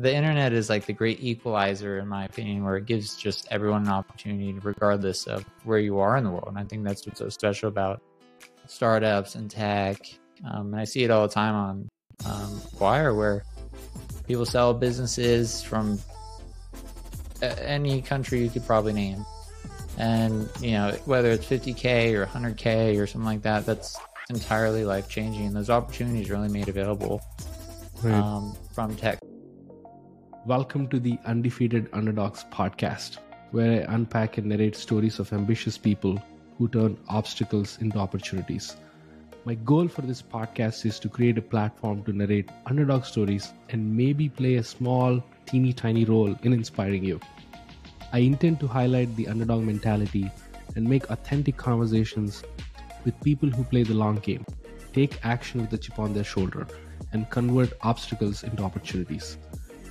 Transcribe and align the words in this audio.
the 0.00 0.14
internet 0.14 0.52
is 0.52 0.70
like 0.70 0.86
the 0.86 0.92
great 0.92 1.20
equalizer, 1.20 1.98
in 1.98 2.06
my 2.06 2.24
opinion, 2.24 2.62
where 2.62 2.76
it 2.76 2.86
gives 2.86 3.16
just 3.16 3.48
everyone 3.50 3.82
an 3.82 3.88
opportunity, 3.88 4.52
regardless 4.62 5.26
of 5.26 5.44
where 5.64 5.80
you 5.80 5.98
are 5.98 6.16
in 6.16 6.22
the 6.22 6.30
world. 6.30 6.46
And 6.48 6.58
I 6.58 6.62
think 6.62 6.84
that's 6.84 7.04
what's 7.04 7.18
so 7.18 7.28
special 7.28 7.68
about 7.68 8.00
startups 8.66 9.34
and 9.34 9.50
tech. 9.50 9.98
Um, 10.48 10.72
and 10.72 10.80
I 10.80 10.84
see 10.84 11.02
it 11.02 11.10
all 11.10 11.26
the 11.26 11.34
time 11.34 11.54
on 11.54 11.88
um, 12.26 12.60
Acquire, 12.72 13.12
where 13.12 13.42
people 14.28 14.46
sell 14.46 14.72
businesses 14.72 15.62
from 15.62 15.98
any 17.42 18.00
country 18.00 18.40
you 18.40 18.50
could 18.50 18.64
probably 18.64 18.92
name. 18.92 19.26
And, 19.96 20.48
you 20.60 20.72
know, 20.72 20.96
whether 21.06 21.30
it's 21.30 21.44
50K 21.44 22.14
or 22.14 22.24
100K 22.24 23.02
or 23.02 23.08
something 23.08 23.26
like 23.26 23.42
that, 23.42 23.66
that's 23.66 23.98
entirely 24.30 24.84
life 24.84 25.08
changing. 25.08 25.52
Those 25.54 25.70
opportunities 25.70 26.30
are 26.30 26.36
only 26.36 26.50
made 26.50 26.68
available 26.68 27.20
right. 28.04 28.14
um, 28.14 28.56
from 28.72 28.94
tech. 28.94 29.17
Welcome 30.48 30.88
to 30.88 30.98
the 30.98 31.18
Undefeated 31.26 31.90
Underdogs 31.92 32.46
podcast, 32.50 33.18
where 33.50 33.82
I 33.82 33.94
unpack 33.94 34.38
and 34.38 34.46
narrate 34.46 34.76
stories 34.76 35.18
of 35.18 35.30
ambitious 35.34 35.76
people 35.76 36.18
who 36.56 36.68
turn 36.68 36.96
obstacles 37.10 37.76
into 37.82 37.98
opportunities. 37.98 38.74
My 39.44 39.56
goal 39.56 39.88
for 39.88 40.00
this 40.00 40.22
podcast 40.22 40.86
is 40.86 40.98
to 41.00 41.10
create 41.10 41.36
a 41.36 41.42
platform 41.42 42.02
to 42.04 42.14
narrate 42.14 42.48
underdog 42.64 43.04
stories 43.04 43.52
and 43.68 43.94
maybe 43.94 44.30
play 44.30 44.54
a 44.54 44.62
small, 44.62 45.22
teeny 45.44 45.74
tiny 45.74 46.06
role 46.06 46.34
in 46.42 46.54
inspiring 46.54 47.04
you. 47.04 47.20
I 48.14 48.20
intend 48.20 48.58
to 48.60 48.66
highlight 48.66 49.14
the 49.16 49.28
underdog 49.28 49.64
mentality 49.64 50.30
and 50.76 50.88
make 50.88 51.10
authentic 51.10 51.58
conversations 51.58 52.42
with 53.04 53.20
people 53.20 53.50
who 53.50 53.64
play 53.64 53.82
the 53.82 53.92
long 53.92 54.16
game, 54.20 54.46
take 54.94 55.22
action 55.26 55.60
with 55.60 55.74
a 55.74 55.76
chip 55.76 55.98
on 55.98 56.14
their 56.14 56.24
shoulder, 56.24 56.66
and 57.12 57.28
convert 57.28 57.74
obstacles 57.82 58.44
into 58.44 58.62
opportunities 58.62 59.36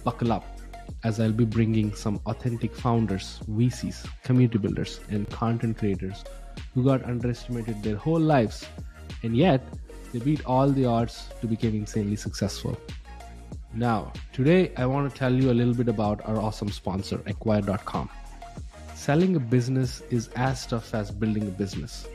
buckle 0.07 0.31
up 0.31 0.45
as 1.03 1.19
I'll 1.19 1.39
be 1.43 1.45
bringing 1.45 1.93
some 1.93 2.19
authentic 2.25 2.73
founders, 2.73 3.41
VCs, 3.49 4.07
community 4.23 4.57
builders, 4.57 4.99
and 5.09 5.29
content 5.29 5.77
creators 5.77 6.23
who 6.73 6.83
got 6.83 7.03
underestimated 7.03 7.83
their 7.83 7.97
whole 7.97 8.19
lives 8.19 8.65
and 9.23 9.35
yet 9.35 9.61
they 10.11 10.19
beat 10.19 10.45
all 10.45 10.69
the 10.69 10.85
odds 10.85 11.29
to 11.41 11.47
become 11.47 11.75
insanely 11.75 12.15
successful. 12.15 12.77
Now, 13.73 14.13
today 14.31 14.71
I 14.77 14.85
want 14.85 15.11
to 15.11 15.17
tell 15.17 15.33
you 15.33 15.51
a 15.51 15.57
little 15.59 15.73
bit 15.73 15.89
about 15.89 16.21
our 16.25 16.37
awesome 16.37 16.69
sponsor, 16.69 17.21
Acquire.com. 17.25 18.09
Selling 18.95 19.35
a 19.35 19.39
business 19.39 20.01
is 20.09 20.29
as 20.35 20.65
tough 20.65 20.93
as 20.95 21.11
building 21.11 21.47
a 21.47 21.51
business. 21.63 22.07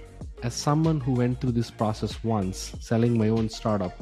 As 0.42 0.54
someone 0.54 0.98
who 0.98 1.12
went 1.12 1.40
through 1.40 1.52
this 1.52 1.70
process 1.70 2.24
once, 2.24 2.74
selling 2.80 3.18
my 3.18 3.28
own 3.28 3.48
startup, 3.48 3.94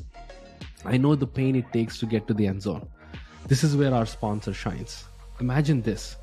I 0.85 0.97
know 0.97 1.15
the 1.15 1.27
pain 1.27 1.57
it 1.57 1.73
takes 1.73 1.99
to 1.99 2.07
get 2.07 2.27
to 2.29 2.35
the 2.35 2.47
end 2.47 2.63
zone. 2.63 2.89
This 3.47 3.65
is 3.65 3.77
where 3.77 3.93
our 3.93 4.07
sponsor 4.07 4.53
shines. 4.53 5.05
Imagine 5.41 5.83
this 5.83 6.17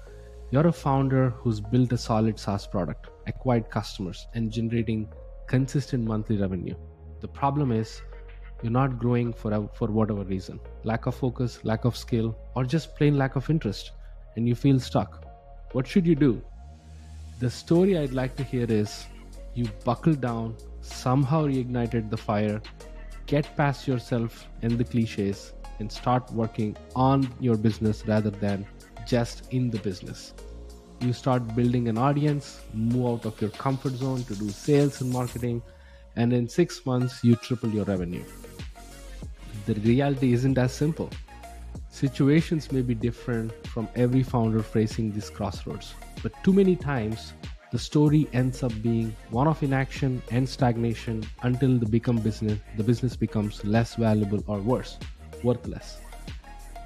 you're 0.52 0.68
a 0.68 0.72
founder 0.72 1.32
who's 1.32 1.60
built 1.60 1.92
a 1.92 1.98
solid 1.98 2.40
SaaS 2.40 2.66
product, 2.66 3.10
acquired 3.28 3.70
customers, 3.70 4.28
and 4.34 4.50
generating 4.50 5.10
consistent 5.48 6.06
monthly 6.06 6.38
revenue. 6.38 6.76
The 7.20 7.28
problem 7.28 7.74
is 7.74 8.02
you're 8.64 8.72
not 8.72 8.98
growing 8.98 9.34
for, 9.34 9.70
for 9.74 9.88
whatever 9.88 10.24
reason 10.24 10.60
lack 10.84 11.06
of 11.06 11.16
focus, 11.16 11.60
lack 11.64 11.84
of 11.84 11.98
skill, 11.98 12.38
or 12.56 12.64
just 12.64 12.96
plain 12.96 13.18
lack 13.18 13.36
of 13.36 13.50
interest, 13.50 13.92
and 14.36 14.48
you 14.48 14.56
feel 14.56 14.80
stuck. 14.80 15.26
What 15.74 15.86
should 15.86 16.08
you 16.08 16.16
do? 16.16 16.42
The 17.40 17.50
story 17.50 17.98
I'd 17.98 18.14
like 18.14 18.36
to 18.38 18.44
hear 18.44 18.66
is 18.70 19.06
you 19.54 19.68
buckled 19.84 20.22
down, 20.22 20.56
somehow 20.82 21.46
reignited 21.48 22.10
the 22.10 22.18
fire, 22.18 22.62
get 23.26 23.58
past 23.58 23.88
yourself 23.88 24.48
and 24.62 24.78
the 24.78 24.86
cliches, 24.86 25.54
and 25.80 25.92
start 25.92 26.32
working 26.32 26.76
on 26.96 27.30
your 27.40 27.58
business 27.58 28.06
rather 28.08 28.30
than 28.30 28.66
just 29.06 29.52
in 29.52 29.70
the 29.70 29.80
business. 29.80 30.34
You 31.00 31.14
start 31.14 31.56
building 31.56 31.88
an 31.88 31.98
audience, 31.98 32.62
move 32.74 33.20
out 33.20 33.26
of 33.26 33.40
your 33.40 33.52
comfort 33.52 33.94
zone 33.94 34.24
to 34.24 34.36
do 34.36 34.50
sales 34.50 35.02
and 35.02 35.12
marketing, 35.12 35.62
and 36.16 36.34
in 36.34 36.50
six 36.50 36.86
months, 36.86 37.24
you 37.24 37.36
triple 37.36 37.70
your 37.70 37.86
revenue. 37.86 38.24
The 39.68 39.76
reality 39.76 40.34
isn't 40.34 40.58
as 40.58 40.74
simple. 40.74 41.10
Situations 41.90 42.72
may 42.72 42.82
be 42.82 42.96
different 42.96 43.52
from 43.68 43.88
every 43.96 44.24
founder 44.24 44.64
facing 44.64 45.12
this 45.12 45.30
crossroads, 45.30 45.94
but 46.24 46.32
too 46.44 46.54
many 46.54 46.76
times 46.76 47.34
the 47.72 47.80
story 47.80 48.28
ends 48.34 48.64
up 48.64 48.72
being 48.82 49.16
one 49.30 49.48
of 49.48 49.62
inaction 49.62 50.22
and 50.32 50.48
stagnation 50.48 51.24
until 51.44 51.78
the 51.78 51.86
become 51.86 52.18
business 52.18 52.60
the 52.78 52.84
business 52.84 53.16
becomes 53.16 53.64
less 53.66 53.96
valuable 53.96 54.42
or 54.48 54.60
worse 54.60 54.98
worthless. 55.44 55.98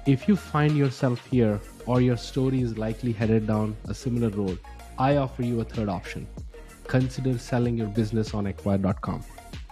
If 0.06 0.26
you 0.26 0.36
find 0.36 0.76
yourself 0.76 1.24
here 1.26 1.60
or 1.86 2.00
your 2.00 2.16
story 2.16 2.60
is 2.62 2.76
likely 2.76 3.12
headed 3.12 3.46
down 3.46 3.76
a 3.88 3.94
similar 3.94 4.30
road, 4.30 4.58
I 4.98 5.16
offer 5.16 5.42
you 5.42 5.60
a 5.60 5.64
third 5.64 5.88
option. 5.88 6.26
Consider 6.88 7.38
selling 7.38 7.76
your 7.76 7.86
business 7.86 8.34
on 8.34 8.46
acquire.com. 8.46 9.24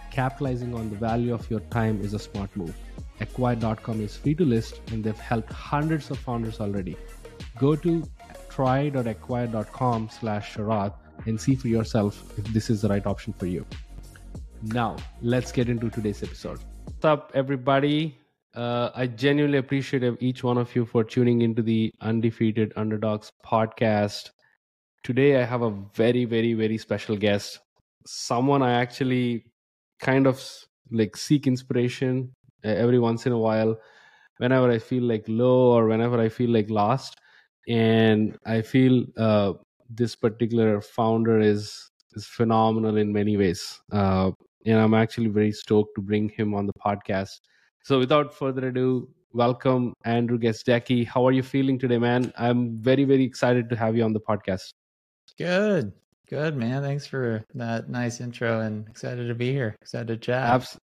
Capitalizing 0.09 0.73
on 0.73 0.89
the 0.89 0.95
value 0.95 1.33
of 1.33 1.49
your 1.49 1.59
time 1.71 2.01
is 2.01 2.13
a 2.13 2.19
smart 2.19 2.55
move. 2.55 2.75
Acquire.com 3.19 4.01
is 4.01 4.15
free 4.15 4.35
to 4.35 4.45
list 4.45 4.81
and 4.91 5.03
they've 5.03 5.19
helped 5.19 5.51
hundreds 5.51 6.09
of 6.11 6.17
founders 6.19 6.59
already. 6.59 6.97
Go 7.59 7.75
to 7.75 8.03
try.acquire.com 8.49 10.09
slash 10.09 10.55
Sharath 10.55 10.93
and 11.25 11.39
see 11.39 11.55
for 11.55 11.67
yourself 11.67 12.37
if 12.37 12.45
this 12.45 12.69
is 12.69 12.81
the 12.81 12.89
right 12.89 13.05
option 13.05 13.33
for 13.33 13.45
you. 13.45 13.65
Now, 14.63 14.95
let's 15.21 15.51
get 15.51 15.69
into 15.69 15.89
today's 15.89 16.23
episode. 16.23 16.59
What's 16.85 17.05
up, 17.05 17.31
everybody? 17.33 18.20
Uh, 18.53 18.89
I 18.93 19.07
genuinely 19.07 19.57
appreciate 19.59 20.03
each 20.19 20.43
one 20.43 20.57
of 20.57 20.75
you 20.75 20.85
for 20.85 21.03
tuning 21.03 21.41
into 21.41 21.61
the 21.61 21.93
Undefeated 22.01 22.73
Underdogs 22.75 23.31
podcast. 23.45 24.31
Today, 25.03 25.41
I 25.41 25.45
have 25.45 25.61
a 25.61 25.71
very, 25.95 26.25
very, 26.25 26.53
very 26.53 26.77
special 26.77 27.15
guest. 27.15 27.59
Someone 28.05 28.61
I 28.61 28.73
actually 28.73 29.45
kind 30.01 30.27
of 30.27 30.43
like 30.91 31.15
seek 31.15 31.47
inspiration 31.47 32.33
every 32.63 32.99
once 32.99 33.25
in 33.25 33.31
a 33.31 33.37
while 33.37 33.77
whenever 34.37 34.69
I 34.69 34.79
feel 34.79 35.03
like 35.03 35.23
low 35.27 35.71
or 35.71 35.87
whenever 35.87 36.19
I 36.19 36.27
feel 36.29 36.49
like 36.49 36.69
lost. 36.69 37.17
And 37.69 38.37
I 38.45 38.61
feel 38.61 39.05
uh, 39.17 39.53
this 39.89 40.15
particular 40.15 40.81
founder 40.81 41.39
is 41.39 41.89
is 42.13 42.25
phenomenal 42.25 42.97
in 42.97 43.13
many 43.13 43.37
ways. 43.37 43.79
Uh, 43.93 44.31
and 44.65 44.77
I'm 44.77 44.93
actually 44.93 45.27
very 45.29 45.53
stoked 45.53 45.95
to 45.95 46.01
bring 46.01 46.27
him 46.29 46.53
on 46.53 46.65
the 46.67 46.73
podcast. 46.73 47.39
So 47.83 47.97
without 47.97 48.33
further 48.33 48.67
ado, 48.67 49.09
welcome 49.33 49.93
Andrew 50.05 50.37
Gazdecki. 50.37 51.05
How 51.05 51.25
are 51.25 51.31
you 51.31 51.41
feeling 51.41 51.79
today, 51.79 51.97
man? 51.97 52.31
I'm 52.37 52.77
very, 52.77 53.05
very 53.05 53.23
excited 53.23 53.69
to 53.69 53.75
have 53.75 53.95
you 53.97 54.03
on 54.03 54.13
the 54.13 54.19
podcast. 54.19 54.69
Good. 55.35 55.91
Good, 56.29 56.55
man. 56.55 56.83
Thanks 56.83 57.07
for 57.07 57.43
that 57.55 57.89
nice 57.89 58.21
intro 58.21 58.61
and 58.61 58.87
excited 58.87 59.27
to 59.27 59.33
be 59.33 59.51
here. 59.51 59.75
Excited 59.81 60.07
to 60.07 60.17
chat. 60.17 60.47
Abs- 60.47 60.77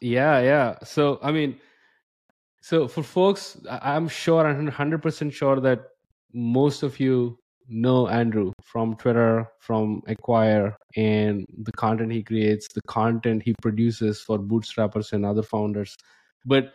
yeah, 0.00 0.40
yeah. 0.40 0.76
So, 0.84 1.18
I 1.22 1.32
mean, 1.32 1.60
so 2.62 2.88
for 2.88 3.02
folks, 3.02 3.60
I'm 3.70 4.08
sure, 4.08 4.46
I'm 4.46 4.70
100% 4.70 5.32
sure 5.32 5.60
that 5.60 5.80
most 6.32 6.82
of 6.82 6.98
you 6.98 7.38
know 7.68 8.08
Andrew 8.08 8.52
from 8.62 8.96
Twitter, 8.96 9.46
from 9.60 10.00
Acquire, 10.06 10.78
and 10.96 11.46
the 11.62 11.72
content 11.72 12.10
he 12.12 12.22
creates, 12.22 12.68
the 12.74 12.80
content 12.82 13.42
he 13.44 13.54
produces 13.60 14.22
for 14.22 14.38
bootstrappers 14.38 15.12
and 15.12 15.26
other 15.26 15.42
founders 15.42 15.94
but 16.44 16.72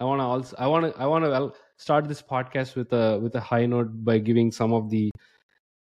i 0.00 0.04
want 0.04 0.20
to 0.20 0.24
also 0.24 0.56
i 0.58 0.66
want 0.66 0.84
to 0.84 1.00
i 1.00 1.06
want 1.06 1.24
to 1.24 1.52
start 1.78 2.08
this 2.08 2.22
podcast 2.22 2.76
with 2.76 2.92
a 2.92 3.18
with 3.20 3.34
a 3.34 3.40
high 3.40 3.66
note 3.66 3.88
by 4.04 4.18
giving 4.18 4.50
some 4.50 4.72
of 4.72 4.90
the 4.90 5.10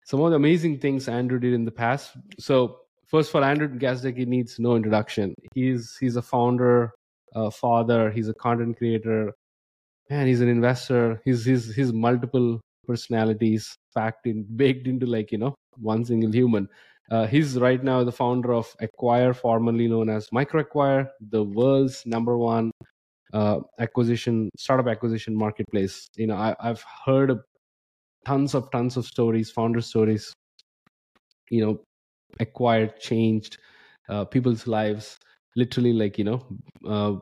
some 0.05 0.21
of 0.21 0.31
the 0.31 0.35
amazing 0.35 0.79
things 0.79 1.07
andrew 1.07 1.39
did 1.39 1.53
in 1.53 1.65
the 1.65 1.71
past. 1.71 2.17
So 2.39 2.79
first 3.07 3.31
for 3.31 3.43
andrew 3.43 3.67
gazdecki 3.67 4.25
needs 4.25 4.59
no 4.59 4.75
introduction. 4.75 5.33
He's 5.53 5.97
he's 5.97 6.15
a 6.15 6.21
founder 6.21 6.91
a 7.35 7.51
father 7.51 8.09
he's 8.11 8.27
a 8.27 8.33
content 8.33 8.77
creator 8.77 9.33
man 10.09 10.27
he's 10.27 10.41
an 10.41 10.49
investor. 10.49 11.21
He's 11.23 11.45
he's 11.45 11.73
he's 11.73 11.93
multiple 11.93 12.59
personalities 12.87 13.75
packed 13.95 14.25
in 14.25 14.43
baked 14.55 14.87
into 14.87 15.05
like 15.05 15.31
you 15.31 15.37
know 15.37 15.55
one 15.77 16.03
single 16.03 16.31
human 16.31 16.67
uh, 17.11 17.25
he's 17.27 17.57
right 17.57 17.83
now 17.83 18.03
the 18.03 18.11
founder 18.11 18.53
of 18.53 18.75
Acquire, 18.79 19.33
formerly 19.33 19.87
known 19.87 20.09
as 20.09 20.27
MicroAcquire, 20.29 21.09
the 21.19 21.43
world's 21.43 22.05
number 22.05 22.37
one 22.37 22.71
uh, 23.33 23.59
acquisition 23.79 24.49
startup 24.57 24.87
acquisition 24.87 25.35
marketplace. 25.35 26.07
You 26.15 26.27
know, 26.27 26.35
I, 26.35 26.55
have 26.61 26.83
heard 27.05 27.39
tons 28.25 28.53
of 28.53 28.69
tons 28.71 28.97
of 28.97 29.05
stories, 29.05 29.49
founder 29.49 29.81
stories. 29.81 30.33
You 31.49 31.65
know, 31.65 31.79
Acquire 32.39 32.87
changed 32.99 33.57
uh, 34.07 34.25
people's 34.25 34.67
lives. 34.67 35.17
Literally, 35.55 35.93
like 35.93 36.17
you 36.19 36.25
know, 36.25 36.45
uh, 36.87 37.15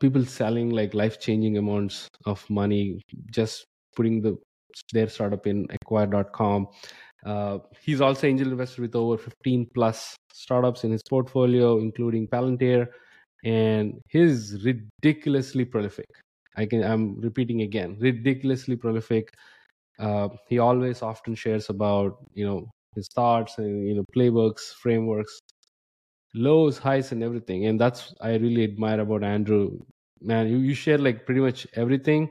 people 0.00 0.24
selling 0.24 0.70
like 0.70 0.94
life 0.94 1.20
changing 1.20 1.58
amounts 1.58 2.08
of 2.24 2.48
money 2.48 3.02
just 3.30 3.66
putting 3.94 4.22
the 4.22 4.36
their 4.92 5.08
startup 5.08 5.46
in 5.46 5.66
acquire.com 5.70 6.66
uh, 7.24 7.58
he's 7.80 8.00
also 8.00 8.26
angel 8.26 8.50
investor 8.52 8.82
with 8.82 8.94
over 8.94 9.16
15 9.18 9.66
plus 9.74 10.16
startups 10.32 10.84
in 10.84 10.90
his 10.92 11.02
portfolio, 11.08 11.78
including 11.78 12.28
Palantir, 12.28 12.88
and 13.44 13.94
he's 14.08 14.64
ridiculously 14.64 15.64
prolific. 15.64 16.06
I 16.56 16.66
can 16.66 16.82
I'm 16.82 17.20
repeating 17.20 17.62
again, 17.62 17.96
ridiculously 18.00 18.76
prolific. 18.76 19.32
Uh, 19.98 20.28
he 20.48 20.58
always 20.58 21.02
often 21.02 21.34
shares 21.34 21.70
about 21.70 22.18
you 22.34 22.46
know 22.46 22.70
his 22.94 23.08
thoughts 23.14 23.58
and 23.58 23.88
you 23.88 23.94
know 23.94 24.04
playbooks, 24.14 24.72
frameworks, 24.74 25.38
lows, 26.34 26.78
highs, 26.78 27.12
and 27.12 27.22
everything. 27.22 27.66
And 27.66 27.80
that's 27.80 28.14
I 28.20 28.36
really 28.36 28.64
admire 28.64 29.00
about 29.00 29.24
Andrew. 29.24 29.78
Man, 30.20 30.48
you, 30.48 30.58
you 30.58 30.74
share 30.74 30.98
like 30.98 31.26
pretty 31.26 31.40
much 31.40 31.66
everything, 31.74 32.30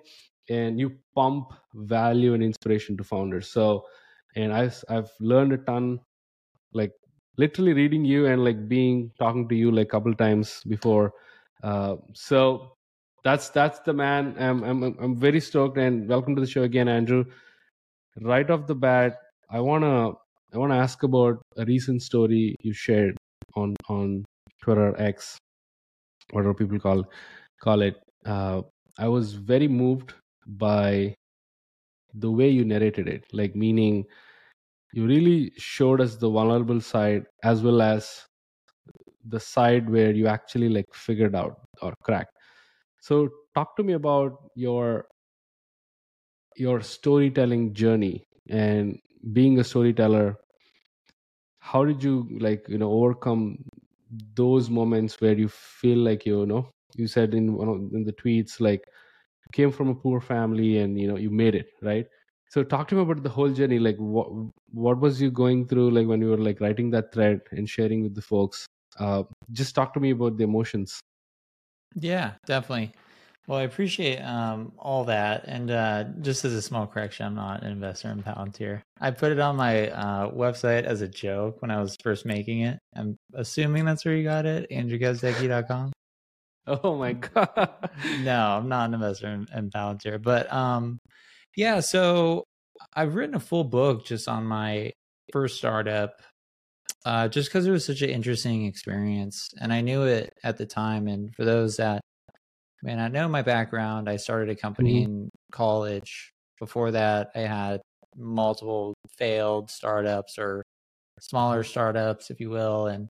and 0.49 0.79
you 0.79 0.97
pump 1.15 1.53
value 1.73 2.33
and 2.33 2.43
inspiration 2.43 2.97
to 2.97 3.03
founders. 3.03 3.47
So, 3.49 3.85
and 4.35 4.53
I've 4.53 4.83
I've 4.89 5.11
learned 5.19 5.53
a 5.53 5.57
ton, 5.57 5.99
like 6.73 6.91
literally 7.37 7.73
reading 7.73 8.05
you 8.05 8.27
and 8.27 8.43
like 8.43 8.67
being 8.67 9.11
talking 9.19 9.47
to 9.49 9.55
you 9.55 9.71
like 9.71 9.87
a 9.87 9.91
couple 9.91 10.13
times 10.15 10.61
before. 10.67 11.13
Uh, 11.63 11.97
so 12.13 12.73
that's 13.23 13.49
that's 13.49 13.79
the 13.81 13.93
man. 13.93 14.35
I'm 14.39 14.63
I'm 14.63 14.83
I'm 14.99 15.15
very 15.17 15.39
stoked 15.39 15.77
and 15.77 16.07
welcome 16.07 16.35
to 16.35 16.41
the 16.41 16.47
show 16.47 16.63
again, 16.63 16.87
Andrew. 16.87 17.25
Right 18.21 18.49
off 18.49 18.67
the 18.67 18.75
bat, 18.75 19.17
I 19.49 19.59
wanna 19.61 20.11
I 20.53 20.57
wanna 20.57 20.77
ask 20.77 21.03
about 21.03 21.41
a 21.57 21.65
recent 21.65 22.01
story 22.01 22.55
you 22.61 22.73
shared 22.73 23.17
on 23.55 23.75
on 23.89 24.25
Twitter 24.61 24.95
X, 24.99 25.37
whatever 26.31 26.53
people 26.53 26.79
call 26.79 27.05
call 27.61 27.81
it. 27.81 27.97
Uh, 28.25 28.61
I 28.97 29.07
was 29.07 29.33
very 29.33 29.67
moved 29.67 30.13
by 30.47 31.15
the 32.13 32.31
way 32.31 32.49
you 32.49 32.65
narrated 32.65 33.07
it, 33.07 33.25
like 33.33 33.55
meaning 33.55 34.05
you 34.95 35.05
really 35.07 35.51
showed 35.57 36.01
us 36.01 36.15
the 36.17 36.29
vulnerable 36.29 36.81
side 36.81 37.25
as 37.43 37.61
well 37.63 37.81
as 37.81 38.25
the 39.25 39.39
side 39.39 39.89
where 39.89 40.11
you 40.11 40.27
actually 40.27 40.69
like 40.69 40.93
figured 40.93 41.35
out 41.35 41.59
or 41.81 41.93
cracked. 42.03 42.31
So 43.01 43.29
talk 43.55 43.75
to 43.77 43.83
me 43.83 43.93
about 43.93 44.49
your 44.55 45.07
your 46.57 46.81
storytelling 46.81 47.73
journey 47.73 48.27
and 48.49 48.97
being 49.33 49.59
a 49.59 49.63
storyteller. 49.63 50.37
How 51.59 51.83
did 51.85 52.03
you 52.03 52.27
like 52.39 52.67
you 52.69 52.77
know 52.77 52.91
overcome 52.91 53.57
those 54.35 54.69
moments 54.69 55.19
where 55.19 55.33
you 55.33 55.47
feel 55.49 55.97
like 55.99 56.25
you 56.25 56.45
know 56.45 56.69
you 56.95 57.07
said 57.07 57.33
in 57.33 57.53
one 57.53 57.67
of 57.67 57.77
in 57.93 58.03
the 58.05 58.13
tweets 58.13 58.59
like 58.61 58.83
came 59.53 59.71
from 59.71 59.89
a 59.89 59.95
poor 59.95 60.21
family 60.21 60.79
and 60.79 60.99
you 60.99 61.07
know 61.07 61.17
you 61.17 61.31
made 61.31 61.55
it 61.55 61.67
right 61.83 62.07
so 62.55 62.63
talk 62.63 62.87
to 62.87 62.95
me 62.95 63.01
about 63.01 63.21
the 63.21 63.33
whole 63.37 63.49
journey 63.61 63.79
like 63.79 63.97
what 63.97 64.27
what 64.71 64.99
was 65.05 65.21
you 65.21 65.29
going 65.29 65.67
through 65.67 65.89
like 65.91 66.07
when 66.07 66.21
you 66.21 66.29
were 66.33 66.43
like 66.49 66.61
writing 66.61 66.89
that 66.89 67.11
thread 67.13 67.41
and 67.51 67.69
sharing 67.69 68.03
with 68.03 68.15
the 68.15 68.21
folks 68.21 68.65
uh 68.99 69.23
just 69.51 69.75
talk 69.75 69.93
to 69.93 69.99
me 69.99 70.11
about 70.11 70.37
the 70.37 70.43
emotions 70.43 71.01
Yeah, 71.95 72.33
definitely. 72.45 72.91
Well, 73.47 73.59
I 73.59 73.63
appreciate 73.63 74.19
um, 74.19 74.73
all 74.77 75.05
that. 75.05 75.45
And 75.45 75.71
uh, 75.71 76.05
just 76.21 76.43
as 76.45 76.53
a 76.53 76.61
small 76.61 76.87
correction, 76.87 77.25
I'm 77.25 77.35
not 77.35 77.63
an 77.63 77.71
investor 77.71 78.09
in 78.09 78.23
Palantir. 78.23 78.81
I 78.99 79.11
put 79.11 79.31
it 79.31 79.39
on 79.39 79.55
my 79.55 79.89
uh, 79.89 80.31
website 80.31 80.83
as 80.83 81.01
a 81.01 81.07
joke 81.07 81.61
when 81.61 81.71
I 81.71 81.79
was 81.79 81.95
first 82.03 82.25
making 82.25 82.61
it. 82.61 82.79
I'm 82.95 83.15
assuming 83.33 83.85
that's 83.85 84.03
where 84.03 84.15
you 84.15 84.23
got 84.23 84.45
it, 84.45 84.69
andrewgazdecki.com. 84.71 85.93
oh 86.67 86.97
my 86.97 87.13
god 87.13 87.69
No, 88.21 88.57
I'm 88.57 88.67
not 88.67 88.89
an 88.89 88.95
investor 88.95 89.27
in, 89.27 89.47
in 89.55 89.69
Palantir. 89.69 90.21
But 90.21 90.51
um, 90.51 90.97
yeah, 91.55 91.79
so 91.79 92.43
I've 92.93 93.15
written 93.15 93.35
a 93.35 93.39
full 93.39 93.63
book 93.63 94.05
just 94.05 94.27
on 94.27 94.45
my 94.45 94.91
first 95.31 95.57
startup 95.57 96.21
uh, 97.05 97.27
just 97.27 97.49
because 97.49 97.67
it 97.67 97.71
was 97.71 97.85
such 97.85 98.01
an 98.01 98.09
interesting 98.09 98.65
experience. 98.65 99.49
And 99.61 99.73
I 99.73 99.81
knew 99.81 100.03
it 100.03 100.33
at 100.43 100.57
the 100.57 100.65
time. 100.65 101.07
And 101.07 101.33
for 101.35 101.45
those 101.45 101.77
that, 101.77 102.01
man, 102.83 102.99
I 102.99 103.07
know 103.09 103.27
my 103.27 103.41
background, 103.43 104.09
I 104.09 104.17
started 104.17 104.49
a 104.49 104.55
company 104.55 105.01
Mhm. 105.01 105.05
in 105.05 105.29
college. 105.51 106.31
Before 106.59 106.91
that, 106.91 107.31
I 107.35 107.41
had 107.41 107.81
multiple 108.15 108.95
failed 109.17 109.69
startups 109.71 110.39
or 110.39 110.63
smaller 111.21 111.63
startups, 111.63 112.31
if 112.31 112.39
you 112.39 112.49
will. 112.49 112.87
And 112.87 113.09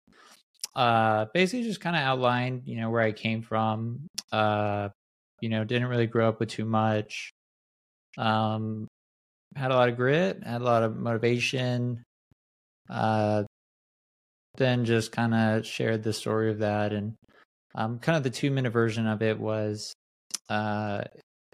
uh, 0.75 1.25
basically 1.33 1.63
just 1.63 1.81
kind 1.81 1.95
of 1.95 2.01
outlined, 2.01 2.63
you 2.67 2.77
know, 2.77 2.89
where 2.89 3.01
I 3.01 3.11
came 3.11 3.41
from. 3.41 4.07
Uh, 4.31 4.89
you 5.41 5.49
know, 5.49 5.63
didn't 5.63 5.89
really 5.89 6.07
grow 6.07 6.29
up 6.29 6.39
with 6.39 6.49
too 6.49 6.65
much. 6.65 7.31
Um, 8.17 8.87
had 9.55 9.71
a 9.71 9.75
lot 9.75 9.89
of 9.89 9.95
grit, 9.97 10.43
had 10.43 10.61
a 10.61 10.63
lot 10.65 10.83
of 10.83 10.95
motivation. 10.97 12.03
Uh, 12.89 13.43
then 14.57 14.85
just 14.85 15.11
kind 15.11 15.33
of 15.33 15.65
shared 15.65 16.03
the 16.03 16.13
story 16.13 16.51
of 16.51 16.59
that 16.59 16.91
and 16.93 17.13
um, 17.75 17.99
kind 17.99 18.17
of 18.17 18.23
the 18.23 18.29
two 18.29 18.51
minute 18.51 18.71
version 18.71 19.07
of 19.07 19.21
it 19.21 19.39
was 19.39 19.93
uh, 20.49 21.03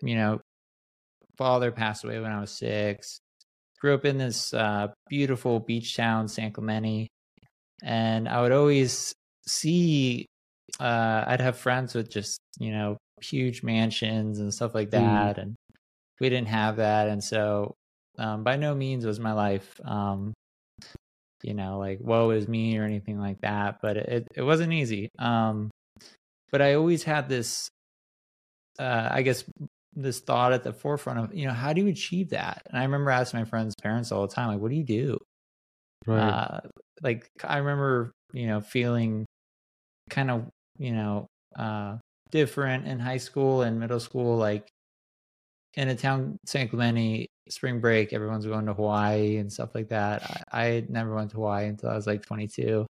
you 0.01 0.15
know 0.15 0.39
father 1.37 1.71
passed 1.71 2.03
away 2.03 2.19
when 2.19 2.31
i 2.31 2.39
was 2.41 2.51
six 2.51 3.19
grew 3.79 3.93
up 3.93 4.05
in 4.05 4.17
this 4.17 4.53
uh, 4.53 4.87
beautiful 5.09 5.59
beach 5.59 5.95
town 5.95 6.27
san 6.27 6.51
clemente 6.51 7.07
and 7.83 8.27
i 8.27 8.41
would 8.41 8.51
always 8.51 9.13
see 9.47 10.25
uh, 10.79 11.23
i'd 11.27 11.41
have 11.41 11.57
friends 11.57 11.93
with 11.93 12.09
just 12.09 12.39
you 12.59 12.71
know 12.71 12.97
huge 13.21 13.61
mansions 13.63 14.39
and 14.39 14.53
stuff 14.53 14.73
like 14.73 14.89
Mm. 14.89 14.91
that 14.91 15.37
and 15.37 15.55
we 16.19 16.29
didn't 16.29 16.47
have 16.49 16.77
that 16.77 17.07
and 17.09 17.23
so 17.23 17.73
um, 18.17 18.43
by 18.43 18.55
no 18.55 18.73
means 18.73 19.05
was 19.05 19.19
my 19.19 19.33
life 19.33 19.79
um, 19.85 20.33
you 21.43 21.53
know, 21.53 21.77
like 21.77 21.99
woe 22.01 22.31
is 22.31 22.47
me 22.47 22.77
or 22.77 22.83
anything 22.83 23.19
like 23.19 23.41
that. 23.41 23.79
But 23.81 23.97
it 23.97 24.27
it 24.35 24.41
wasn't 24.41 24.73
easy. 24.73 25.09
Um, 25.19 25.69
but 26.51 26.61
I 26.61 26.75
always 26.75 27.03
had 27.03 27.29
this, 27.29 27.69
uh, 28.79 29.09
I 29.11 29.21
guess, 29.21 29.43
this 29.93 30.19
thought 30.19 30.53
at 30.53 30.63
the 30.63 30.73
forefront 30.73 31.19
of, 31.19 31.35
you 31.35 31.47
know, 31.47 31.53
how 31.53 31.73
do 31.73 31.81
you 31.81 31.87
achieve 31.87 32.29
that? 32.29 32.63
And 32.69 32.77
I 32.77 32.83
remember 32.83 33.11
asking 33.11 33.39
my 33.39 33.45
friends' 33.45 33.75
parents 33.81 34.11
all 34.11 34.27
the 34.27 34.33
time, 34.33 34.49
like, 34.49 34.59
what 34.59 34.71
do 34.71 34.77
you 34.77 34.83
do? 34.83 35.17
right 36.05 36.19
Uh, 36.21 36.59
like 37.01 37.27
I 37.43 37.57
remember, 37.57 38.11
you 38.33 38.47
know, 38.47 38.61
feeling 38.61 39.25
kind 40.09 40.31
of, 40.31 40.49
you 40.77 40.93
know, 40.93 41.27
uh, 41.57 41.97
different 42.31 42.87
in 42.87 42.99
high 42.99 43.17
school 43.17 43.61
and 43.61 43.79
middle 43.79 43.99
school, 43.99 44.37
like 44.37 44.67
in 45.77 45.89
a 45.89 45.95
town 45.95 46.37
San 46.45 46.67
Clemente 46.67 47.27
spring 47.49 47.79
break 47.79 48.11
everyone's 48.13 48.45
going 48.45 48.65
to 48.65 48.73
hawaii 48.73 49.37
and 49.37 49.51
stuff 49.51 49.73
like 49.75 49.89
that. 49.89 50.21
I, 50.51 50.65
I 50.67 50.85
never 50.89 51.15
went 51.15 51.31
to 51.31 51.37
hawaii 51.37 51.67
until 51.67 51.89
i 51.89 51.95
was 51.95 52.07
like 52.07 52.23
22 52.25 52.85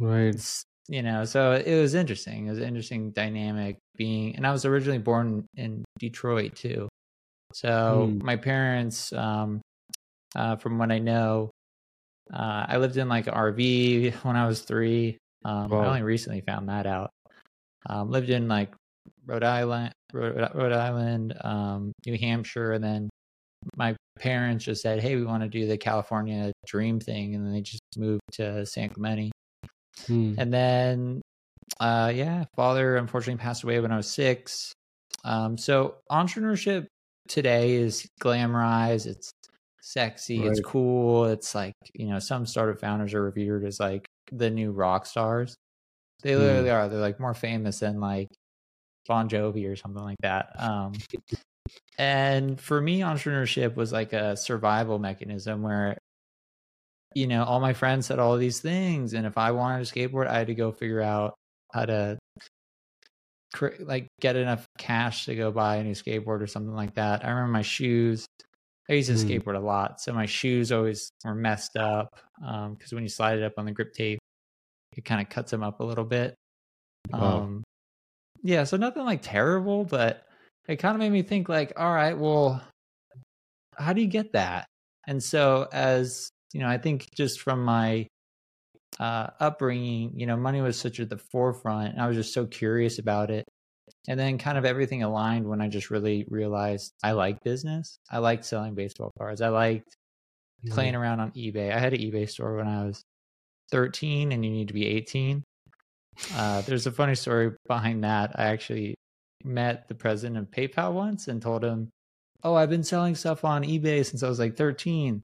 right. 0.00 0.34
It's, 0.34 0.64
you 0.88 1.02
know 1.02 1.24
so 1.24 1.52
it 1.52 1.80
was 1.80 1.94
interesting. 1.94 2.46
It 2.46 2.50
was 2.50 2.58
an 2.58 2.64
interesting 2.68 3.12
dynamic 3.12 3.78
being 3.96 4.36
and 4.36 4.46
i 4.46 4.52
was 4.52 4.64
originally 4.66 4.98
born 4.98 5.46
in 5.56 5.84
detroit 5.98 6.56
too. 6.56 6.88
So 7.54 8.12
Hmm. 8.12 8.18
my 8.22 8.36
parents 8.36 9.12
um 9.12 9.60
uh 10.36 10.56
from 10.56 10.78
what 10.78 10.92
i 10.92 10.98
know 10.98 11.50
uh 12.32 12.66
i 12.68 12.76
lived 12.78 12.96
in 12.96 13.08
like 13.08 13.26
an 13.28 13.34
rv 13.34 14.12
when 14.24 14.36
i 14.36 14.46
was 14.46 14.62
three. 14.62 15.18
Um 15.44 15.70
Wow. 15.70 15.80
i 15.80 15.86
only 15.86 16.02
recently 16.02 16.42
found 16.42 16.68
that 16.68 16.86
out. 16.86 17.10
Um 17.88 18.10
lived 18.10 18.30
in 18.30 18.48
like 18.48 18.74
rhode 19.26 19.44
island 19.44 19.92
rhode, 20.12 20.36
rhode 20.54 20.72
island 20.72 21.34
um 21.42 21.92
new 22.06 22.16
hampshire 22.18 22.72
and 22.72 22.84
then 22.84 23.10
my 23.76 23.94
parents 24.18 24.64
just 24.64 24.82
said 24.82 25.00
hey 25.00 25.16
we 25.16 25.24
want 25.24 25.42
to 25.42 25.48
do 25.48 25.66
the 25.66 25.78
california 25.78 26.52
dream 26.66 27.00
thing 27.00 27.34
and 27.34 27.44
then 27.46 27.52
they 27.52 27.62
just 27.62 27.82
moved 27.96 28.20
to 28.32 28.64
san 28.66 28.90
clemente 28.90 29.30
Hmm. 30.06 30.34
and 30.36 30.52
then, 30.52 31.20
uh, 31.80 32.12
yeah, 32.14 32.44
father 32.56 32.96
unfortunately 32.96 33.40
passed 33.40 33.62
away 33.64 33.80
when 33.80 33.92
I 33.92 33.96
was 33.96 34.10
six. 34.10 34.72
Um, 35.24 35.58
so 35.58 35.98
entrepreneurship 36.10 36.86
today 37.28 37.72
is 37.74 38.06
glamorized. 38.22 39.06
It's 39.06 39.30
sexy. 39.82 40.46
It's 40.46 40.60
cool. 40.60 41.26
It's 41.26 41.54
like 41.54 41.74
you 41.94 42.08
know, 42.08 42.18
some 42.18 42.46
startup 42.46 42.80
founders 42.80 43.14
are 43.14 43.22
revered 43.22 43.64
as 43.64 43.80
like 43.80 44.06
the 44.32 44.50
new 44.50 44.72
rock 44.72 45.06
stars. 45.06 45.56
They 46.22 46.36
Hmm. 46.36 46.36
literally 46.36 46.70
are. 46.70 46.88
They're 46.88 47.00
like 47.00 47.20
more 47.20 47.34
famous 47.34 47.80
than 47.80 48.00
like 48.00 48.28
Bon 49.08 49.28
Jovi 49.28 49.70
or 49.70 49.76
something 49.76 50.02
like 50.02 50.18
that. 50.22 50.50
Um, 50.58 50.92
and 51.98 52.60
for 52.60 52.80
me, 52.80 53.00
entrepreneurship 53.00 53.76
was 53.76 53.92
like 53.92 54.12
a 54.12 54.36
survival 54.36 54.98
mechanism 54.98 55.62
where 55.62 55.96
you 57.14 57.26
know, 57.26 57.44
all 57.44 57.60
my 57.60 57.72
friends 57.72 58.06
said 58.06 58.18
all 58.18 58.36
these 58.36 58.60
things, 58.60 59.14
and 59.14 59.26
if 59.26 59.36
I 59.36 59.50
wanted 59.50 59.82
a 59.82 59.90
skateboard, 59.90 60.28
I 60.28 60.38
had 60.38 60.46
to 60.46 60.54
go 60.54 60.70
figure 60.70 61.00
out 61.00 61.34
how 61.72 61.86
to, 61.86 62.18
like, 63.80 64.06
get 64.20 64.36
enough 64.36 64.64
cash 64.78 65.24
to 65.26 65.34
go 65.34 65.50
buy 65.50 65.76
a 65.76 65.84
new 65.84 65.92
skateboard 65.94 66.40
or 66.40 66.46
something 66.46 66.74
like 66.74 66.94
that. 66.94 67.24
I 67.24 67.30
remember 67.30 67.52
my 67.52 67.62
shoes. 67.62 68.26
I 68.88 68.94
used 68.94 69.08
to 69.08 69.14
Hmm. 69.14 69.26
skateboard 69.26 69.56
a 69.56 69.60
lot, 69.60 70.00
so 70.00 70.12
my 70.12 70.26
shoes 70.26 70.72
always 70.72 71.10
were 71.24 71.34
messed 71.34 71.76
up 71.76 72.08
because 72.38 72.92
when 72.92 73.02
you 73.02 73.08
slide 73.08 73.38
it 73.38 73.44
up 73.44 73.54
on 73.56 73.66
the 73.66 73.72
grip 73.72 73.92
tape, 73.92 74.18
it 74.96 75.04
kind 75.04 75.20
of 75.20 75.28
cuts 75.28 75.50
them 75.50 75.62
up 75.62 75.80
a 75.80 75.84
little 75.84 76.04
bit. 76.04 76.34
Wow. 77.12 77.48
Yeah, 78.42 78.64
so 78.64 78.76
nothing 78.76 79.04
like 79.04 79.20
terrible, 79.22 79.84
but 79.84 80.26
it 80.68 80.76
kind 80.76 80.94
of 80.94 81.00
made 81.00 81.12
me 81.12 81.22
think, 81.22 81.48
like, 81.48 81.72
all 81.76 81.92
right, 81.92 82.16
well, 82.16 82.62
how 83.76 83.92
do 83.92 84.00
you 84.00 84.06
get 84.08 84.32
that? 84.32 84.66
And 85.06 85.22
so, 85.22 85.68
as 85.72 86.30
you 86.52 86.60
know, 86.60 86.68
I 86.68 86.78
think 86.78 87.06
just 87.16 87.40
from 87.40 87.64
my 87.64 88.06
uh, 89.00 89.28
upbringing, 89.40 90.12
you 90.18 90.26
know, 90.26 90.36
money 90.36 90.60
was 90.62 90.78
such 90.78 91.00
at 91.00 91.10
the 91.10 91.18
forefront, 91.32 91.94
and 91.94 92.02
I 92.02 92.08
was 92.08 92.16
just 92.16 92.34
so 92.34 92.46
curious 92.46 92.98
about 92.98 93.30
it. 93.30 93.46
and 94.08 94.18
then 94.20 94.38
kind 94.38 94.58
of 94.58 94.64
everything 94.66 95.02
aligned 95.04 95.46
when 95.48 95.60
I 95.62 95.68
just 95.68 95.90
really 95.90 96.26
realized 96.30 96.92
I 97.04 97.12
like 97.12 97.42
business. 97.44 97.98
I 98.10 98.18
liked 98.18 98.44
selling 98.46 98.74
baseball 98.74 99.12
cards. 99.18 99.42
I 99.42 99.48
liked 99.50 99.96
playing 100.70 100.94
around 100.96 101.20
on 101.20 101.32
eBay. 101.32 101.72
I 101.74 101.78
had 101.78 101.94
an 101.94 102.00
eBay 102.00 102.28
store 102.30 102.56
when 102.56 102.68
I 102.68 102.84
was 102.86 103.02
13 103.72 104.32
and 104.32 104.44
you 104.44 104.50
need 104.50 104.68
to 104.68 104.74
be 104.74 104.86
18. 104.86 105.42
Uh, 106.34 106.62
there's 106.62 106.86
a 106.86 106.92
funny 106.92 107.14
story 107.14 107.52
behind 107.66 108.04
that. 108.04 108.32
I 108.38 108.44
actually 108.48 108.94
met 109.44 109.88
the 109.88 109.94
president 109.94 110.38
of 110.38 110.50
PayPal 110.50 110.92
once 110.92 111.28
and 111.28 111.40
told 111.40 111.64
him, 111.64 111.90
Oh, 112.42 112.54
I've 112.54 112.70
been 112.70 112.84
selling 112.84 113.14
stuff 113.14 113.44
on 113.44 113.64
eBay 113.64 114.04
since 114.04 114.22
I 114.22 114.28
was 114.28 114.38
like 114.38 114.56
13. 114.56 115.08
And 115.08 115.22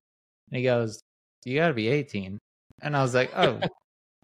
he 0.56 0.62
goes, 0.62 1.00
You 1.44 1.58
got 1.58 1.68
to 1.68 1.74
be 1.74 1.88
18. 1.88 2.38
And 2.82 2.96
I 2.96 3.02
was 3.02 3.14
like, 3.14 3.30
Oh, 3.34 3.60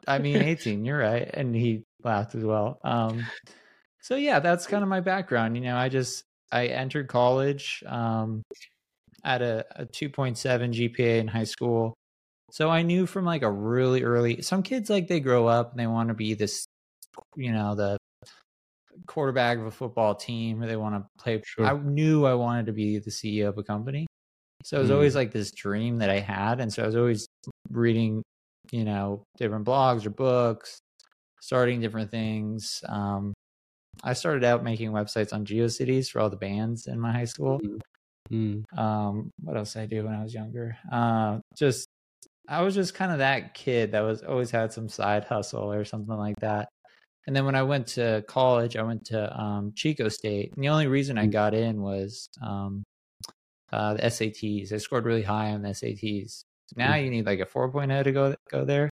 I 0.06 0.18
mean 0.18 0.36
18, 0.42 0.84
you're 0.84 0.98
right. 0.98 1.28
And 1.32 1.54
he 1.54 1.84
laughed 2.02 2.34
as 2.34 2.44
well. 2.44 2.78
Um, 2.84 3.24
so, 4.00 4.16
yeah, 4.16 4.40
that's 4.40 4.66
kind 4.66 4.82
of 4.82 4.88
my 4.88 5.00
background. 5.00 5.56
You 5.56 5.62
know, 5.62 5.76
I 5.76 5.88
just, 5.88 6.24
I 6.50 6.66
entered 6.66 7.08
college 7.08 7.82
um, 7.86 8.42
at 9.24 9.42
a, 9.42 9.64
a 9.76 9.86
2.7 9.86 10.36
GPA 10.36 11.18
in 11.18 11.28
high 11.28 11.44
school. 11.44 11.94
So 12.52 12.68
I 12.68 12.82
knew 12.82 13.06
from 13.06 13.24
like 13.24 13.40
a 13.40 13.50
really 13.50 14.02
early, 14.02 14.42
some 14.42 14.62
kids 14.62 14.90
like 14.90 15.08
they 15.08 15.20
grow 15.20 15.46
up 15.46 15.70
and 15.70 15.80
they 15.80 15.86
want 15.86 16.08
to 16.08 16.14
be 16.14 16.34
this, 16.34 16.66
you 17.34 17.50
know, 17.50 17.74
the 17.74 17.96
quarterback 19.06 19.56
of 19.56 19.64
a 19.64 19.70
football 19.70 20.14
team 20.14 20.62
or 20.62 20.66
they 20.66 20.76
want 20.76 20.94
to 20.94 21.06
play. 21.18 21.40
Sure. 21.46 21.64
I 21.64 21.72
knew 21.78 22.26
I 22.26 22.34
wanted 22.34 22.66
to 22.66 22.72
be 22.74 22.98
the 22.98 23.10
CEO 23.10 23.48
of 23.48 23.56
a 23.56 23.62
company. 23.62 24.06
So 24.64 24.76
it 24.76 24.82
was 24.82 24.90
Mm. 24.90 24.94
always 24.94 25.16
like 25.16 25.32
this 25.32 25.50
dream 25.50 25.98
that 26.00 26.10
I 26.10 26.18
had. 26.18 26.60
And 26.60 26.70
so 26.70 26.82
I 26.82 26.86
was 26.86 26.94
always 26.94 27.26
reading, 27.70 28.22
you 28.70 28.84
know, 28.84 29.24
different 29.38 29.66
blogs 29.66 30.04
or 30.04 30.10
books, 30.10 30.78
starting 31.40 31.80
different 31.80 32.10
things. 32.10 32.84
Um, 32.86 33.32
I 34.04 34.12
started 34.12 34.44
out 34.44 34.62
making 34.62 34.90
websites 34.92 35.32
on 35.32 35.46
GeoCities 35.46 36.10
for 36.10 36.20
all 36.20 36.28
the 36.28 36.36
bands 36.36 36.86
in 36.86 37.00
my 37.00 37.12
high 37.12 37.24
school. 37.24 37.62
Mm. 38.30 38.64
Um, 38.76 39.30
what 39.40 39.56
else 39.56 39.72
did 39.72 39.82
I 39.82 39.86
do 39.86 40.04
when 40.04 40.14
I 40.14 40.22
was 40.22 40.34
younger? 40.34 40.76
Uh, 40.92 41.40
just 41.56 41.86
I 42.48 42.62
was 42.62 42.74
just 42.74 42.94
kind 42.94 43.12
of 43.12 43.18
that 43.18 43.54
kid 43.54 43.92
that 43.92 44.00
was 44.00 44.22
always 44.22 44.50
had 44.50 44.72
some 44.72 44.88
side 44.88 45.24
hustle 45.24 45.72
or 45.72 45.84
something 45.84 46.16
like 46.16 46.38
that. 46.40 46.68
And 47.26 47.36
then 47.36 47.44
when 47.44 47.54
I 47.54 47.62
went 47.62 47.86
to 47.88 48.24
college, 48.26 48.76
I 48.76 48.82
went 48.82 49.04
to 49.06 49.40
um, 49.40 49.72
Chico 49.76 50.08
State. 50.08 50.52
And 50.54 50.64
the 50.64 50.68
only 50.70 50.88
reason 50.88 51.18
I 51.18 51.26
Mm. 51.26 51.32
got 51.32 51.54
in 51.54 51.80
was 51.80 52.28
um, 52.42 52.82
uh, 53.72 53.94
the 53.94 54.02
SATs. 54.06 54.72
I 54.72 54.78
scored 54.78 55.04
really 55.04 55.22
high 55.22 55.52
on 55.52 55.62
the 55.62 55.68
SATs. 55.70 56.42
Now 56.74 56.94
Mm. 56.94 57.04
you 57.04 57.10
need 57.10 57.26
like 57.26 57.40
a 57.40 57.46
4.0 57.46 58.02
to 58.04 58.12
go 58.12 58.34
go 58.50 58.64
there. 58.64 58.90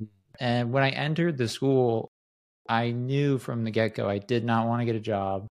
Mm. 0.00 0.08
And 0.40 0.72
when 0.72 0.82
I 0.82 0.90
entered 0.90 1.38
the 1.38 1.48
school, 1.48 2.10
I 2.68 2.90
knew 2.90 3.38
from 3.38 3.64
the 3.64 3.70
get 3.70 3.94
go 3.94 4.08
I 4.08 4.18
did 4.18 4.44
not 4.44 4.66
want 4.66 4.82
to 4.82 4.86
get 4.86 4.96
a 4.96 5.00
job. 5.00 5.46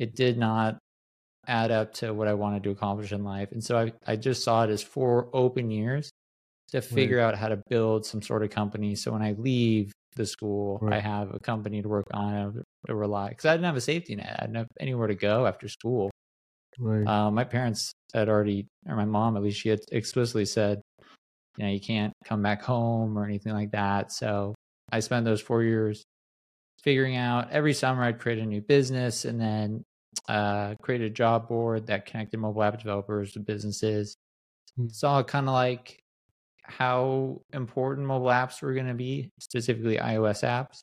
It 0.00 0.16
did 0.16 0.38
not 0.38 0.78
add 1.46 1.70
up 1.70 1.92
to 1.94 2.12
what 2.12 2.26
I 2.26 2.34
wanted 2.34 2.64
to 2.64 2.70
accomplish 2.70 3.12
in 3.12 3.22
life. 3.22 3.52
And 3.52 3.62
so 3.62 3.78
I, 3.78 3.92
I 4.06 4.16
just 4.16 4.42
saw 4.42 4.64
it 4.64 4.70
as 4.70 4.82
four 4.82 5.28
open 5.32 5.70
years 5.70 6.10
to 6.74 6.82
figure 6.82 7.20
out 7.20 7.36
how 7.36 7.48
to 7.48 7.62
build 7.68 8.04
some 8.04 8.20
sort 8.20 8.42
of 8.42 8.50
company. 8.50 8.96
So 8.96 9.12
when 9.12 9.22
I 9.22 9.32
leave 9.38 9.92
the 10.16 10.26
school, 10.26 10.80
I 10.90 10.98
have 10.98 11.32
a 11.32 11.38
company 11.38 11.80
to 11.82 11.88
work 11.88 12.06
on 12.12 12.34
and 12.34 12.62
to 12.88 12.94
rely. 12.94 13.28
Because 13.28 13.44
I 13.44 13.52
didn't 13.52 13.66
have 13.66 13.76
a 13.76 13.80
safety 13.80 14.16
net. 14.16 14.36
I 14.38 14.42
didn't 14.42 14.56
have 14.56 14.66
anywhere 14.80 15.06
to 15.06 15.14
go 15.14 15.46
after 15.46 15.68
school. 15.68 16.10
Right. 16.78 17.06
Uh, 17.06 17.30
my 17.30 17.44
parents 17.44 17.92
had 18.12 18.28
already, 18.28 18.66
or 18.88 18.96
my 18.96 19.04
mom 19.04 19.36
at 19.36 19.42
least, 19.44 19.60
she 19.60 19.68
had 19.68 19.80
explicitly 19.92 20.44
said, 20.44 20.80
you 21.56 21.64
know, 21.64 21.70
you 21.70 21.80
can't 21.80 22.12
come 22.24 22.42
back 22.42 22.60
home 22.60 23.16
or 23.16 23.24
anything 23.24 23.52
like 23.52 23.70
that. 23.70 24.10
So 24.10 24.56
I 24.90 24.98
spent 24.98 25.24
those 25.24 25.40
four 25.40 25.62
years 25.62 26.02
figuring 26.82 27.16
out 27.16 27.52
every 27.52 27.72
summer 27.72 28.02
I'd 28.02 28.18
create 28.18 28.40
a 28.40 28.44
new 28.44 28.60
business 28.60 29.24
and 29.24 29.40
then 29.40 29.84
uh, 30.28 30.74
created 30.82 31.12
a 31.12 31.14
job 31.14 31.46
board 31.46 31.86
that 31.86 32.06
connected 32.06 32.38
mobile 32.38 32.64
app 32.64 32.78
developers 32.78 33.32
to 33.32 33.40
businesses. 33.40 34.16
Hmm. 34.76 34.88
Saw 34.88 35.22
kind 35.22 35.48
of 35.48 35.54
like 35.54 36.00
how 36.64 37.40
important 37.52 38.06
mobile 38.06 38.28
apps 38.28 38.62
were 38.62 38.74
going 38.74 38.88
to 38.88 38.94
be, 38.94 39.30
specifically 39.38 39.98
iOS 39.98 40.42
apps, 40.42 40.82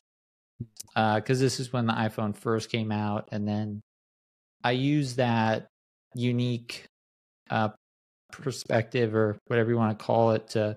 because 1.16 1.40
this 1.40 1.58
is 1.60 1.72
when 1.72 1.86
the 1.86 1.92
iPhone 1.92 2.36
first 2.36 2.70
came 2.70 2.92
out, 2.92 3.28
and 3.32 3.46
then 3.46 3.80
I 4.64 4.72
used 4.72 5.16
that 5.16 5.66
unique 6.14 6.86
uh, 7.50 7.70
perspective 8.30 9.14
or 9.14 9.36
whatever 9.48 9.70
you 9.70 9.76
want 9.76 9.98
to 9.98 10.04
call 10.04 10.30
it 10.32 10.48
to 10.50 10.76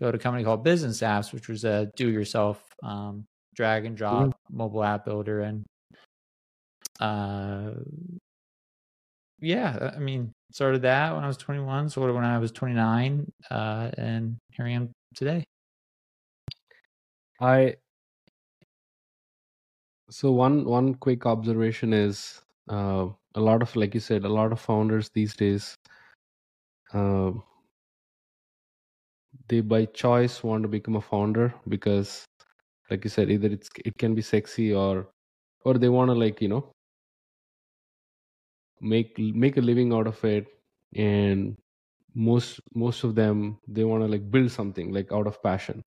go 0.00 0.10
to 0.10 0.16
a 0.16 0.20
company 0.20 0.44
called 0.44 0.64
Business 0.64 1.00
Apps, 1.00 1.32
which 1.32 1.48
was 1.48 1.64
a 1.64 1.90
do-yourself 1.96 2.62
um, 2.82 3.24
drag 3.54 3.84
and 3.84 3.96
drop 3.96 4.34
mobile 4.50 4.82
app 4.82 5.04
builder, 5.04 5.42
and 5.42 5.64
uh, 7.00 7.72
yeah, 9.42 9.92
I 9.94 9.98
mean, 9.98 10.32
started 10.52 10.82
that 10.82 11.14
when 11.14 11.24
I 11.24 11.26
was 11.26 11.36
21, 11.36 11.90
sold 11.90 12.10
it 12.10 12.12
when 12.12 12.24
I 12.24 12.38
was 12.38 12.52
29, 12.52 13.30
uh, 13.50 13.90
and 13.98 14.38
here 14.52 14.66
I 14.66 14.70
am 14.70 14.92
today. 15.14 15.44
I 17.40 17.76
so 20.10 20.30
one 20.30 20.64
one 20.64 20.94
quick 20.94 21.26
observation 21.26 21.92
is 21.92 22.42
uh, 22.68 23.08
a 23.34 23.40
lot 23.40 23.62
of 23.62 23.74
like 23.74 23.94
you 23.94 24.00
said 24.00 24.24
a 24.24 24.28
lot 24.28 24.52
of 24.52 24.60
founders 24.60 25.10
these 25.10 25.34
days 25.34 25.74
uh, 26.92 27.32
they 29.48 29.60
by 29.60 29.84
choice 29.86 30.42
want 30.42 30.62
to 30.62 30.68
become 30.68 30.96
a 30.96 31.00
founder 31.00 31.54
because 31.68 32.24
like 32.90 33.04
you 33.04 33.10
said 33.10 33.30
either 33.30 33.48
it's 33.48 33.70
it 33.84 33.96
can 33.98 34.14
be 34.14 34.22
sexy 34.22 34.72
or 34.74 35.08
or 35.64 35.74
they 35.74 35.88
want 35.88 36.08
to 36.08 36.14
like 36.14 36.40
you 36.40 36.48
know 36.48 36.70
make 38.82 39.18
make 39.18 39.56
a 39.58 39.62
living 39.62 39.92
out 39.94 40.06
of 40.08 40.24
it 40.24 40.46
and 40.96 41.56
most 42.14 42.60
most 42.74 43.04
of 43.04 43.14
them 43.16 43.58
they 43.68 43.84
want 43.84 44.02
to 44.02 44.08
like 44.08 44.30
build 44.30 44.50
something 44.50 44.92
like 44.92 45.12
out 45.12 45.26
of 45.28 45.42
passion. 45.42 45.82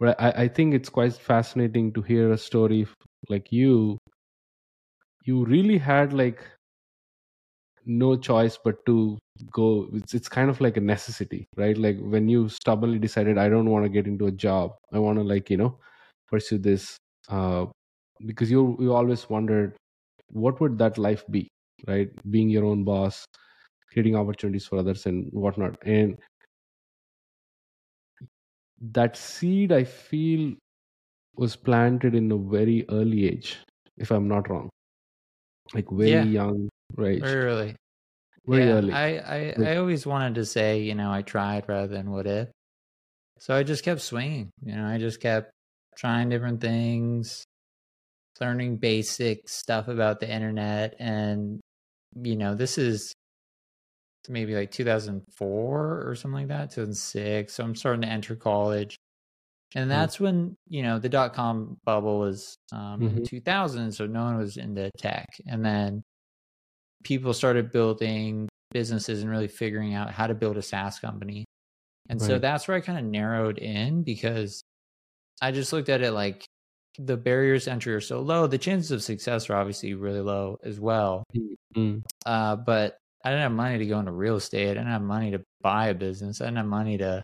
But 0.00 0.20
I, 0.20 0.30
I 0.44 0.48
think 0.48 0.74
it's 0.74 0.90
quite 0.90 1.14
fascinating 1.14 1.92
to 1.94 2.02
hear 2.02 2.32
a 2.32 2.38
story 2.38 2.86
like 3.30 3.52
you. 3.52 3.98
You 5.24 5.44
really 5.44 5.78
had 5.78 6.12
like 6.12 6.46
no 7.84 8.16
choice 8.16 8.58
but 8.62 8.84
to 8.86 9.18
go 9.50 9.88
it's, 9.92 10.14
it's 10.14 10.28
kind 10.28 10.48
of 10.50 10.60
like 10.60 10.76
a 10.76 10.80
necessity 10.80 11.46
right? 11.56 11.76
Like 11.76 11.98
when 12.00 12.28
you 12.28 12.48
stubbornly 12.48 12.98
decided 12.98 13.38
i 13.38 13.48
don't 13.48 13.70
want 13.70 13.84
to 13.84 13.88
get 13.88 14.06
into 14.06 14.26
a 14.26 14.32
job. 14.32 14.72
I 14.92 14.98
want 14.98 15.18
to 15.18 15.24
like 15.24 15.50
you 15.50 15.56
know 15.56 15.78
pursue 16.28 16.58
this 16.58 16.96
uh 17.28 17.66
because 18.26 18.50
you 18.50 18.76
you 18.80 18.94
always 18.94 19.28
wondered 19.28 19.76
what 20.30 20.60
would 20.60 20.78
that 20.78 20.98
life 20.98 21.24
be 21.30 21.48
right 21.86 22.10
being 22.30 22.48
your 22.48 22.64
own 22.64 22.84
boss 22.84 23.24
creating 23.92 24.16
opportunities 24.16 24.66
for 24.66 24.78
others 24.78 25.06
and 25.06 25.28
whatnot 25.32 25.76
and 25.84 26.18
that 28.80 29.16
seed 29.16 29.72
i 29.72 29.84
feel 29.84 30.54
was 31.36 31.56
planted 31.56 32.14
in 32.14 32.30
a 32.32 32.36
very 32.38 32.84
early 32.90 33.26
age 33.28 33.58
if 33.98 34.10
i'm 34.10 34.28
not 34.28 34.48
wrong 34.50 34.68
like 35.74 35.88
very 35.90 36.10
Yeah. 36.10 36.24
young 36.24 36.68
right 36.96 37.20
Very 37.20 37.44
early. 37.44 37.76
very 38.46 38.66
yeah, 38.66 38.74
early 38.76 38.92
I, 38.92 39.18
I. 39.18 39.54
I 39.72 39.76
always 39.76 40.06
wanted 40.06 40.34
to 40.36 40.44
say, 40.44 40.80
you 40.80 40.94
know, 40.94 41.12
I 41.12 41.22
tried 41.22 41.68
rather 41.68 41.88
than 41.88 42.10
what 42.10 42.26
if. 42.26 42.48
So 43.40 43.54
I 43.56 43.62
just 43.62 43.84
kept 43.84 44.00
swinging. 44.00 44.50
You 44.64 44.76
know, 44.76 44.86
I 44.86 44.98
just 44.98 45.20
kept 45.20 45.52
trying 45.96 46.28
different 46.28 46.60
things, 46.60 47.44
learning 48.40 48.78
basic 48.78 49.48
stuff 49.48 49.88
about 49.88 50.20
the 50.20 50.30
internet. 50.30 50.94
And, 50.98 51.60
you 52.16 52.36
know, 52.36 52.54
this 52.54 52.78
is 52.78 53.12
maybe 54.28 54.54
like 54.54 54.70
2004 54.70 56.08
or 56.08 56.14
something 56.14 56.40
like 56.40 56.48
that, 56.48 56.70
2006. 56.70 57.54
So 57.54 57.64
I'm 57.64 57.74
starting 57.74 58.02
to 58.02 58.08
enter 58.08 58.36
college. 58.36 58.96
And 59.76 59.90
Mm. 59.92 60.06
that's 60.06 60.20
when, 60.20 60.56
you 60.68 60.82
know, 60.82 60.98
the 60.98 61.08
dot 61.10 61.34
com 61.34 61.78
bubble 61.84 62.18
was 62.20 62.56
um, 62.72 63.06
in 63.08 63.20
Mhm. 63.20 63.24
2000. 63.24 63.92
So 63.92 64.06
no 64.06 64.24
one 64.24 64.38
was 64.38 64.56
into 64.58 64.90
tech. 64.98 65.28
And 65.46 65.64
then 65.64 66.02
people 67.04 67.34
started 67.34 67.72
building 67.72 68.48
businesses 68.70 69.22
and 69.22 69.30
really 69.30 69.48
figuring 69.48 69.94
out 69.94 70.10
how 70.10 70.26
to 70.26 70.34
build 70.34 70.56
a 70.56 70.62
SaaS 70.62 70.98
company. 70.98 71.44
And 72.08 72.22
so 72.22 72.38
that's 72.38 72.68
where 72.68 72.76
I 72.76 72.80
kind 72.80 72.98
of 72.98 73.04
narrowed 73.06 73.58
in 73.58 74.02
because 74.04 74.62
I 75.42 75.52
just 75.52 75.72
looked 75.72 75.88
at 75.90 76.02
it 76.02 76.12
like 76.12 76.44
the 76.98 77.16
barriers 77.16 77.64
to 77.64 77.72
entry 77.72 77.94
are 77.94 78.00
so 78.00 78.20
low. 78.20 78.46
The 78.46 78.58
chances 78.58 78.90
of 78.90 79.02
success 79.02 79.48
are 79.48 79.56
obviously 79.56 79.94
really 79.94 80.20
low 80.20 80.58
as 80.62 80.78
well. 80.80 81.24
Mm, 81.76 82.02
Uh, 82.26 82.56
but 82.56 82.98
I 83.24 83.30
didn't 83.30 83.42
have 83.42 83.52
money 83.52 83.78
to 83.78 83.86
go 83.86 83.98
into 83.98 84.12
real 84.12 84.36
estate. 84.36 84.70
I 84.70 84.74
didn't 84.74 84.88
have 84.88 85.02
money 85.02 85.30
to 85.30 85.42
buy 85.62 85.88
a 85.88 85.94
business. 85.94 86.40
I 86.40 86.46
didn't 86.46 86.58
have 86.58 86.66
money 86.66 86.98
to, 86.98 87.22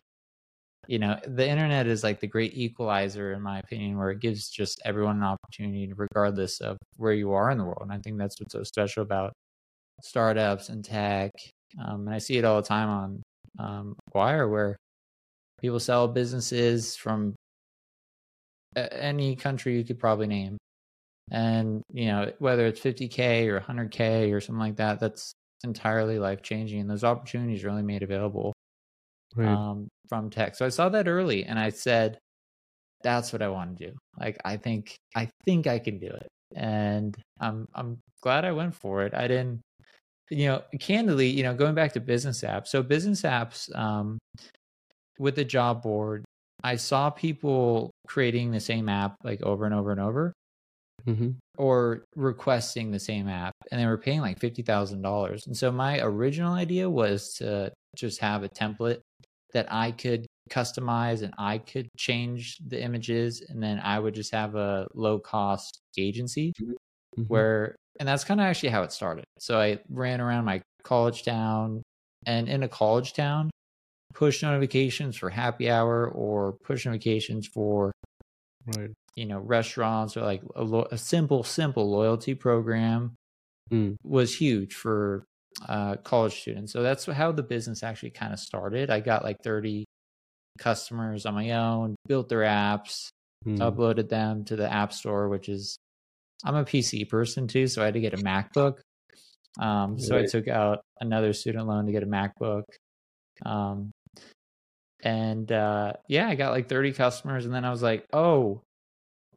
you 0.87 0.97
know, 0.97 1.19
the 1.27 1.47
internet 1.47 1.87
is 1.87 2.03
like 2.03 2.19
the 2.19 2.27
great 2.27 2.55
equalizer, 2.55 3.33
in 3.33 3.41
my 3.41 3.59
opinion, 3.59 3.97
where 3.97 4.09
it 4.11 4.21
gives 4.21 4.49
just 4.49 4.81
everyone 4.85 5.17
an 5.17 5.23
opportunity, 5.23 5.91
regardless 5.93 6.61
of 6.61 6.77
where 6.97 7.13
you 7.13 7.33
are 7.33 7.51
in 7.51 7.57
the 7.57 7.65
world. 7.65 7.81
And 7.83 7.91
I 7.91 7.99
think 7.99 8.17
that's 8.17 8.39
what's 8.39 8.53
so 8.53 8.63
special 8.63 9.03
about 9.03 9.33
startups 10.01 10.69
and 10.69 10.83
tech. 10.83 11.31
Um, 11.83 12.07
and 12.07 12.15
I 12.15 12.17
see 12.19 12.37
it 12.37 12.45
all 12.45 12.61
the 12.61 12.67
time 12.67 12.89
on 12.89 13.23
um, 13.59 13.95
Acquire, 14.07 14.47
where 14.47 14.77
people 15.61 15.79
sell 15.79 16.07
businesses 16.07 16.95
from 16.95 17.35
any 18.75 19.35
country 19.35 19.77
you 19.77 19.83
could 19.83 19.99
probably 19.99 20.27
name. 20.27 20.57
And, 21.31 21.83
you 21.93 22.07
know, 22.07 22.31
whether 22.39 22.65
it's 22.65 22.79
50K 22.79 23.47
or 23.47 23.59
100K 23.59 24.31
or 24.31 24.41
something 24.41 24.59
like 24.59 24.77
that, 24.77 24.99
that's 24.99 25.31
entirely 25.63 26.17
life 26.19 26.41
changing. 26.41 26.81
And 26.81 26.89
those 26.89 27.03
opportunities 27.03 27.63
are 27.63 27.69
only 27.69 27.83
made 27.83 28.03
available 28.03 28.53
Right. 29.35 29.47
um, 29.47 29.87
from 30.07 30.29
tech. 30.29 30.55
So 30.55 30.65
I 30.65 30.69
saw 30.69 30.89
that 30.89 31.07
early 31.07 31.45
and 31.45 31.59
I 31.59 31.69
said, 31.69 32.17
that's 33.03 33.31
what 33.31 33.41
I 33.41 33.49
want 33.49 33.77
to 33.77 33.87
do. 33.87 33.97
Like, 34.17 34.37
I 34.43 34.57
think, 34.57 34.95
I 35.15 35.29
think 35.45 35.67
I 35.67 35.79
can 35.79 35.99
do 35.99 36.07
it. 36.07 36.27
And 36.55 37.15
I'm, 37.39 37.67
I'm 37.75 37.99
glad 38.21 38.43
I 38.43 38.51
went 38.51 38.75
for 38.75 39.03
it. 39.03 39.13
I 39.13 39.27
didn't, 39.27 39.61
you 40.31 40.47
know, 40.47 40.63
candidly, 40.79 41.27
you 41.27 41.43
know, 41.43 41.53
going 41.53 41.75
back 41.75 41.93
to 41.93 41.99
business 41.99 42.41
apps. 42.41 42.67
So 42.67 42.83
business 42.83 43.21
apps, 43.21 43.73
um, 43.77 44.17
with 45.19 45.35
the 45.35 45.45
job 45.45 45.83
board, 45.83 46.25
I 46.63 46.75
saw 46.77 47.09
people 47.09 47.91
creating 48.09 48.51
the 48.51 48.59
same 48.61 48.89
app 48.89 49.15
like 49.23 49.41
over 49.43 49.65
and 49.65 49.75
over 49.75 49.91
and 49.91 50.01
over 50.01 50.33
hmm 51.05 51.31
or 51.57 52.05
requesting 52.15 52.91
the 52.91 52.99
same 52.99 53.27
app 53.27 53.53
and 53.71 53.81
they 53.81 53.85
were 53.85 53.97
paying 53.97 54.21
like 54.21 54.39
$50,000. 54.39 55.45
And 55.45 55.57
so 55.57 55.71
my 55.71 55.99
original 55.99 56.53
idea 56.53 56.89
was 56.89 57.33
to 57.35 57.71
just 57.95 58.19
have 58.21 58.43
a 58.43 58.49
template 58.49 58.99
that 59.53 59.71
I 59.71 59.91
could 59.91 60.25
customize 60.49 61.21
and 61.21 61.33
I 61.37 61.57
could 61.57 61.89
change 61.97 62.57
the 62.65 62.81
images 62.81 63.41
and 63.49 63.61
then 63.61 63.79
I 63.79 63.99
would 63.99 64.15
just 64.15 64.31
have 64.31 64.55
a 64.55 64.87
low 64.93 65.19
cost 65.19 65.79
agency 65.97 66.53
Mm-hmm. 67.17 67.19
where 67.27 67.75
and 67.99 68.07
that's 68.07 68.23
kind 68.23 68.39
of 68.39 68.45
actually 68.45 68.69
how 68.69 68.83
it 68.83 68.91
started. 68.93 69.25
So 69.39 69.59
I 69.59 69.79
ran 69.89 70.21
around 70.21 70.45
my 70.45 70.61
college 70.83 71.23
town 71.23 71.83
and 72.25 72.49
in 72.49 72.63
a 72.63 72.69
college 72.69 73.13
town 73.13 73.49
push 74.13 74.41
notifications 74.41 75.15
for 75.17 75.29
happy 75.29 75.69
hour 75.69 76.07
or 76.09 76.53
push 76.63 76.85
notifications 76.85 77.47
for 77.47 77.91
right. 78.77 78.89
you 79.15 79.25
know 79.25 79.39
restaurants 79.39 80.17
or 80.17 80.21
like 80.21 80.41
a, 80.55 80.63
lo- 80.63 80.87
a 80.91 80.97
simple 80.97 81.43
simple 81.43 81.89
loyalty 81.89 82.33
program 82.35 83.13
Mm. 83.71 83.97
was 84.03 84.35
huge 84.35 84.73
for 84.73 85.25
uh, 85.67 85.95
college 85.97 86.41
students 86.41 86.73
so 86.73 86.81
that's 86.81 87.05
how 87.05 87.31
the 87.31 87.43
business 87.43 87.83
actually 87.83 88.09
kind 88.09 88.33
of 88.33 88.39
started 88.39 88.89
i 88.89 88.99
got 88.99 89.23
like 89.23 89.37
30 89.43 89.85
customers 90.57 91.27
on 91.27 91.35
my 91.35 91.51
own 91.51 91.95
built 92.07 92.29
their 92.29 92.41
apps 92.41 93.09
Mm. 93.45 93.59
uploaded 93.59 94.09
them 94.09 94.43
to 94.45 94.55
the 94.57 94.67
app 94.73 94.91
store 94.91 95.29
which 95.29 95.47
is 95.47 95.77
i'm 96.43 96.55
a 96.55 96.65
pc 96.65 97.07
person 97.07 97.47
too 97.47 97.67
so 97.67 97.81
i 97.81 97.85
had 97.85 97.93
to 97.93 98.01
get 98.01 98.13
a 98.13 98.17
macbook 98.17 98.79
um, 99.61 99.97
so 99.99 100.17
i 100.17 100.25
took 100.25 100.47
out 100.49 100.81
another 100.99 101.31
student 101.31 101.65
loan 101.67 101.85
to 101.85 101.91
get 101.93 102.03
a 102.03 102.07
macbook 102.07 102.63
um, 103.45 103.91
and 105.03 105.51
uh, 105.51 105.93
yeah 106.07 106.27
i 106.27 106.35
got 106.35 106.51
like 106.51 106.67
30 106.69 106.91
customers 106.93 107.45
and 107.45 107.53
then 107.53 107.63
i 107.65 107.69
was 107.71 107.81
like 107.81 108.05
oh 108.13 108.61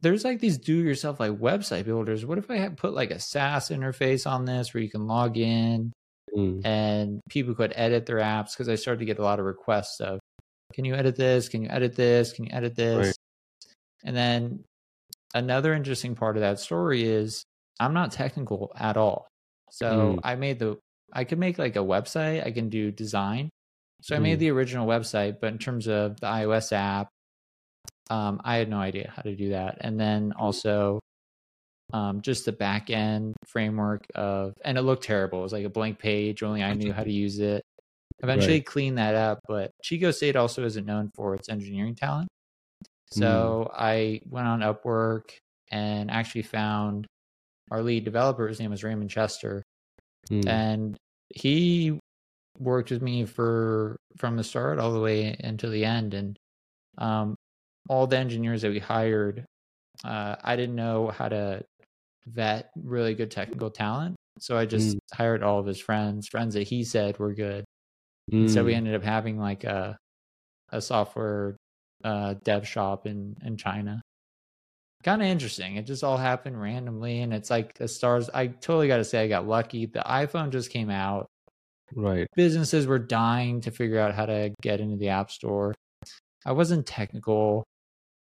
there's 0.01 0.25
like 0.25 0.39
these 0.39 0.57
do 0.57 0.75
yourself 0.75 1.19
like 1.19 1.31
website 1.31 1.85
builders 1.85 2.25
what 2.25 2.37
if 2.37 2.51
i 2.51 2.57
had 2.57 2.75
put 2.77 2.93
like 2.93 3.11
a 3.11 3.19
saas 3.19 3.69
interface 3.69 4.29
on 4.29 4.43
this 4.45 4.73
where 4.73 4.83
you 4.83 4.89
can 4.89 5.07
log 5.07 5.37
in 5.37 5.91
Mm. 6.35 6.65
and 6.65 7.21
people 7.29 7.53
could 7.53 7.73
edit 7.75 8.07
their 8.07 8.17
apps 8.17 8.53
because 8.53 8.67
I 8.67 8.73
started 8.73 8.99
to 9.01 9.05
get 9.05 9.19
a 9.19 9.23
lot 9.23 9.37
of 9.39 9.45
requests 9.45 9.99
of, 9.99 10.19
can 10.73 10.83
you 10.83 10.95
edit 10.95 11.15
this? 11.15 11.47
Can 11.47 11.61
you 11.61 11.69
edit 11.69 11.95
this? 11.95 12.33
Can 12.33 12.45
you 12.45 12.51
edit 12.51 12.75
this? 12.75 13.05
Right. 13.07 13.15
And 14.03 14.15
then 14.17 14.63
another 15.35 15.75
interesting 15.75 16.15
part 16.15 16.35
of 16.35 16.41
that 16.41 16.59
story 16.59 17.03
is 17.03 17.43
I'm 17.79 17.93
not 17.93 18.11
technical 18.13 18.71
at 18.75 18.97
all. 18.97 19.27
So 19.69 19.85
Mm. 20.15 20.19
I 20.23 20.33
made 20.33 20.57
the, 20.57 20.79
I 21.11 21.23
could 21.23 21.37
make 21.37 21.59
like 21.59 21.75
a 21.75 21.79
website, 21.85 22.43
I 22.43 22.49
can 22.49 22.69
do 22.69 22.89
design. 22.89 23.49
So 24.03 24.17
I 24.17 24.19
made 24.19 24.35
Mm. 24.35 24.39
the 24.39 24.51
original 24.51 24.85
website, 24.85 25.39
but 25.39 25.53
in 25.53 25.57
terms 25.57 25.87
of 25.87 26.19
the 26.19 26.27
iOS 26.27 26.73
app, 26.73 27.07
um, 28.09 28.41
I 28.43 28.57
had 28.57 28.69
no 28.69 28.77
idea 28.77 29.09
how 29.15 29.21
to 29.21 29.33
do 29.33 29.49
that. 29.49 29.77
And 29.79 29.97
then 29.97 30.33
also, 30.33 30.99
um, 31.93 32.21
just 32.21 32.43
the 32.43 32.51
back 32.51 32.89
end 32.89 33.33
framework 33.47 34.05
of, 34.13 34.53
and 34.65 34.77
it 34.77 34.81
looked 34.81 35.05
terrible. 35.05 35.39
It 35.39 35.43
was 35.43 35.53
like 35.53 35.63
a 35.63 35.69
blank 35.69 35.99
page. 35.99 36.43
Only 36.43 36.61
I 36.61 36.73
knew 36.73 36.91
how 36.91 37.03
to 37.03 37.11
use 37.11 37.39
it. 37.39 37.63
Eventually 38.21 38.59
cleaned 38.61 38.97
that 38.97 39.15
up, 39.15 39.39
but 39.47 39.71
Chico 39.83 40.11
State 40.11 40.35
also 40.35 40.65
isn't 40.65 40.85
known 40.85 41.09
for 41.15 41.33
its 41.35 41.47
engineering 41.47 41.95
talent. 41.95 42.27
So 43.09 43.71
I 43.73 44.19
went 44.29 44.47
on 44.47 44.59
Upwork 44.59 45.37
and 45.71 46.11
actually 46.11 46.41
found 46.41 47.07
our 47.71 47.81
lead 47.81 48.03
developer. 48.03 48.49
His 48.49 48.59
name 48.59 48.71
was 48.71 48.83
Raymond 48.83 49.09
Chester, 49.09 49.63
Mm. 50.29 50.47
and 50.47 50.97
he 51.33 51.99
worked 52.59 52.91
with 52.91 53.01
me 53.01 53.25
for 53.25 53.97
from 54.17 54.37
the 54.37 54.43
start 54.43 54.79
all 54.79 54.93
the 54.93 54.99
way 55.01 55.35
until 55.43 55.71
the 55.71 55.85
end. 55.85 56.13
And 56.13 56.37
um, 56.97 57.35
all 57.89 58.07
the 58.07 58.17
engineers 58.17 58.63
that 58.63 58.71
we 58.71 58.79
hired, 58.79 59.45
uh, 60.05 60.37
I 60.43 60.55
didn't 60.55 60.75
know 60.75 61.09
how 61.09 61.29
to 61.29 61.63
vet 62.27 62.71
really 62.77 63.15
good 63.15 63.31
technical 63.31 63.71
talent, 63.71 64.15
so 64.39 64.57
I 64.57 64.65
just 64.65 64.97
hired 65.13 65.43
all 65.43 65.59
of 65.59 65.65
his 65.67 65.79
friends, 65.81 66.27
friends 66.29 66.55
that 66.55 66.67
he 66.67 66.83
said 66.83 67.19
were 67.19 67.33
good. 67.33 67.65
And 68.39 68.49
So 68.51 68.65
we 68.65 68.73
Mm. 68.73 68.75
ended 68.75 68.95
up 68.95 69.03
having 69.03 69.37
like 69.39 69.63
a 69.65 69.97
a 70.71 70.81
software 70.81 71.57
uh, 72.03 72.35
dev 72.43 72.67
shop 72.67 73.05
in 73.07 73.35
in 73.43 73.57
China. 73.57 74.01
Kind 75.03 75.21
of 75.21 75.27
interesting. 75.27 75.75
It 75.75 75.83
just 75.85 76.03
all 76.03 76.15
happened 76.17 76.61
randomly, 76.61 77.19
and 77.21 77.33
it's 77.33 77.49
like 77.49 77.73
the 77.73 77.87
stars. 77.89 78.29
I 78.29 78.47
totally 78.47 78.87
got 78.87 78.97
to 78.97 79.03
say, 79.03 79.23
I 79.23 79.27
got 79.27 79.45
lucky. 79.45 79.85
The 79.85 79.99
iPhone 79.99 80.49
just 80.51 80.69
came 80.69 80.89
out. 80.89 81.27
Right. 81.95 82.27
Businesses 82.35 82.87
were 82.87 82.99
dying 82.99 83.61
to 83.61 83.71
figure 83.71 83.99
out 83.99 84.13
how 84.13 84.25
to 84.25 84.51
get 84.61 84.79
into 84.79 84.97
the 84.97 85.09
App 85.09 85.31
Store. 85.31 85.73
I 86.45 86.51
wasn't 86.51 86.85
technical. 86.85 87.63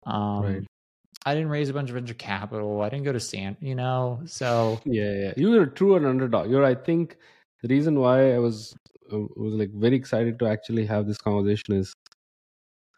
Um, 0.07 0.43
Right. 0.43 0.67
I 1.27 1.35
didn't 1.35 1.49
raise 1.49 1.71
a 1.71 1.73
bunch 1.73 1.89
of 1.89 1.95
venture 1.95 2.13
capital. 2.15 2.83
I 2.83 2.91
didn't 2.91 3.05
go 3.05 3.13
to 3.13 3.21
San, 3.21 3.57
you 3.61 3.75
know. 3.75 4.21
So 4.27 4.79
Yeah, 4.85 5.13
yeah. 5.13 5.33
You 5.37 5.51
were 5.53 5.67
true 5.67 5.97
an 5.97 6.05
underdog. 6.05 6.51
You're. 6.51 6.65
I 6.65 6.75
think 6.75 7.17
the 7.63 7.69
reason 7.69 7.99
why 7.99 8.35
I 8.35 8.39
was 8.39 8.75
uh, 9.11 9.21
was 9.37 9.55
like 9.55 9.71
very 9.73 9.97
excited 9.97 10.39
to 10.41 10.47
actually 10.47 10.85
have 10.87 11.07
this 11.07 11.17
conversation 11.17 11.75
is, 11.77 11.95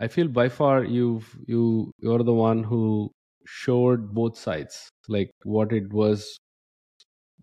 I 0.01 0.09
feel 0.09 0.27
by 0.27 0.49
far 0.49 0.83
you've 0.85 1.39
you 1.47 1.93
you're 2.01 2.25
the 2.25 2.33
one 2.33 2.65
who 2.65 3.13
showed 3.47 4.13
both 4.13 4.37
sides, 4.37 4.89
like 5.09 5.31
what 5.45 5.73
it 5.73 5.93
was 5.93 6.37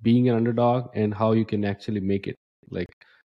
being 0.01 0.27
an 0.27 0.35
underdog 0.35 0.89
and 0.93 1.13
how 1.13 1.31
you 1.31 1.45
can 1.45 1.63
actually 1.63 2.01
make 2.01 2.27
it, 2.27 2.35
like 2.73 2.89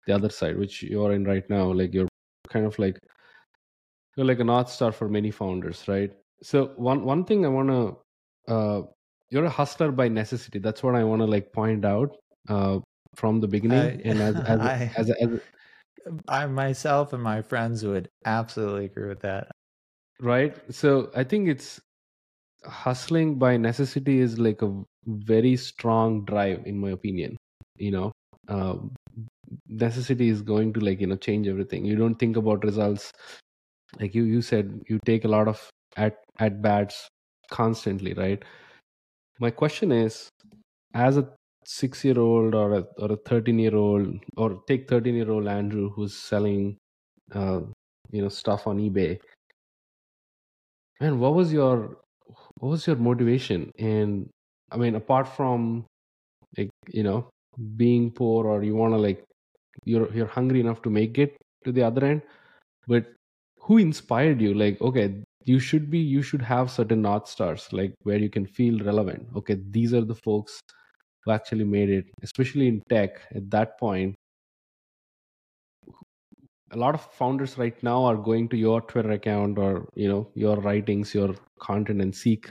the 0.07 0.14
other 0.14 0.31
side, 0.31 0.59
which 0.59 0.83
you're 0.83 1.12
in 1.12 1.24
right 1.24 1.48
now. 1.50 1.72
Like 1.72 1.94
you're 1.94 2.09
kind 2.48 2.66
of 2.66 2.79
like 2.79 2.98
you're 4.16 4.26
like 4.26 4.40
a 4.40 4.44
north 4.44 4.70
star 4.70 4.92
for 4.92 5.09
many 5.09 5.31
founders, 5.31 5.87
right? 5.88 6.12
So 6.42 6.72
one 6.76 7.05
one 7.05 7.24
thing 7.24 7.44
I 7.44 7.48
want 7.48 7.68
to 7.68 8.53
uh, 8.53 8.83
you're 9.31 9.44
a 9.44 9.50
hustler 9.50 9.92
by 9.92 10.09
necessity. 10.09 10.59
That's 10.59 10.83
what 10.83 10.94
I 10.94 11.05
want 11.05 11.20
to 11.22 11.26
like 11.26 11.53
point 11.53 11.85
out 11.85 12.16
uh, 12.48 12.81
from 13.14 13.40
the 13.40 13.48
beginning. 13.48 13.81
I- 13.81 14.00
and 14.05 14.20
as 14.22 14.40
as, 14.46 14.61
I- 14.61 14.92
as, 14.96 15.11
as, 15.11 15.40
I 16.29 16.46
myself 16.46 17.12
and 17.12 17.22
my 17.22 17.42
friends 17.42 17.85
would 17.85 18.09
absolutely 18.24 18.87
agree 18.87 19.09
with 19.09 19.20
that. 19.20 19.50
right. 20.20 20.57
So 20.72 21.11
I 21.14 21.24
think 21.24 21.48
it's 21.48 21.81
hustling 22.64 23.38
by 23.38 23.57
necessity 23.57 24.20
is 24.20 24.38
like 24.38 24.62
a 24.62 24.83
very 25.07 25.57
strong 25.57 26.24
drive, 26.24 26.66
in 26.66 26.79
my 26.79 26.90
opinion. 26.90 27.37
You 27.76 27.92
know, 27.92 28.12
uh, 28.50 28.76
necessity 29.68 30.28
is 30.28 30.42
going 30.42 30.72
to 30.74 30.80
like 30.80 31.00
you 31.00 31.06
know 31.06 31.16
change 31.16 31.48
everything. 31.48 31.84
You 31.84 31.96
don't 31.96 32.16
think 32.16 32.36
about 32.36 32.64
results. 32.64 33.12
Like 34.00 34.14
you 34.14 34.24
you 34.24 34.42
said, 34.42 34.82
you 34.88 34.98
take 35.04 35.24
a 35.24 35.28
lot 35.28 35.48
of 35.48 35.68
at 35.96 36.18
at 36.38 36.62
bats 36.62 37.08
constantly, 37.50 38.14
right? 38.14 38.44
My 39.40 39.50
question 39.50 39.92
is, 39.92 40.28
as 40.94 41.16
a 41.16 41.28
six 41.66 42.04
year 42.04 42.18
old 42.18 42.54
or 42.54 42.74
a 42.74 42.86
or 42.98 43.12
a 43.12 43.16
thirteen 43.16 43.58
year 43.58 43.76
old 43.76 44.18
or 44.36 44.62
take 44.68 44.88
thirteen 44.88 45.14
year 45.16 45.30
old 45.30 45.48
Andrew 45.48 45.90
who's 45.90 46.14
selling 46.16 46.76
uh, 47.34 47.60
you 48.12 48.22
know 48.22 48.28
stuff 48.28 48.66
on 48.66 48.78
eBay. 48.78 49.20
Man, 51.00 51.18
what 51.18 51.34
was 51.34 51.52
your 51.52 51.98
what 52.58 52.68
was 52.70 52.86
your 52.86 52.96
motivation? 52.96 53.70
And 53.78 54.30
I 54.70 54.76
mean, 54.76 54.94
apart 54.94 55.28
from 55.28 55.86
like 56.58 56.70
you 56.88 57.02
know 57.02 57.28
being 57.77 58.11
poor 58.11 58.46
or 58.46 58.62
you 58.62 58.75
want 58.75 58.92
to 58.94 58.99
like 58.99 59.25
you're 59.85 60.12
you're 60.12 60.27
hungry 60.27 60.61
enough 60.61 60.83
to 60.83 60.90
make 60.90 61.18
it 61.18 61.37
to 61.64 61.73
the 61.73 61.83
other 61.83 62.05
end, 62.05 62.23
but 62.87 63.07
who 63.61 63.79
inspired 63.79 64.40
you? 64.40 64.55
Like, 64.55 64.81
okay, 64.81 65.23
you 65.44 65.59
should 65.59 65.90
be 65.90 65.99
you 65.99 66.23
should 66.23 66.42
have 66.42 66.70
certain 66.70 67.03
north 67.03 67.29
stars 67.29 67.68
like 67.73 67.94
where 68.03 68.18
you 68.18 68.31
can 68.31 68.46
feel 68.46 68.79
relevant. 68.85 69.27
Okay, 69.37 69.59
these 69.70 69.94
are 69.94 70.05
the 70.05 70.14
folks 70.14 70.61
who 71.25 71.33
actually 71.33 71.64
made 71.64 71.90
it, 71.90 72.07
especially 72.23 72.68
in 72.68 72.83
tech 72.88 73.20
at 73.35 73.51
that 73.51 73.79
point. 73.79 74.14
A 76.73 76.77
lot 76.77 76.94
of 76.94 77.05
founders 77.12 77.59
right 77.59 77.81
now 77.83 78.05
are 78.05 78.16
going 78.16 78.49
to 78.51 78.57
your 78.57 78.81
Twitter 78.81 79.12
account 79.12 79.59
or 79.59 79.88
you 79.94 80.09
know 80.09 80.29
your 80.35 80.57
writings, 80.61 81.14
your 81.14 81.35
content, 81.59 82.01
and 82.01 82.14
seek. 82.14 82.49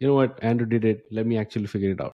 You 0.00 0.08
know 0.08 0.14
what 0.14 0.38
Andrew 0.42 0.66
did 0.66 0.84
it. 0.84 1.04
Let 1.10 1.26
me 1.26 1.38
actually 1.38 1.66
figure 1.66 1.90
it 1.90 2.00
out. 2.00 2.12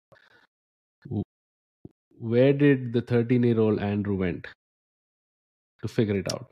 Where 2.19 2.51
did 2.51 2.91
the 2.91 3.01
13 3.01 3.43
year 3.43 3.59
old 3.59 3.79
Andrew 3.79 4.17
went 4.17 4.47
to 5.81 5.87
figure 5.87 6.17
it 6.17 6.31
out? 6.31 6.47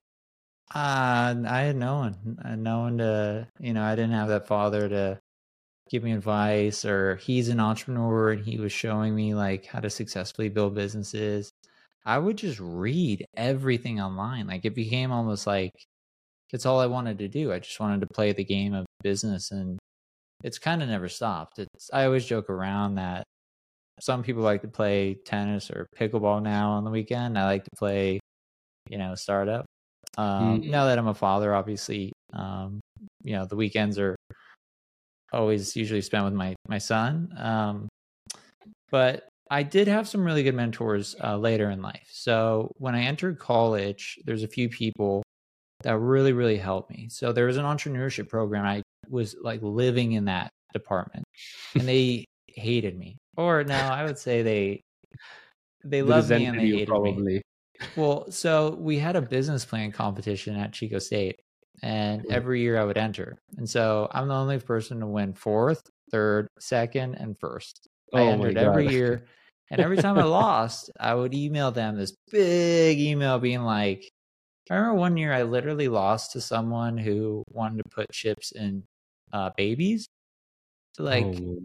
Uh, 0.74 1.36
I 1.48 1.62
had 1.62 1.76
no 1.76 1.98
one, 1.98 2.38
uh, 2.44 2.56
no 2.56 2.80
one 2.80 2.98
to, 2.98 3.48
you 3.60 3.74
know, 3.74 3.84
I 3.84 3.96
didn't 3.96 4.12
have 4.12 4.30
that 4.30 4.48
father 4.48 4.88
to 4.90 5.20
give 5.90 6.04
me 6.04 6.14
advice 6.14 6.86
or 6.86 7.18
he's 7.18 7.50
an 7.50 7.60
entrepreneur 7.60 8.32
and 8.32 8.46
he 8.46 8.60
was 8.60 8.72
showing 8.72 9.16
me 9.16 9.34
like 9.34 9.66
how 9.66 9.80
to 9.80 9.90
successfully 9.90 10.50
build 10.50 10.76
businesses. 10.76 11.52
I 12.06 12.18
would 12.18 12.38
just 12.38 12.60
read 12.60 13.26
everything 13.36 14.00
online 14.00 14.48
like 14.48 14.66
it 14.66 14.76
became 14.76 15.12
almost 15.12 15.46
like 15.46 15.74
it's 16.54 16.66
all 16.66 16.80
i 16.80 16.86
wanted 16.86 17.18
to 17.20 17.28
do. 17.28 17.52
I 17.52 17.60
just 17.60 17.80
wanted 17.80 18.02
to 18.02 18.08
play 18.08 18.32
the 18.32 18.44
game 18.44 18.74
of 18.74 18.86
business 19.04 19.52
and 19.52 19.78
it's 20.44 20.60
kind 20.60 20.82
of 20.82 20.90
never 20.90 21.10
stopped. 21.10 21.60
It's 21.60 21.90
i 21.94 22.06
always 22.06 22.26
joke 22.26 22.50
around 22.50 22.96
that 22.96 23.24
some 24.00 24.24
people 24.24 24.44
like 24.44 24.62
to 24.62 24.68
play 24.68 25.16
tennis 25.26 25.70
or 25.70 25.88
pickleball 26.00 26.42
now 26.42 26.72
on 26.72 26.84
the 26.84 26.92
weekend 26.92 27.38
i 27.38 27.46
like 27.46 27.64
to 27.64 27.72
play 27.78 28.20
you 28.90 28.98
know 28.98 29.16
startup 29.16 29.66
um, 30.18 30.62
mm. 30.62 30.70
now 30.70 30.86
that 30.86 30.98
i'm 30.98 31.08
a 31.08 31.14
father 31.14 31.54
obviously 31.54 32.12
um, 32.34 32.80
you 33.24 33.34
know 33.34 33.46
the 33.46 33.56
weekends 33.56 34.00
are 34.00 34.16
always 35.34 35.76
usually 35.76 36.02
spent 36.02 36.26
with 36.26 36.34
my 36.34 36.56
my 36.68 36.78
son. 36.78 37.34
Um, 37.38 37.88
but 38.90 39.28
I 39.50 39.64
did 39.64 39.88
have 39.88 40.08
some 40.08 40.24
really 40.24 40.44
good 40.44 40.56
mentors 40.56 41.16
uh, 41.24 41.38
later 41.38 41.70
in 41.70 41.82
life. 41.82 42.08
So 42.12 42.72
when 42.78 42.96
I 42.96 43.04
entered 43.04 43.40
college, 43.40 44.18
there's 44.26 44.44
a 44.44 44.48
few 44.48 44.70
people 44.70 45.24
that 45.84 45.98
really 45.98 46.34
really 46.34 46.58
helped 46.58 46.90
me. 46.90 47.08
So 47.10 47.32
there 47.32 47.46
was 47.46 47.58
an 47.58 47.66
entrepreneurship 47.66 48.30
program. 48.30 48.66
I 48.66 48.82
was 49.10 49.36
like 49.42 49.62
living 49.62 50.14
in 50.14 50.26
that 50.26 50.50
department, 50.74 51.24
and 51.76 51.84
they 51.88 52.26
hated 52.48 52.98
me. 52.98 53.18
Or 53.38 53.64
no, 53.64 53.76
I 53.76 54.04
would 54.04 54.18
say 54.18 54.42
they 54.42 54.82
they 55.84 56.02
loved 56.02 56.30
me 56.30 56.46
and 56.46 56.60
they 56.60 56.68
hated 56.68 56.88
probably. 56.88 57.36
me. 57.36 57.42
Well, 57.96 58.32
so 58.32 58.76
we 58.80 58.98
had 58.98 59.16
a 59.16 59.22
business 59.22 59.64
plan 59.64 59.92
competition 59.92 60.56
at 60.56 60.74
Chico 60.74 60.98
State, 61.00 61.40
and 61.84 62.26
every 62.32 62.62
year 62.62 62.80
I 62.80 62.84
would 62.84 62.98
enter. 62.98 63.38
And 63.58 63.70
so 63.70 64.08
I'm 64.12 64.28
the 64.28 64.34
only 64.34 64.60
person 64.60 65.00
to 65.02 65.08
win 65.08 65.34
fourth, 65.34 65.82
third, 66.12 66.48
second, 66.60 67.16
and 67.16 67.38
first. 67.38 67.88
I 68.14 68.22
oh 68.22 68.28
entered 68.30 68.58
every 68.58 68.88
year. 68.88 69.26
And 69.70 69.82
every 69.82 69.98
time 69.98 70.18
I 70.18 70.24
lost, 70.24 70.90
I 71.00 71.14
would 71.14 71.34
email 71.34 71.72
them 71.72 71.98
this 71.98 72.16
big 72.32 73.00
email 73.00 73.38
being 73.38 73.64
like, 73.64 74.10
I 74.72 74.76
remember 74.76 74.96
one 74.96 75.18
year 75.18 75.34
I 75.34 75.44
literally 75.44 75.90
lost 75.90 76.32
to 76.34 76.42
someone 76.42 76.98
who 76.98 77.44
wanted 77.52 77.84
to 77.84 77.90
put 77.90 78.12
chips 78.12 78.52
in 78.54 78.84
uh, 79.34 79.52
babies. 79.58 80.08
Like, 81.00 81.26
oh, 81.26 81.60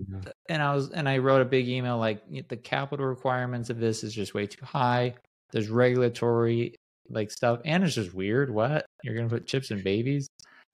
and 0.49 0.63
I 0.63 0.75
was, 0.75 0.91
and 0.91 1.09
I 1.09 1.19
wrote 1.19 1.43
a 1.43 1.47
big 1.47 1.69
email 1.69 1.99
like, 1.99 2.23
the 2.49 2.57
capital 2.57 3.07
requirements 3.07 3.71
of 3.71 3.79
this 3.79 4.05
is 4.05 4.15
just 4.15 4.35
way 4.35 4.47
too 4.47 4.65
high. 4.65 5.15
There's 5.53 5.69
regulatory 5.69 6.75
like 7.09 7.31
stuff, 7.31 7.61
and 7.65 7.85
it's 7.85 7.95
just 7.95 8.15
weird. 8.15 8.53
What 8.53 8.87
you're 9.03 9.15
gonna 9.15 9.29
put 9.29 9.47
chips 9.47 9.71
in 9.71 9.83
babies? 9.83 10.29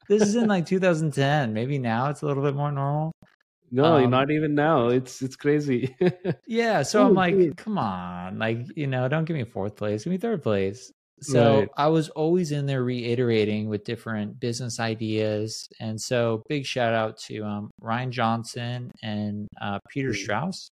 This 0.08 0.22
is 0.22 0.36
in 0.36 0.48
like 0.48 0.66
2010. 0.66 1.52
Maybe 1.52 1.78
now 1.78 2.10
it's 2.10 2.22
a 2.22 2.26
little 2.26 2.42
bit 2.42 2.54
more 2.54 2.72
normal. 2.72 3.12
No, 3.70 3.96
um, 3.96 4.10
not 4.10 4.30
even 4.30 4.54
now. 4.54 4.88
It's 4.88 5.20
it's 5.20 5.36
crazy. 5.36 5.94
yeah, 6.46 6.82
so 6.82 7.06
I'm 7.06 7.14
like, 7.14 7.56
come 7.56 7.78
on, 7.78 8.38
like 8.38 8.58
you 8.76 8.86
know, 8.86 9.08
don't 9.08 9.24
give 9.24 9.36
me 9.36 9.44
fourth 9.44 9.76
place, 9.76 10.04
give 10.04 10.10
me 10.10 10.16
third 10.16 10.42
place. 10.42 10.90
So 11.20 11.60
right. 11.60 11.68
I 11.76 11.88
was 11.88 12.08
always 12.10 12.52
in 12.52 12.66
there 12.66 12.84
reiterating 12.84 13.68
with 13.68 13.84
different 13.84 14.38
business 14.38 14.78
ideas, 14.78 15.68
and 15.80 16.00
so 16.00 16.42
big 16.48 16.64
shout 16.64 16.94
out 16.94 17.18
to 17.26 17.42
um, 17.44 17.70
Ryan 17.80 18.12
Johnson 18.12 18.90
and 19.02 19.48
uh, 19.60 19.78
Peter 19.88 20.14
Strauss, 20.14 20.68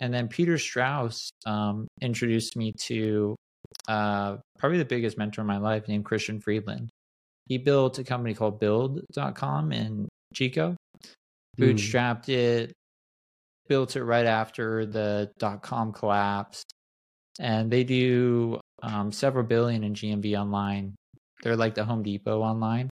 and 0.00 0.12
then 0.12 0.26
Peter 0.28 0.58
Strauss 0.58 1.30
um, 1.46 1.86
introduced 2.00 2.56
me 2.56 2.72
to 2.86 3.36
uh, 3.88 4.36
probably 4.58 4.78
the 4.78 4.84
biggest 4.84 5.16
mentor 5.16 5.42
in 5.42 5.46
my 5.46 5.58
life 5.58 5.86
named 5.86 6.04
Christian 6.04 6.40
Friedland. 6.40 6.88
He 7.46 7.58
built 7.58 7.98
a 7.98 8.04
company 8.04 8.34
called 8.34 8.58
build.com 8.58 9.72
in 9.72 10.08
Chico, 10.34 10.76
hmm. 11.56 11.62
bootstrapped 11.62 12.26
mm. 12.26 12.34
it, 12.34 12.72
built 13.68 13.96
it 13.96 14.04
right 14.04 14.26
after 14.26 14.86
the 14.86 15.30
dot 15.38 15.62
com 15.62 15.92
collapsed. 15.92 16.72
And 17.40 17.70
they 17.70 17.84
do 17.84 18.60
um, 18.84 19.12
several 19.12 19.44
billion 19.44 19.84
in 19.84 19.94
GMV 19.94 20.38
online. 20.38 20.94
They're 21.42 21.56
like 21.56 21.74
the 21.74 21.84
Home 21.84 22.02
Depot 22.02 22.40
online. 22.40 22.90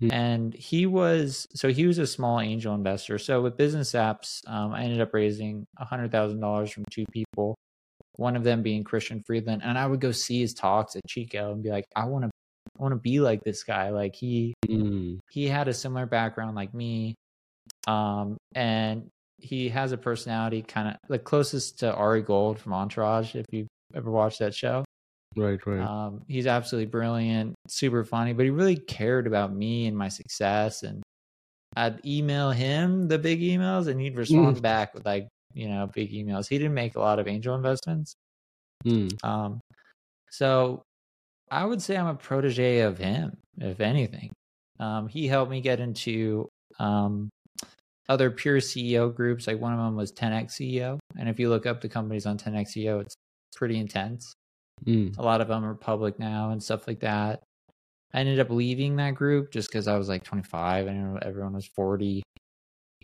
Mm. 0.00 0.12
And 0.12 0.54
he 0.54 0.86
was, 0.86 1.46
so 1.54 1.68
he 1.68 1.86
was 1.86 1.98
a 1.98 2.06
small 2.06 2.40
angel 2.40 2.74
investor. 2.74 3.18
So 3.18 3.40
with 3.40 3.56
business 3.56 3.92
apps, 3.92 4.46
um, 4.46 4.72
I 4.72 4.82
ended 4.82 5.00
up 5.00 5.14
raising 5.14 5.64
$100,000 5.80 6.72
from 6.72 6.84
two 6.90 7.04
people 7.12 7.54
one 8.18 8.36
of 8.36 8.44
them 8.44 8.62
being 8.62 8.84
Christian 8.84 9.22
Friedland. 9.26 9.62
And 9.64 9.78
I 9.78 9.86
would 9.86 10.00
go 10.00 10.12
see 10.12 10.40
his 10.40 10.54
talks 10.54 10.96
at 10.96 11.06
Chico 11.06 11.52
and 11.52 11.62
be 11.62 11.70
like, 11.70 11.84
I 11.94 12.06
want 12.06 12.24
to 12.24 12.30
I 12.78 12.82
want 12.82 12.92
to 12.92 13.00
be 13.00 13.20
like 13.20 13.42
this 13.42 13.62
guy. 13.62 13.90
Like 13.90 14.14
he 14.14 14.54
mm. 14.66 15.18
he 15.30 15.46
had 15.46 15.68
a 15.68 15.74
similar 15.74 16.06
background 16.06 16.56
like 16.56 16.74
me. 16.74 17.14
Um 17.86 18.36
and 18.54 19.08
he 19.38 19.68
has 19.68 19.92
a 19.92 19.98
personality 19.98 20.62
kind 20.62 20.88
of 20.88 20.96
like 21.08 21.24
closest 21.24 21.80
to 21.80 21.94
Ari 21.94 22.22
Gold 22.22 22.58
from 22.58 22.72
Entourage, 22.72 23.34
if 23.34 23.46
you 23.52 23.66
ever 23.94 24.10
watched 24.10 24.38
that 24.40 24.54
show. 24.54 24.84
Right, 25.34 25.64
right. 25.66 25.80
Um, 25.80 26.22
he's 26.28 26.46
absolutely 26.46 26.86
brilliant, 26.86 27.54
super 27.68 28.04
funny, 28.04 28.32
but 28.32 28.44
he 28.44 28.50
really 28.50 28.76
cared 28.76 29.26
about 29.26 29.54
me 29.54 29.86
and 29.86 29.96
my 29.96 30.08
success. 30.08 30.82
And 30.82 31.02
I'd 31.76 32.04
email 32.06 32.50
him 32.50 33.08
the 33.08 33.18
big 33.18 33.40
emails, 33.40 33.88
and 33.88 34.00
he'd 34.00 34.16
respond 34.16 34.56
mm. 34.56 34.62
back 34.62 34.94
with 34.94 35.04
like 35.04 35.28
you 35.52 35.68
know 35.68 35.90
big 35.92 36.12
emails. 36.12 36.48
He 36.48 36.58
didn't 36.58 36.74
make 36.74 36.96
a 36.96 37.00
lot 37.00 37.18
of 37.18 37.28
angel 37.28 37.54
investments. 37.54 38.14
Mm. 38.84 39.12
Um, 39.24 39.60
so 40.30 40.82
I 41.50 41.64
would 41.64 41.82
say 41.82 41.96
I'm 41.96 42.06
a 42.06 42.14
protege 42.14 42.80
of 42.80 42.98
him, 42.98 43.36
if 43.58 43.80
anything. 43.80 44.32
Um, 44.78 45.08
he 45.08 45.26
helped 45.26 45.50
me 45.50 45.60
get 45.60 45.80
into 45.80 46.48
um, 46.78 47.30
other 48.08 48.30
pure 48.30 48.58
CEO 48.58 49.14
groups. 49.14 49.46
Like 49.46 49.60
one 49.60 49.72
of 49.72 49.78
them 49.78 49.96
was 49.96 50.12
10x 50.12 50.52
CEO, 50.52 50.98
and 51.18 51.28
if 51.28 51.38
you 51.38 51.48
look 51.48 51.66
up 51.66 51.80
the 51.80 51.88
companies 51.88 52.26
on 52.26 52.38
10x 52.38 52.76
CEO, 52.76 53.00
it's 53.00 53.14
pretty 53.54 53.78
intense. 53.78 54.32
Mm. 54.84 55.16
A 55.18 55.22
lot 55.22 55.40
of 55.40 55.48
them 55.48 55.64
are 55.64 55.74
public 55.74 56.18
now 56.18 56.50
and 56.50 56.62
stuff 56.62 56.86
like 56.86 57.00
that. 57.00 57.42
I 58.12 58.20
ended 58.20 58.40
up 58.40 58.50
leaving 58.50 58.96
that 58.96 59.14
group 59.14 59.50
just 59.52 59.68
because 59.68 59.88
I 59.88 59.98
was 59.98 60.08
like 60.08 60.24
25 60.24 60.86
and 60.86 61.22
everyone 61.22 61.54
was 61.54 61.66
40 61.66 62.22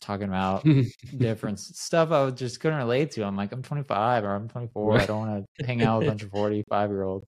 talking 0.01 0.29
about 0.29 0.65
different 1.17 1.61
stuff 1.61 2.11
I 2.11 2.31
just 2.31 2.61
couldn't 2.61 2.79
relate 2.79 3.13
to. 3.13 3.25
I'm 3.25 3.37
like, 3.37 3.53
I'm 3.53 3.63
25 3.63 4.25
or 4.25 4.35
I'm 4.35 4.49
24. 4.49 4.91
Right. 4.91 5.03
I 5.03 5.07
don't 5.07 5.19
want 5.19 5.45
to 5.59 5.67
hang 5.67 5.83
out 5.83 5.99
with 5.99 6.09
a 6.09 6.11
bunch 6.11 6.23
of 6.23 6.31
45 6.33 6.91
year 6.91 7.03
olds. 7.03 7.27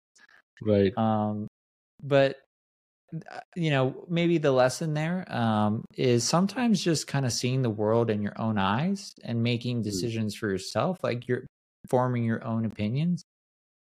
Right. 0.62 0.96
Um, 0.96 1.48
but 2.02 2.37
uh, 3.30 3.40
you 3.54 3.70
know, 3.70 4.04
maybe 4.09 4.38
the 4.38 4.50
lesson 4.50 4.94
there 4.94 5.24
um, 5.33 5.85
is 5.96 6.24
sometimes 6.24 6.83
just 6.83 7.07
kind 7.07 7.24
of 7.24 7.33
seeing 7.33 7.62
the 7.62 7.70
world 7.70 8.11
in 8.11 8.22
your 8.22 8.38
own 8.40 8.59
eyes 8.59 9.12
and 9.22 9.42
making 9.42 9.80
mm. 9.80 9.85
decisions 9.85 10.35
for 10.35 10.50
yourself, 10.50 10.98
like 11.02 11.28
you're 11.28 11.46
forming 11.88 12.24
your 12.24 12.42
own 12.44 12.64
opinions, 12.64 13.22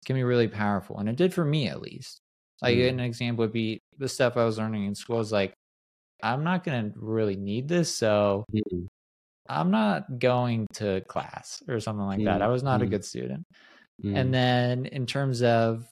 can 0.06 0.16
be 0.16 0.22
really 0.22 0.48
powerful. 0.48 0.98
And 0.98 1.08
it 1.08 1.16
did 1.16 1.34
for 1.34 1.44
me, 1.44 1.68
at 1.68 1.80
least. 1.80 2.20
Like 2.62 2.76
mm. 2.76 2.88
an 2.88 3.00
example 3.00 3.44
would 3.44 3.52
be 3.52 3.80
the 3.98 4.08
stuff 4.08 4.36
I 4.36 4.44
was 4.44 4.58
learning 4.58 4.84
in 4.84 4.94
school 4.94 5.20
is 5.20 5.32
like, 5.32 5.54
I'm 6.22 6.44
not 6.44 6.64
going 6.64 6.92
to 6.92 6.98
really 6.98 7.36
need 7.36 7.68
this. 7.68 7.94
So 7.96 8.44
mm-hmm. 8.54 8.84
I'm 9.48 9.70
not 9.70 10.18
going 10.18 10.66
to 10.74 11.00
class 11.08 11.62
or 11.68 11.80
something 11.80 12.04
like 12.04 12.18
mm-hmm. 12.18 12.26
that. 12.26 12.42
I 12.42 12.48
was 12.48 12.62
not 12.62 12.82
a 12.82 12.86
good 12.86 13.04
student. 13.04 13.44
And 14.02 14.14
mm-hmm. 14.14 14.30
then 14.30 14.86
in 14.86 15.06
terms 15.06 15.42
of, 15.42 15.86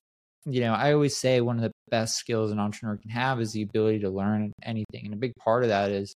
you 0.46 0.60
know, 0.60 0.72
I 0.72 0.92
always 0.92 1.16
say 1.16 1.40
one 1.40 1.56
of 1.56 1.62
the 1.62 1.72
best 1.90 2.16
skills 2.16 2.52
an 2.52 2.58
entrepreneur 2.58 2.96
can 2.96 3.10
have 3.10 3.40
is 3.40 3.52
the 3.52 3.62
ability 3.62 4.00
to 4.00 4.10
learn 4.10 4.52
anything. 4.62 5.04
And 5.04 5.14
a 5.14 5.18
big 5.18 5.34
part 5.36 5.62
of 5.62 5.68
that 5.68 5.90
is 5.90 6.14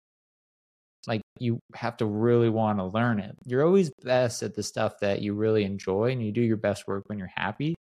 like 1.07 1.23
you 1.39 1.59
have 1.75 1.97
to 1.99 2.07
really 2.07 2.49
want 2.49 2.79
to 2.79 2.85
learn 2.85 3.19
it. 3.19 3.37
You're 3.45 3.65
always 3.65 3.91
best 4.03 4.43
at 4.43 4.55
the 4.55 4.63
stuff 4.63 4.95
that 5.01 5.23
you 5.23 5.35
really 5.35 5.65
enjoy 5.65 6.13
and 6.13 6.23
you 6.25 6.33
do 6.33 6.43
your 6.43 6.57
best 6.57 6.87
work 6.87 7.05
when 7.09 7.19
you're 7.19 7.31
happy. 7.35 7.75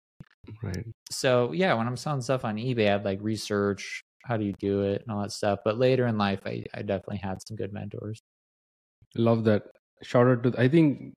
Right. 0.62 0.86
So 1.10 1.52
yeah, 1.52 1.74
when 1.74 1.86
I'm 1.86 1.96
selling 1.96 2.22
stuff 2.22 2.44
on 2.44 2.56
eBay, 2.56 2.92
I'd 2.92 3.04
like 3.04 3.18
research 3.22 4.02
how 4.24 4.36
do 4.36 4.44
you 4.44 4.54
do 4.58 4.82
it 4.82 5.02
and 5.02 5.14
all 5.14 5.22
that 5.22 5.32
stuff. 5.32 5.60
But 5.64 5.78
later 5.78 6.06
in 6.06 6.16
life, 6.18 6.40
I, 6.46 6.64
I 6.74 6.82
definitely 6.82 7.18
had 7.18 7.38
some 7.46 7.56
good 7.56 7.72
mentors. 7.72 8.20
Love 9.16 9.44
that. 9.44 9.64
Shout 10.02 10.26
out 10.26 10.42
to 10.42 10.54
I 10.58 10.68
think 10.68 11.14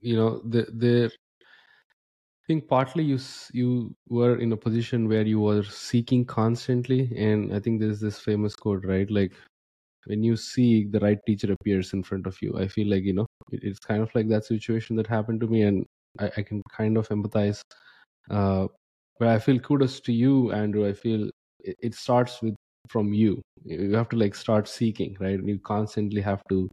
you 0.00 0.16
know 0.16 0.40
the 0.44 0.66
the 0.72 1.10
I 1.12 2.46
think 2.46 2.68
partly 2.68 3.04
you 3.04 3.18
you 3.52 3.94
were 4.08 4.38
in 4.38 4.52
a 4.52 4.56
position 4.56 5.08
where 5.08 5.22
you 5.22 5.40
were 5.40 5.64
seeking 5.64 6.24
constantly, 6.24 7.12
and 7.16 7.54
I 7.54 7.60
think 7.60 7.80
there's 7.80 8.00
this 8.00 8.18
famous 8.18 8.54
quote, 8.54 8.84
right? 8.84 9.10
Like 9.10 9.32
when 10.06 10.22
you 10.22 10.36
see 10.36 10.86
the 10.86 11.00
right 11.00 11.18
teacher 11.26 11.52
appears 11.52 11.92
in 11.92 12.02
front 12.02 12.26
of 12.26 12.36
you. 12.42 12.58
I 12.58 12.68
feel 12.68 12.88
like 12.88 13.04
you 13.04 13.12
know 13.14 13.26
it, 13.52 13.60
it's 13.62 13.78
kind 13.78 14.02
of 14.02 14.14
like 14.14 14.28
that 14.28 14.44
situation 14.44 14.96
that 14.96 15.06
happened 15.06 15.40
to 15.40 15.46
me, 15.46 15.62
and 15.62 15.84
I, 16.18 16.30
I 16.38 16.42
can 16.42 16.62
kind 16.76 16.96
of 16.96 17.08
empathize. 17.08 17.60
Uh, 18.30 18.66
but 19.18 19.28
I 19.28 19.38
feel 19.38 19.58
kudos 19.58 20.00
to 20.00 20.12
you, 20.12 20.52
Andrew. 20.52 20.88
I 20.88 20.92
feel 20.92 21.28
it, 21.60 21.76
it 21.82 21.94
starts 21.94 22.42
with 22.42 22.54
from 22.88 23.12
you 23.12 23.42
you 23.64 23.92
have 23.94 24.08
to 24.08 24.16
like 24.16 24.32
start 24.32 24.68
seeking 24.68 25.16
right 25.18 25.42
you 25.42 25.58
constantly 25.58 26.20
have 26.20 26.40
to 26.48 26.68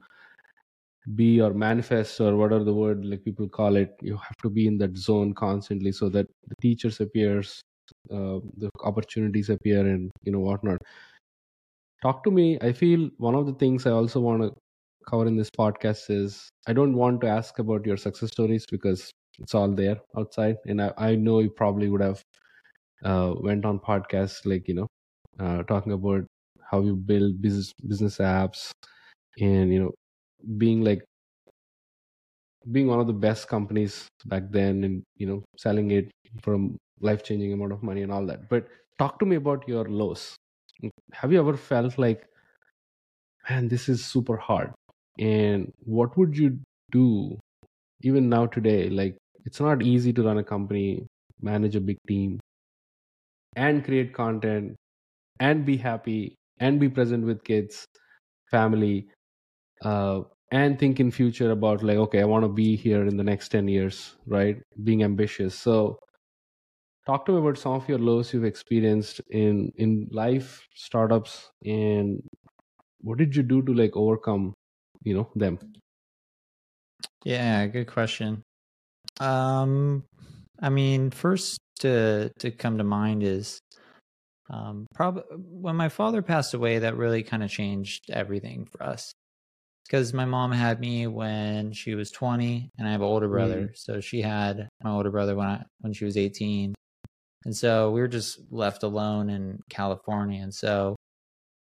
be 1.16 1.42
or 1.42 1.54
manifest 1.54 2.22
or 2.22 2.36
whatever 2.38 2.64
the 2.64 2.74
word 2.74 3.04
like 3.06 3.24
people 3.26 3.48
call 3.50 3.76
it 3.76 3.94
you 4.02 4.16
have 4.16 4.38
to 4.42 4.50
be 4.50 4.68
in 4.68 4.78
that 4.78 4.96
zone 4.98 5.34
constantly 5.34 5.92
so 5.92 6.08
that 6.10 6.26
the 6.48 6.56
teachers 6.62 7.02
appears 7.02 7.62
uh, 8.12 8.40
the 8.58 8.70
opportunities 8.86 9.50
appear 9.50 9.82
and 9.82 10.10
you 10.24 10.32
know 10.32 10.40
whatnot 10.40 10.78
talk 12.04 12.24
to 12.26 12.32
me. 12.32 12.60
I 12.62 12.74
feel 12.74 13.10
one 13.18 13.36
of 13.36 13.46
the 13.48 13.54
things 13.54 13.86
i 13.88 13.92
also 13.92 14.20
want 14.20 14.44
to 14.44 14.54
cover 15.10 15.28
in 15.28 15.36
this 15.38 15.50
podcast 15.50 16.10
is 16.10 16.50
I 16.68 16.74
don't 16.74 16.96
want 16.96 17.22
to 17.22 17.28
ask 17.28 17.60
about 17.60 17.86
your 17.86 17.98
success 17.98 18.32
stories 18.32 18.66
because 18.72 19.12
it's 19.40 19.56
all 19.56 19.70
there 19.76 19.98
outside, 20.18 20.58
and 20.68 20.82
I, 20.82 20.94
I 20.98 21.16
know 21.16 21.40
you 21.40 21.50
probably 21.52 21.90
would 21.90 22.02
have 22.02 22.22
uh, 23.06 23.36
went 23.40 23.66
on 23.66 23.80
podcasts 23.80 24.46
like 24.46 24.68
you 24.68 24.76
know 24.76 24.88
uh, 25.40 25.64
talking 25.64 25.94
about 25.94 26.26
how 26.72 26.82
you 26.82 26.96
build 26.96 27.42
business 27.42 27.72
business 27.88 28.20
apps 28.20 28.72
and 29.40 29.74
you 29.74 29.80
know 29.82 29.92
being 30.58 30.84
like 30.84 31.04
being 32.72 32.88
one 32.88 33.00
of 33.00 33.08
the 33.08 33.14
best 33.14 33.48
companies 33.48 34.08
back 34.26 34.44
then 34.52 34.84
and 34.84 35.04
you 35.18 35.28
know 35.28 35.44
selling 35.58 35.92
it 35.92 36.12
for 36.42 36.54
a 36.56 36.60
life 37.02 37.24
changing 37.24 37.52
amount 37.52 37.72
of 37.74 37.84
money 37.84 38.02
and 38.02 38.12
all 38.12 38.26
that. 38.26 38.50
But 38.50 38.68
talk 38.98 39.20
to 39.20 39.26
me 39.26 39.36
about 39.36 39.68
your 39.68 39.86
lows 39.86 40.36
have 41.14 41.32
you 41.32 41.40
ever 41.40 41.58
felt 41.58 41.98
like 41.98 42.28
man 43.50 43.68
this 43.68 43.90
is 43.90 44.04
super 44.06 44.38
hard 44.38 44.74
and 45.20 45.72
what 45.86 46.18
would 46.18 46.38
you 46.38 46.60
do 46.92 47.38
even 48.02 48.30
now 48.30 48.46
today? 48.46 48.90
Like 48.90 49.18
it's 49.46 49.60
not 49.60 49.82
easy 49.84 50.14
to 50.14 50.24
run 50.24 50.38
a 50.38 50.44
company 50.44 51.08
manage 51.42 51.76
a 51.76 51.82
big 51.82 51.98
team 52.08 52.40
and 53.56 53.84
create 53.84 54.14
content 54.14 54.76
and 55.40 55.66
be 55.66 55.78
happy 55.78 56.36
and 56.60 56.80
be 56.80 56.90
present 56.90 57.26
with 57.26 57.44
kids 57.44 57.86
family 58.52 59.08
uh, 59.84 60.22
and 60.52 60.80
think 60.80 61.00
in 61.00 61.12
future 61.12 61.52
about 61.52 61.84
like 61.84 61.98
okay 61.98 62.22
i 62.22 62.26
want 62.26 62.44
to 62.44 62.50
be 62.50 62.76
here 62.76 63.06
in 63.08 63.18
the 63.18 63.24
next 63.24 63.50
10 63.50 63.68
years 63.68 64.16
right? 64.28 64.58
Being 64.84 65.04
ambitious. 65.04 65.56
So 65.56 66.00
talk 67.06 67.26
to 67.26 67.34
me 67.34 67.40
about 67.40 67.58
some 67.58 67.74
of 67.74 67.88
your 67.88 68.00
lows 68.00 68.34
you've 68.34 68.46
experienced 68.46 69.22
in 69.30 69.72
in 69.78 70.08
life 70.12 70.68
startups 70.76 71.52
and 71.66 72.22
what 73.02 73.18
did 73.18 73.36
you 73.36 73.44
do 73.44 73.62
to 73.62 73.74
like 73.74 73.96
overcome 73.96 74.54
you 75.04 75.14
know 75.14 75.30
them? 75.36 75.60
Yeah 77.26 77.68
good 77.68 77.88
question. 77.88 78.42
Um 79.20 80.04
i 80.62 80.70
mean 80.70 81.12
first 81.12 81.60
to 81.80 82.32
to 82.40 82.52
come 82.52 82.78
to 82.78 82.84
mind 82.84 83.24
is 83.24 83.60
um 84.50 84.86
probably 84.94 85.24
when 85.38 85.76
my 85.76 85.90
father 85.90 86.22
passed 86.22 86.54
away 86.54 86.80
that 86.80 86.96
really 86.96 87.24
kind 87.24 87.44
of 87.44 87.50
changed 87.50 88.10
everything 88.12 88.66
for 88.66 88.84
us. 88.84 89.12
Because 89.86 90.14
my 90.14 90.24
mom 90.24 90.54
had 90.54 90.80
me 90.80 91.08
when 91.08 91.74
she 91.74 91.96
was 91.96 92.12
20 92.12 92.70
and 92.78 92.88
i 92.88 92.92
have 92.92 93.02
an 93.02 93.08
older 93.08 93.28
brother. 93.28 93.64
Mm. 93.64 93.78
so 93.78 94.00
she 94.00 94.22
had 94.22 94.70
my 94.82 94.92
older 94.92 95.12
brother 95.12 95.36
when 95.36 95.48
i 95.48 95.64
when 95.82 95.92
she 95.92 96.06
was 96.06 96.16
18 96.16 96.74
and 97.46 97.56
so 97.56 97.92
we 97.92 98.02
were 98.02 98.08
just 98.08 98.40
left 98.52 98.84
alone 98.84 99.30
in 99.30 99.60
california. 99.70 100.42
And 100.42 100.54
so 100.54 100.96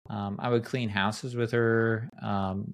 um, 0.10 0.38
i 0.40 0.50
would 0.50 0.64
clean 0.64 0.90
houses 0.90 1.36
with 1.36 1.52
her 1.52 2.10
um, 2.22 2.74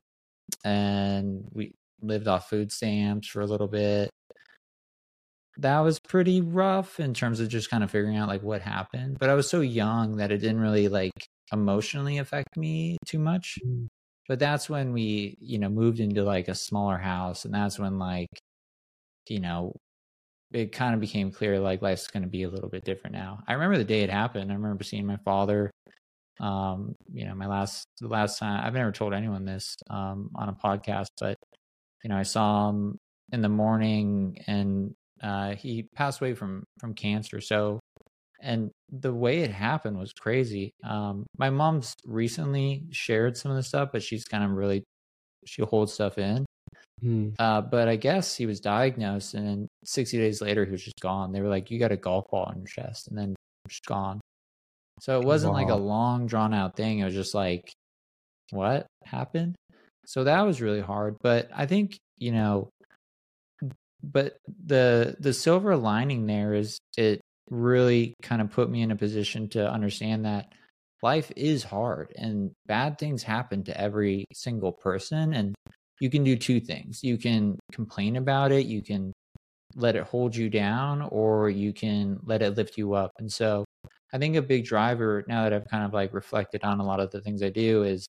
and 0.64 1.46
we 1.52 1.74
lived 2.02 2.28
off 2.28 2.50
food 2.50 2.72
stamps 2.72 3.28
for 3.28 3.42
a 3.42 3.46
little 3.46 3.68
bit. 3.68 4.10
That 5.58 5.80
was 5.80 6.00
pretty 6.00 6.42
rough 6.42 7.00
in 7.00 7.14
terms 7.14 7.40
of 7.40 7.48
just 7.48 7.70
kind 7.70 7.84
of 7.84 7.92
figuring 7.92 8.18
out 8.18 8.28
like 8.28 8.42
what 8.42 8.62
happened 8.62 9.18
but 9.20 9.30
i 9.30 9.36
was 9.36 9.48
so 9.50 9.62
young 9.62 10.18
that 10.18 10.32
it 10.32 10.40
didn't 10.40 10.60
really 10.60 10.88
like 10.88 11.28
emotionally 11.52 12.18
affect 12.18 12.58
me 12.58 12.98
too 13.06 13.20
much. 13.20 13.60
Mm. 13.66 13.88
but 14.28 14.40
that's 14.40 14.70
when 14.70 14.94
we 14.94 15.38
you 15.40 15.60
know 15.60 15.70
moved 15.70 16.00
into 16.00 16.24
like 16.24 16.48
a 16.48 16.56
smaller 16.56 16.98
house 16.98 17.46
and 17.46 17.54
that's 17.54 17.78
when 17.78 18.00
like 18.00 18.30
you 19.30 19.40
know 19.40 19.74
it 20.54 20.72
kind 20.72 20.94
of 20.94 21.00
became 21.00 21.32
clear 21.32 21.60
like 21.60 21.82
life's 21.82 22.08
going 22.08 22.24
to 22.24 22.30
be 22.30 22.44
a 22.44 22.50
little 22.50 22.70
bit 22.70 22.84
different 22.84 23.16
now 23.16 23.40
i 23.48 23.54
remember 23.54 23.78
the 23.78 23.84
day 23.84 24.02
it 24.02 24.10
happened 24.10 24.52
i 24.52 24.56
remember 24.56 24.84
seeing 24.84 25.06
my 25.06 25.18
father 25.26 25.72
um 26.40 26.96
you 27.12 27.26
know 27.26 27.36
my 27.36 27.46
last 27.46 27.86
the 28.02 28.08
last 28.08 28.40
time 28.40 28.66
i've 28.66 28.74
never 28.74 28.92
told 28.92 29.14
anyone 29.14 29.46
this 29.46 29.76
um 29.90 30.30
on 30.36 30.50
a 30.50 30.54
podcast 30.54 31.08
but 31.20 31.38
you 32.04 32.10
know 32.10 32.18
i 32.18 32.24
saw 32.24 32.70
him 32.70 32.98
in 33.32 33.42
the 33.42 33.50
morning 33.50 34.38
and 34.48 34.94
uh, 35.24 35.56
he 35.56 35.84
passed 35.96 36.22
away 36.22 36.34
from 36.34 36.66
from 36.80 36.94
cancer. 36.94 37.40
So, 37.40 37.80
and 38.42 38.72
the 38.90 39.14
way 39.14 39.40
it 39.40 39.52
happened 39.52 39.98
was 39.98 40.12
crazy. 40.12 40.72
Um, 40.84 41.26
my 41.38 41.50
mom's 41.50 41.94
recently 42.06 42.84
shared 42.92 43.38
some 43.38 43.52
of 43.52 43.58
the 43.58 43.64
stuff, 43.64 43.90
but 43.94 44.04
she's 44.04 44.26
kind 44.26 44.44
of 44.44 44.52
really 44.52 44.84
she 45.46 45.62
holds 45.64 45.94
stuff 45.94 46.18
in. 46.18 46.46
Hmm. 47.04 47.30
Uh, 47.38 47.62
but 47.62 47.88
I 47.90 47.98
guess 47.98 48.36
he 48.36 48.46
was 48.46 48.62
diagnosed, 48.62 49.34
and 49.34 49.46
then 49.46 49.68
60 49.84 50.18
days 50.18 50.42
later, 50.42 50.64
he 50.64 50.72
was 50.72 50.84
just 50.84 51.00
gone. 51.02 51.34
They 51.34 51.42
were 51.42 51.50
like, 51.50 51.70
"You 51.70 51.78
got 51.78 51.92
a 51.92 51.98
golf 51.98 52.26
ball 52.32 52.50
in 52.52 52.60
your 52.60 52.68
chest," 52.68 53.10
and 53.10 53.18
then 53.18 53.36
just 53.68 53.86
gone. 53.86 54.22
So 55.02 55.20
it 55.20 55.26
wasn't 55.26 55.54
wow. 55.54 55.60
like 55.60 55.70
a 55.70 55.76
long, 55.76 56.28
drawn 56.28 56.54
out 56.54 56.78
thing. 56.78 57.00
It 57.00 57.06
was 57.06 57.14
just 57.14 57.36
like, 57.36 57.74
what 58.52 58.88
happened? 59.04 59.56
So 60.06 60.24
that 60.24 60.42
was 60.42 60.62
really 60.62 60.82
hard. 60.82 61.18
But 61.22 61.50
I 61.54 61.66
think 61.66 61.98
you 62.18 62.32
know 62.32 62.70
but 64.04 64.38
the 64.66 65.16
the 65.20 65.34
silver 65.34 65.76
lining 65.78 66.26
there 66.26 66.54
is 66.54 66.78
it 66.98 67.22
really 67.50 68.14
kind 68.22 68.42
of 68.42 68.52
put 68.52 68.70
me 68.70 68.82
in 68.82 68.92
a 68.92 68.96
position 68.96 69.48
to 69.50 69.72
understand 69.72 70.26
that 70.26 70.52
life 71.02 71.32
is 71.36 71.64
hard 71.64 72.12
and 72.16 72.52
bad 72.66 72.98
things 72.98 73.24
happen 73.24 73.64
to 73.64 73.80
every 73.80 74.26
single 74.34 74.72
person 74.72 75.34
and 75.34 75.56
you 76.04 76.10
can 76.10 76.24
do 76.24 76.36
two 76.36 76.60
things 76.60 77.04
you 77.04 77.18
can 77.18 77.58
complain 77.72 78.18
about 78.18 78.52
it 78.52 78.66
you 78.66 78.82
can 78.82 79.12
let 79.76 79.96
it 79.96 80.04
hold 80.04 80.36
you 80.36 80.50
down 80.50 81.02
or 81.02 81.50
you 81.50 81.74
can 81.74 82.20
let 82.24 82.42
it 82.42 82.56
lift 82.56 82.78
you 82.78 82.94
up 82.94 83.12
and 83.18 83.32
so 83.32 83.66
i 84.14 84.18
think 84.18 84.36
a 84.36 84.42
big 84.42 84.66
driver 84.66 85.24
now 85.28 85.44
that 85.44 85.54
i've 85.54 85.68
kind 85.68 85.84
of 85.84 85.94
like 85.94 86.14
reflected 86.14 86.64
on 86.64 86.80
a 86.80 86.86
lot 86.86 87.00
of 87.00 87.10
the 87.12 87.22
things 87.22 87.42
i 87.42 87.50
do 87.50 87.84
is 87.84 88.06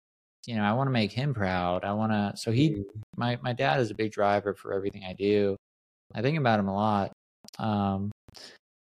you 0.47 0.55
know 0.55 0.63
i 0.63 0.73
want 0.73 0.87
to 0.87 0.93
make 0.93 1.13
him 1.13 1.33
proud 1.33 1.85
i 1.85 1.93
want 1.93 2.13
to 2.13 2.33
so 2.37 2.51
he 2.53 2.71
mm. 2.71 2.85
my 3.17 3.39
my 3.43 3.53
dad 3.53 3.81
is 3.81 3.91
a 3.91 3.95
big 3.95 4.13
driver 4.13 4.55
for 4.55 4.75
everything 4.75 5.05
i 5.05 5.15
do 5.15 5.57
I 6.15 6.23
think 6.23 6.39
about 6.39 6.61
him 6.61 6.69
a 6.69 6.75
lot. 6.75 7.13
Um, 7.59 8.11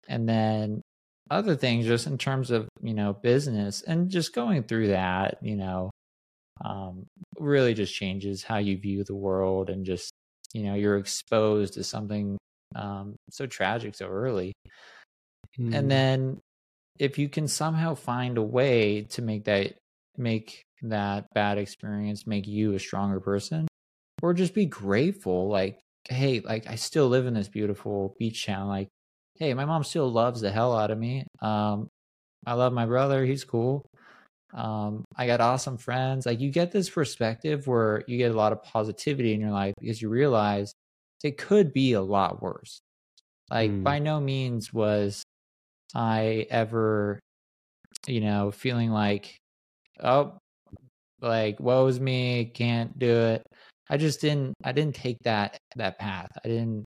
and 0.07 0.27
then 0.27 0.81
other 1.29 1.55
things, 1.55 1.85
just 1.85 2.07
in 2.07 2.17
terms 2.17 2.51
of 2.51 2.67
you 2.81 2.93
know 2.93 3.13
business 3.13 3.81
and 3.81 4.09
just 4.09 4.35
going 4.35 4.63
through 4.63 4.89
that, 4.89 5.37
you 5.41 5.55
know, 5.55 5.89
um, 6.63 7.05
really 7.39 7.73
just 7.73 7.93
changes 7.93 8.43
how 8.43 8.57
you 8.57 8.77
view 8.77 9.03
the 9.03 9.15
world 9.15 9.69
and 9.69 9.85
just 9.85 10.11
you 10.53 10.63
know 10.63 10.75
you're 10.75 10.97
exposed 10.97 11.73
to 11.75 11.83
something 11.83 12.37
um, 12.75 13.15
so 13.29 13.45
tragic 13.45 13.95
so 13.95 14.07
early. 14.07 14.53
Mm. 15.59 15.75
And 15.75 15.91
then 15.91 16.39
if 16.99 17.17
you 17.17 17.29
can 17.29 17.47
somehow 17.47 17.95
find 17.95 18.37
a 18.37 18.43
way 18.43 19.03
to 19.11 19.21
make 19.21 19.45
that 19.45 19.75
make 20.17 20.61
that 20.83 21.25
bad 21.33 21.57
experience 21.57 22.27
make 22.27 22.45
you 22.45 22.73
a 22.73 22.79
stronger 22.79 23.19
person 23.19 23.67
or 24.21 24.33
just 24.33 24.53
be 24.53 24.65
grateful 24.65 25.47
like 25.47 25.79
hey, 26.09 26.41
like 26.41 26.67
I 26.67 26.75
still 26.75 27.07
live 27.07 27.25
in 27.25 27.33
this 27.33 27.47
beautiful 27.47 28.15
beach 28.19 28.45
town. 28.45 28.67
Like, 28.67 28.89
hey, 29.39 29.53
my 29.53 29.65
mom 29.65 29.83
still 29.83 30.11
loves 30.11 30.41
the 30.41 30.51
hell 30.51 30.75
out 30.75 30.91
of 30.91 30.97
me. 30.97 31.25
Um, 31.41 31.89
I 32.45 32.53
love 32.53 32.73
my 32.73 32.85
brother. 32.85 33.25
He's 33.25 33.43
cool. 33.43 33.85
Um, 34.53 35.03
I 35.15 35.25
got 35.25 35.41
awesome 35.41 35.77
friends. 35.77 36.25
Like 36.25 36.39
you 36.39 36.51
get 36.51 36.71
this 36.71 36.89
perspective 36.89 37.67
where 37.67 38.03
you 38.07 38.17
get 38.17 38.31
a 38.31 38.37
lot 38.37 38.51
of 38.51 38.63
positivity 38.63 39.33
in 39.33 39.41
your 39.41 39.51
life 39.51 39.73
because 39.79 40.01
you 40.01 40.09
realize 40.09 40.73
it 41.23 41.37
could 41.37 41.73
be 41.73 41.93
a 41.93 42.01
lot 42.01 42.41
worse. 42.41 42.81
Like 43.49 43.71
mm. 43.71 43.83
by 43.83 43.99
no 43.99 44.19
means 44.19 44.73
was 44.73 45.23
I 45.95 46.47
ever, 46.49 47.19
you 48.07 48.21
know, 48.21 48.51
feeling 48.51 48.91
like, 48.91 49.37
oh, 50.01 50.37
like 51.21 51.59
woe's 51.59 51.99
me, 51.99 52.45
can't 52.45 52.97
do 52.99 53.11
it. 53.11 53.43
I 53.89 53.97
just 53.97 54.21
didn't 54.21 54.53
I 54.63 54.71
didn't 54.71 54.95
take 54.95 55.17
that 55.23 55.57
that 55.75 55.97
path. 55.97 56.29
I 56.43 56.47
didn't 56.47 56.85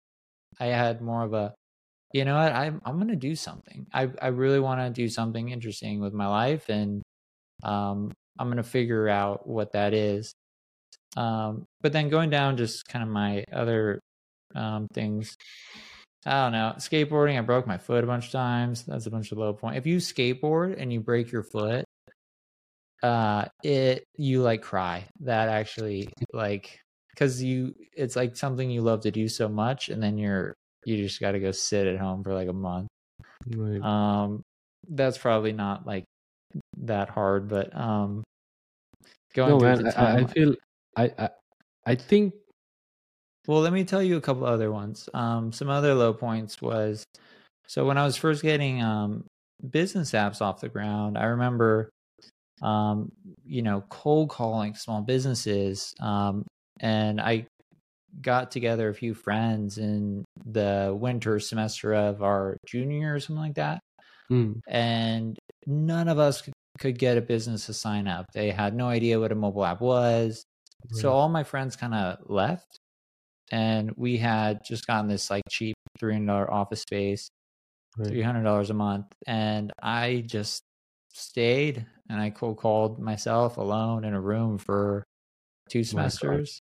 I 0.60 0.66
had 0.66 1.00
more 1.00 1.22
of 1.22 1.32
a 1.34 1.54
you 2.12 2.24
know 2.24 2.36
what, 2.36 2.52
I'm 2.52 2.80
I'm 2.84 2.98
gonna 2.98 3.16
do 3.16 3.34
something. 3.34 3.86
I 3.92 4.10
I 4.20 4.28
really 4.28 4.60
wanna 4.60 4.90
do 4.90 5.08
something 5.08 5.48
interesting 5.48 6.00
with 6.00 6.12
my 6.12 6.26
life 6.26 6.68
and 6.68 7.02
um 7.64 8.12
I'm 8.38 8.48
gonna 8.48 8.62
figure 8.62 9.08
out 9.08 9.46
what 9.46 9.72
that 9.72 9.94
is. 9.94 10.34
Um 11.16 11.64
but 11.80 11.92
then 11.92 12.08
going 12.08 12.30
down 12.30 12.56
just 12.56 12.86
kind 12.88 13.02
of 13.02 13.08
my 13.08 13.44
other 13.52 14.00
um 14.54 14.88
things. 14.92 15.36
I 16.26 16.44
don't 16.44 16.52
know. 16.52 16.72
Skateboarding, 16.78 17.38
I 17.38 17.42
broke 17.42 17.66
my 17.66 17.76
foot 17.76 18.02
a 18.02 18.06
bunch 18.06 18.26
of 18.26 18.32
times. 18.32 18.84
That's 18.84 19.06
a 19.06 19.10
bunch 19.10 19.30
of 19.30 19.38
low 19.38 19.52
point. 19.52 19.76
If 19.76 19.86
you 19.86 19.98
skateboard 19.98 20.80
and 20.80 20.92
you 20.92 21.00
break 21.00 21.30
your 21.30 21.42
foot, 21.42 21.84
uh 23.02 23.46
it 23.62 24.04
you 24.16 24.42
like 24.42 24.62
cry. 24.62 25.06
That 25.20 25.48
actually 25.48 26.08
like 26.32 26.78
because 27.14 27.42
you 27.42 27.74
it's 27.96 28.16
like 28.16 28.36
something 28.36 28.70
you 28.70 28.82
love 28.82 29.00
to 29.02 29.10
do 29.10 29.28
so 29.28 29.48
much 29.48 29.88
and 29.88 30.02
then 30.02 30.18
you're 30.18 30.54
you 30.84 30.96
just 30.96 31.20
got 31.20 31.32
to 31.32 31.40
go 31.40 31.50
sit 31.50 31.86
at 31.86 31.98
home 31.98 32.22
for 32.22 32.34
like 32.34 32.48
a 32.48 32.52
month 32.52 32.88
right. 33.56 33.80
um 33.82 34.42
that's 34.90 35.16
probably 35.16 35.52
not 35.52 35.86
like 35.86 36.04
that 36.78 37.08
hard 37.08 37.48
but 37.48 37.74
um 37.76 38.22
going 39.34 39.50
no, 39.50 39.58
man, 39.58 39.84
time, 39.92 40.16
I, 40.16 40.20
I 40.20 40.26
feel 40.26 40.54
I, 40.96 41.12
I 41.18 41.28
i 41.86 41.94
think 41.94 42.34
well 43.46 43.60
let 43.60 43.72
me 43.72 43.84
tell 43.84 44.02
you 44.02 44.16
a 44.16 44.20
couple 44.20 44.44
other 44.44 44.70
ones 44.70 45.08
um 45.14 45.52
some 45.52 45.68
other 45.68 45.94
low 45.94 46.12
points 46.12 46.60
was 46.60 47.04
so 47.66 47.86
when 47.86 47.98
i 47.98 48.04
was 48.04 48.16
first 48.16 48.42
getting 48.42 48.82
um 48.82 49.24
business 49.70 50.12
apps 50.12 50.40
off 50.40 50.60
the 50.60 50.68
ground 50.68 51.16
i 51.16 51.24
remember 51.24 51.90
um 52.62 53.10
you 53.44 53.62
know 53.62 53.84
cold 53.88 54.28
calling 54.28 54.74
small 54.74 55.00
businesses 55.00 55.92
um 56.00 56.44
and 56.80 57.20
I 57.20 57.46
got 58.20 58.50
together 58.50 58.88
a 58.88 58.94
few 58.94 59.14
friends 59.14 59.78
in 59.78 60.24
the 60.44 60.96
winter 60.98 61.38
semester 61.40 61.94
of 61.94 62.22
our 62.22 62.56
junior 62.66 63.14
or 63.14 63.20
something 63.20 63.42
like 63.42 63.54
that. 63.54 63.80
Mm. 64.30 64.60
And 64.68 65.38
none 65.66 66.08
of 66.08 66.18
us 66.18 66.42
could, 66.42 66.52
could 66.78 66.98
get 66.98 67.18
a 67.18 67.22
business 67.22 67.66
to 67.66 67.74
sign 67.74 68.08
up. 68.08 68.26
They 68.34 68.50
had 68.50 68.74
no 68.74 68.88
idea 68.88 69.20
what 69.20 69.32
a 69.32 69.36
mobile 69.36 69.64
app 69.64 69.80
was. 69.80 70.44
So 70.90 71.12
all 71.12 71.28
my 71.28 71.44
friends 71.44 71.76
kind 71.76 71.94
of 71.94 72.18
left. 72.30 72.78
And 73.50 73.92
we 73.96 74.16
had 74.18 74.64
just 74.64 74.86
gotten 74.86 75.08
this 75.08 75.30
like 75.30 75.42
cheap 75.50 75.76
$300 75.98 76.50
office 76.50 76.82
space, 76.82 77.28
Right. 77.96 78.18
$300 78.18 78.70
a 78.70 78.74
month. 78.74 79.06
And 79.26 79.72
I 79.82 80.24
just 80.26 80.62
stayed 81.12 81.86
and 82.10 82.20
I 82.20 82.30
cold 82.30 82.58
called 82.58 82.98
myself 82.98 83.56
alone 83.58 84.04
in 84.04 84.14
a 84.14 84.20
room 84.20 84.58
for 84.58 85.04
two 85.70 85.84
semesters. 85.84 86.60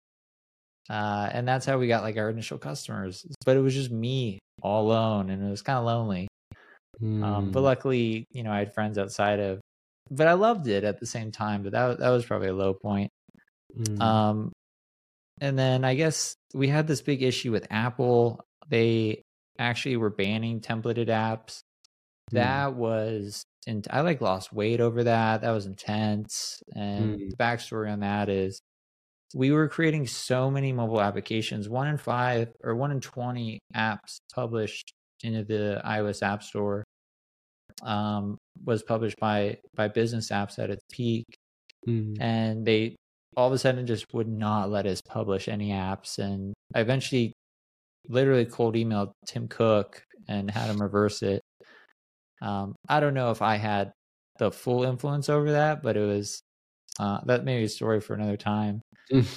Uh, 0.89 1.29
and 1.31 1.47
that's 1.47 1.65
how 1.65 1.77
we 1.79 1.87
got 1.87 2.03
like 2.03 2.17
our 2.17 2.29
initial 2.29 2.57
customers. 2.57 3.25
But 3.45 3.57
it 3.57 3.61
was 3.61 3.73
just 3.73 3.91
me 3.91 4.39
all 4.61 4.85
alone 4.85 5.29
and 5.29 5.43
it 5.45 5.49
was 5.49 5.61
kind 5.61 5.79
of 5.79 5.85
lonely. 5.85 6.27
Um, 7.21 7.51
but 7.51 7.61
Mm. 7.61 7.63
luckily, 7.63 8.25
you 8.31 8.43
know, 8.43 8.51
I 8.51 8.59
had 8.59 8.73
friends 8.73 8.97
outside 8.97 9.39
of, 9.39 9.61
but 10.11 10.27
I 10.27 10.33
loved 10.33 10.67
it 10.67 10.83
at 10.83 10.99
the 10.99 11.05
same 11.05 11.31
time. 11.31 11.63
But 11.63 11.71
that, 11.73 11.99
that 11.99 12.09
was 12.09 12.25
probably 12.25 12.49
a 12.49 12.53
low 12.53 12.73
point. 12.73 13.09
Mm. 13.77 14.01
Um, 14.01 14.51
and 15.41 15.57
then 15.57 15.83
I 15.83 15.95
guess 15.95 16.35
we 16.53 16.67
had 16.67 16.87
this 16.87 17.01
big 17.01 17.23
issue 17.23 17.51
with 17.51 17.67
Apple. 17.69 18.39
They 18.69 19.21
actually 19.59 19.97
were 19.97 20.09
banning 20.09 20.61
templated 20.61 21.07
apps. 21.07 21.59
Mm. 22.31 22.33
That 22.33 22.75
was, 22.75 23.43
in, 23.67 23.83
I 23.89 24.01
like 24.01 24.21
lost 24.21 24.53
weight 24.53 24.79
over 24.79 25.03
that. 25.05 25.41
That 25.41 25.51
was 25.51 25.65
intense. 25.65 26.61
And 26.75 27.19
Mm. 27.19 27.29
the 27.31 27.35
backstory 27.37 27.91
on 27.91 28.01
that 28.01 28.29
is 28.29 28.59
we 29.33 29.51
were 29.51 29.67
creating 29.67 30.07
so 30.07 30.49
many 30.49 30.71
mobile 30.71 31.01
applications. 31.01 31.67
One 31.67 31.87
in 31.87 31.97
five 31.97 32.53
or 32.63 32.75
one 32.75 32.91
in 32.91 33.01
20 33.01 33.59
apps 33.75 34.17
published 34.33 34.93
into 35.23 35.43
the 35.43 35.81
iOS 35.85 36.21
App 36.21 36.43
Store 36.43 36.83
um, 37.81 38.37
was 38.63 38.83
published 38.83 39.17
by 39.19 39.57
by 39.75 39.89
Bizness 39.89 40.31
Apps 40.31 40.59
at 40.59 40.69
its 40.69 40.83
peak. 40.91 41.25
Mm. 41.87 42.17
and 42.19 42.65
they 42.65 42.95
all 43.37 43.47
of 43.47 43.53
a 43.53 43.59
sudden 43.59 43.85
just 43.85 44.11
would 44.11 44.27
not 44.27 44.71
let 44.71 44.87
us 44.87 45.01
publish 45.01 45.47
any 45.47 45.69
apps. 45.69 46.17
And 46.17 46.53
i 46.73 46.79
eventually 46.79 47.33
literally 48.07 48.45
cold 48.45 48.75
emailed 48.75 49.11
tim 49.27 49.47
cook 49.47 50.03
and 50.27 50.49
had 50.49 50.69
him 50.69 50.81
reverse 50.81 51.21
it. 51.21 51.41
Um, 52.41 52.75
i 52.89 52.99
don't 52.99 53.13
know 53.13 53.31
if 53.31 53.41
i 53.41 53.57
had 53.57 53.91
the 54.39 54.51
full 54.51 54.83
influence 54.83 55.29
over 55.29 55.53
that 55.53 55.81
but 55.81 55.95
it 55.95 56.05
was 56.05 56.41
uh, 56.99 57.19
that 57.25 57.45
may 57.45 57.59
be 57.59 57.65
a 57.65 57.69
story 57.69 57.99
for 57.99 58.13
another 58.13 58.37
time. 58.37 58.81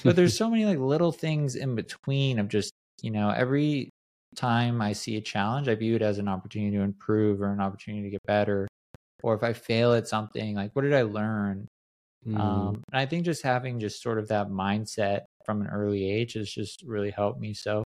But 0.05 0.17
there's 0.17 0.37
so 0.39 0.49
many 0.49 0.65
like 0.65 0.79
little 0.79 1.13
things 1.13 1.57
in 1.57 1.75
between 1.75 2.39
of 2.39 2.49
just 2.49 2.73
you 3.03 3.11
know 3.11 3.31
every 3.31 3.91
time 4.37 4.81
i 4.83 4.93
see 4.93 5.17
a 5.17 5.21
challenge 5.21 5.69
i 5.69 5.75
view 5.75 5.97
it 5.97 6.03
as 6.03 6.19
an 6.19 6.29
opportunity 6.29 6.77
to 6.77 6.83
improve 6.83 7.41
or 7.41 7.51
an 7.51 7.61
opportunity 7.61 8.05
to 8.05 8.11
get 8.11 8.23
better 8.27 8.69
or 9.23 9.35
if 9.35 9.43
i 9.43 9.53
fail 9.53 9.93
at 9.93 10.09
something 10.09 10.55
like 10.55 10.71
what 10.75 10.83
did 10.83 10.95
i 10.95 11.03
learn 11.03 11.67
Mm. 12.27 12.41
um, 12.41 12.83
and 12.93 13.01
I 13.01 13.07
think 13.07 13.25
just 13.25 13.43
having 13.43 13.79
just 13.81 14.03
sort 14.03 14.19
of 14.19 14.29
that 14.29 14.49
mindset 14.49 15.23
from 15.45 15.63
an 15.63 15.69
early 15.69 16.11
age 16.11 16.35
has 16.35 16.51
just 16.51 16.83
really 16.83 17.11
helped 17.11 17.41
me. 17.41 17.55
So 17.55 17.85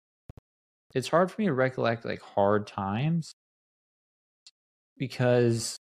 it's 0.95 1.07
hard 1.07 1.31
for 1.31 1.41
me 1.41 1.47
to 1.47 1.53
recollect 1.53 2.05
like 2.05 2.21
hard 2.21 2.67
times 2.67 3.31
because 4.97 5.77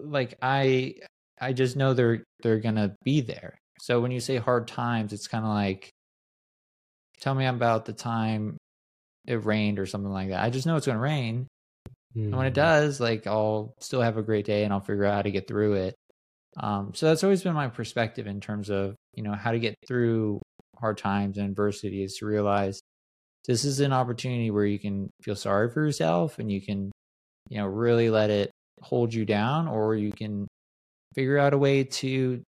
like 0.00 0.34
I 0.42 0.94
I 1.40 1.52
just 1.52 1.76
know 1.76 1.94
they're 1.94 2.24
they're 2.42 2.60
gonna 2.60 2.94
be 3.04 3.20
there. 3.20 3.58
So 3.80 4.00
when 4.00 4.10
you 4.10 4.20
say 4.20 4.36
hard 4.36 4.66
times, 4.68 5.12
it's 5.12 5.28
kind 5.28 5.44
of 5.44 5.50
like 5.50 5.90
tell 7.20 7.34
me 7.34 7.46
about 7.46 7.84
the 7.84 7.92
time 7.92 8.56
it 9.26 9.44
rained 9.44 9.78
or 9.78 9.86
something 9.86 10.12
like 10.12 10.30
that. 10.30 10.42
I 10.42 10.50
just 10.50 10.66
know 10.66 10.76
it's 10.76 10.86
gonna 10.86 10.98
rain. 10.98 11.46
And 12.30 12.38
when 12.38 12.46
it 12.46 12.50
Mm. 12.50 12.54
does, 12.54 13.00
like 13.00 13.26
I'll 13.26 13.74
still 13.80 14.00
have 14.02 14.16
a 14.18 14.22
great 14.22 14.44
day 14.46 14.64
and 14.64 14.72
I'll 14.72 14.80
figure 14.80 15.04
out 15.04 15.14
how 15.14 15.22
to 15.22 15.30
get 15.30 15.48
through 15.48 15.74
it. 15.74 15.94
Um, 16.58 16.94
so 16.94 17.06
that's 17.06 17.24
always 17.24 17.42
been 17.42 17.54
my 17.54 17.68
perspective 17.68 18.26
in 18.26 18.40
terms 18.40 18.70
of 18.70 18.96
you 19.14 19.22
know 19.22 19.32
how 19.34 19.52
to 19.52 19.58
get 19.60 19.74
through 19.86 20.40
hard 20.78 20.98
times 20.98 21.38
and 21.38 21.48
adversity 21.48 22.02
is 22.02 22.16
to 22.16 22.26
realize 22.26 22.80
this 23.46 23.64
is 23.64 23.80
an 23.80 23.92
opportunity 23.92 24.50
where 24.50 24.66
you 24.66 24.78
can 24.78 25.10
feel 25.22 25.36
sorry 25.36 25.70
for 25.70 25.84
yourself 25.84 26.38
and 26.38 26.50
you 26.52 26.60
can 26.62 26.92
you 27.50 27.58
know 27.58 27.66
really 27.66 28.10
let 28.10 28.30
it 28.30 28.50
hold 28.82 29.12
you 29.14 29.24
down 29.24 29.68
or 29.68 29.94
you 29.96 30.12
can 30.12 30.46
figure 31.14 31.38
out 31.38 31.54
a 31.54 31.58
way 31.58 31.84
to 31.84 32.42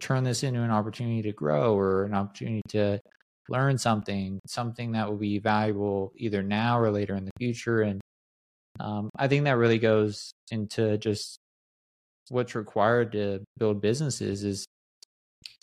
turn 0.00 0.24
this 0.24 0.42
into 0.42 0.60
an 0.62 0.70
opportunity 0.70 1.22
to 1.22 1.32
grow 1.32 1.76
or 1.76 2.04
an 2.04 2.14
opportunity 2.14 2.62
to 2.68 2.98
learn 3.48 3.76
something 3.78 4.40
something 4.46 4.92
that 4.92 5.08
will 5.08 5.18
be 5.18 5.38
valuable 5.38 6.12
either 6.16 6.42
now 6.42 6.78
or 6.78 6.90
later 6.90 7.14
in 7.16 7.24
the 7.24 7.30
future 7.38 7.82
and 7.82 8.00
um, 8.80 9.08
i 9.18 9.28
think 9.28 9.44
that 9.44 9.56
really 9.56 9.78
goes 9.78 10.32
into 10.50 10.98
just 10.98 11.38
what's 12.30 12.54
required 12.54 13.12
to 13.12 13.40
build 13.58 13.80
businesses 13.80 14.44
is 14.44 14.64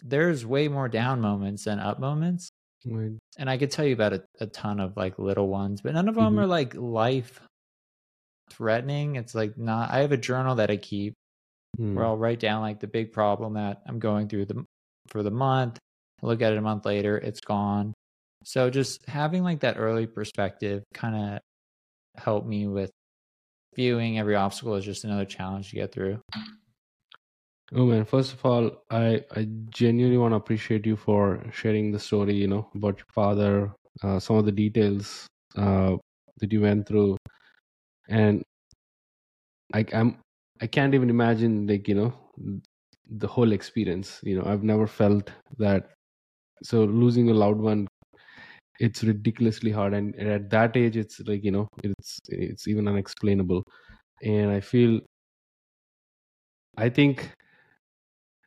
there's 0.04 0.45
way 0.45 0.67
more 0.67 0.88
down 0.89 1.19
moments 1.21 1.65
than 1.65 1.80
up 1.80 2.00
moments 2.00 2.50
Right. 2.86 3.12
and 3.38 3.50
i 3.50 3.58
could 3.58 3.71
tell 3.71 3.86
you 3.86 3.93
about 3.93 4.13
a, 4.13 4.24
a 4.39 4.47
ton 4.47 4.80
of 4.80 4.95
like 4.97 5.19
little 5.19 5.47
ones 5.47 5.82
but 5.82 5.93
none 5.93 6.08
of 6.10 6.15
them 6.15 6.36
Mhm. 6.36 6.39
are 6.39 6.47
like 6.47 6.74
life 6.76 7.39
threatening 8.50 9.15
it's 9.15 9.34
like 9.34 9.58
not 9.58 9.91
i 9.91 10.00
have 10.00 10.12
a 10.12 10.17
journal 10.17 10.56
that 10.56 10.69
i 10.71 10.78
keep 10.78 11.13
Mm. 11.80 11.95
where 11.95 12.04
i'll 12.06 12.17
write 12.17 12.41
down 12.41 12.62
like 12.62 12.82
the 12.82 12.88
big 12.88 13.13
problem 13.13 13.54
that 13.54 13.82
i'm 13.88 13.97
going 13.97 14.28
through 14.28 14.43
the 14.45 14.65
for 15.08 15.24
the 15.24 15.32
month 15.32 15.78
I 16.21 16.26
look 16.28 16.41
at 16.41 16.52
it 16.52 16.58
a 16.58 16.62
month 16.62 16.86
later 16.86 17.17
it's 17.17 17.39
gone 17.39 17.93
so 18.43 18.69
just 18.69 19.00
having 19.08 19.41
like 19.41 19.62
that 19.62 19.78
early 19.80 20.06
perspective 20.06 20.84
kind 20.93 21.15
of 21.15 21.39
helped 22.21 22.45
me 22.45 22.67
with 22.67 22.91
viewing 23.75 24.19
every 24.19 24.36
obstacle 24.36 24.75
as 24.75 24.86
just 24.86 25.03
another 25.03 25.25
challenge 25.25 25.69
to 25.69 25.75
get 25.75 25.91
through 25.91 26.19
Oh 27.73 27.86
man, 27.86 28.03
first 28.05 28.34
of 28.34 28.45
all, 28.45 28.84
I 28.89 29.23
I 29.31 29.45
genuinely 29.69 30.17
want 30.17 30.34
to 30.34 30.36
appreciate 30.38 30.86
you 30.86 30.95
for 30.97 31.41
sharing 31.51 31.91
the 31.91 31.99
story, 31.99 32.34
you 32.36 32.47
know, 32.47 32.69
about 32.75 32.97
your 32.99 33.07
father, 33.13 33.73
uh, 34.03 34.19
some 34.19 34.36
of 34.38 34.45
the 34.45 34.51
details 34.51 35.27
uh, 35.55 35.95
that 36.39 36.51
you 36.51 36.62
went 36.62 36.88
through, 36.88 37.17
and 38.10 38.43
I 39.73 39.86
I'm 39.93 40.19
I 40.62 40.67
can't 40.67 40.93
even 40.93 41.10
imagine 41.10 41.67
like 41.67 41.88
you 41.88 41.95
know 41.95 42.13
the 43.10 43.27
whole 43.27 43.51
experience. 43.51 44.19
You 44.23 44.38
know, 44.38 44.45
I've 44.45 44.63
never 44.63 44.88
felt 44.88 45.31
that. 45.57 45.91
So 46.63 46.86
losing 46.86 47.29
a 47.29 47.34
loved 47.34 47.62
one, 47.62 47.88
it's 48.87 49.03
ridiculously 49.03 49.71
hard, 49.71 49.93
and 49.93 50.15
at 50.19 50.49
that 50.51 50.77
age, 50.77 50.97
it's 50.97 51.19
like 51.21 51.43
you 51.43 51.51
know, 51.51 51.67
it's 51.83 52.19
it's 52.29 52.67
even 52.67 52.87
unexplainable, 52.87 53.63
and 54.23 54.51
I 54.51 54.61
feel. 54.61 55.01
I 56.77 56.89
think 56.89 57.33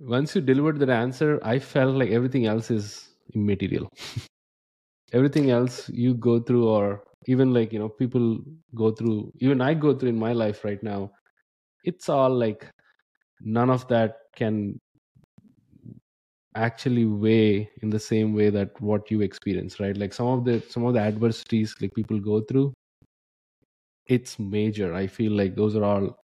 once 0.01 0.35
you 0.35 0.41
delivered 0.41 0.79
that 0.81 0.91
answer, 0.91 1.41
I 1.43 1.59
felt 1.59 1.95
like 1.97 2.11
everything 2.11 2.47
else 2.47 2.71
is 2.71 3.15
immaterial. 3.35 3.91
everything 5.13 5.51
else 5.51 5.89
you 5.91 6.15
go 6.15 6.41
through, 6.41 6.69
or 6.69 7.05
even 7.27 7.53
like, 7.55 7.73
you 7.73 7.79
know, 7.79 7.89
people 7.89 8.39
go 8.75 8.93
through, 8.93 9.33
even 9.41 9.61
I 9.61 9.75
go 9.75 9.97
through 9.97 10.11
in 10.11 10.19
my 10.19 10.33
life 10.33 10.65
right 10.65 10.83
now, 10.83 11.11
it's 11.85 12.09
all 12.09 12.31
like 12.35 12.71
none 13.43 13.71
of 13.71 13.89
that 13.89 14.17
can 14.37 14.81
actually 16.55 17.05
weigh 17.07 17.71
in 17.83 17.91
the 17.91 17.99
same 18.01 18.35
way 18.35 18.51
that 18.51 18.81
what 18.81 19.11
you 19.11 19.21
experience 19.23 19.81
right? 19.81 19.97
Like 19.97 20.13
some 20.13 20.27
of 20.29 20.45
the 20.45 20.61
some 20.69 20.85
of 20.85 20.95
the 20.95 21.01
adversities 21.01 21.75
like 21.81 21.95
people 21.95 22.19
go 22.21 22.41
through 22.43 22.73
it's 24.07 24.39
major. 24.39 24.95
I 24.95 25.07
feel 25.07 25.33
like 25.33 25.55
those 25.57 25.77
are 25.77 25.85
all 25.85 26.17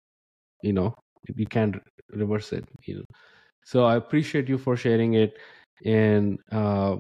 you 0.63 0.73
know 0.73 0.95
you 1.37 1.47
can't 1.47 1.77
reverse 2.13 2.53
it 2.53 2.65
you 2.87 2.97
know. 2.97 3.05
So 3.65 3.85
i 3.87 3.97
appreciate 3.97 4.49
you 4.49 4.59
for 4.59 4.77
sharing 4.77 5.15
it. 5.15 5.39
And 5.85 6.39
uh, 6.53 6.97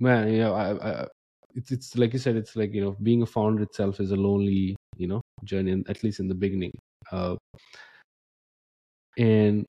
man 0.00 0.28
you 0.32 0.38
know 0.40 0.54
I, 0.54 1.02
I 1.02 1.08
it's 1.54 1.72
it's 1.72 1.96
like 1.98 2.12
you 2.12 2.18
said 2.18 2.36
it's 2.36 2.56
like 2.56 2.72
you 2.74 2.82
know 2.84 2.96
being 3.02 3.22
a 3.22 3.26
founder 3.26 3.62
itself 3.62 4.00
is 4.00 4.12
a 4.12 4.16
lonely 4.16 4.76
you 4.96 5.08
know 5.08 5.20
journey 5.44 5.82
at 5.88 6.02
least 6.04 6.20
in 6.20 6.28
the 6.28 6.34
beginning 6.34 6.72
uh, 7.12 7.36
and 9.18 9.66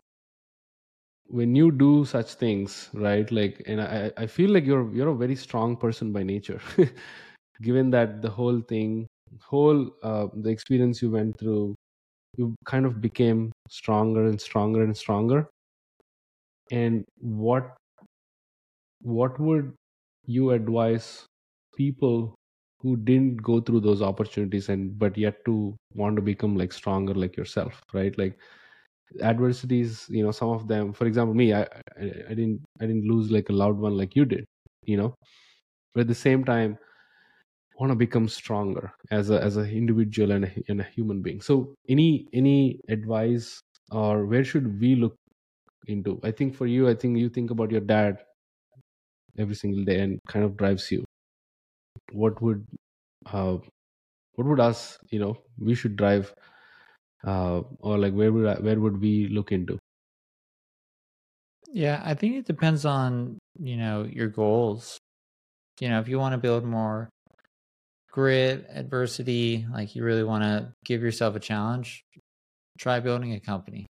when 1.40 1.56
you 1.56 1.72
do 1.72 2.06
such 2.06 2.34
things 2.44 2.74
right 2.94 3.32
like 3.38 3.62
and 3.66 3.82
i 3.82 4.12
i 4.18 4.26
feel 4.28 4.50
like 4.56 4.66
you're 4.66 4.86
you're 4.98 5.10
a 5.14 5.16
very 5.24 5.36
strong 5.36 5.76
person 5.84 6.12
by 6.18 6.24
nature 6.24 6.60
given 7.62 7.90
that 7.90 8.22
the 8.22 8.30
whole 8.30 8.62
thing 8.74 9.08
whole 9.42 9.82
uh, 10.04 10.28
the 10.46 10.50
experience 10.50 11.02
you 11.02 11.10
went 11.12 11.38
through 11.40 11.76
you 12.38 12.56
kind 12.66 12.86
of 12.86 13.02
became 13.02 13.52
stronger 13.70 14.28
and 14.28 14.42
stronger 14.42 14.84
and 14.84 14.98
stronger. 14.98 15.48
And 16.72 17.06
what 17.20 17.78
what 19.02 19.40
would 19.40 19.74
you 20.26 20.52
advise 20.52 21.26
people 21.76 22.36
who 22.80 22.96
didn't 22.98 23.38
go 23.42 23.60
through 23.62 23.80
those 23.80 24.02
opportunities 24.02 24.70
and 24.70 24.98
but 25.00 25.18
yet 25.18 25.44
to 25.46 25.76
want 25.96 26.16
to 26.16 26.22
become 26.22 26.56
like 26.58 26.72
stronger 26.74 27.14
like 27.14 27.36
yourself 27.38 27.82
right? 27.94 28.18
Like 28.18 28.38
adversities 29.22 30.06
you 30.10 30.24
know 30.24 30.32
some 30.32 30.50
of 30.50 30.68
them 30.68 30.94
for 30.94 31.06
example 31.06 31.34
me 31.34 31.54
I, 31.54 31.62
I 31.64 32.06
i 32.30 32.34
didn't 32.34 32.62
i 32.82 32.86
didn't 32.86 33.06
lose 33.06 33.32
like 33.32 33.50
a 33.50 33.54
loud 33.54 33.78
one 33.78 33.98
like 33.98 34.16
you 34.16 34.26
did 34.26 34.46
you 34.86 34.98
know? 34.98 35.16
But 35.94 36.02
at 36.02 36.08
the 36.10 36.16
same 36.16 36.44
time 36.46 36.78
want 37.80 37.92
to 37.92 37.96
become 37.96 38.28
stronger 38.28 38.94
as 39.12 39.30
a 39.30 39.42
as 39.42 39.58
an 39.58 39.70
individual 39.70 40.32
and 40.32 40.46
a, 40.46 40.52
and 40.70 40.82
a 40.82 40.84
human 40.84 41.22
being. 41.22 41.42
So 41.42 41.76
any 41.90 42.28
any 42.34 42.80
advice 42.90 43.60
or 43.92 44.26
where 44.26 44.44
should 44.44 44.80
we 44.80 44.96
look 44.96 45.16
into? 45.88 46.20
I 46.24 46.32
think 46.32 46.56
for 46.56 46.68
you 46.68 46.90
i 46.90 46.96
think 46.96 47.18
you 47.20 47.30
think 47.30 47.52
about 47.52 47.72
your 47.72 47.82
dad 47.82 48.20
every 49.38 49.56
single 49.56 49.84
day 49.84 50.00
and 50.00 50.20
kind 50.28 50.46
of 50.46 50.58
drives 50.58 50.92
you. 50.92 51.04
What 52.14 52.42
would 52.42 52.66
uh 53.28 53.58
what 54.36 54.48
would 54.48 54.60
us 54.62 54.98
you 55.12 55.20
know 55.20 55.38
we 55.60 55.76
should 55.76 55.96
drive 55.98 56.34
uh 57.26 57.62
or 57.80 57.98
like 57.98 58.14
where 58.14 58.32
would 58.32 58.46
I, 58.46 58.56
where 58.60 58.80
would 58.80 59.00
we 59.02 59.28
look 59.28 59.52
into 59.52 59.78
Yeah, 61.72 62.02
I 62.04 62.14
think 62.14 62.36
it 62.36 62.46
depends 62.46 62.86
on, 62.86 63.40
you 63.60 63.78
know, 63.78 64.04
your 64.04 64.28
goals. 64.28 65.00
You 65.80 65.90
know, 65.90 66.00
if 66.00 66.08
you 66.08 66.20
want 66.20 66.34
to 66.34 66.38
build 66.38 66.64
more 66.64 67.10
grit, 68.12 68.68
adversity, 68.70 69.66
like 69.72 69.96
you 69.96 70.04
really 70.04 70.24
want 70.24 70.44
to 70.44 70.74
give 70.86 71.02
yourself 71.02 71.36
a 71.36 71.40
challenge, 71.40 72.04
try 72.78 73.00
building 73.00 73.34
a 73.34 73.40
company. 73.40 73.88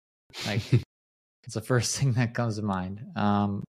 Like 0.47 0.63
it's 1.45 1.55
the 1.55 1.61
first 1.61 1.97
thing 1.99 2.13
that 2.13 2.35
comes 2.35 2.57
to 2.57 2.63
mind. 2.63 3.05
Um, 3.17 3.65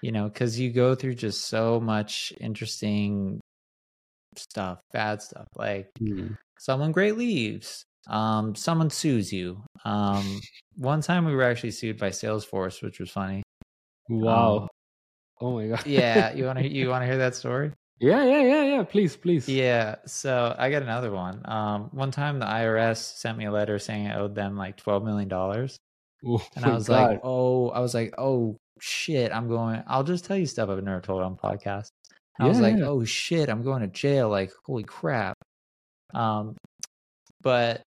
you 0.00 0.12
know, 0.12 0.28
because 0.28 0.58
you 0.58 0.70
go 0.72 0.94
through 0.94 1.14
just 1.14 1.46
so 1.46 1.80
much 1.80 2.32
interesting 2.40 3.40
stuff, 4.36 4.80
bad 4.92 5.20
stuff. 5.20 5.48
Like 5.56 5.90
Mm. 6.00 6.36
someone 6.58 6.92
great 6.92 7.18
leaves, 7.18 7.84
um, 8.06 8.54
someone 8.54 8.90
sues 8.90 9.32
you. 9.32 9.62
Um, 9.84 10.40
one 10.76 11.00
time 11.00 11.24
we 11.24 11.34
were 11.34 11.42
actually 11.42 11.72
sued 11.72 11.98
by 11.98 12.10
Salesforce, 12.10 12.82
which 12.82 13.00
was 13.00 13.10
funny. 13.10 13.42
wow 14.08 14.62
Um, 14.62 14.68
oh 15.40 15.52
my 15.54 15.66
god 15.68 15.86
yeah, 15.86 16.32
you 16.32 16.44
want 16.44 16.58
to 16.58 16.68
you 16.72 16.88
want 16.88 17.02
to 17.02 17.06
hear 17.06 17.18
that 17.18 17.34
story? 17.34 17.72
yeah 18.00 18.24
yeah 18.24 18.42
yeah 18.42 18.64
yeah 18.64 18.82
please 18.84 19.16
please 19.16 19.48
Yeah, 19.48 19.96
so 20.06 20.54
I 20.58 20.70
got 20.70 20.82
another 20.82 21.10
one. 21.10 21.42
Um, 21.44 21.88
one 21.92 22.10
time 22.12 22.38
the 22.38 22.46
IRS 22.46 22.98
sent 23.18 23.36
me 23.36 23.46
a 23.46 23.50
letter 23.52 23.78
saying 23.78 24.06
I 24.06 24.18
owed 24.18 24.34
them 24.34 24.56
like 24.56 24.76
twelve 24.76 25.02
million 25.04 25.28
dollars, 25.28 25.76
oh 26.24 26.40
and 26.56 26.64
I 26.64 26.72
was 26.72 26.86
god 26.88 27.10
like, 27.10 27.20
"Oh, 27.24 27.70
I 27.70 27.80
was 27.80 27.94
like, 27.94 28.14
oh 28.18 28.56
shit, 28.80 29.32
I'm 29.32 29.48
going. 29.48 29.82
I'll 29.86 30.04
just 30.04 30.24
tell 30.24 30.36
you 30.36 30.46
stuff 30.46 30.68
I've 30.70 30.82
never 30.82 31.00
told 31.00 31.22
on 31.22 31.36
podcast." 31.36 31.88
I 32.40 32.46
was 32.46 32.60
like, 32.60 32.78
yeah. 32.78 32.84
"Oh 32.86 33.04
shit, 33.04 33.48
I'm 33.48 33.62
going 33.62 33.82
to 33.82 33.88
jail!" 33.88 34.28
Like, 34.28 34.52
holy 34.64 34.84
crap. 34.84 35.34
Um, 36.14 36.56
but 37.42 37.82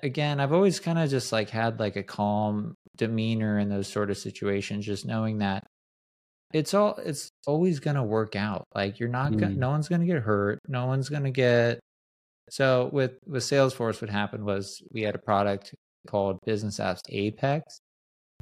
again, 0.00 0.40
I've 0.40 0.52
always 0.52 0.80
kind 0.80 0.98
of 0.98 1.10
just 1.10 1.32
like 1.32 1.50
had 1.50 1.80
like 1.80 1.96
a 1.96 2.02
calm 2.02 2.74
demeanor 2.96 3.58
in 3.58 3.68
those 3.68 3.88
sort 3.88 4.10
of 4.10 4.18
situations, 4.18 4.86
just 4.86 5.06
knowing 5.06 5.38
that 5.38 5.64
it's 6.54 6.74
all 6.74 6.96
it's 6.96 7.30
always 7.46 7.80
gonna 7.80 8.04
work 8.04 8.36
out. 8.36 8.64
Like 8.74 8.98
you're 9.00 9.08
not 9.08 9.36
gonna 9.36 9.54
Mm. 9.54 9.58
no 9.58 9.70
one's 9.70 9.88
gonna 9.88 10.06
get 10.06 10.22
hurt, 10.22 10.60
no 10.68 10.86
one's 10.86 11.08
gonna 11.08 11.30
get 11.32 11.80
so 12.50 12.90
with 12.92 13.18
with 13.26 13.42
Salesforce 13.42 14.00
what 14.00 14.10
happened 14.10 14.44
was 14.44 14.80
we 14.92 15.02
had 15.02 15.14
a 15.16 15.18
product 15.18 15.74
called 16.08 16.38
Bizness 16.46 16.80
Apps 16.80 17.00
Apex 17.10 17.78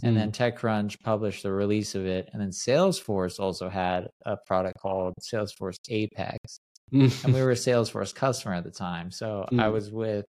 and 0.02 0.16
then 0.16 0.32
TechCrunch 0.32 1.00
published 1.02 1.42
the 1.44 1.52
release 1.52 1.94
of 1.94 2.04
it 2.06 2.28
and 2.32 2.42
then 2.42 2.50
Salesforce 2.50 3.40
also 3.40 3.68
had 3.70 4.08
a 4.26 4.36
product 4.46 4.78
called 4.80 5.14
Salesforce 5.22 5.76
Apex 5.88 6.58
and 6.92 7.10
we 7.34 7.40
were 7.42 7.52
a 7.52 7.54
Salesforce 7.54 8.14
customer 8.14 8.54
at 8.54 8.64
the 8.64 8.70
time. 8.70 9.10
So 9.10 9.46
I 9.50 9.54
Mm. 9.68 9.72
was 9.72 9.90
with 9.90 10.26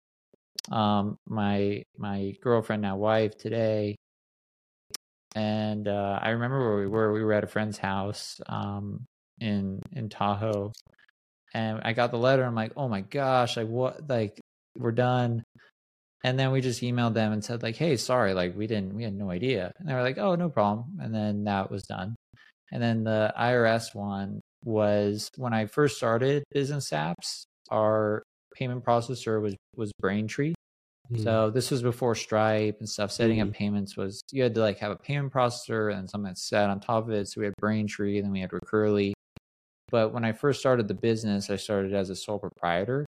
um 0.70 1.16
my 1.26 1.82
my 1.98 2.34
girlfriend 2.42 2.82
now 2.82 2.96
wife 2.96 3.36
today. 3.36 3.96
And 5.34 5.86
uh 5.88 6.18
I 6.20 6.30
remember 6.30 6.58
where 6.58 6.78
we 6.78 6.86
were 6.86 7.12
we 7.12 7.24
were 7.24 7.32
at 7.32 7.44
a 7.44 7.48
friend's 7.48 7.78
house 7.78 8.40
um 8.46 9.04
in 9.40 9.80
in 9.92 10.08
Tahoe. 10.08 10.72
And 11.54 11.80
I 11.82 11.92
got 11.92 12.10
the 12.10 12.18
letter 12.18 12.44
I'm 12.44 12.54
like 12.54 12.72
oh 12.76 12.88
my 12.88 13.00
gosh 13.00 13.56
like 13.56 13.68
what 13.68 14.08
like 14.08 14.40
we're 14.76 14.92
done. 14.92 15.42
And 16.22 16.38
then 16.38 16.50
we 16.52 16.60
just 16.60 16.82
emailed 16.82 17.14
them 17.14 17.32
and 17.32 17.44
said 17.44 17.62
like 17.62 17.76
hey 17.76 17.96
sorry 17.96 18.34
like 18.34 18.56
we 18.56 18.66
didn't 18.66 18.94
we 18.94 19.04
had 19.04 19.14
no 19.14 19.30
idea. 19.30 19.72
And 19.78 19.88
they 19.88 19.94
were 19.94 20.02
like 20.02 20.18
oh 20.18 20.34
no 20.34 20.50
problem. 20.50 20.98
And 21.00 21.14
then 21.14 21.44
that 21.44 21.70
was 21.70 21.82
done. 21.84 22.16
And 22.72 22.82
then 22.82 23.04
the 23.04 23.32
IRS 23.38 23.94
one 23.94 24.40
was 24.64 25.30
when 25.36 25.54
I 25.54 25.66
first 25.66 25.96
started 25.96 26.44
Bizness 26.54 26.92
Apps 26.92 27.44
our 27.70 28.22
payment 28.60 28.84
processor 28.84 29.40
was 29.42 29.56
was 29.76 29.90
Braintree 30.00 30.54
Mm. 31.12 31.24
so 31.24 31.50
this 31.50 31.72
was 31.72 31.82
before 31.82 32.14
Stripe 32.14 32.76
and 32.78 32.88
stuff. 32.88 33.10
Setting 33.10 33.40
up 33.40 33.48
Mhm. 33.48 33.52
payments 33.54 33.96
was 33.96 34.20
you 34.30 34.44
had 34.44 34.54
to 34.54 34.60
like 34.60 34.78
have 34.78 34.92
a 34.92 34.96
payment 34.96 35.32
processor 35.32 35.92
and 35.92 36.08
something 36.08 36.28
that 36.28 36.38
sat 36.38 36.70
on 36.70 36.78
top 36.78 37.02
of 37.08 37.10
it. 37.10 37.26
So 37.26 37.40
we 37.40 37.46
had 37.46 37.54
Braintree, 37.58 38.18
and 38.18 38.24
then 38.26 38.30
we 38.32 38.38
had 38.40 38.52
Recurly. 38.52 39.12
But 39.90 40.12
when 40.12 40.24
I 40.24 40.30
first 40.30 40.60
started 40.60 40.86
the 40.86 40.94
business, 40.94 41.50
I 41.50 41.56
started 41.56 41.94
as 41.94 42.10
a 42.10 42.14
sole 42.14 42.38
proprietor, 42.38 43.06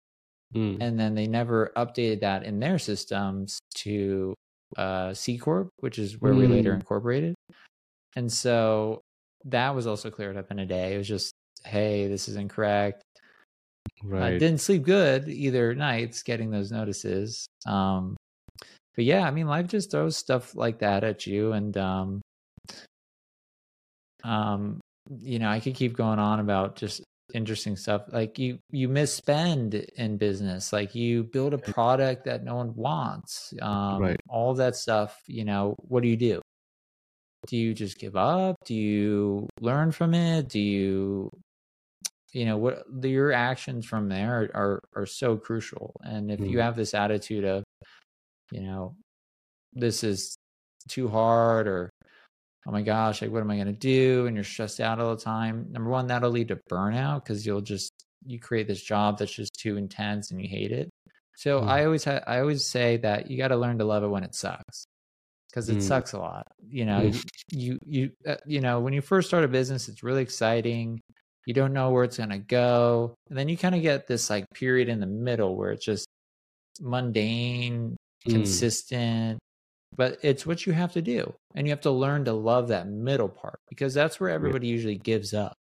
Mm. 0.55 0.79
and 0.81 0.99
then 0.99 1.15
they 1.15 1.27
never 1.27 1.73
updated 1.77 2.21
that 2.21 2.43
in 2.45 2.59
their 2.59 2.79
systems 2.79 3.59
to 3.85 4.33
uh, 4.79 5.13
C 5.13 5.37
corp, 5.37 5.69
which 5.81 5.99
is 5.99 6.19
where 6.23 6.33
we 6.35 6.47
later 6.47 6.71
Mm. 6.73 6.77
incorporated. 6.81 7.35
And 8.17 8.33
so 8.33 9.01
that 9.45 9.75
was 9.75 9.87
also 9.87 10.11
cleared 10.11 10.39
up 10.39 10.51
in 10.51 10.59
a 10.59 10.65
day. 10.65 10.95
It 10.95 10.99
was 10.99 11.09
just, 11.09 11.33
hey, 11.67 12.09
this 12.09 12.29
is 12.29 12.37
incorrect. 12.37 13.03
I 14.03 14.07
right 14.07 14.39
didn't 14.39 14.61
sleep 14.61 14.83
good 14.83 15.29
either 15.29 15.75
nights 15.75 16.23
getting 16.23 16.51
those 16.51 16.71
notices. 16.71 17.47
Um, 17.67 18.17
but 18.97 19.05
yeah, 19.05 19.27
I 19.27 19.31
mean, 19.31 19.47
life 19.47 19.69
just 19.69 19.91
throws 19.91 20.17
stuff 20.17 20.55
like 20.55 20.81
that 20.81 21.05
at 21.05 21.27
you, 21.27 21.53
and 21.53 21.77
um, 21.77 22.21
um, 24.25 24.81
you 25.19 25.39
know, 25.39 25.49
I 25.49 25.61
could 25.61 25.75
keep 25.75 25.97
going 25.97 26.19
on 26.19 26.41
about 26.41 26.77
just 26.77 27.03
interesting 27.35 27.77
stuff. 27.77 28.03
Like 28.09 28.39
you, 28.39 28.59
you 28.71 28.89
misspend 28.89 29.85
in 29.97 30.17
business. 30.17 30.73
Like 30.73 30.95
you 30.95 31.25
build 31.25 31.55
a 31.55 31.59
product 31.59 32.25
that 32.25 32.45
no 32.45 32.57
one 32.57 32.75
wants. 32.75 33.55
Um, 33.63 34.03
Right. 34.03 34.21
All 34.29 34.55
that 34.55 34.77
stuff. 34.77 35.21
You 35.27 35.45
know, 35.45 35.77
what 35.79 36.03
do 36.03 36.09
you 36.09 36.17
do? 36.17 36.41
Do 37.47 37.57
you 37.57 37.73
just 37.73 37.99
give 37.99 38.17
up? 38.17 38.57
Do 38.65 38.75
you 38.75 39.49
learn 39.61 39.93
from 39.93 40.15
it? 40.15 40.49
Do 40.49 40.61
you 40.61 41.31
you 42.33 42.45
know 42.45 42.57
what 42.57 42.85
the, 42.91 43.09
your 43.09 43.33
actions 43.33 43.87
from 43.87 44.09
there 44.09 44.51
are, 44.55 44.57
are 44.63 44.81
are 45.03 45.07
so 45.07 45.37
crucial 45.37 45.95
and 46.03 46.31
if 46.31 46.41
you 46.41 46.59
Mm. 46.59 46.63
have 46.63 46.77
this 46.77 46.95
attitude 46.95 47.45
of 47.45 47.65
you 48.53 48.61
know 48.63 48.95
this 49.73 50.03
is 50.05 50.35
too 50.89 51.09
hard 51.09 51.67
or 51.69 51.91
oh 52.67 52.71
my 52.73 52.83
gosh 52.83 53.23
like 53.23 53.31
what 53.31 53.41
am 53.41 53.51
i 53.51 53.57
going 53.57 53.67
to 53.67 53.73
do 53.73 54.27
and 54.27 54.37
you're 54.37 54.45
stressed 54.45 54.81
out 54.81 55.01
all 55.01 55.15
the 55.15 55.23
time 55.23 55.67
number 55.71 55.91
one 55.91 56.07
that'll 56.07 56.31
lead 56.31 56.49
to 56.49 56.59
burnout 56.71 57.23
because 57.25 57.45
you'll 57.47 57.61
just 57.61 57.91
you 58.27 58.39
create 58.39 58.67
this 58.69 58.83
job 58.83 59.19
that's 59.19 59.33
just 59.33 59.55
too 59.59 59.77
intense 59.77 60.31
and 60.31 60.41
you 60.43 60.49
hate 60.49 60.73
it 60.73 60.89
so 61.37 61.61
Mm. 61.61 61.69
i 61.69 61.85
always 61.85 62.05
ha- 62.05 62.23
i 62.27 62.41
always 62.41 62.65
say 62.65 62.97
that 62.99 63.31
you 63.31 63.37
got 63.39 63.49
to 63.49 63.57
learn 63.57 63.79
to 63.79 63.85
love 63.85 64.03
it 64.03 64.09
when 64.09 64.25
it 64.25 64.35
sucks 64.35 64.85
because 65.51 65.69
it 65.69 65.79
Mm. 65.79 65.83
sucks 65.83 66.13
a 66.13 66.19
lot 66.19 66.47
you 66.69 66.85
know 66.85 67.01
Mm. 67.03 67.25
you 67.53 67.79
you 67.87 68.11
uh, 68.27 68.37
you 68.47 68.61
know 68.61 68.81
when 68.81 68.93
you 68.93 69.01
first 69.01 69.29
start 69.29 69.45
a 69.45 69.49
business 69.49 69.89
it's 69.89 70.03
really 70.03 70.23
exciting 70.23 71.01
you 71.47 71.55
don't 71.55 71.73
know 71.73 71.91
where 71.91 72.05
it's 72.05 72.19
going 72.19 72.31
to 72.31 72.39
go. 72.39 73.15
And 73.29 73.39
then 73.39 73.49
you 73.49 73.57
kind 73.57 73.75
of 73.75 73.83
get 73.83 74.07
this 74.07 74.31
like 74.31 74.45
period 74.55 74.89
in 74.89 75.01
the 75.01 75.07
middle 75.07 75.57
where 75.57 75.71
it's 75.73 75.85
just 75.85 76.07
mundane 76.81 77.97
Mm. 78.27 78.33
consistent 78.33 79.39
but 79.97 80.19
it's 80.23 80.45
what 80.45 80.67
you 80.67 80.75
have 80.75 80.93
to 80.93 81.01
do 81.01 81.33
and 81.55 81.67
you 81.67 81.71
have 81.71 81.81
to 81.81 81.91
learn 81.91 82.27
to 82.27 82.35
love 82.35 82.69
that 82.69 82.87
middle 82.87 83.31
part 83.31 83.59
because 83.71 83.95
that's 83.95 84.21
where 84.21 84.29
everybody 84.29 84.69
usually 84.69 84.99
gives 84.99 85.33
up. 85.33 85.55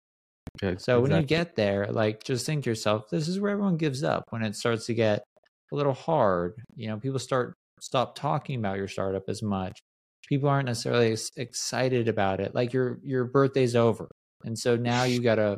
Yeah, 0.61 0.73
so 0.77 0.99
when 0.99 1.11
you 1.11 1.21
get 1.21 1.55
there 1.55 1.85
like 1.91 2.23
just 2.23 2.47
think 2.47 2.63
to 2.63 2.71
yourself 2.71 3.09
this 3.11 3.27
is 3.27 3.39
where 3.39 3.51
everyone 3.51 3.77
gives 3.77 4.03
up 4.03 4.23
when 4.31 4.41
it 4.41 4.55
starts 4.55 4.87
to 4.87 4.95
get 4.95 5.23
a 5.71 5.75
little 5.75 5.93
hard 5.93 6.55
you 6.75 6.87
know 6.87 6.97
people 6.97 7.19
start 7.19 7.53
stop 7.79 8.15
talking 8.15 8.57
about 8.57 8.77
your 8.77 8.87
startup 8.87 9.23
as 9.27 9.43
much. 9.43 9.79
People 10.27 10.49
aren't 10.49 10.65
necessarily 10.65 11.15
excited 11.37 12.07
about 12.07 12.39
it 12.39 12.55
like 12.55 12.73
your 12.73 12.97
your 13.03 13.25
birthday's 13.25 13.75
over 13.75 14.09
and 14.45 14.57
so 14.57 14.75
now 14.75 15.03
you 15.03 15.21
got 15.21 15.35
to 15.35 15.57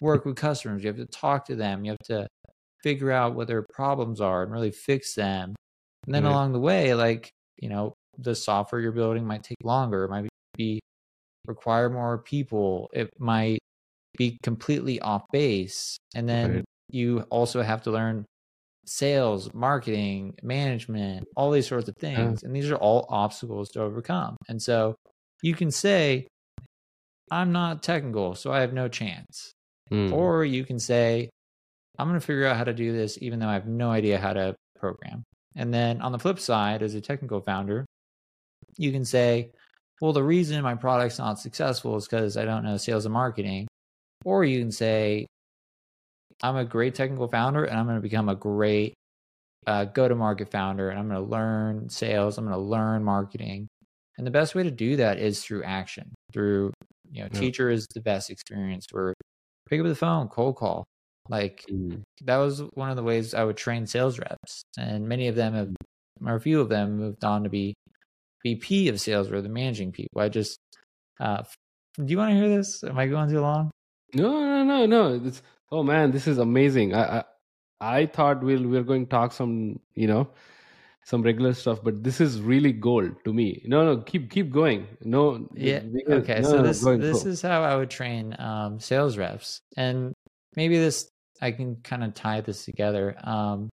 work 0.00 0.24
with 0.24 0.36
customers. 0.36 0.82
You 0.82 0.88
have 0.88 0.96
to 0.96 1.06
talk 1.06 1.46
to 1.46 1.56
them. 1.56 1.84
You 1.84 1.92
have 1.92 2.06
to 2.06 2.26
figure 2.82 3.10
out 3.12 3.34
what 3.34 3.48
their 3.48 3.64
problems 3.72 4.20
are 4.20 4.42
and 4.42 4.52
really 4.52 4.70
fix 4.70 5.14
them. 5.14 5.54
And 6.06 6.14
then 6.14 6.24
Right. 6.24 6.30
along 6.30 6.52
the 6.52 6.60
way 6.60 6.94
like 6.94 7.30
you 7.58 7.68
know 7.68 7.94
the 8.18 8.34
software 8.34 8.80
you're 8.80 8.92
building 8.92 9.26
might 9.26 9.44
take 9.44 9.58
longer. 9.64 10.04
It 10.04 10.10
might 10.10 10.28
be 10.56 10.80
require 11.46 11.90
more 11.90 12.18
people. 12.18 12.90
It 12.92 13.10
might 13.18 13.60
be 14.18 14.38
completely 14.42 15.00
off 15.00 15.24
base. 15.32 15.96
And 16.14 16.28
then 16.28 16.54
Right. 16.56 16.64
you 16.90 17.20
also 17.30 17.62
have 17.62 17.82
to 17.84 17.90
learn 17.90 18.24
sales 18.86 19.52
marketing 19.54 20.34
management 20.42 21.24
all 21.36 21.50
these 21.50 21.66
sorts 21.68 21.88
of 21.88 21.94
things. 22.00 22.42
And 22.42 22.54
these 22.56 22.70
are 22.70 22.76
all 22.76 23.06
obstacles 23.10 23.68
to 23.70 23.82
overcome. 23.82 24.36
And 24.48 24.60
so 24.62 24.94
you 25.42 25.54
can 25.54 25.70
say 25.70 26.26
i'm 27.30 27.52
not 27.52 27.82
technical 27.82 28.34
so 28.34 28.52
i 28.52 28.60
have 28.60 28.72
no 28.72 28.88
chance 28.88 29.52
Mm. 29.90 30.12
or 30.12 30.44
you 30.44 30.66
can 30.66 30.78
say 30.78 31.30
i'm 31.98 32.06
going 32.08 32.20
to 32.20 32.26
figure 32.26 32.44
out 32.44 32.58
how 32.58 32.64
to 32.64 32.74
do 32.74 32.92
this 32.92 33.16
even 33.22 33.38
though 33.38 33.48
i 33.48 33.54
have 33.54 33.66
no 33.66 33.90
idea 33.90 34.18
how 34.18 34.34
to 34.34 34.54
program 34.78 35.22
and 35.56 35.72
then 35.72 36.02
on 36.02 36.12
the 36.12 36.18
flip 36.18 36.38
side 36.38 36.82
as 36.82 36.94
a 36.94 37.00
technical 37.00 37.40
founder 37.40 37.86
you 38.76 38.92
can 38.92 39.06
say 39.06 39.50
well 40.02 40.12
the 40.12 40.22
reason 40.22 40.62
my 40.62 40.74
product's 40.74 41.18
not 41.18 41.38
successful 41.38 41.96
is 41.96 42.06
because 42.06 42.36
i 42.36 42.44
don't 42.44 42.64
know 42.64 42.76
sales 42.76 43.06
and 43.06 43.14
marketing 43.14 43.66
or 44.24 44.44
you 44.44 44.58
can 44.60 44.72
say, 44.72 45.26
I'm 46.42 46.56
a 46.56 46.64
great 46.64 46.94
technical 46.94 47.28
founder 47.28 47.64
and 47.64 47.78
I'm 47.78 47.86
going 47.86 47.96
to 47.98 48.02
become 48.02 48.28
a 48.28 48.34
great 48.34 48.94
uh, 49.66 49.84
go 49.84 50.08
to 50.08 50.14
market 50.14 50.50
founder 50.50 50.90
and 50.90 50.98
I'm 50.98 51.08
going 51.08 51.22
to 51.22 51.30
learn 51.30 51.88
sales. 51.88 52.38
I'm 52.38 52.44
going 52.44 52.56
to 52.56 52.60
learn 52.62 53.04
marketing. 53.04 53.68
And 54.16 54.26
the 54.26 54.30
best 54.30 54.54
way 54.54 54.64
to 54.64 54.70
do 54.70 54.96
that 54.96 55.18
is 55.18 55.42
through 55.42 55.62
action, 55.64 56.12
through, 56.32 56.72
you 57.10 57.22
know, 57.22 57.28
yeah. 57.32 57.40
teacher 57.40 57.70
is 57.70 57.86
the 57.94 58.00
best 58.00 58.30
experience 58.30 58.86
where 58.90 59.14
pick 59.68 59.80
up 59.80 59.86
the 59.86 59.94
phone, 59.94 60.28
cold 60.28 60.56
call. 60.56 60.84
Like 61.28 61.64
mm. 61.70 62.02
that 62.24 62.36
was 62.36 62.62
one 62.74 62.90
of 62.90 62.96
the 62.96 63.02
ways 63.02 63.34
I 63.34 63.44
would 63.44 63.56
train 63.56 63.86
sales 63.86 64.18
reps. 64.18 64.62
And 64.78 65.08
many 65.08 65.28
of 65.28 65.34
them 65.34 65.54
have, 65.54 65.70
or 66.24 66.36
a 66.36 66.40
few 66.40 66.60
of 66.60 66.68
them 66.68 66.96
moved 66.96 67.24
on 67.24 67.44
to 67.44 67.50
be 67.50 67.74
VP 68.44 68.88
of 68.88 69.00
sales 69.00 69.30
or 69.30 69.42
the 69.42 69.48
managing 69.48 69.92
people. 69.92 70.20
I 70.20 70.28
just, 70.28 70.58
uh, 71.20 71.42
do 71.96 72.04
you 72.06 72.18
want 72.18 72.32
to 72.32 72.36
hear 72.36 72.48
this? 72.48 72.82
Am 72.84 72.98
I 72.98 73.06
going 73.06 73.28
too 73.28 73.40
long? 73.40 73.70
No, 74.14 74.30
no, 74.40 74.64
no, 74.64 74.86
no. 74.86 75.20
It's, 75.26 75.42
oh 75.70 75.82
man, 75.82 76.12
this 76.12 76.26
is 76.26 76.38
amazing. 76.38 76.94
I, 76.94 77.18
I, 77.18 77.24
I 77.80 78.06
thought 78.06 78.42
we'll 78.42 78.66
we're 78.66 78.82
going 78.82 79.06
to 79.06 79.10
talk 79.10 79.32
some, 79.32 79.80
you 79.94 80.06
know, 80.06 80.30
some 81.08 81.22
regular 81.22 81.54
stuff, 81.54 81.78
but 81.82 82.04
this 82.04 82.20
is 82.20 82.38
really 82.42 82.70
gold 82.70 83.12
to 83.24 83.32
me. 83.32 83.62
No, 83.64 83.82
no, 83.82 84.02
keep 84.02 84.30
keep 84.30 84.52
going. 84.52 84.86
No, 85.00 85.48
yeah, 85.54 85.80
okay. 86.06 86.40
No, 86.40 86.50
so 86.50 86.62
this 86.62 86.84
no, 86.84 86.98
this 86.98 87.24
is 87.24 87.40
how 87.40 87.62
I 87.62 87.76
would 87.76 87.88
train 87.88 88.36
um, 88.38 88.78
sales 88.78 89.16
reps, 89.16 89.62
and 89.74 90.12
maybe 90.54 90.76
this 90.76 91.08
I 91.40 91.52
can 91.52 91.76
kind 91.76 92.04
of 92.04 92.12
tie 92.12 92.42
this 92.42 92.66
together. 92.66 93.16
Um, 93.24 93.70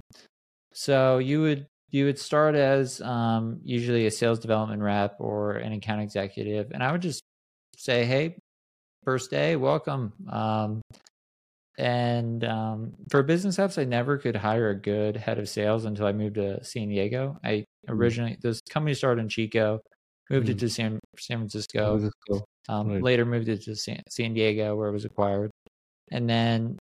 so 0.74 1.20
you 1.20 1.40
would 1.42 1.68
you 1.90 2.04
would 2.04 2.20
start 2.20 2.56
as 2.56 3.00
um, 3.00 3.62
usually 3.64 4.08
a 4.08 4.12
sales 4.12 4.40
development 4.40 4.82
rep 4.82 5.16
or 5.20 5.54
an 5.54 5.72
account 5.72 6.02
executive, 6.02 6.72
and 6.72 6.84
I 6.84 6.92
would 6.92 7.02
just 7.02 7.22
say, 7.78 8.04
"Hey, 8.04 8.36
first 9.06 9.32
day, 9.32 9.56
welcome." 9.56 10.12
Um, 10.30 10.82
and 11.78 12.44
um, 12.44 12.94
for 13.10 13.24
Bizness 13.24 13.58
Apps, 13.58 13.82
I 13.82 13.86
never 13.86 14.18
could 14.18 14.36
hire 14.36 14.70
a 14.70 14.80
good 14.80 15.16
head 15.16 15.40
of 15.40 15.48
sales 15.48 15.86
until 15.86 16.06
I 16.06 16.12
moved 16.12 16.36
to 16.36 16.64
San 16.64 16.90
Diego. 16.90 17.38
I 17.44 17.50
mm. 17.50 17.66
originally 17.90 18.38
this 18.42 18.62
company 18.70 18.94
started 18.94 19.22
in 19.22 19.30
Chico, 19.30 19.80
moved 20.30 20.48
mm. 20.48 20.52
it 20.52 20.60
to 20.60 20.70
San 20.70 21.00
San 21.18 21.38
Francisco. 21.38 22.10
Um, 22.70 22.90
right. 22.90 23.02
Later 23.02 23.26
moved 23.26 23.50
it 23.50 23.64
to 23.64 23.76
San, 23.76 24.02
San 24.10 24.34
Diego, 24.34 24.76
where 24.76 24.90
it 24.90 24.94
was 24.94 25.06
acquired, 25.06 25.52
and 26.12 26.30
then 26.30 26.78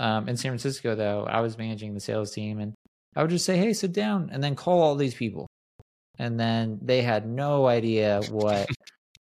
um, 0.00 0.28
in 0.28 0.36
San 0.36 0.50
Francisco, 0.50 0.94
though, 0.94 1.24
I 1.24 1.40
was 1.40 1.58
managing 1.58 1.94
the 1.94 2.00
sales 2.00 2.32
team, 2.32 2.58
and 2.58 2.74
I 3.14 3.22
would 3.22 3.30
just 3.30 3.44
say, 3.44 3.56
"Hey, 3.56 3.72
sit 3.72 3.92
down," 3.92 4.30
and 4.32 4.42
then 4.42 4.56
call 4.56 4.80
all 4.80 4.96
these 4.96 5.14
people, 5.14 5.46
and 6.18 6.40
then 6.40 6.78
they 6.82 7.02
had 7.02 7.28
no 7.28 7.66
idea 7.66 8.22
what 8.30 8.66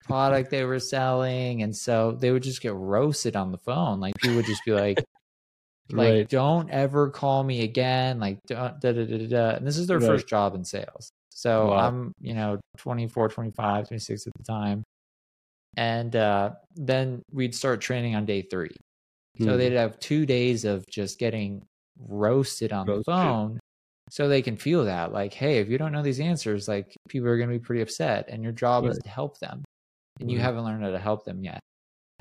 product 0.09 0.51
they 0.51 0.65
were 0.65 0.81
selling, 0.81 1.63
and 1.63 1.75
so 1.75 2.13
they 2.13 2.31
would 2.31 2.43
just 2.43 2.61
get 2.61 2.75
roasted 2.75 3.37
on 3.37 3.53
the 3.53 3.59
phone. 3.59 4.01
Like 4.01 4.15
people 4.17 4.37
would 4.37 4.47
just 4.47 4.65
be 4.65 4.73
like, 4.73 4.99
"Like, 5.91 6.13
right. 6.13 6.29
don't 6.29 6.71
ever 6.71 7.11
call 7.11 7.45
me 7.45 7.63
again." 7.63 8.19
Like, 8.19 8.39
da 8.47 8.71
da 8.81 8.93
da 8.93 9.05
da 9.05 9.27
da. 9.27 9.51
And 9.57 9.67
this 9.67 9.77
is 9.79 9.87
their 9.87 9.99
right. 9.99 10.07
first 10.07 10.29
job 10.29 10.55
in 10.55 10.65
sales. 10.65 11.11
So 11.31 11.69
wow. 11.69 11.87
I'm, 11.87 12.13
you 12.21 12.35
know, 12.35 12.59
24, 12.79 13.29
25, 13.29 13.89
26 13.89 14.27
at 14.27 14.33
the 14.37 14.43
time. 14.43 14.83
And 15.77 16.17
uh, 16.17 16.51
then 16.75 17.23
we'd 17.33 17.55
start 17.55 17.81
training 17.81 18.17
on 18.17 18.27
day 18.27 18.43
three. 18.43 18.75
So 19.39 19.53
hmm. 19.53 19.57
they'd 19.57 19.75
have 19.75 20.01
two 20.01 20.27
days 20.27 20.65
of 20.65 20.85
just 20.91 21.21
getting 21.21 21.63
roasted 22.07 22.73
on 22.73 22.87
roasted. 22.87 23.05
the 23.05 23.13
phone 23.13 23.61
so 24.11 24.29
they 24.29 24.43
can 24.43 24.57
feel 24.57 24.85
that 24.85 25.13
like 25.13 25.35
hey 25.35 25.59
if 25.59 25.69
you 25.69 25.79
don't 25.79 25.93
know 25.93 26.03
these 26.03 26.21
answers 26.21 26.69
like 26.69 26.97
people 27.09 27.29
are 27.29 27.37
going 27.37 27.49
to 27.49 27.59
be 27.59 27.65
pretty 27.65 27.83
upset 27.83 28.27
and 28.29 28.43
your 28.43 28.53
job 28.53 28.85
right. 28.85 28.93
is 28.93 28.99
to 28.99 29.09
help 29.09 29.39
them 29.39 29.63
and 30.21 30.31
you 30.31 30.37
mm-hmm. 30.37 30.45
haven't 30.45 30.65
learned 30.65 30.85
how 30.85 30.91
to 30.91 30.99
help 30.99 31.25
them 31.25 31.43
yet 31.43 31.61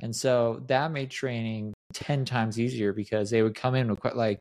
and 0.02 0.16
so 0.16 0.62
that 0.68 0.92
made 0.92 1.10
training 1.10 1.74
10 1.94 2.26
times 2.26 2.60
easier 2.60 2.94
because 2.94 3.30
they 3.30 3.42
would 3.42 3.56
come 3.56 3.76
in 3.76 3.90
with 3.90 4.00
quite 4.00 4.16
like 4.16 4.40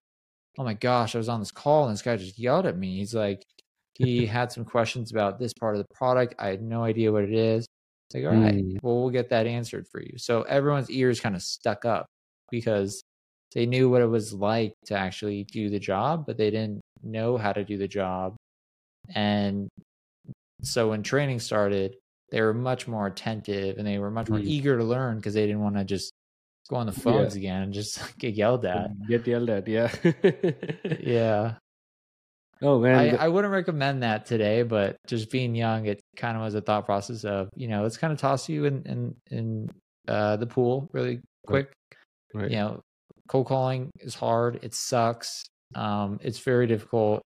oh 0.59 0.65
my 0.65 0.75
gosh 0.75 1.15
i 1.15 1.19
was 1.19 1.29
on 1.29 1.41
this 1.41 1.51
call 1.51 1.85
and 1.85 1.93
this 1.93 2.03
guy 2.03 2.17
just 2.17 2.39
yelled 2.39 2.67
at 2.67 2.77
me 2.77 2.99
he's 2.99 3.15
like 3.15 3.43
he 3.95 4.27
had 4.37 4.53
some 4.53 4.65
questions 4.65 5.11
about 5.11 5.39
this 5.39 5.53
part 5.55 5.77
of 5.77 5.83
the 5.83 5.95
product 5.95 6.35
i 6.39 6.49
had 6.49 6.63
no 6.63 6.85
idea 6.85 7.13
what 7.13 7.25
it 7.25 7.33
is 7.33 7.67
it's 8.09 8.15
like 8.15 8.25
all 8.25 8.41
right 8.41 8.55
mm. 8.55 8.79
well 8.83 9.01
we'll 9.01 9.11
get 9.11 9.31
that 9.31 9.47
answered 9.47 9.87
for 9.91 10.01
you 10.01 10.13
so 10.17 10.43
everyone's 10.43 10.91
ears 10.91 11.21
kind 11.21 11.35
of 11.35 11.43
stuck 11.43 11.85
up 11.85 12.07
because 12.51 13.03
they 13.55 13.67
knew 13.67 13.89
what 13.89 14.03
it 14.03 14.07
was 14.07 14.33
like 14.33 14.73
to 14.85 14.95
actually 14.95 15.45
do 15.45 15.69
the 15.69 15.79
job 15.79 16.25
but 16.27 16.37
they 16.37 16.51
didn't 16.51 16.81
know 17.03 17.37
how 17.37 17.53
to 17.53 17.65
do 17.65 17.77
the 17.77 17.89
job. 17.89 18.37
And 19.15 19.69
so 20.63 20.91
when 20.91 21.03
training 21.03 21.41
started, 21.41 21.97
they 22.31 22.41
were 22.41 22.55
much 22.55 22.89
more 22.89 23.07
attentive 23.07 23.79
and 23.79 23.87
they 23.87 23.99
were 23.99 24.11
much 24.11 24.29
more 24.29 24.39
mm. 24.39 24.47
eager 24.47 24.77
to 24.77 24.85
learn 24.85 25.17
because 25.17 25.35
they 25.35 25.47
didn't 25.47 25.63
want 25.63 25.77
to 25.77 25.85
just 25.85 26.13
go 26.69 26.77
on 26.77 26.87
the 26.87 26.93
phones 26.93 27.37
yeah. 27.37 27.41
again 27.41 27.63
and 27.63 27.73
just 27.73 28.19
get 28.19 28.35
yelled 28.35 28.65
at. 28.65 28.91
Get 29.07 29.27
yelled 29.27 29.51
at, 29.51 29.69
yeah. 29.69 29.93
yeah. 31.01 31.55
Oh 32.63 32.81
man. 32.81 33.17
I, 33.17 33.27
I 33.27 33.29
wouldn't 33.29 33.53
recommend 33.53 34.03
that 34.03 34.27
today, 34.27 34.63
but 34.63 34.97
just 35.07 35.31
being 35.31 35.55
young, 35.55 35.87
it 35.87 36.01
kind 36.17 36.37
of 36.37 36.43
was 36.43 36.55
a 36.55 36.61
thought 36.61 36.87
process 36.87 37.25
of, 37.25 37.51
you 37.55 37.69
know, 37.69 37.83
let's 37.83 37.97
kind 37.97 38.13
of 38.13 38.19
toss 38.19 38.49
you 38.49 38.65
in 38.65 38.83
in, 38.87 39.15
in 39.31 39.71
uh, 40.09 40.37
the 40.37 40.47
pool 40.47 40.89
really 40.93 41.21
quick. 41.47 41.73
Right. 42.35 42.43
right. 42.43 42.51
You 42.51 42.57
know, 42.57 42.81
cold 43.29 43.47
calling 43.47 43.91
is 44.01 44.15
hard. 44.15 44.61
It 44.63 44.75
sucks. 44.75 45.45
Um, 45.75 46.19
it's 46.23 46.39
very 46.39 46.67
difficult 46.67 47.23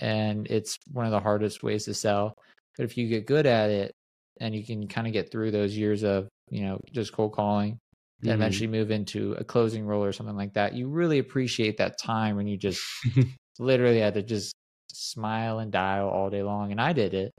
and 0.00 0.46
it's 0.48 0.78
one 0.92 1.06
of 1.06 1.12
the 1.12 1.20
hardest 1.20 1.62
ways 1.62 1.84
to 1.86 1.94
sell. 1.94 2.34
But 2.76 2.84
if 2.84 2.96
you 2.96 3.08
get 3.08 3.26
good 3.26 3.46
at 3.46 3.70
it 3.70 3.92
and 4.40 4.54
you 4.54 4.64
can 4.64 4.86
kind 4.88 5.06
of 5.06 5.12
get 5.12 5.30
through 5.30 5.50
those 5.50 5.76
years 5.76 6.02
of, 6.04 6.28
you 6.50 6.62
know, 6.62 6.80
just 6.92 7.12
cold 7.12 7.32
calling, 7.32 7.78
and 8.20 8.30
mm-hmm. 8.30 8.40
eventually 8.40 8.66
move 8.66 8.90
into 8.90 9.32
a 9.34 9.44
closing 9.44 9.84
role 9.84 10.04
or 10.04 10.12
something 10.12 10.36
like 10.36 10.54
that, 10.54 10.74
you 10.74 10.88
really 10.88 11.18
appreciate 11.18 11.78
that 11.78 11.98
time 11.98 12.36
when 12.36 12.46
you 12.46 12.56
just 12.56 12.82
literally 13.58 14.00
had 14.00 14.14
to 14.14 14.22
just 14.22 14.54
smile 14.92 15.60
and 15.60 15.70
dial 15.70 16.08
all 16.08 16.30
day 16.30 16.42
long. 16.42 16.72
And 16.72 16.80
I 16.80 16.92
did 16.92 17.14
it. 17.14 17.32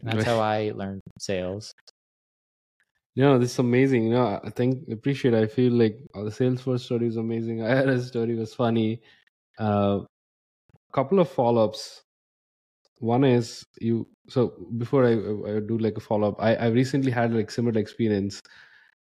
And 0.00 0.12
that's 0.12 0.24
how 0.24 0.40
I 0.54 0.72
learned 0.74 1.00
sales. 1.18 1.72
You 3.16 3.24
know, 3.24 3.38
this 3.38 3.52
is 3.52 3.58
amazing. 3.58 4.04
You 4.04 4.14
know, 4.14 4.40
I 4.42 4.50
think 4.50 4.88
appreciate. 4.90 5.34
I 5.34 5.46
feel 5.46 5.72
like 5.72 5.98
the 6.14 6.30
Salesforce 6.30 6.80
story 6.80 7.08
is 7.08 7.16
amazing. 7.16 7.62
I 7.66 7.74
had 7.74 7.88
a 7.88 8.00
story 8.00 8.36
was 8.36 8.54
funny. 8.54 9.00
A 9.58 9.62
uh, 9.62 10.04
couple 10.92 11.18
of 11.18 11.28
follow-ups. 11.28 12.02
One 13.00 13.24
is 13.24 13.64
you. 13.80 14.06
So 14.28 14.54
before 14.78 15.04
I, 15.06 15.12
I 15.56 15.60
do 15.60 15.78
like 15.78 15.96
a 15.96 16.00
follow-up, 16.00 16.36
I 16.40 16.54
I 16.56 16.66
recently 16.68 17.10
had 17.10 17.34
like 17.34 17.50
similar 17.50 17.80
experience. 17.80 18.40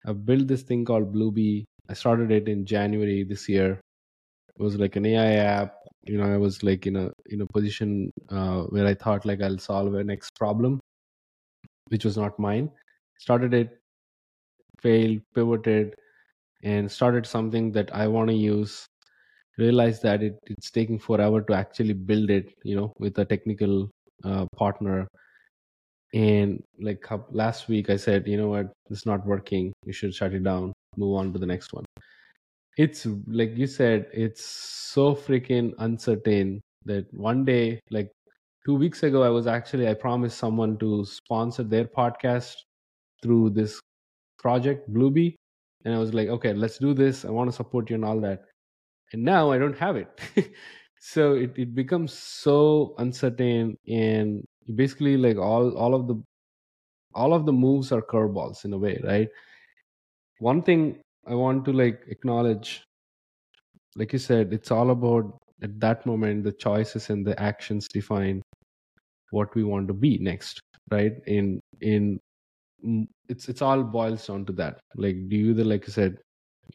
I 0.05 0.13
built 0.13 0.47
this 0.47 0.63
thing 0.63 0.85
called 0.85 1.13
Blueby. 1.13 1.65
I 1.89 1.93
started 1.93 2.31
it 2.31 2.49
in 2.49 2.65
January 2.65 3.23
this 3.23 3.49
year. 3.49 3.81
It 4.57 4.61
was 4.63 4.77
like 4.77 4.95
an 4.97 5.05
AI 5.07 5.33
app. 5.45 5.75
You 6.07 6.17
know, 6.19 6.31
I 6.33 6.37
was 6.37 6.63
like 6.63 6.87
in 6.87 6.97
a 6.97 7.11
in 7.27 7.41
a 7.41 7.47
position 7.47 8.11
uh, 8.29 8.63
where 8.75 8.87
I 8.87 8.95
thought 8.95 9.25
like 9.25 9.41
I'll 9.41 9.59
solve 9.59 9.93
an 9.95 10.07
next 10.07 10.35
problem, 10.35 10.79
which 11.89 12.05
was 12.05 12.17
not 12.17 12.37
mine. 12.39 12.71
Started 13.17 13.53
it, 13.53 13.81
failed, 14.81 15.21
pivoted, 15.35 15.95
and 16.63 16.91
started 16.91 17.25
something 17.27 17.71
that 17.73 17.93
I 17.95 18.07
want 18.07 18.29
to 18.29 18.35
use 18.35 18.87
realized 19.57 20.03
that 20.03 20.21
it, 20.23 20.37
it's 20.47 20.71
taking 20.71 20.99
forever 20.99 21.41
to 21.41 21.53
actually 21.53 21.93
build 21.93 22.29
it 22.29 22.53
you 22.63 22.75
know 22.75 22.93
with 22.99 23.17
a 23.19 23.25
technical 23.25 23.89
uh, 24.23 24.45
partner. 24.55 25.07
And 26.13 26.63
like 26.79 27.05
last 27.31 27.67
week 27.67 27.89
i 27.89 27.97
said 27.97 28.27
you 28.27 28.37
know 28.37 28.49
what? 28.49 28.71
It's 28.89 29.05
not 29.05 29.25
working. 29.25 29.73
You 29.85 29.93
should 29.93 30.13
shut 30.15 30.33
it 30.33 30.43
down. 30.43 30.73
Move 30.95 31.17
on 31.17 31.33
to 31.33 31.39
the 31.39 31.45
next 31.45 31.73
one. 31.73 31.85
It's 32.77 33.05
like 33.27 33.57
you 33.57 33.67
said 33.67 34.07
it's 34.13 34.43
so 34.43 35.15
freaking 35.15 35.73
uncertain 35.79 36.61
that 36.85 37.11
one 37.13 37.43
day 37.43 37.79
like 37.91 38.11
two 38.65 38.75
weeks 38.75 39.03
ago 39.03 39.23
i 39.23 39.29
was 39.29 39.47
actually 39.47 39.87
i 39.87 39.93
promised 39.93 40.37
someone 40.37 40.77
to 40.77 41.03
sponsor 41.05 41.63
their 41.63 41.85
podcast 41.85 42.55
through 43.23 43.49
this 43.49 43.79
project 44.39 44.91
blueby 44.93 45.35
and 45.85 45.93
i 45.93 45.97
was 45.97 46.13
like 46.13 46.29
okay 46.29 46.53
let's 46.53 46.77
do 46.77 46.93
this. 46.93 47.25
I 47.25 47.29
want 47.31 47.49
to 47.49 47.55
support 47.55 47.89
you 47.89 47.95
and 47.95 48.05
all 48.05 48.19
that 48.21 48.46
and 49.13 49.23
now 49.23 49.51
i 49.51 49.57
don't 49.57 49.77
have 49.77 49.95
it. 49.95 50.09
So 50.99 51.33
it, 51.33 51.53
it 51.57 51.75
becomes 51.75 52.11
so 52.11 52.95
uncertain 52.97 53.77
and 53.87 54.43
basically 54.75 55.15
like 55.15 55.37
all 55.37 55.77
all 55.77 55.93
of 55.93 56.07
the 56.07 56.15
all 57.13 57.33
of 57.33 57.45
the 57.45 57.53
moves 57.53 57.91
are 57.91 58.01
curveballs 58.01 58.65
in 58.65 58.73
a 58.73 58.77
way 58.77 58.99
right? 59.03 59.29
One 60.39 60.61
thing 60.61 60.99
i 61.27 61.35
want 61.35 61.65
to 61.65 61.73
like 61.73 62.01
acknowledge 62.07 62.83
like 63.95 64.13
you 64.13 64.19
said 64.19 64.53
it's 64.53 64.71
all 64.71 64.91
about 64.91 65.39
at 65.61 65.79
that 65.79 66.05
moment 66.05 66.43
the 66.43 66.51
choices 66.53 67.09
and 67.09 67.25
the 67.25 67.37
actions 67.39 67.87
define 67.87 68.41
what 69.31 69.53
we 69.55 69.63
want 69.63 69.87
to 69.87 69.93
be 69.93 70.17
next 70.17 70.61
right? 70.91 71.13
In 71.27 71.59
in 71.81 72.19
it's 73.27 73.49
it's 73.49 73.61
all 73.61 73.83
boils 73.83 74.27
down 74.27 74.45
to 74.45 74.53
that. 74.53 74.79
Like 74.95 75.17
do 75.29 75.35
you 75.35 75.53
the 75.53 75.63
like 75.63 75.85
you 75.87 75.93
said 75.93 76.17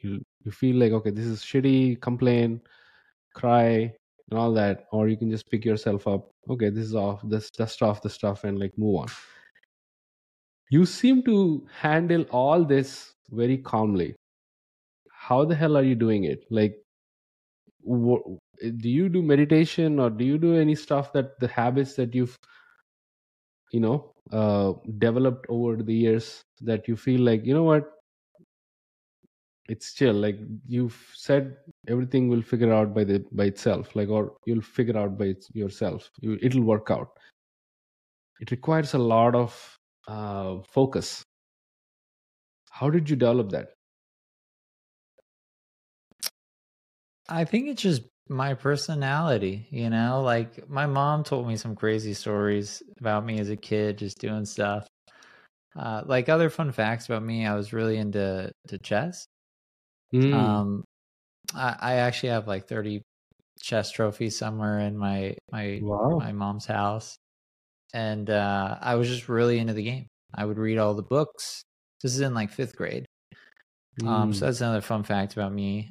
you 0.01 0.23
you 0.45 0.51
feel 0.53 0.77
like 0.77 0.93
okay 0.93 1.11
this 1.11 1.27
is 1.27 1.43
shitty 1.43 2.01
complain 2.01 2.61
cry 3.35 3.93
and 4.31 4.39
all 4.39 4.53
that 4.53 4.87
or 4.93 5.09
you 5.09 5.17
can 5.17 5.31
just 5.31 5.51
pick 5.51 5.65
yourself 5.65 6.07
up 6.09 6.31
okay 6.51 6.71
this 6.71 6.87
is 6.87 6.95
off 6.95 7.21
this 7.29 7.51
dust 7.51 7.83
off 7.83 8.03
the 8.03 8.11
stuff 8.11 8.45
and 8.45 8.59
like 8.59 8.77
move 8.79 8.97
on. 8.97 9.09
You 10.71 10.87
seem 10.87 11.23
to 11.23 11.69
handle 11.73 12.23
all 12.33 12.65
this 12.65 13.15
very 13.31 13.59
calmly. 13.59 14.17
How 15.13 15.45
the 15.45 15.55
hell 15.55 15.77
are 15.77 15.85
you 15.85 15.95
doing 15.95 16.25
it? 16.25 16.45
Like 16.51 16.77
wh- 17.87 18.39
do 18.79 18.89
you 18.89 19.09
do 19.09 19.23
meditation 19.23 19.99
or 19.99 20.11
do 20.11 20.25
you 20.25 20.39
do 20.39 20.57
any 20.57 20.75
stuff 20.75 21.13
that 21.13 21.39
the 21.41 21.49
habits 21.49 21.95
that 21.97 22.15
you've 22.15 22.39
you 23.73 23.81
know 23.81 24.13
uh, 24.33 24.73
developed 24.99 25.47
over 25.49 25.83
the 25.83 25.95
years 25.95 26.43
that 26.61 26.87
you 26.89 26.97
feel 26.97 27.21
like 27.21 27.45
you 27.45 27.55
know 27.55 27.65
what 27.65 27.91
it's 29.69 29.95
chill 29.95 30.15
like 30.15 30.39
you've 30.67 31.01
said 31.15 31.57
everything 31.89 32.29
will 32.29 32.43
figure 32.43 32.73
out 32.73 32.95
by 32.95 33.05
the 33.05 33.25
by 33.33 33.45
itself 33.45 33.95
like 33.95 34.09
or 34.09 34.37
you'll 34.45 34.61
figure 34.61 34.99
out 34.99 35.17
by 35.17 35.27
its, 35.27 35.49
yourself 35.55 36.11
you, 36.21 36.39
it'll 36.43 36.63
work 36.63 36.91
out 36.91 37.19
it 38.41 38.51
requires 38.51 38.95
a 38.95 38.99
lot 38.99 39.35
of 39.35 39.79
uh, 40.09 40.57
focus 40.69 41.23
how 42.71 42.91
did 42.91 43.09
you 43.09 43.17
develop 43.17 43.51
that 43.51 43.69
I 47.29 47.45
think 47.45 47.69
it's 47.69 47.83
just 47.83 48.03
my 48.29 48.55
personality, 48.55 49.67
you 49.71 49.91
know? 49.91 50.23
Like 50.23 50.69
my 50.69 50.87
mom 50.87 51.25
told 51.25 51.47
me 51.49 51.57
some 51.57 51.75
crazy 51.77 52.15
stories 52.15 52.83
about 52.99 53.25
me 53.25 53.39
as 53.39 53.51
a 53.51 53.57
kid 53.57 53.99
just 53.99 54.19
doing 54.19 54.45
stuff. 54.45 54.87
Uh, 55.77 56.03
like 56.05 56.29
other 56.29 56.51
fun 56.51 56.73
facts 56.73 57.07
about 57.07 57.23
me, 57.23 57.47
I 57.47 57.55
was 57.55 57.73
really 57.73 57.97
into 57.97 58.53
to 58.69 58.79
chess. 58.79 59.27
Mm. 60.13 60.63
Um 60.63 60.85
I, 61.55 61.77
I 61.81 61.95
actually 61.97 62.31
have 62.31 62.49
like 62.49 62.69
30 62.69 63.03
chess 63.61 63.93
trophies 63.93 64.37
somewhere 64.39 64.81
in 64.81 64.97
my 64.99 65.37
my 65.53 65.85
wow 65.87 66.21
my 66.21 66.33
mom's 66.33 66.67
house. 66.67 67.19
And 67.95 68.31
uh 68.31 68.79
I 68.83 68.97
was 68.97 69.09
just 69.09 69.29
really 69.31 69.59
into 69.61 69.75
the 69.75 69.85
game. 69.85 70.09
I 70.35 70.47
would 70.47 70.59
read 70.59 70.79
all 70.79 70.95
the 70.95 71.03
books. 71.05 71.65
This 72.03 72.15
is 72.15 72.21
in 72.23 72.35
like 72.35 72.51
5th 72.53 72.77
grade. 72.77 73.07
Um, 74.05 74.33
so 74.33 74.45
Mm. 74.45 74.47
that's 74.47 74.61
another 74.61 74.81
fun 74.81 75.05
fact 75.05 75.33
about 75.35 75.53
me. 75.53 75.91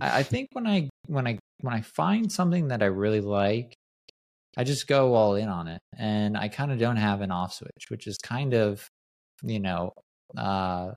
I, 0.00 0.20
I 0.20 0.22
think 0.24 0.48
when 0.52 0.66
I 0.66 0.90
when 1.06 1.26
I 1.26 1.38
when 1.60 1.74
I 1.74 1.82
find 1.82 2.30
something 2.32 2.68
that 2.68 2.82
I 2.82 2.86
really 2.86 3.20
like, 3.20 3.74
I 4.56 4.64
just 4.64 4.86
go 4.88 5.14
all 5.14 5.36
in 5.36 5.48
on 5.48 5.68
it, 5.68 5.80
and 5.98 6.36
I 6.38 6.48
kind 6.48 6.72
of 6.72 6.78
don't 6.80 6.96
have 6.96 7.20
an 7.22 7.30
off 7.32 7.54
switch, 7.54 7.86
which 7.90 8.06
is 8.06 8.18
kind 8.18 8.54
of, 8.54 8.88
you 9.42 9.60
know, 9.60 9.92
uh, 10.36 10.92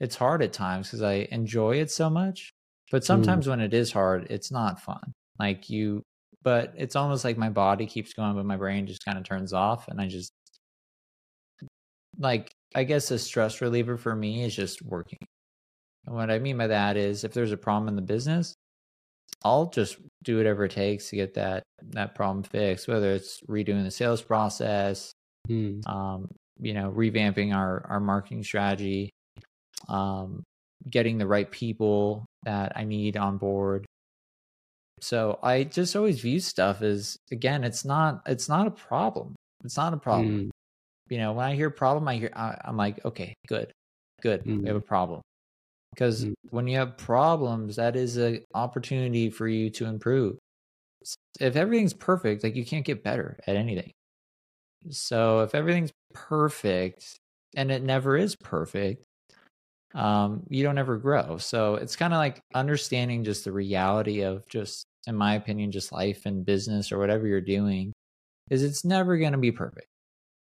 it's 0.00 0.16
hard 0.16 0.42
at 0.42 0.52
times 0.52 0.88
because 0.88 1.02
I 1.02 1.28
enjoy 1.30 1.76
it 1.76 1.90
so 1.90 2.10
much, 2.10 2.50
but 2.90 3.04
sometimes 3.04 3.46
when 3.48 3.60
it 3.60 3.74
is 3.74 3.92
hard, 3.92 4.26
it's 4.30 4.50
not 4.50 4.80
fun. 4.80 5.12
Like 5.38 5.70
you, 5.70 6.02
but 6.42 6.72
it's 6.76 6.96
almost 6.96 7.24
like 7.24 7.36
my 7.38 7.50
body 7.50 7.86
keeps 7.86 8.12
going, 8.14 8.34
but 8.34 8.46
my 8.46 8.56
brain 8.56 8.86
just 8.86 9.04
kind 9.04 9.18
of 9.18 9.24
turns 9.24 9.52
off, 9.52 9.88
and 9.88 10.00
I 10.00 10.06
just 10.08 10.32
like 12.18 12.50
I 12.74 12.84
guess 12.84 13.10
a 13.10 13.18
stress 13.18 13.60
reliever 13.60 13.96
for 13.96 14.14
me 14.14 14.44
is 14.44 14.54
just 14.54 14.82
working. 14.82 15.18
And 16.06 16.14
what 16.14 16.30
I 16.30 16.38
mean 16.38 16.56
by 16.58 16.68
that 16.68 16.96
is 16.96 17.24
if 17.24 17.32
there's 17.32 17.52
a 17.52 17.56
problem 17.56 17.88
in 17.88 17.96
the 17.96 18.02
business, 18.02 18.54
I'll 19.44 19.70
just 19.70 19.98
do 20.24 20.36
whatever 20.36 20.64
it 20.66 20.72
takes 20.72 21.10
to 21.10 21.16
get 21.16 21.34
that 21.34 21.62
that 21.90 22.14
problem 22.14 22.42
fixed, 22.44 22.88
whether 22.88 23.12
it's 23.12 23.40
redoing 23.48 23.84
the 23.84 23.90
sales 23.90 24.22
process, 24.22 25.12
Mm. 25.48 25.86
um, 25.88 26.28
you 26.60 26.74
know, 26.74 26.90
revamping 26.92 27.54
our 27.54 27.86
our 27.88 28.00
marketing 28.00 28.44
strategy, 28.44 29.10
um, 29.88 30.42
getting 30.88 31.18
the 31.18 31.26
right 31.26 31.50
people 31.50 32.26
that 32.44 32.72
I 32.76 32.84
need 32.84 33.16
on 33.16 33.38
board. 33.38 33.86
So 35.00 35.38
I 35.42 35.64
just 35.64 35.96
always 35.96 36.20
view 36.20 36.40
stuff 36.40 36.82
as 36.82 37.16
again, 37.32 37.64
it's 37.64 37.84
not 37.84 38.22
it's 38.26 38.48
not 38.48 38.66
a 38.66 38.70
problem. 38.70 39.34
It's 39.64 39.76
not 39.76 39.94
a 39.94 39.96
problem. 39.96 40.34
Mm. 40.34 40.50
You 41.08 41.18
know, 41.18 41.32
when 41.32 41.46
I 41.46 41.54
hear 41.54 41.70
problem, 41.70 42.06
I 42.08 42.16
hear 42.16 42.30
I, 42.34 42.56
I'm 42.64 42.76
like, 42.76 43.04
okay, 43.04 43.34
good, 43.46 43.72
good, 44.22 44.42
we 44.46 44.66
have 44.68 44.76
a 44.76 44.80
problem. 44.80 45.22
Because 45.94 46.26
Mm. 46.26 46.34
when 46.50 46.68
you 46.68 46.78
have 46.78 46.96
problems, 46.96 47.76
that 47.76 47.96
is 47.96 48.16
an 48.16 48.44
opportunity 48.54 49.30
for 49.30 49.48
you 49.48 49.70
to 49.70 49.86
improve. 49.86 50.38
If 51.40 51.56
everything's 51.56 51.94
perfect, 51.94 52.44
like 52.44 52.54
you 52.56 52.64
can't 52.64 52.84
get 52.84 53.02
better 53.02 53.38
at 53.46 53.56
anything. 53.56 53.92
So 54.90 55.40
if 55.40 55.54
everything's 55.54 55.92
perfect, 56.14 57.16
and 57.56 57.70
it 57.72 57.82
never 57.82 58.16
is 58.16 58.36
perfect, 58.36 59.04
um, 59.94 60.44
you 60.48 60.62
don't 60.62 60.78
ever 60.78 60.96
grow. 60.96 61.38
So 61.38 61.74
it's 61.76 61.96
kind 61.96 62.12
of 62.12 62.18
like 62.18 62.40
understanding 62.54 63.24
just 63.24 63.44
the 63.44 63.52
reality 63.52 64.22
of 64.22 64.48
just, 64.48 64.84
in 65.06 65.14
my 65.16 65.34
opinion, 65.34 65.72
just 65.72 65.92
life 65.92 66.26
and 66.26 66.44
business 66.44 66.92
or 66.92 66.98
whatever 66.98 67.26
you're 67.26 67.40
doing, 67.40 67.92
is 68.50 68.62
it's 68.62 68.84
never 68.84 69.18
going 69.18 69.32
to 69.32 69.38
be 69.38 69.52
perfect. 69.52 69.86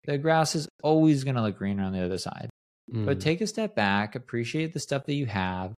The 0.07 0.19
grass 0.19 0.55
is 0.55 0.69
always 0.83 1.25
going 1.25 1.37
to 1.37 1.43
look 1.43 1.59
greener 1.59 1.83
on 1.83 1.93
the 1.93 2.05
other 2.05 2.19
side 2.19 2.49
but 2.93 3.19
Mm. 3.19 3.21
take 3.21 3.41
a 3.41 3.47
step 3.47 3.77
back 3.77 4.15
appreciate 4.15 4.73
the 4.73 4.81
stuff 4.81 5.05
that 5.07 5.15
you 5.15 5.27
have 5.27 5.73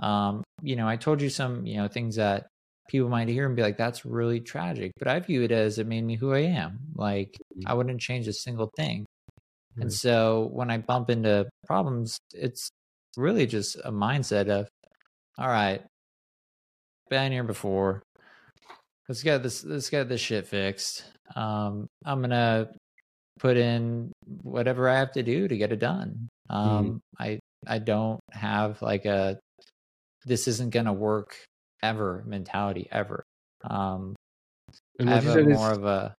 um 0.00 0.42
you 0.62 0.76
know 0.76 0.88
i 0.88 0.96
told 0.96 1.22
you 1.22 1.28
some 1.28 1.66
you 1.66 1.76
know 1.76 1.88
things 1.88 2.16
that 2.16 2.48
people 2.88 3.08
might 3.08 3.28
hear 3.28 3.46
and 3.46 3.54
be 3.54 3.62
like 3.62 3.76
that's 3.76 4.04
really 4.04 4.40
tragic 4.40 4.90
but 4.98 5.08
i 5.08 5.20
view 5.20 5.42
it 5.42 5.52
as 5.52 5.78
it 5.78 5.86
made 5.86 6.02
me 6.02 6.16
who 6.16 6.32
i 6.32 6.40
am 6.40 6.78
like 6.94 7.36
i 7.66 7.74
wouldn't 7.74 8.00
change 8.00 8.26
a 8.26 8.32
single 8.32 8.70
thing 8.76 9.04
and 9.80 9.92
so 9.92 10.48
when 10.52 10.70
i 10.70 10.78
bump 10.78 11.10
into 11.10 11.48
problems 11.66 12.18
it's 12.32 12.70
really 13.16 13.46
just 13.46 13.76
a 13.84 13.92
mindset 13.92 14.48
of 14.48 14.68
all 15.38 15.48
right 15.48 15.82
been 17.08 17.32
here 17.32 17.44
before. 17.44 18.02
Let's 19.08 19.22
get 19.22 19.42
this 19.42 19.64
let's 19.64 19.90
get 19.90 20.08
this 20.08 20.20
shit 20.20 20.46
fixed. 20.46 21.04
Um 21.34 21.86
i'm 22.04 22.20
gonna 22.20 22.68
put 23.38 23.56
in 23.56 24.12
whatever 24.42 24.88
i 24.88 24.98
have 24.98 25.12
to 25.12 25.22
do 25.22 25.48
to 25.48 25.56
get 25.56 25.72
it 25.72 25.78
done. 25.78 26.28
Um 26.50 27.00
i 27.18 27.38
i 27.66 27.78
don't 27.78 28.20
have 28.32 28.80
like 28.82 29.06
a 29.06 29.38
this 30.26 30.48
isn't 30.48 30.70
gonna 30.70 30.92
work 30.92 31.36
ever 31.82 32.22
mentality 32.26 32.88
ever. 32.92 33.24
Um 33.64 34.14
and 34.98 35.08
i 35.08 35.14
have 35.14 35.26
a 35.26 35.44
more 35.44 35.72
is 35.72 35.78
of 35.78 35.84
a 35.84 36.14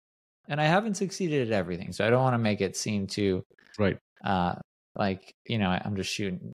and 0.48 0.60
i 0.60 0.64
haven't 0.64 0.94
succeeded 0.94 1.48
at 1.48 1.52
everything 1.52 1.92
so 1.92 2.06
i 2.06 2.10
don't 2.10 2.22
want 2.22 2.34
to 2.34 2.38
make 2.38 2.62
it 2.62 2.76
seem 2.76 3.06
too 3.06 3.42
right. 3.78 3.98
uh 4.24 4.54
like 4.96 5.30
you 5.46 5.58
know 5.58 5.68
i'm 5.68 5.96
just 5.96 6.10
shooting 6.10 6.52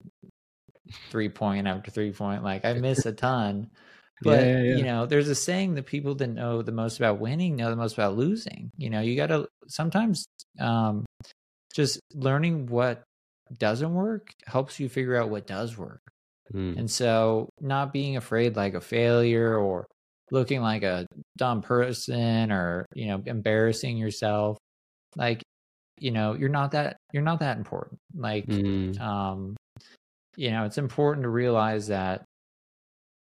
three 1.11 1.29
point 1.29 1.67
after 1.67 1.91
three 1.91 2.13
point 2.13 2.43
like 2.43 2.65
i 2.65 2.73
miss 2.75 3.05
a 3.07 3.13
ton 3.27 3.69
Yeah, 4.23 4.33
but 4.33 4.45
yeah, 4.47 4.61
yeah. 4.63 4.77
you 4.77 4.85
know 4.85 5.07
there's 5.07 5.29
a 5.29 5.35
saying 5.35 5.75
that 5.75 5.87
people 5.87 6.15
that 6.17 6.29
know 6.29 6.63
the 6.63 6.73
most 6.73 6.99
about 6.99 7.19
winning 7.21 7.57
know 7.57 7.71
the 7.71 7.77
most 7.77 7.95
about 7.95 8.17
losing 8.17 8.71
you 8.77 8.91
know 8.91 9.01
you 9.01 9.17
gotta 9.17 9.47
sometimes 9.69 10.25
um 10.61 11.05
just 11.75 12.01
learning 12.15 12.67
what 12.67 13.03
doesn't 13.59 13.93
work 13.95 14.31
helps 14.47 14.79
you 14.81 14.89
figure 14.89 15.17
out 15.17 15.31
what 15.31 15.47
does 15.47 15.77
work 15.77 16.01
Mm. 16.53 16.77
and 16.77 16.91
so 16.91 17.49
not 17.61 17.95
being 17.95 18.19
afraid 18.19 18.57
like 18.57 18.75
a 18.75 18.81
failure 18.81 19.57
or 19.57 19.87
looking 20.31 20.61
like 20.61 20.83
a 20.83 21.07
dumb 21.39 21.63
person 21.63 22.53
or 22.53 22.85
you 22.95 23.07
know 23.07 23.23
embarrassing 23.25 23.97
yourself 23.97 24.59
like 25.17 25.43
you 25.99 26.11
know 26.11 26.35
you're 26.35 26.51
not 26.51 26.73
that 26.73 26.97
you're 27.13 27.23
not 27.23 27.41
that 27.41 27.57
important 27.57 27.99
like 28.15 28.45
Mm. 28.47 29.01
um 29.01 29.57
you 30.37 30.51
know 30.51 30.65
it's 30.65 30.79
important 30.79 31.25
to 31.25 31.29
realize 31.29 31.89
that 31.89 32.25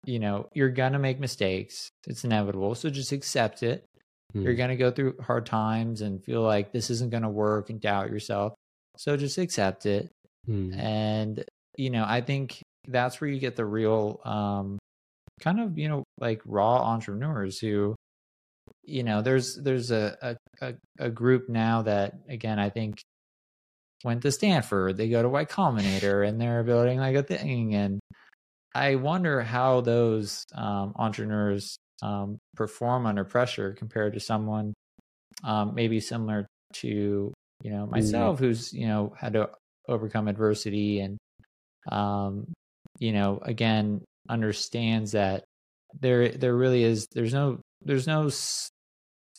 you 0.05 0.19
know 0.19 0.47
you're 0.53 0.69
gonna 0.69 0.99
make 0.99 1.19
mistakes 1.19 1.89
it's 2.07 2.23
inevitable 2.23 2.75
so 2.75 2.89
just 2.89 3.11
accept 3.11 3.63
it 3.63 3.85
you're 4.33 4.53
Mm. 4.53 4.57
gonna 4.57 4.75
go 4.75 4.89
through 4.91 5.15
hard 5.21 5.45
times 5.45 6.01
and 6.01 6.23
feel 6.23 6.41
like 6.41 6.71
this 6.71 6.89
isn't 6.89 7.11
gonna 7.11 7.29
work 7.29 7.69
and 7.69 7.79
doubt 7.79 8.09
yourself 8.09 8.53
so 8.97 9.15
just 9.17 9.37
accept 9.37 9.85
it 9.85 10.09
Mm. 10.49 10.77
and 10.77 11.43
you 11.77 11.89
know 11.89 12.03
i 12.05 12.19
think 12.19 12.59
that's 12.89 13.21
where 13.21 13.29
you 13.29 13.39
get 13.39 13.55
the 13.55 13.65
real 13.65 14.19
um 14.25 14.77
kind 15.39 15.59
of 15.59 15.77
you 15.77 15.87
know 15.87 16.03
like 16.19 16.41
raw 16.45 16.81
entrepreneurs 16.83 17.59
who 17.59 17.95
you 18.85 19.03
know 19.03 19.21
there's 19.21 19.55
there's 19.55 19.91
a 19.91 20.17
a, 20.21 20.67
a, 20.67 20.73
a 20.99 21.09
group 21.09 21.47
now 21.47 21.81
that 21.81 22.13
again 22.27 22.59
i 22.59 22.69
think 22.69 22.99
went 24.03 24.21
to 24.21 24.31
stanford 24.31 24.97
they 24.97 25.09
go 25.09 25.21
to 25.21 25.29
y 25.29 25.45
combinator 25.45 26.27
and 26.27 26.39
they're 26.39 26.63
building 26.63 26.99
like 26.99 27.15
a 27.15 27.23
thing 27.23 27.73
and 27.75 27.99
i 28.75 28.95
wonder 28.95 29.41
how 29.41 29.81
those 29.81 30.43
um, 30.55 30.93
entrepreneurs 30.95 31.77
um, 32.01 32.37
perform 32.55 33.05
under 33.05 33.23
pressure 33.23 33.73
compared 33.73 34.13
to 34.13 34.19
someone 34.19 34.73
um, 35.43 35.73
maybe 35.75 35.99
similar 35.99 36.45
to 36.73 37.33
you 37.63 37.71
know 37.71 37.85
myself 37.85 38.39
who's 38.39 38.73
you 38.73 38.87
know 38.87 39.13
had 39.17 39.33
to 39.33 39.49
overcome 39.87 40.27
adversity 40.27 40.99
and 40.99 41.17
um 41.91 42.45
you 42.99 43.11
know 43.11 43.39
again 43.43 44.01
understands 44.29 45.11
that 45.11 45.43
there 45.99 46.29
there 46.29 46.55
really 46.55 46.83
is 46.83 47.07
there's 47.13 47.33
no 47.33 47.59
there's 47.81 48.07
no 48.07 48.27
s- 48.27 48.69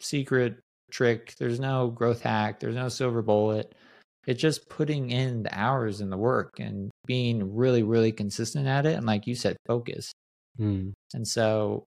secret 0.00 0.58
trick 0.90 1.34
there's 1.38 1.58
no 1.58 1.88
growth 1.88 2.20
hack 2.22 2.60
there's 2.60 2.76
no 2.76 2.88
silver 2.88 3.22
bullet 3.22 3.74
it's 4.26 4.40
just 4.40 4.68
putting 4.68 5.10
in 5.10 5.42
the 5.42 5.58
hours 5.58 6.00
and 6.00 6.10
the 6.12 6.16
work 6.16 6.58
and 6.58 6.90
being 7.06 7.54
really 7.54 7.82
really 7.82 8.12
consistent 8.12 8.66
at 8.66 8.86
it 8.86 8.94
and 8.96 9.06
like 9.06 9.26
you 9.26 9.34
said 9.34 9.56
focus 9.66 10.12
Mm. 10.58 10.92
and 11.14 11.26
so 11.26 11.84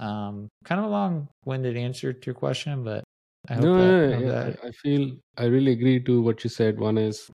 um 0.00 0.48
kind 0.64 0.80
of 0.80 0.86
a 0.86 0.90
long-winded 0.90 1.76
answer 1.76 2.12
to 2.12 2.26
your 2.26 2.34
question 2.34 2.84
but 2.84 3.04
i 3.48 3.54
hope 3.54 3.72
no, 3.72 3.76
that, 3.76 3.96
yeah, 4.10 4.20
that 4.26 4.56
I 4.62 4.68
I 4.68 4.70
feel 4.72 5.16
I 5.36 5.44
really 5.46 5.72
agree 5.72 6.00
to 6.04 6.22
what 6.22 6.44
you 6.44 6.50
said. 6.50 6.78
One 6.78 6.98
is, 6.98 7.30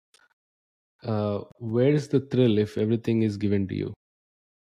uh, 1.03 1.39
where 1.59 1.91
is 1.93 2.07
the 2.09 2.19
thrill 2.19 2.57
if 2.57 2.77
everything 2.77 3.21
is 3.23 3.37
given 3.37 3.67
to 3.67 3.75
you? 3.75 3.93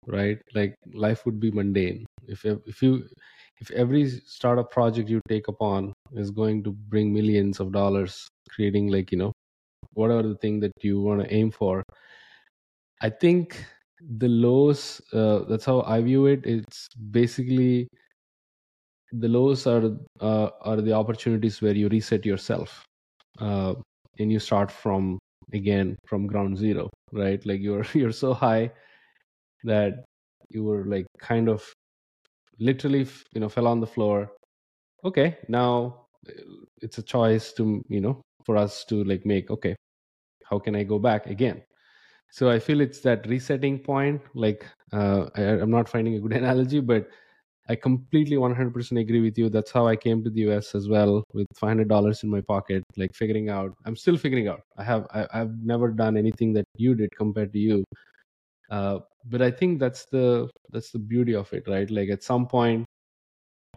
right 0.08 0.39
like 0.56 0.76
life 0.93 1.26
would 1.26 1.39
be 1.39 1.52
mundane 1.52 2.06
if 2.28 2.46
if 2.46 2.82
you 2.82 3.08
if 3.62 3.72
every 3.72 4.08
startup 4.10 4.72
project 4.72 5.10
you 5.10 5.22
take 5.30 5.48
upon 5.50 5.93
is 6.14 6.32
going 6.32 6.64
to 6.64 6.72
bring 6.72 7.14
millions 7.14 7.60
of 7.60 7.72
dollars 7.72 8.28
creating 8.50 8.88
like 8.88 9.12
you 9.12 9.18
know 9.18 9.34
whatever 9.93 10.23
the 10.23 10.38
thing 10.38 10.59
that 10.61 10.71
you 10.81 11.01
want 11.01 11.21
to 11.21 11.33
aim 11.33 11.51
for? 11.51 11.83
I 13.01 13.09
think 13.09 13.63
the 14.01 14.27
lows 14.27 15.01
uh, 15.13 15.39
that's 15.47 15.63
how 15.65 15.81
i 15.83 16.01
view 16.01 16.25
it 16.25 16.45
it's 16.45 16.89
basically 17.11 17.88
the 19.11 19.27
lows 19.27 19.65
are 19.67 19.95
uh, 20.19 20.49
are 20.61 20.81
the 20.81 20.91
opportunities 20.91 21.61
where 21.61 21.73
you 21.73 21.88
reset 21.89 22.25
yourself 22.25 22.83
uh, 23.39 23.73
and 24.19 24.31
you 24.31 24.39
start 24.39 24.71
from 24.71 25.19
again 25.53 25.97
from 26.05 26.27
ground 26.27 26.57
zero 26.57 26.89
right? 27.11 27.45
Like 27.45 27.61
you're 27.61 27.86
you're 27.93 28.11
so 28.11 28.33
high 28.33 28.71
that 29.63 30.05
you 30.49 30.63
were 30.63 30.86
like 30.86 31.05
kind 31.19 31.49
of 31.49 31.63
literally 32.59 33.07
you 33.33 33.41
know 33.41 33.49
fell 33.49 33.67
on 33.67 33.79
the 33.79 33.88
floor. 33.88 34.31
Okay 35.03 35.38
now 35.49 36.07
it's 36.81 36.97
a 36.97 37.03
choice 37.03 37.53
to 37.53 37.81
you 37.89 38.01
know 38.01 38.21
for 38.46 38.58
us 38.58 38.86
to 38.86 39.04
like 39.04 39.26
make 39.26 39.50
okay 39.52 39.76
how 40.50 40.60
can 40.60 40.76
i 40.76 40.84
go 40.84 41.00
back 41.00 41.28
again? 41.28 41.62
So 42.32 42.50
i 42.50 42.60
feel 42.60 42.82
it's 42.82 43.00
that 43.02 43.28
resetting 43.28 43.80
point 43.80 44.22
like 44.34 44.66
uh, 44.93 45.30
I, 45.36 45.41
i'm 45.64 45.72
not 45.72 45.89
finding 45.89 46.16
a 46.16 46.20
good 46.20 46.34
analogy 46.41 46.80
but 46.82 47.08
i 47.70 47.76
completely 47.76 48.38
100% 48.38 49.00
agree 49.00 49.22
with 49.22 49.38
you. 49.38 49.50
That's 49.50 49.72
how 49.72 49.88
i 49.88 49.96
came 49.96 50.24
to 50.24 50.30
the 50.30 50.43
us 50.58 50.76
as 50.76 50.88
well 50.89 51.24
with 51.34 51.48
$500 51.56 52.24
in 52.24 52.30
my 52.30 52.41
pocket 52.41 52.84
like 52.98 53.14
figuring 53.16 53.50
out 53.50 53.74
i'm 53.86 53.96
still 53.96 54.18
figuring 54.18 54.48
out. 54.48 54.62
I 54.78 54.84
have 54.84 55.08
I, 55.14 55.28
have 55.39 55.54
never 55.64 55.91
done 55.91 56.18
anything 56.18 56.54
that 56.54 56.66
you 56.78 56.96
did 56.96 57.16
compared 57.16 57.54
to 57.54 57.60
you. 57.60 57.84
Uh, 58.70 59.00
but 59.26 59.41
i 59.41 59.52
think 59.52 59.80
that's 59.80 60.06
the 60.06 60.50
that's 60.72 60.91
the 60.91 61.00
beauty 61.00 61.36
of 61.36 61.52
it 61.54 61.68
right? 61.68 61.89
Like 61.89 62.10
at 62.10 62.24
some 62.24 62.48
point 62.48 62.86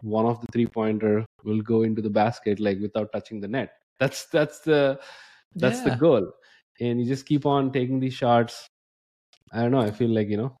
one 0.01 0.25
of 0.25 0.39
the 0.41 0.47
three 0.53 0.67
pointer 0.67 1.25
will 1.43 1.61
go 1.61 1.83
into 1.83 2.01
the 2.01 2.09
basket 2.09 2.59
like 2.59 2.79
without 2.79 3.11
touching 3.11 3.41
the 3.41 3.47
net 3.47 3.71
that's 3.99 4.25
that's 4.27 4.59
the 4.59 4.99
that's 5.55 5.79
yeah. 5.79 5.89
the 5.89 5.95
goal. 5.95 6.31
And 6.79 7.01
you 7.01 7.07
just 7.07 7.25
keep 7.25 7.45
on 7.45 7.71
taking 7.71 7.99
these 7.99 8.13
shots. 8.13 8.67
I 9.51 9.63
don't 9.63 9.71
know 9.71 9.79
i 9.79 9.89
feel 9.89 10.11
like 10.11 10.29
you 10.29 10.37
know 10.37 10.55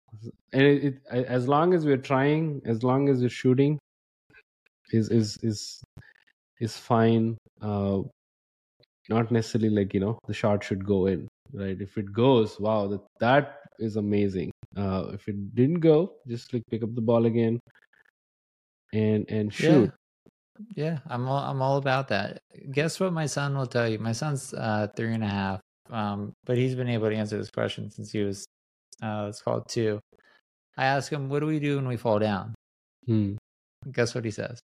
and 0.51 0.63
it, 0.63 0.83
it, 0.83 1.01
as 1.11 1.47
long 1.47 1.75
as 1.75 1.85
we're 1.85 1.97
trying 1.97 2.61
as 2.65 2.81
long 2.83 3.07
as 3.07 3.21
you're 3.21 3.29
shooting 3.29 3.77
is 4.91 5.09
is 5.09 5.37
is 5.43 5.83
is 6.59 6.75
fine. 6.75 7.37
Uh 7.61 8.01
not 9.09 9.31
necessarily 9.31 9.69
like 9.69 9.93
you 9.93 9.99
know 9.99 10.17
the 10.27 10.33
shot 10.33 10.63
should 10.63 10.85
go 10.85 11.05
in 11.05 11.27
right? 11.53 11.79
If 11.79 11.97
it 11.97 12.11
goes 12.11 12.59
wow 12.59 12.87
that 12.87 13.01
that 13.19 13.59
is 13.77 13.95
amazing. 13.95 14.51
Uh 14.75 15.11
if 15.13 15.27
it 15.27 15.55
didn't 15.55 15.81
go 15.81 16.13
just 16.27 16.53
like 16.53 16.63
pick 16.71 16.83
up 16.83 16.95
the 16.95 17.01
ball 17.01 17.25
again 17.25 17.59
and 18.93 19.29
and 19.29 19.53
shoot 19.53 19.91
yeah, 20.75 20.99
i'm 21.07 21.27
all 21.27 21.43
i'm 21.43 21.61
all 21.61 21.77
about 21.77 22.07
that 22.09 22.39
guess 22.71 22.99
what 22.99 23.13
my 23.13 23.25
son 23.25 23.57
will 23.57 23.65
tell 23.67 23.87
you 23.87 23.99
my 23.99 24.11
son's 24.11 24.53
uh 24.53 24.87
three 24.95 25.13
and 25.13 25.23
a 25.23 25.27
half 25.27 25.61
um 25.89 26.33
but 26.45 26.57
he's 26.57 26.75
been 26.75 26.89
able 26.89 27.09
to 27.09 27.15
answer 27.15 27.37
this 27.37 27.49
question 27.49 27.89
since 27.89 28.11
he 28.11 28.23
was 28.23 28.45
uh 29.01 29.25
it's 29.29 29.41
called 29.41 29.67
two 29.69 29.99
i 30.77 30.85
ask 30.85 31.11
him 31.11 31.29
what 31.29 31.39
do 31.39 31.45
we 31.45 31.59
do 31.59 31.77
when 31.77 31.87
we 31.87 31.97
fall 31.97 32.19
down 32.19 32.53
hmm. 33.05 33.35
guess 33.91 34.13
what 34.13 34.25
he 34.25 34.31
says 34.31 34.59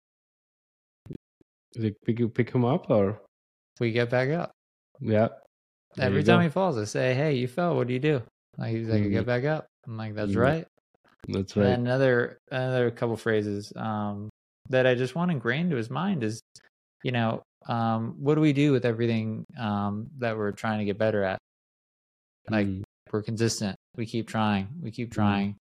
like 1.77 1.95
pick 2.05 2.19
you 2.19 2.29
pick 2.29 2.51
him 2.51 2.65
up 2.65 2.91
or 2.91 3.21
we 3.81 3.93
get 3.93 4.11
back 4.11 4.31
up 4.31 4.51
yeah 5.01 5.29
there 5.97 6.07
Every 6.07 6.25
time 6.25 6.39
go. 6.39 6.45
he 6.45 6.49
falls, 6.49 6.79
I 6.79 6.85
say, 6.85 7.15
"Hey, 7.15 7.35
you 7.35 7.47
fell. 7.47 7.77
What 7.77 7.87
do 7.87 7.93
you 7.93 7.99
do?" 7.99 8.23
Like 8.57 8.75
he's 8.75 8.89
like, 8.89 9.03
mm-hmm. 9.03 9.13
"Get 9.13 9.27
back 9.27 9.45
up." 9.45 9.67
I'm 9.87 9.97
like, 9.97 10.15
"That's 10.15 10.31
mm-hmm. 10.31 10.41
right." 10.41 10.67
That's 11.29 11.57
right. 11.57 11.67
And 11.67 11.87
another 11.87 12.39
another 12.51 12.91
couple 12.91 13.17
phrases 13.17 13.73
um, 13.77 14.31
that 14.73 14.87
I 14.87 14.95
just 14.95 15.15
want 15.15 15.31
ingrained 15.31 15.71
to 15.71 15.77
his 15.77 15.91
mind 15.91 16.23
is, 16.23 16.41
you 17.03 17.13
know, 17.13 17.43
um, 17.67 18.17
what 18.19 18.35
do 18.35 18.41
we 18.41 18.53
do 18.53 18.73
with 18.73 18.85
everything 18.85 19.45
um, 19.59 20.09
that 20.19 20.37
we're 20.37 20.53
trying 20.53 20.81
to 20.81 20.85
get 20.85 20.99
better 20.99 21.23
at? 21.23 21.39
Like 22.51 22.67
mm. 22.67 22.83
we're 23.13 23.23
consistent. 23.23 23.77
We 23.97 24.07
keep 24.07 24.27
trying. 24.27 24.69
We 24.81 24.91
keep 24.91 25.11
mm-hmm. 25.11 25.21
trying. 25.21 25.57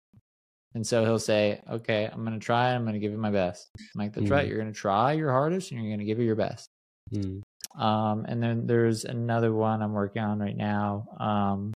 And 0.74 0.86
so 0.86 1.04
he'll 1.04 1.18
say, 1.18 1.60
"Okay, 1.68 2.08
I'm 2.10 2.24
going 2.24 2.38
to 2.38 2.44
try. 2.44 2.72
I'm 2.72 2.84
going 2.84 2.94
to 2.94 3.00
give 3.00 3.12
it 3.12 3.18
my 3.18 3.30
best." 3.30 3.68
I'm 3.76 4.00
like, 4.00 4.12
"That's 4.12 4.28
mm. 4.28 4.30
right. 4.30 4.46
You're 4.46 4.58
going 4.58 4.72
to 4.72 4.78
try 4.78 5.12
your 5.12 5.32
hardest, 5.32 5.72
and 5.72 5.80
you're 5.80 5.90
going 5.90 5.98
to 5.98 6.04
give 6.04 6.20
it 6.20 6.24
your 6.24 6.36
best." 6.36 6.68
Mm. 7.12 7.42
Um, 7.76 8.24
and 8.28 8.40
then 8.40 8.66
there's 8.66 9.04
another 9.04 9.52
one 9.52 9.82
I'm 9.82 9.92
working 9.92 10.22
on 10.22 10.38
right 10.38 10.56
now. 10.56 11.08
Um, 11.18 11.72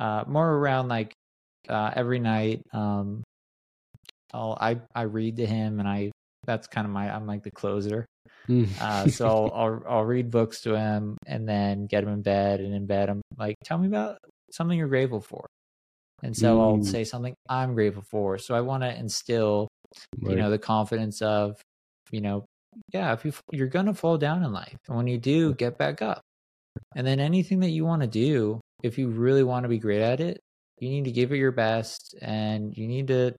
uh, 0.00 0.24
more 0.26 0.50
around 0.50 0.88
like 0.88 1.12
uh, 1.68 1.92
every 1.94 2.18
night. 2.18 2.60
Um, 2.72 3.22
I'll 4.34 4.58
I 4.60 4.80
I 4.94 5.02
read 5.02 5.36
to 5.36 5.46
him, 5.46 5.78
and 5.78 5.88
I 5.88 6.10
that's 6.46 6.66
kind 6.66 6.86
of 6.86 6.92
my 6.92 7.14
I'm 7.14 7.26
like 7.26 7.42
the 7.42 7.50
closer. 7.50 8.06
Mm. 8.48 8.68
uh, 8.80 9.08
so 9.08 9.26
I'll, 9.26 9.52
I'll, 9.54 9.82
I'll 9.88 10.04
read 10.04 10.30
books 10.30 10.60
to 10.62 10.74
him, 10.74 11.16
and 11.26 11.48
then 11.48 11.86
get 11.86 12.04
him 12.04 12.10
in 12.10 12.22
bed, 12.22 12.60
and 12.60 12.74
in 12.74 12.86
bed 12.86 13.10
I'm 13.10 13.22
like, 13.36 13.56
tell 13.64 13.78
me 13.78 13.88
about 13.88 14.18
something 14.50 14.78
you're 14.78 14.88
grateful 14.88 15.20
for. 15.20 15.46
And 16.22 16.36
so 16.36 16.56
mm. 16.56 16.60
I'll 16.60 16.84
say 16.84 17.04
something 17.04 17.34
I'm 17.48 17.74
grateful 17.74 18.04
for. 18.10 18.38
So 18.38 18.54
I 18.54 18.62
want 18.62 18.82
to 18.82 18.96
instill, 18.96 19.68
right. 20.22 20.30
you 20.30 20.36
know, 20.36 20.50
the 20.50 20.58
confidence 20.58 21.20
of, 21.20 21.60
you 22.10 22.20
know, 22.20 22.46
yeah, 22.92 23.12
if 23.12 23.24
you 23.24 23.32
you're 23.52 23.68
gonna 23.68 23.94
fall 23.94 24.18
down 24.18 24.42
in 24.42 24.52
life, 24.52 24.76
and 24.88 24.96
when 24.96 25.06
you 25.06 25.18
do, 25.18 25.54
get 25.54 25.78
back 25.78 26.02
up. 26.02 26.20
And 26.94 27.06
then 27.06 27.20
anything 27.20 27.60
that 27.60 27.70
you 27.70 27.84
want 27.84 28.02
to 28.02 28.08
do, 28.08 28.60
if 28.82 28.98
you 28.98 29.08
really 29.08 29.42
want 29.42 29.64
to 29.64 29.68
be 29.68 29.78
great 29.78 30.02
at 30.02 30.20
it, 30.20 30.38
you 30.78 30.90
need 30.90 31.04
to 31.04 31.10
give 31.10 31.32
it 31.32 31.38
your 31.38 31.52
best, 31.52 32.14
and 32.20 32.76
you 32.76 32.86
need 32.86 33.08
to, 33.08 33.34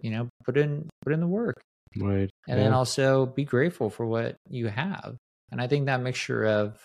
you 0.00 0.10
know, 0.10 0.28
put 0.44 0.56
in 0.56 0.88
put 1.02 1.12
in 1.12 1.20
the 1.20 1.26
work. 1.26 1.60
Right. 1.96 2.30
And 2.48 2.58
yeah. 2.58 2.64
then 2.64 2.72
also 2.72 3.26
be 3.26 3.44
grateful 3.44 3.90
for 3.90 4.06
what 4.06 4.36
you 4.48 4.68
have. 4.68 5.16
And 5.50 5.60
I 5.60 5.66
think 5.66 5.86
that 5.86 6.02
mixture 6.02 6.44
of 6.44 6.78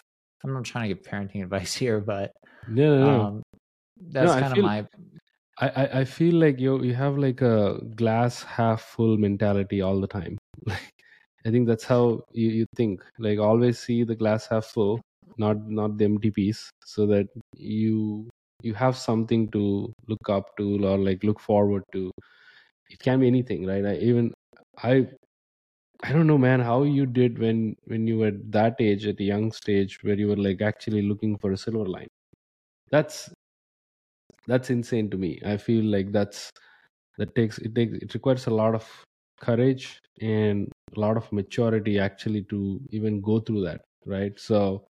I'm 0.43 0.53
not 0.53 0.65
trying 0.65 0.89
to 0.89 0.95
give 0.95 1.03
parenting 1.03 1.43
advice 1.43 1.73
here, 1.73 1.99
but 1.99 2.31
no, 2.67 2.99
no, 2.99 3.21
um, 3.21 3.43
that's 4.11 4.33
no, 4.33 4.39
kind 4.39 4.53
feel, 4.53 4.65
of 4.65 4.71
my. 4.71 4.87
I, 5.59 5.99
I 5.99 6.05
feel 6.05 6.35
like 6.35 6.59
you 6.59 6.83
you 6.83 6.95
have 6.95 7.17
like 7.17 7.41
a 7.41 7.79
glass 7.95 8.41
half 8.41 8.81
full 8.81 9.17
mentality 9.17 9.81
all 9.81 9.99
the 9.99 10.07
time. 10.07 10.37
Like 10.65 10.89
I 11.45 11.51
think 11.51 11.67
that's 11.67 11.83
how 11.83 12.21
you, 12.31 12.47
you 12.47 12.65
think. 12.75 13.03
Like 13.19 13.37
always 13.37 13.77
see 13.77 14.03
the 14.03 14.15
glass 14.15 14.47
half 14.47 14.65
full, 14.65 15.01
not 15.37 15.69
not 15.69 15.97
the 15.97 16.05
empty 16.05 16.31
piece, 16.31 16.69
so 16.85 17.05
that 17.07 17.27
you 17.57 18.29
you 18.61 18.73
have 18.73 18.95
something 18.95 19.51
to 19.51 19.91
look 20.07 20.29
up 20.29 20.55
to 20.57 20.85
or 20.85 20.97
like 20.97 21.23
look 21.23 21.39
forward 21.39 21.83
to. 21.91 22.11
It 22.89 22.99
can 22.99 23.19
be 23.19 23.27
anything, 23.27 23.65
right? 23.65 23.85
I 23.85 23.95
even 23.95 24.33
I 24.77 25.07
I 26.03 26.13
don't 26.13 26.27
know, 26.27 26.37
man, 26.37 26.59
how 26.61 26.83
you 26.83 27.05
did 27.07 27.39
when 27.39 27.75
when 27.85 28.07
you 28.07 28.19
were 28.19 28.27
at 28.27 28.51
that 28.53 28.75
age, 28.81 29.07
at 29.07 29.19
a 29.19 29.23
young 29.23 29.51
stage, 29.51 30.03
where 30.03 30.15
you 30.19 30.27
were 30.29 30.37
like 30.37 30.61
actually 30.61 31.01
looking 31.03 31.37
for 31.37 31.51
a 31.53 31.57
silver 31.57 31.85
line. 31.87 32.09
That's 32.91 33.31
that's 34.47 34.69
insane 34.69 35.09
to 35.11 35.17
me. 35.17 35.39
I 35.45 35.57
feel 35.57 35.83
like 35.85 36.11
that's 36.11 36.49
that 37.17 37.35
takes 37.35 37.57
it 37.59 37.75
takes 37.75 37.93
it 37.97 38.13
requires 38.13 38.47
a 38.47 38.51
lot 38.51 38.75
of 38.75 38.87
courage 39.41 39.99
and 40.21 40.71
a 40.95 40.99
lot 40.99 41.17
of 41.17 41.31
maturity 41.33 41.99
actually 41.99 42.43
to 42.45 42.79
even 42.91 43.21
go 43.21 43.39
through 43.39 43.61
that 43.63 43.81
right 44.05 44.39
so 44.39 44.85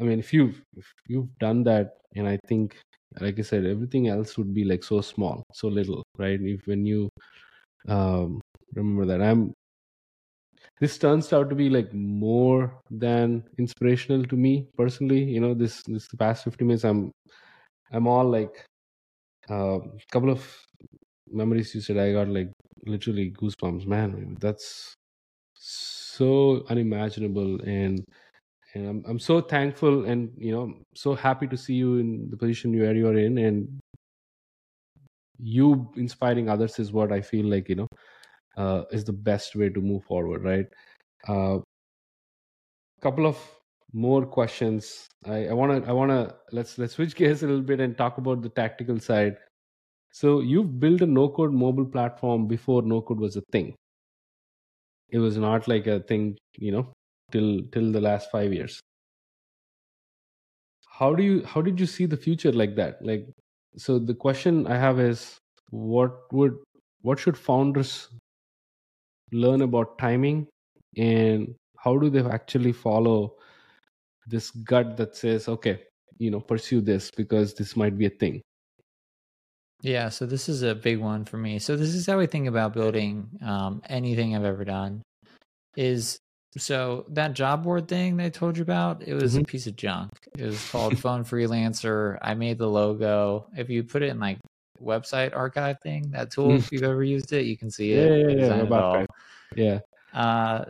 i 0.00 0.04
mean 0.04 0.18
if 0.20 0.32
you've 0.32 0.62
if 0.76 0.92
you've 1.08 1.28
done 1.38 1.64
that 1.64 1.98
and 2.16 2.28
i 2.28 2.38
think 2.48 2.78
like 3.20 3.38
i 3.38 3.42
said 3.42 3.66
everything 3.66 4.08
else 4.08 4.38
would 4.38 4.54
be 4.54 4.64
like 4.64 4.84
so 4.84 5.00
small 5.00 5.42
so 5.54 5.68
little 5.68 6.02
right 6.18 6.40
if 6.42 6.66
when 6.66 6.86
you 6.86 7.08
um 7.88 8.40
remember 8.76 9.06
that. 9.06 9.22
I'm 9.22 9.54
this 10.80 10.98
turns 10.98 11.32
out 11.32 11.48
to 11.50 11.54
be 11.56 11.68
like 11.68 11.92
more 11.92 12.80
than 12.90 13.44
inspirational 13.58 14.24
to 14.24 14.36
me 14.36 14.68
personally. 14.76 15.22
You 15.24 15.40
know 15.40 15.54
this 15.54 15.82
this 15.84 16.08
past 16.18 16.44
50 16.44 16.64
minutes 16.64 16.84
i'm 16.84 17.12
i'm 17.92 18.06
all 18.06 18.28
like 18.28 18.64
a 19.50 19.54
uh, 19.54 19.78
couple 20.12 20.30
of 20.30 20.46
memories 21.30 21.74
you 21.74 21.80
said 21.80 21.98
i 21.98 22.12
got 22.12 22.28
like 22.28 22.52
literally 22.86 23.32
goosebumps. 23.32 23.86
Man 23.86 24.36
that's 24.40 24.94
so 25.54 26.64
unimaginable 26.70 27.60
and 27.62 28.04
and 28.74 28.88
I'm, 28.88 29.04
I'm 29.06 29.18
so 29.18 29.40
thankful 29.40 30.04
and 30.04 30.30
you 30.38 30.52
know 30.52 30.74
so 30.94 31.14
happy 31.14 31.46
to 31.48 31.56
see 31.56 31.74
you 31.74 31.98
in 31.98 32.30
the 32.30 32.36
position 32.36 32.74
you 32.74 32.84
are 32.86 33.16
in 33.18 33.38
and 33.38 33.80
you 35.38 35.92
inspiring 35.96 36.48
others 36.48 36.78
is 36.78 36.92
what 36.92 37.12
i 37.12 37.20
feel 37.20 37.44
like 37.46 37.68
you 37.68 37.74
know 37.74 37.88
uh, 38.56 38.82
is 38.90 39.04
the 39.04 39.12
best 39.12 39.54
way 39.54 39.68
to 39.68 39.80
move 39.80 40.04
forward 40.04 40.42
right? 40.42 40.66
A 41.28 41.32
uh, 41.32 41.60
couple 43.00 43.26
of 43.26 43.38
more 43.92 44.26
questions. 44.26 45.06
I 45.24 45.52
want 45.52 45.84
to 45.84 45.90
i 45.90 45.92
want 45.92 46.10
to 46.10 46.34
let's 46.52 46.78
let's 46.78 46.94
switch 46.94 47.14
gears 47.20 47.42
a 47.42 47.46
little 47.46 47.62
bit 47.62 47.80
and 47.80 47.96
talk 47.96 48.18
about 48.18 48.42
the 48.42 48.48
tactical 48.48 48.98
side. 49.00 49.36
So 50.12 50.40
you've 50.40 50.80
built 50.80 51.02
a 51.02 51.06
no 51.06 51.28
code 51.28 51.52
mobile 51.52 51.84
platform 51.84 52.46
before 52.46 52.82
no 52.82 53.00
code 53.02 53.20
was 53.20 53.36
a 53.36 53.42
thing. 53.52 53.74
It 55.10 55.18
was 55.18 55.36
not 55.36 55.68
like 55.68 55.86
a 55.86 56.00
thing 56.00 56.36
you 56.58 56.72
know 56.72 56.92
till 57.30 57.62
till 57.72 57.92
the 57.92 58.00
last 58.00 58.30
5 58.30 58.52
years. 58.52 58.80
How 60.98 61.14
do 61.14 61.22
you 61.22 61.44
how 61.44 61.60
did 61.60 61.80
you 61.80 61.86
see 61.86 62.06
the 62.06 62.16
future 62.16 62.52
like 62.52 62.76
that? 62.76 63.02
Like 63.02 63.26
so 63.76 63.98
the 63.98 64.14
question 64.14 64.66
i 64.66 64.76
have 64.76 64.98
is 64.98 65.38
what 65.70 66.32
would 66.32 66.54
what 67.02 67.18
should 67.18 67.36
founders 67.36 68.08
learn 69.32 69.62
about 69.62 69.98
timing 69.98 70.46
and 70.96 71.54
how 71.78 71.96
do 71.98 72.10
they 72.10 72.24
actually 72.24 72.72
follow 72.72 73.34
this 74.26 74.50
gut 74.50 74.96
that 74.96 75.16
says 75.16 75.48
okay 75.48 75.82
you 76.18 76.30
know 76.30 76.40
pursue 76.40 76.80
this 76.80 77.10
because 77.10 77.54
this 77.54 77.76
might 77.76 77.96
be 77.98 78.06
a 78.06 78.10
thing 78.10 78.40
Yeah, 79.82 80.08
so 80.08 80.26
this 80.26 80.48
is 80.48 80.62
a 80.62 80.74
big 80.74 80.98
one 80.98 81.24
for 81.24 81.36
me. 81.36 81.58
So 81.58 81.76
this 81.76 81.94
is 81.94 82.06
how 82.06 82.18
I 82.18 82.26
think 82.26 82.48
about 82.48 82.72
building 82.72 83.28
um, 83.44 83.82
anything 83.88 84.34
I've 84.34 84.44
ever 84.44 84.64
done. 84.64 85.02
Is 85.76 86.18
so 86.56 87.04
that 87.10 87.34
job 87.34 87.62
board 87.64 87.86
thing 87.86 88.16
they 88.16 88.30
told 88.30 88.56
you 88.56 88.62
about, 88.62 89.02
it 89.02 89.14
was 89.14 89.36
a 89.36 89.40
Mhm. 89.40 89.46
piece 89.46 89.66
of 89.66 89.76
junk. 89.76 90.10
It 90.38 90.44
was 90.44 90.70
called 90.70 90.98
Phone 91.04 91.24
Freelancer. 91.24 92.18
I 92.22 92.34
made 92.34 92.58
the 92.58 92.68
logo. 92.68 93.46
If 93.56 93.68
you 93.68 93.84
put 93.84 94.02
it 94.02 94.08
in 94.08 94.18
like 94.18 94.38
website 94.82 95.34
archive 95.34 95.78
thing, 95.82 96.10
that 96.10 96.30
tool, 96.30 96.52
Mm. 96.52 96.58
if 96.58 96.72
you've 96.72 96.82
ever 96.82 97.02
used 97.04 97.32
it, 97.32 97.46
you 97.46 97.56
can 97.56 97.70
see 97.70 97.92
yeah 97.94 98.00
it. 98.02 98.10
yeah 98.10 98.28
yeah 98.28 98.34
designed 98.40 98.60
it 98.60 98.66
about 98.66 98.84
all. 98.84 98.94
right. 98.96 99.06
yeah 99.56 99.78
Uh, 100.14 100.64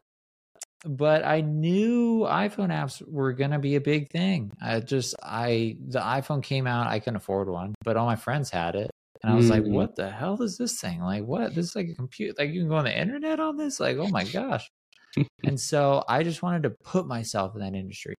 but 0.85 1.25
I 1.25 1.41
knew 1.41 2.21
iPhone 2.21 2.69
apps 2.71 3.03
were 3.07 3.33
gonna 3.33 3.59
be 3.59 3.75
a 3.77 3.81
big 3.81 4.11
thing. 4.11 4.53
I 4.63 4.81
just 4.81 5.15
I 5.23 5.77
the 5.89 6.01
iPhone 6.01 6.43
came 6.43 6.67
out, 6.67 6.87
I 6.87 6.99
couldn't 7.01 7.17
afford 7.17 7.49
one, 7.49 7.75
but 7.85 7.97
all 7.97 8.07
my 8.07 8.17
friends 8.17 8.51
had 8.51 8.75
it. 8.77 8.91
And 9.23 9.33
I 9.33 9.37
was 9.37 9.51
like, 9.51 9.63
Mm. 9.65 9.71
what 9.73 9.97
the 9.97 10.11
hell 10.11 10.41
is 10.43 10.57
this 10.59 10.81
thing? 10.81 11.01
Like 11.01 11.25
what? 11.25 11.55
This 11.55 11.67
is 11.71 11.77
like 11.77 11.89
a 11.89 11.95
computer 11.95 12.35
like 12.39 12.51
you 12.51 12.61
can 12.61 12.69
go 12.69 12.77
on 12.77 12.85
the 12.85 12.97
internet 12.97 13.41
on 13.41 13.57
this? 13.57 13.81
Like, 13.81 13.97
oh 13.97 14.09
my 14.09 14.25
gosh. 14.25 14.69
and 15.45 15.59
so 15.59 16.05
I 16.09 16.23
just 16.23 16.43
wanted 16.43 16.63
to 16.65 16.71
put 16.85 17.07
myself 17.07 17.55
in 17.55 17.61
that 17.63 17.75
industry. 17.75 18.15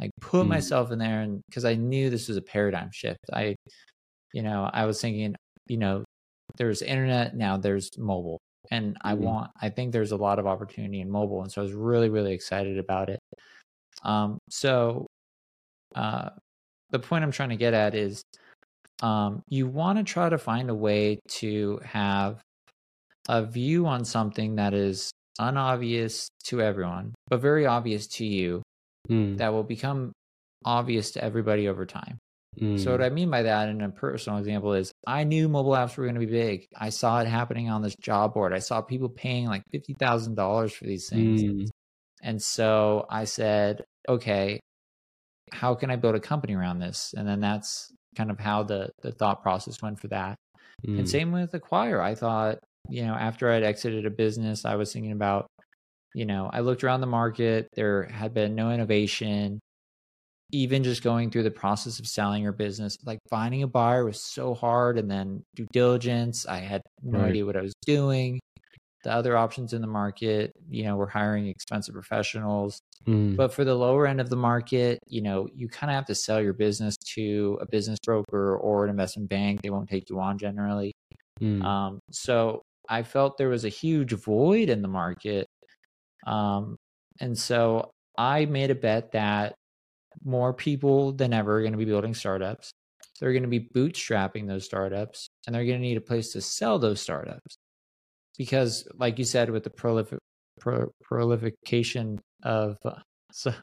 Like 0.00 0.10
put 0.20 0.46
Mm. 0.46 0.50
myself 0.50 0.92
in 0.92 0.98
there 0.98 1.20
and 1.22 1.42
because 1.48 1.64
I 1.64 1.74
knew 1.74 2.08
this 2.08 2.28
was 2.28 2.36
a 2.36 2.42
paradigm 2.42 2.90
shift. 2.92 3.18
I 3.32 3.56
you 4.32 4.42
know, 4.42 4.70
I 4.72 4.86
was 4.86 5.00
thinking, 5.00 5.36
you 5.68 5.78
know, 5.78 6.04
there's 6.56 6.82
internet, 6.82 7.36
now 7.36 7.56
there's 7.56 7.90
mobile. 7.98 8.38
And 8.70 8.96
I 9.02 9.14
Mhm. 9.16 9.16
want 9.16 9.50
I 9.62 9.70
think 9.70 9.92
there's 9.92 10.12
a 10.12 10.16
lot 10.16 10.38
of 10.40 10.46
opportunity 10.46 11.00
in 11.00 11.10
mobile. 11.10 11.42
And 11.42 11.52
so 11.52 11.62
I 11.62 11.64
was 11.64 11.72
really, 11.74 12.08
really 12.10 12.32
excited 12.34 12.78
about 12.78 13.10
it. 13.10 13.20
Um 14.04 14.38
so 14.50 15.06
uh 15.94 16.30
the 16.90 17.00
point 17.00 17.24
I'm 17.24 17.32
trying 17.32 17.50
to 17.50 17.56
get 17.56 17.74
at 17.74 17.94
is 17.94 18.22
um 19.02 19.42
you 19.48 19.68
want 19.68 19.98
to 19.98 20.04
try 20.04 20.28
to 20.30 20.38
find 20.38 20.70
a 20.70 20.74
way 20.74 21.20
to 21.40 21.80
have 21.84 22.42
a 23.28 23.44
view 23.44 23.86
on 23.86 24.04
something 24.04 24.56
that 24.56 24.74
is 24.74 25.10
unobvious 25.38 26.28
to 26.44 26.60
everyone, 26.62 27.14
but 27.28 27.40
very 27.40 27.66
obvious 27.66 28.06
to 28.06 28.26
you 28.26 28.62
Mm, 29.08 29.38
that 29.38 29.50
will 29.50 29.64
become 29.64 30.12
obvious 30.64 31.12
to 31.12 31.24
everybody 31.24 31.68
over 31.68 31.86
time. 31.86 32.18
So 32.74 32.92
what 32.92 33.00
mm, 33.00 33.02
I 33.02 33.08
mean 33.10 33.30
by 33.30 33.42
that 33.42 33.68
in 33.70 33.80
a 33.80 33.90
personal 33.90 34.38
example 34.38 34.74
is 34.74 34.92
I 35.06 35.24
knew 35.24 35.48
mobile 35.48 35.72
apps 35.72 35.96
were 35.96 36.04
going 36.04 36.14
to 36.20 36.20
be 36.20 36.26
big. 36.26 36.66
I 36.76 36.90
saw 36.90 37.20
it 37.20 37.26
happening 37.26 37.70
on 37.70 37.82
this 37.82 37.96
job 37.96 38.34
board. 38.34 38.52
I 38.52 38.58
saw 38.58 38.82
people 38.82 39.08
paying 39.08 39.46
like 39.46 39.62
$50,000 39.74 40.72
for 40.72 40.84
these 40.84 41.08
things. 41.08 41.42
mm, 41.42 41.70
And 42.22 42.42
so 42.42 43.06
I 43.10 43.24
said, 43.24 43.84
okay, 44.08 44.60
how 45.52 45.74
can 45.74 45.90
I 45.90 45.96
build 45.96 46.14
a 46.14 46.20
company 46.20 46.54
around 46.54 46.78
this? 46.80 47.14
And 47.16 47.26
then 47.28 47.40
that's 47.40 47.92
kind 48.16 48.30
of 48.30 48.38
how 48.38 48.62
the 48.62 48.90
the 49.02 49.12
thought 49.12 49.42
process 49.42 49.80
went 49.82 50.00
for 50.00 50.08
that. 50.08 50.36
And 50.96 51.08
mm, 51.08 51.08
same 51.08 51.32
with 51.32 51.54
Acquire. 51.54 52.00
I 52.00 52.14
thought, 52.14 52.58
you 52.88 53.04
know, 53.04 53.14
after 53.14 53.50
I'd 53.50 53.62
exited 53.64 54.06
a 54.06 54.10
business, 54.10 54.64
I 54.64 54.76
was 54.76 54.92
thinking 54.92 55.12
about, 55.12 55.46
you 56.14 56.26
know, 56.26 56.50
I 56.52 56.60
looked 56.60 56.84
around 56.84 57.00
the 57.02 57.06
market, 57.06 57.68
there 57.74 58.04
had 58.04 58.34
been 58.34 58.54
no 58.54 58.70
innovation. 58.72 59.60
Even 60.52 60.84
just 60.84 61.02
going 61.02 61.30
through 61.30 61.42
the 61.42 61.50
process 61.50 61.98
of 61.98 62.06
selling 62.06 62.42
your 62.42 62.52
business, 62.52 62.96
like 63.04 63.18
finding 63.28 63.62
a 63.62 63.66
buyer 63.68 64.04
was 64.04 64.22
so 64.22 64.54
hard. 64.54 64.98
And 64.98 65.10
then 65.10 65.42
due 65.56 65.66
diligence, 65.72 66.46
I 66.46 66.58
had 66.58 66.82
no 67.02 67.20
Right. 67.20 67.30
idea 67.30 67.44
what 67.44 67.56
I 67.56 67.62
was 67.62 67.74
doing. 67.84 68.40
The 69.04 69.12
other 69.12 69.36
options 69.36 69.72
in 69.72 69.80
the 69.82 69.86
market, 69.88 70.52
you 70.68 70.84
know, 70.84 70.96
we're 70.96 71.08
hiring 71.08 71.46
expensive 71.48 71.94
professionals. 71.94 72.80
mm, 73.06 73.36
But 73.36 73.52
for 73.54 73.64
the 73.64 73.74
lower 73.74 74.06
end 74.06 74.20
of 74.20 74.30
the 74.30 74.36
market, 74.36 74.98
you 75.08 75.22
know, 75.22 75.48
you 75.54 75.68
kind 75.68 75.90
of 75.90 75.96
have 75.96 76.06
to 76.06 76.14
sell 76.14 76.42
your 76.42 76.54
business 76.54 76.96
to 77.14 77.58
a 77.60 77.66
business 77.66 77.98
broker 78.04 78.56
or 78.56 78.84
an 78.84 78.90
investment 78.90 79.28
bank. 79.30 79.62
They 79.62 79.70
won't 79.70 79.88
take 79.90 80.10
you 80.10 80.20
on 80.20 80.38
generally. 80.38 80.92
mm, 81.40 81.60
Um, 81.64 82.00
so 82.12 82.62
I 82.88 83.02
felt 83.02 83.38
there 83.38 83.48
was 83.48 83.64
a 83.64 83.70
huge 83.70 84.12
void 84.12 84.70
in 84.70 84.82
the 84.82 84.88
market. 84.88 85.46
Um, 86.26 86.76
and 87.20 87.38
so 87.38 87.90
I 88.18 88.46
made 88.46 88.70
a 88.70 88.74
bet 88.74 89.12
that 89.12 89.54
more 90.26 90.52
people 90.52 91.12
than 91.12 91.32
ever 91.32 91.58
are 91.58 91.60
going 91.60 91.72
to 91.72 91.78
be 91.78 91.84
building 91.84 92.14
startups. 92.14 92.70
They're 93.18 93.32
going 93.32 93.42
to 93.42 93.48
be 93.48 93.68
bootstrapping 93.74 94.46
those 94.46 94.64
startups 94.64 95.28
and 95.46 95.54
they're 95.54 95.64
going 95.64 95.78
to 95.78 95.86
need 95.86 95.96
a 95.96 96.02
place 96.02 96.32
to 96.32 96.42
sell 96.42 96.78
those 96.78 97.00
startups. 97.00 97.56
Because, 98.36 98.86
like 98.98 99.18
you 99.18 99.24
said, 99.24 99.48
with 99.48 99.64
the 99.64 99.70
prolific, 99.70 100.18
pro, 100.60 100.90
prolification 101.02 102.20
of 102.42 102.76
uh, 102.84 102.98
so, 103.32 103.54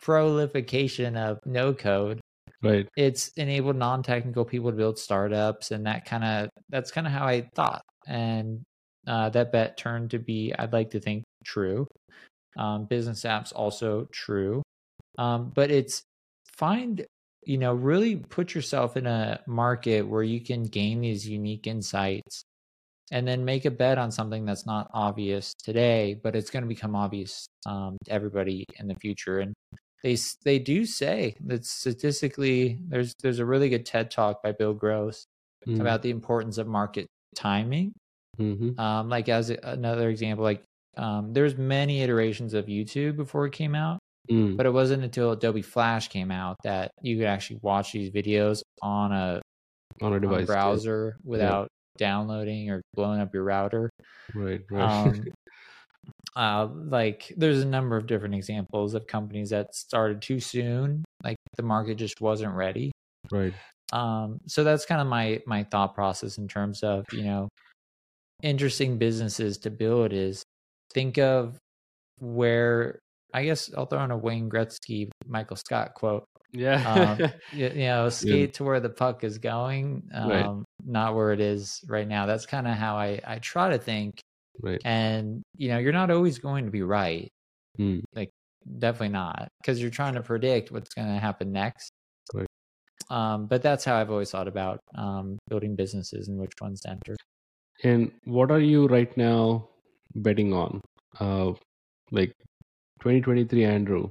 prolification 0.00 1.16
of 1.16 1.38
no 1.44 1.74
code, 1.74 2.20
right 2.62 2.88
it's 2.96 3.28
enabled 3.36 3.76
non-technical 3.76 4.44
people 4.44 4.70
to 4.70 4.76
build 4.76 4.98
startups 4.98 5.70
and 5.72 5.86
that 5.86 6.04
kind 6.04 6.24
of 6.24 6.48
that's 6.70 6.90
kind 6.90 7.06
of 7.06 7.12
how 7.12 7.26
i 7.26 7.46
thought 7.54 7.82
and 8.06 8.62
uh, 9.08 9.28
that 9.30 9.50
bet 9.50 9.76
turned 9.76 10.10
to 10.10 10.18
be 10.18 10.54
i'd 10.60 10.72
like 10.72 10.90
to 10.90 11.00
think 11.00 11.24
true 11.44 11.86
um, 12.58 12.86
Bizness 12.86 13.24
Apps 13.24 13.52
also 13.54 14.06
true 14.12 14.62
um, 15.18 15.50
but 15.54 15.70
it's 15.70 16.02
find 16.46 17.06
you 17.44 17.58
know 17.58 17.74
really 17.74 18.16
put 18.16 18.54
yourself 18.54 18.96
in 18.96 19.06
a 19.06 19.40
market 19.46 20.02
where 20.02 20.22
you 20.22 20.40
can 20.40 20.64
gain 20.64 21.00
these 21.00 21.28
unique 21.28 21.66
insights 21.66 22.44
and 23.10 23.26
then 23.26 23.44
make 23.44 23.64
a 23.64 23.70
bet 23.70 23.98
on 23.98 24.10
something 24.10 24.44
that's 24.44 24.66
not 24.66 24.90
obvious 24.94 25.54
today 25.62 26.14
but 26.14 26.34
it's 26.36 26.50
going 26.50 26.62
to 26.62 26.68
become 26.68 26.94
obvious 26.96 27.46
um, 27.66 27.96
to 28.04 28.12
everybody 28.12 28.64
in 28.78 28.86
the 28.88 28.94
future. 28.96 29.38
And 29.40 29.54
they 30.02 30.16
they 30.44 30.58
do 30.58 30.84
say 30.84 31.36
that 31.46 31.64
statistically 31.64 32.78
there's 32.88 33.14
there's 33.22 33.38
a 33.38 33.46
really 33.46 33.68
good 33.68 33.86
TED 33.86 34.10
talk 34.10 34.42
by 34.42 34.52
Bill 34.52 34.74
Gross 34.74 35.24
Mm, 35.66 35.76
about 35.80 36.02
the 36.02 36.10
importance 36.10 36.58
of 36.58 36.66
market 36.66 37.06
timing. 37.36 37.92
mhm, 38.38 38.76
Um, 38.78 39.08
like 39.08 39.28
as 39.28 39.50
another 39.50 40.08
example, 40.10 40.44
like 40.44 40.64
um, 40.96 41.32
there's 41.32 41.56
many 41.56 42.02
iterations 42.02 42.54
of 42.54 42.66
YouTube 42.66 43.16
before 43.16 43.46
it 43.46 43.52
came 43.52 43.74
out, 43.74 43.98
mm, 44.30 44.56
but 44.56 44.66
it 44.66 44.72
wasn't 44.72 45.02
until 45.02 45.32
Adobe 45.32 45.62
Flash 45.62 46.08
came 46.08 46.30
out 46.30 46.56
that 46.64 46.92
you 47.02 47.16
could 47.16 47.26
actually 47.26 47.58
watch 47.62 47.92
these 47.92 48.10
videos 48.10 48.62
on 48.82 49.12
a, 49.12 49.40
on 50.00 50.12
a 50.12 50.14
on 50.14 50.14
a 50.14 50.20
device 50.20 50.40
yeah. 50.40 50.46
browser 50.46 51.16
without 51.24 51.68
downloading 51.98 52.70
or 52.70 52.82
blowing 52.94 53.20
up 53.20 53.34
your 53.34 53.44
router. 53.44 53.90
right 54.34 54.60
right 54.70 54.82
Um, 54.82 55.24
uh, 56.36 56.68
like 56.88 57.32
there's 57.36 57.62
a 57.62 57.66
number 57.66 57.96
of 57.96 58.06
different 58.06 58.34
examples 58.34 58.94
of 58.94 59.06
companies 59.06 59.50
that 59.50 59.74
started 59.74 60.22
too 60.22 60.40
soon, 60.40 61.04
like 61.22 61.36
the 61.56 61.62
market 61.62 61.96
just 61.96 62.20
wasn't 62.20 62.54
ready. 62.54 62.92
right 63.30 63.54
Um, 63.92 64.38
so 64.46 64.64
that's 64.64 64.86
kind 64.86 65.00
of 65.00 65.06
my 65.06 65.40
my 65.46 65.64
thought 65.64 65.94
process 65.94 66.38
in 66.38 66.48
terms 66.48 66.82
of 66.82 67.04
you 67.12 67.24
know 67.24 67.48
interesting 68.42 68.98
businesses 68.98 69.58
to 69.58 69.70
build 69.70 70.12
is 70.12 70.42
think 70.92 71.18
of 71.18 71.58
where 72.18 72.98
I 73.32 73.44
guess 73.44 73.70
I'll 73.76 73.86
throw 73.86 74.02
in 74.04 74.10
a 74.10 74.16
Wayne 74.16 74.48
Gretzky, 74.50 75.10
Michael 75.26 75.56
Scott 75.56 75.94
quote. 75.94 76.24
yeah 76.52 76.78
Um, 77.22 77.30
you, 77.52 77.66
you 77.68 77.86
know, 77.86 78.08
skate 78.10 78.54
to 78.54 78.64
where 78.64 78.80
the 78.80 78.90
puck 78.90 79.24
is 79.24 79.38
going, 79.38 80.02
um, 80.14 80.28
Right. 80.30 80.50
not 80.84 81.14
where 81.14 81.32
it 81.32 81.40
is 81.40 81.80
right 81.88 82.06
now. 82.06 82.26
That's 82.26 82.46
kind 82.46 82.66
of 82.66 82.74
how 82.74 82.96
I 82.96 83.20
I 83.26 83.38
try 83.38 83.70
to 83.70 83.78
think. 83.78 84.20
right 84.60 84.80
And 84.84 85.42
you 85.56 85.68
know, 85.70 85.78
you're 85.78 85.92
not 85.92 86.10
always 86.10 86.38
going 86.38 86.64
to 86.66 86.70
be 86.70 86.82
right. 86.82 87.28
Mm, 87.80 88.02
Definitely 88.78 89.08
not, 89.08 89.48
because 89.60 89.80
you're 89.82 89.90
trying 89.90 90.14
to 90.14 90.22
predict 90.22 90.70
what's 90.70 90.94
going 90.94 91.08
to 91.08 91.18
happen 91.18 91.50
next. 91.50 91.90
Right. 92.32 92.46
Um, 93.10 93.46
but 93.48 93.60
that's 93.60 93.84
how 93.84 93.96
I've 93.96 94.10
always 94.12 94.30
thought 94.30 94.46
about 94.46 94.78
um, 94.94 95.36
building 95.48 95.74
businesses 95.74 96.28
and 96.28 96.38
which 96.38 96.52
ones 96.60 96.80
to 96.82 96.90
enter. 96.90 97.16
and 97.82 98.12
what 98.24 98.52
are 98.52 98.60
you 98.60 98.86
right 98.86 99.14
now 99.16 99.68
betting 100.14 100.52
on 100.52 100.80
uh 101.18 101.50
like 102.12 102.32
2023 103.02 103.64
andrew 103.64 104.08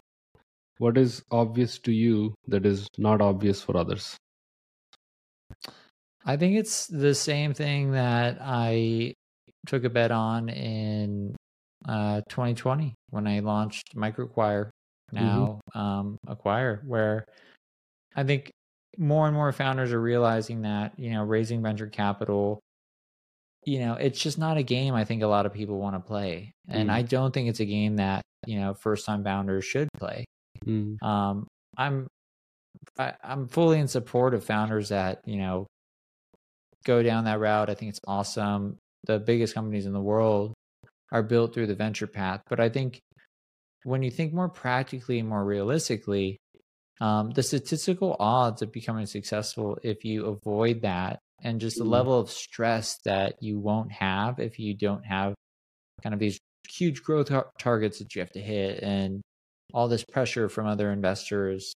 what 0.81 0.97
is 0.97 1.23
obvious 1.29 1.77
to 1.77 1.91
you 1.91 2.33
that 2.47 2.65
is 2.65 2.87
not 2.97 3.21
obvious 3.21 3.61
for 3.61 3.77
others? 3.77 4.17
I 6.25 6.37
think 6.37 6.57
it's 6.57 6.87
the 6.87 7.13
same 7.13 7.53
thing 7.53 7.91
that 7.91 8.39
I 8.41 9.13
took 9.67 9.83
a 9.83 9.91
bet 9.91 10.09
on 10.09 10.49
in 10.49 11.35
uh, 11.87 12.21
2020 12.29 12.95
when 13.11 13.27
I 13.27 13.41
launched 13.41 13.95
MicroAcquire, 13.95 14.71
now 15.11 15.59
um, 15.75 16.17
Acquire, 16.25 16.81
where 16.83 17.25
I 18.15 18.23
think 18.23 18.49
more 18.97 19.27
and 19.27 19.35
more 19.35 19.51
founders 19.51 19.93
are 19.93 20.01
realizing 20.01 20.63
that 20.63 20.93
you 20.97 21.11
know 21.11 21.23
raising 21.23 21.61
venture 21.61 21.87
capital, 21.87 22.59
you 23.65 23.79
know, 23.79 23.93
it's 23.93 24.19
just 24.19 24.37
not 24.37 24.57
a 24.57 24.63
game 24.63 24.93
I 24.95 25.05
think 25.05 25.21
a 25.21 25.27
lot 25.27 25.45
of 25.45 25.53
people 25.53 25.79
want 25.79 25.95
to 25.95 25.99
play, 25.99 26.53
and 26.67 26.89
Mm. 26.89 26.93
I 26.93 27.01
don't 27.03 27.33
think 27.33 27.49
it's 27.49 27.59
a 27.59 27.65
game 27.65 27.97
that 27.97 28.21
you 28.47 28.59
know 28.59 28.73
first 28.73 29.05
time 29.05 29.23
founders 29.23 29.65
should 29.65 29.89
play. 29.97 30.25
Mm, 30.65 31.01
Um, 31.03 31.47
I'm 31.77 32.07
I, 32.97 33.13
I'm 33.23 33.47
fully 33.47 33.79
in 33.79 33.87
support 33.87 34.33
of 34.33 34.43
founders 34.43 34.89
that 34.89 35.21
you 35.25 35.37
know 35.37 35.67
go 36.85 37.03
down 37.03 37.25
that 37.25 37.39
route. 37.39 37.69
I 37.69 37.75
think 37.75 37.89
it's 37.89 37.99
awesome. 38.07 38.77
The 39.05 39.19
biggest 39.19 39.53
companies 39.53 39.85
in 39.85 39.93
the 39.93 40.01
world 40.01 40.53
are 41.11 41.23
built 41.23 41.53
through 41.53 41.67
the 41.67 41.75
venture 41.75 42.07
path. 42.07 42.41
But 42.49 42.59
I 42.59 42.69
think 42.69 42.99
when 43.83 44.03
you 44.03 44.11
think 44.11 44.33
more 44.33 44.49
practically 44.49 45.19
and 45.19 45.27
more 45.27 45.43
realistically, 45.43 46.37
um, 46.99 47.31
the 47.31 47.43
statistical 47.43 48.15
odds 48.19 48.61
of 48.61 48.71
becoming 48.71 49.05
successful 49.07 49.77
if 49.83 50.05
you 50.05 50.25
avoid 50.27 50.81
that 50.81 51.19
and 51.43 51.59
just 51.59 51.77
the 51.77 51.83
level 51.83 52.19
of 52.19 52.29
stress 52.29 52.97
that 53.05 53.35
you 53.41 53.59
won't 53.59 53.91
have 53.91 54.39
if 54.39 54.59
you 54.59 54.73
don't 54.73 55.03
have 55.05 55.33
kind 56.03 56.13
of 56.13 56.19
these 56.19 56.39
huge 56.69 57.01
growth 57.03 57.27
tar- 57.29 57.49
targets 57.59 57.99
that 57.99 58.13
you 58.15 58.21
have 58.21 58.31
to 58.31 58.41
hit 58.41 58.81
and 58.83 59.21
all 59.73 59.87
this 59.87 60.03
pressure 60.03 60.47
from 60.49 60.67
other 60.67 60.91
investors 60.91 61.73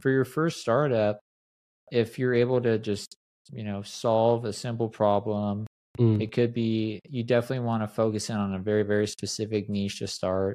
for 0.00 0.10
your 0.10 0.24
first 0.24 0.60
startup 0.60 1.18
if 1.92 2.18
you're 2.18 2.34
able 2.34 2.60
to 2.60 2.78
just 2.78 3.14
you 3.52 3.64
know 3.64 3.82
solve 3.82 4.44
a 4.44 4.52
simple 4.52 4.88
problem 4.88 5.66
Mm. 5.98 6.22
it 6.22 6.30
could 6.32 6.54
be 6.54 7.00
you 7.08 7.24
definitely 7.24 7.66
want 7.66 7.82
to 7.82 7.88
focus 7.88 8.30
in 8.30 8.36
on 8.36 8.54
a 8.54 8.58
very 8.60 8.84
very 8.84 9.06
specific 9.08 9.68
niche 9.68 9.98
to 9.98 10.06
start 10.06 10.54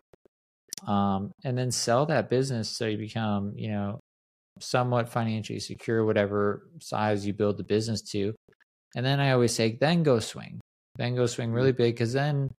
um, 0.87 1.31
and 1.43 1.57
then 1.57 1.71
sell 1.71 2.05
that 2.05 2.29
business 2.29 2.69
so 2.69 2.85
you 2.85 2.97
become 2.97 3.51
you 3.55 3.69
know 3.69 3.99
somewhat 4.59 5.09
financially 5.09 5.59
secure 5.59 6.05
whatever 6.05 6.69
size 6.79 7.25
you 7.25 7.33
build 7.33 7.57
the 7.57 7.63
business 7.63 8.01
to. 8.01 8.33
And 8.95 9.05
then 9.05 9.19
i 9.19 9.31
always 9.31 9.53
say 9.53 9.77
then 9.79 10.03
go 10.03 10.19
swing. 10.19 10.59
Then 10.97 11.15
go 11.15 11.25
swing 11.25 11.51
really 11.51 11.73
big 11.73 11.95
because 11.95 12.13
then 12.13 12.49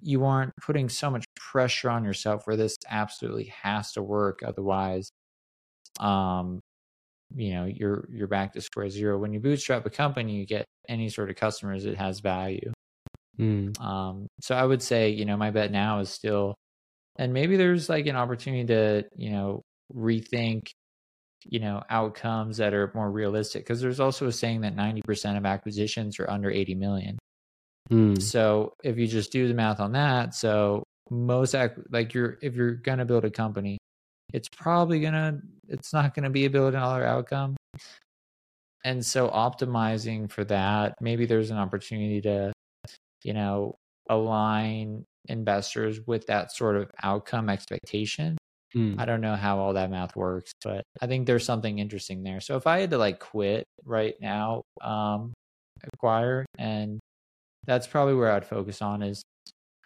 you 0.00 0.24
aren't 0.24 0.52
putting 0.62 0.88
so 0.88 1.10
much 1.10 1.24
pressure 1.36 1.90
on 1.90 2.04
yourself 2.04 2.46
where 2.46 2.56
this 2.56 2.76
absolutely 2.88 3.52
has 3.62 3.92
to 3.92 4.02
work. 4.02 4.40
Otherwise 4.46 5.10
um 5.98 6.60
you 7.34 7.52
know 7.52 7.64
you're 7.64 8.08
you're 8.10 8.28
back 8.28 8.52
to 8.52 8.60
square 8.60 8.88
zero. 8.88 9.18
When 9.18 9.32
you 9.32 9.40
bootstrap 9.40 9.86
a 9.86 9.90
company 9.90 10.36
you 10.36 10.46
get 10.46 10.64
any 10.88 11.08
sort 11.08 11.30
of 11.30 11.36
customers 11.36 11.84
it 11.84 11.96
has 11.96 12.20
value. 12.20 12.72
Mm. 13.38 13.80
um 13.80 14.26
so 14.42 14.54
i 14.54 14.62
would 14.62 14.82
say 14.82 15.08
you 15.08 15.24
know 15.24 15.36
my 15.36 15.50
bet 15.50 15.72
now 15.72 16.00
is 16.00 16.10
still 16.10 16.54
and 17.16 17.32
maybe 17.32 17.56
there's 17.56 17.88
like 17.88 18.06
an 18.06 18.16
opportunity 18.16 18.66
to 18.66 19.04
you 19.16 19.30
know 19.30 19.62
rethink 19.94 20.68
you 21.44 21.58
know 21.58 21.82
outcomes 21.90 22.56
that 22.56 22.74
are 22.74 22.92
more 22.94 23.10
realistic 23.10 23.64
because 23.64 23.80
there's 23.80 24.00
also 24.00 24.26
a 24.26 24.32
saying 24.32 24.60
that 24.60 24.76
90% 24.76 25.38
of 25.38 25.46
acquisitions 25.46 26.18
are 26.18 26.28
under 26.30 26.50
80 26.50 26.74
million 26.74 27.18
Mm. 27.90 28.22
so 28.22 28.74
if 28.84 28.98
you 28.98 29.06
just 29.08 29.32
do 29.32 29.48
the 29.48 29.54
math 29.54 29.80
on 29.80 29.92
that, 29.92 30.34
so 30.34 30.84
most 31.10 31.54
ac- 31.54 31.74
like 31.90 32.14
you're 32.14 32.38
if 32.40 32.54
you're 32.54 32.74
gonna 32.74 33.04
build 33.04 33.24
a 33.24 33.30
company, 33.30 33.78
it's 34.32 34.48
probably 34.48 35.00
gonna 35.00 35.40
it's 35.68 35.92
not 35.92 36.14
gonna 36.14 36.30
be 36.30 36.44
a 36.44 36.50
billion 36.50 36.74
dollar 36.74 37.04
outcome. 37.04 37.56
And 38.84 39.04
so 39.04 39.28
optimizing 39.28 40.30
for 40.30 40.44
that, 40.44 40.94
maybe 41.00 41.26
there's 41.26 41.50
an 41.50 41.58
opportunity 41.58 42.20
to, 42.22 42.52
you 43.24 43.34
know, 43.34 43.74
align 44.08 45.04
investors 45.28 46.00
with 46.06 46.26
that 46.28 46.52
sort 46.52 46.76
of 46.76 46.90
outcome 47.02 47.50
expectation. 47.50 48.38
Mm. 48.74 49.00
I 49.00 49.04
don't 49.04 49.20
know 49.20 49.36
how 49.36 49.58
all 49.58 49.72
that 49.74 49.90
math 49.90 50.14
works, 50.16 50.52
but 50.62 50.84
I 51.00 51.06
think 51.06 51.26
there's 51.26 51.44
something 51.44 51.78
interesting 51.78 52.22
there. 52.22 52.40
So 52.40 52.56
if 52.56 52.66
I 52.66 52.80
had 52.80 52.90
to 52.90 52.98
like 52.98 53.18
quit 53.20 53.64
right 53.84 54.14
now, 54.20 54.62
um, 54.80 55.32
acquire, 55.94 56.46
and 56.58 57.00
that's 57.66 57.86
probably 57.86 58.14
where 58.14 58.32
I'd 58.32 58.46
focus 58.46 58.82
on 58.82 59.02
is, 59.02 59.22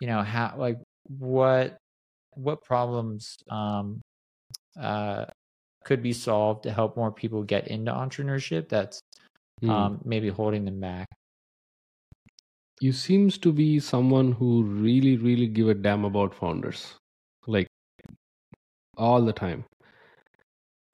you 0.00 0.06
know, 0.08 0.22
how 0.22 0.54
like 0.58 0.78
what 1.08 1.78
what 2.34 2.62
problems 2.64 3.36
um 3.50 4.00
uh 4.80 5.26
could 5.84 6.02
be 6.02 6.12
solved 6.12 6.64
to 6.64 6.72
help 6.72 6.96
more 6.96 7.12
people 7.12 7.42
get 7.44 7.68
into 7.68 7.92
entrepreneurship 7.92 8.68
that's 8.68 9.00
Mm. 9.62 9.70
um 9.70 10.02
maybe 10.04 10.28
holding 10.28 10.64
them 10.64 10.80
back. 10.80 11.08
you 12.80 12.92
seems 12.92 13.38
to 13.38 13.52
be 13.52 13.80
someone 13.80 14.32
who 14.32 14.62
really 14.64 15.16
really 15.16 15.46
give 15.46 15.68
a 15.68 15.74
damn 15.74 16.04
about 16.04 16.34
founders 16.34 16.94
like 17.46 17.66
all 18.96 19.22
the 19.22 19.32
time 19.32 19.64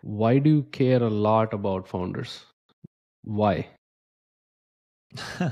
why 0.02 0.38
do 0.38 0.50
you 0.50 0.62
care 0.64 1.02
a 1.02 1.10
lot 1.10 1.52
about 1.52 1.88
founders 1.88 2.44
why 3.24 3.68
uh, 5.40 5.50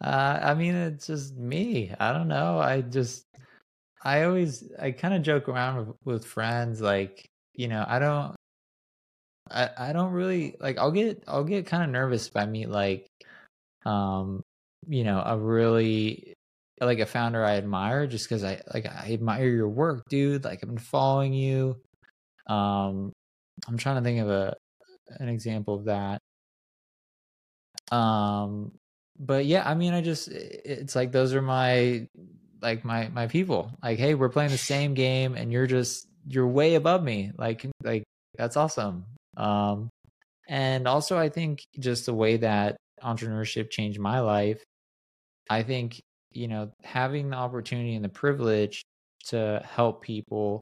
I 0.00 0.54
mean, 0.54 0.74
it's 0.74 1.06
just 1.06 1.34
me. 1.36 1.92
I 1.98 2.12
don't 2.12 2.28
know. 2.28 2.58
I 2.58 2.82
just, 2.82 3.24
I 4.02 4.24
always, 4.24 4.70
I 4.80 4.92
kind 4.92 5.14
of 5.14 5.22
joke 5.22 5.48
around 5.48 5.78
with, 5.78 5.96
with 6.04 6.24
friends, 6.24 6.80
like, 6.80 7.28
you 7.54 7.68
know, 7.68 7.84
I 7.86 7.98
don't, 7.98 8.36
I, 9.50 9.70
I 9.78 9.92
don't 9.92 10.12
really 10.12 10.56
like. 10.60 10.78
I'll 10.78 10.90
get, 10.90 11.22
I'll 11.28 11.44
get 11.44 11.66
kind 11.66 11.84
of 11.84 11.90
nervous 11.90 12.28
if 12.28 12.36
I 12.36 12.46
meet 12.46 12.68
like, 12.68 13.06
um, 13.84 14.42
you 14.88 15.04
know, 15.04 15.22
a 15.24 15.38
really 15.38 16.34
like 16.80 16.98
a 16.98 17.06
founder 17.06 17.44
I 17.44 17.56
admire, 17.56 18.06
just 18.06 18.28
because 18.28 18.44
I 18.44 18.60
like 18.72 18.86
I 18.86 19.12
admire 19.12 19.48
your 19.48 19.68
work, 19.68 20.08
dude. 20.08 20.44
Like 20.44 20.60
I've 20.62 20.68
been 20.68 20.78
following 20.78 21.32
you. 21.32 21.80
Um, 22.46 23.12
I'm 23.66 23.78
trying 23.78 23.96
to 23.96 24.02
think 24.02 24.20
of 24.20 24.28
a 24.28 24.54
an 25.18 25.28
example 25.28 25.74
of 25.74 25.84
that. 25.86 26.20
Um, 27.90 28.72
but 29.18 29.46
yeah, 29.46 29.68
I 29.68 29.74
mean, 29.74 29.94
I 29.94 30.00
just 30.02 30.28
it's 30.28 30.94
like 30.94 31.12
those 31.12 31.34
are 31.34 31.42
my 31.42 32.06
like 32.60 32.84
my 32.84 33.08
my 33.08 33.26
people. 33.26 33.72
Like, 33.82 33.98
hey, 33.98 34.14
we're 34.14 34.28
playing 34.28 34.50
the 34.50 34.58
same 34.58 34.94
game, 34.94 35.34
and 35.34 35.52
you're 35.52 35.66
just 35.66 36.06
you're 36.28 36.46
way 36.46 36.74
above 36.74 37.02
me. 37.02 37.32
Like, 37.36 37.66
like 37.82 38.04
that's 38.36 38.56
awesome. 38.56 39.06
Um, 39.36 39.88
and 40.48 40.86
also, 40.86 41.18
I 41.18 41.28
think 41.28 41.64
just 41.78 42.06
the 42.06 42.14
way 42.14 42.38
that 42.38 42.76
entrepreneurship 43.02 43.70
changed 43.70 43.98
my 43.98 44.20
life, 44.20 44.62
I 45.48 45.62
think 45.62 46.00
you 46.36 46.48
know 46.48 46.70
having 46.82 47.30
the 47.30 47.36
opportunity 47.36 47.94
and 47.94 48.04
the 48.04 48.08
privilege 48.08 48.82
to 49.28 49.62
help 49.68 50.02
people 50.02 50.60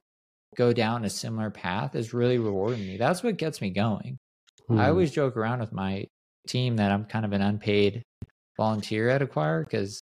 go 0.55 0.73
down 0.73 1.05
a 1.05 1.09
similar 1.09 1.49
path 1.51 1.95
is 1.95 2.13
really 2.13 2.37
rewarding 2.39 2.85
me. 2.87 2.97
That's 2.97 3.23
what 3.23 3.37
gets 3.37 3.61
me 3.61 3.71
going. 3.71 4.17
I 4.69 4.73
Hmm. 4.73 4.89
always 4.89 5.11
joke 5.11 5.37
around 5.37 5.59
with 5.59 5.73
my 5.73 6.05
team 6.47 6.77
that 6.77 6.91
I'm 6.91 7.05
kind 7.05 7.25
of 7.25 7.33
an 7.33 7.41
unpaid 7.41 8.01
volunteer 8.57 9.09
at 9.09 9.21
Acquire 9.21 9.63
because 9.63 9.99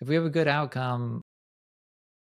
if 0.00 0.08
we 0.08 0.14
have 0.14 0.24
a 0.24 0.30
good 0.30 0.48
outcome, 0.48 1.22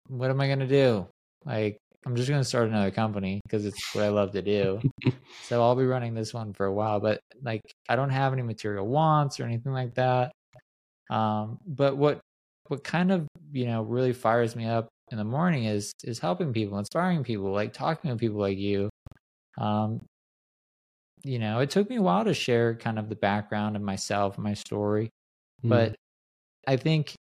what 0.09 0.31
am 0.31 0.41
I 0.41 0.47
going 0.47 0.61
to 0.61 0.67
do? 0.67 1.07
Like, 1.45 1.79
I'm 2.05 2.17
just 2.17 2.29
going 2.29 2.41
to 2.41 2.45
start 2.45 2.69
another 2.69 2.91
company 2.91 3.41
because 3.45 3.67
it's 3.67 3.95
what 3.95 4.05
I 4.05 4.09
love 4.09 4.33
to 4.33 4.43
do. 4.43 4.81
so 5.43 5.63
I'll 5.63 5.77
be 5.77 5.85
running 5.85 6.15
this 6.15 6.33
one 6.33 6.53
for 6.53 6.67
a 6.67 6.73
while, 6.73 7.01
but 7.01 7.21
like, 7.43 7.63
I 7.89 7.97
don't 7.97 8.11
have 8.11 8.33
any 8.33 8.43
material 8.43 8.87
wants 8.87 9.41
or 9.41 9.45
anything 9.45 9.73
like 9.73 9.95
that. 9.95 10.33
Um, 11.11 11.59
but 11.67 11.97
what 11.97 12.21
what 12.71 12.85
kind 12.85 13.13
of 13.13 13.29
you 13.53 13.67
know 13.67 13.83
really 13.83 14.13
fires 14.13 14.57
me 14.57 14.67
up 14.67 14.89
in 15.11 15.19
the 15.19 15.25
morning 15.25 15.65
is 15.65 15.93
is 16.05 16.19
helping 16.19 16.53
people, 16.53 16.79
inspiring 16.79 17.25
people, 17.25 17.53
like 17.53 17.73
talking 17.73 18.11
to 18.11 18.17
people 18.17 18.39
like 18.41 18.59
you. 18.59 18.91
Um, 19.59 20.07
you 21.25 21.39
know, 21.39 21.61
it 21.61 21.71
took 21.71 21.89
me 21.89 21.97
a 21.97 22.03
while 22.03 22.25
to 22.25 22.35
share 22.35 22.77
kind 22.77 22.99
of 22.99 23.09
the 23.09 23.17
background 23.17 23.77
of 23.77 23.83
myself 23.83 24.37
and 24.37 24.45
my 24.45 24.55
story, 24.55 25.11
Hmm. 25.63 25.87
but 25.87 25.97
I 26.69 26.77
think 26.79 27.17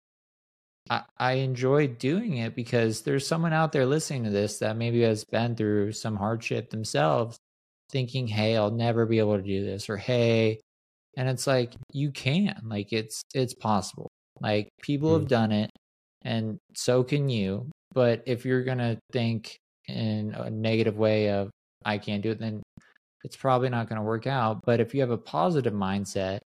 I, 0.89 1.03
I 1.17 1.33
enjoy 1.33 1.87
doing 1.87 2.37
it 2.37 2.55
because 2.55 3.03
there's 3.03 3.27
someone 3.27 3.53
out 3.53 3.71
there 3.71 3.85
listening 3.85 4.23
to 4.25 4.29
this 4.29 4.59
that 4.59 4.77
maybe 4.77 5.01
has 5.01 5.23
been 5.25 5.55
through 5.55 5.93
some 5.93 6.15
hardship 6.17 6.69
themselves, 6.69 7.37
thinking, 7.91 8.27
"Hey, 8.27 8.57
I'll 8.57 8.71
never 8.71 9.05
be 9.05 9.19
able 9.19 9.37
to 9.37 9.43
do 9.43 9.65
this," 9.65 9.89
or 9.89 9.97
"Hey," 9.97 10.61
and 11.17 11.29
it's 11.29 11.47
like 11.47 11.75
you 11.93 12.11
can, 12.11 12.61
like 12.65 12.93
it's 12.93 13.23
it's 13.35 13.55
possible. 13.55 14.09
Like 14.41 14.69
people 14.81 15.17
have 15.17 15.27
done 15.27 15.51
it, 15.51 15.71
and 16.23 16.57
so 16.75 17.03
can 17.03 17.29
you. 17.29 17.71
But 17.93 18.23
if 18.27 18.45
you're 18.45 18.63
gonna 18.63 18.99
think 19.13 19.57
in 19.87 20.33
a 20.35 20.49
negative 20.49 20.97
way 20.97 21.29
of 21.31 21.51
"I 21.85 21.97
can't 21.99 22.23
do 22.23 22.31
it," 22.31 22.39
then 22.39 22.63
it's 23.25 23.37
probably 23.37 23.69
not 23.69 23.89
going 23.89 23.97
to 23.99 24.03
work 24.05 24.27
out. 24.27 24.61
But 24.65 24.79
if 24.81 24.93
you 24.95 25.01
have 25.01 25.11
a 25.11 25.17
positive 25.17 25.73
mindset, 25.73 26.39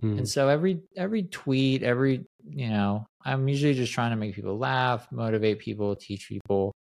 Hmm. 0.00 0.18
and 0.18 0.28
so 0.28 0.48
every 0.48 0.82
every 0.96 1.24
tweet, 1.24 1.82
every 1.84 2.24
you 2.44 2.68
know, 2.70 3.06
I'm 3.24 3.48
usually 3.48 3.74
just 3.74 3.92
trying 3.92 4.10
to 4.12 4.16
make 4.16 4.34
people 4.34 4.58
laugh, 4.58 5.10
motivate 5.12 5.58
people, 5.60 5.96
teach 5.96 6.28
people, 6.28 6.72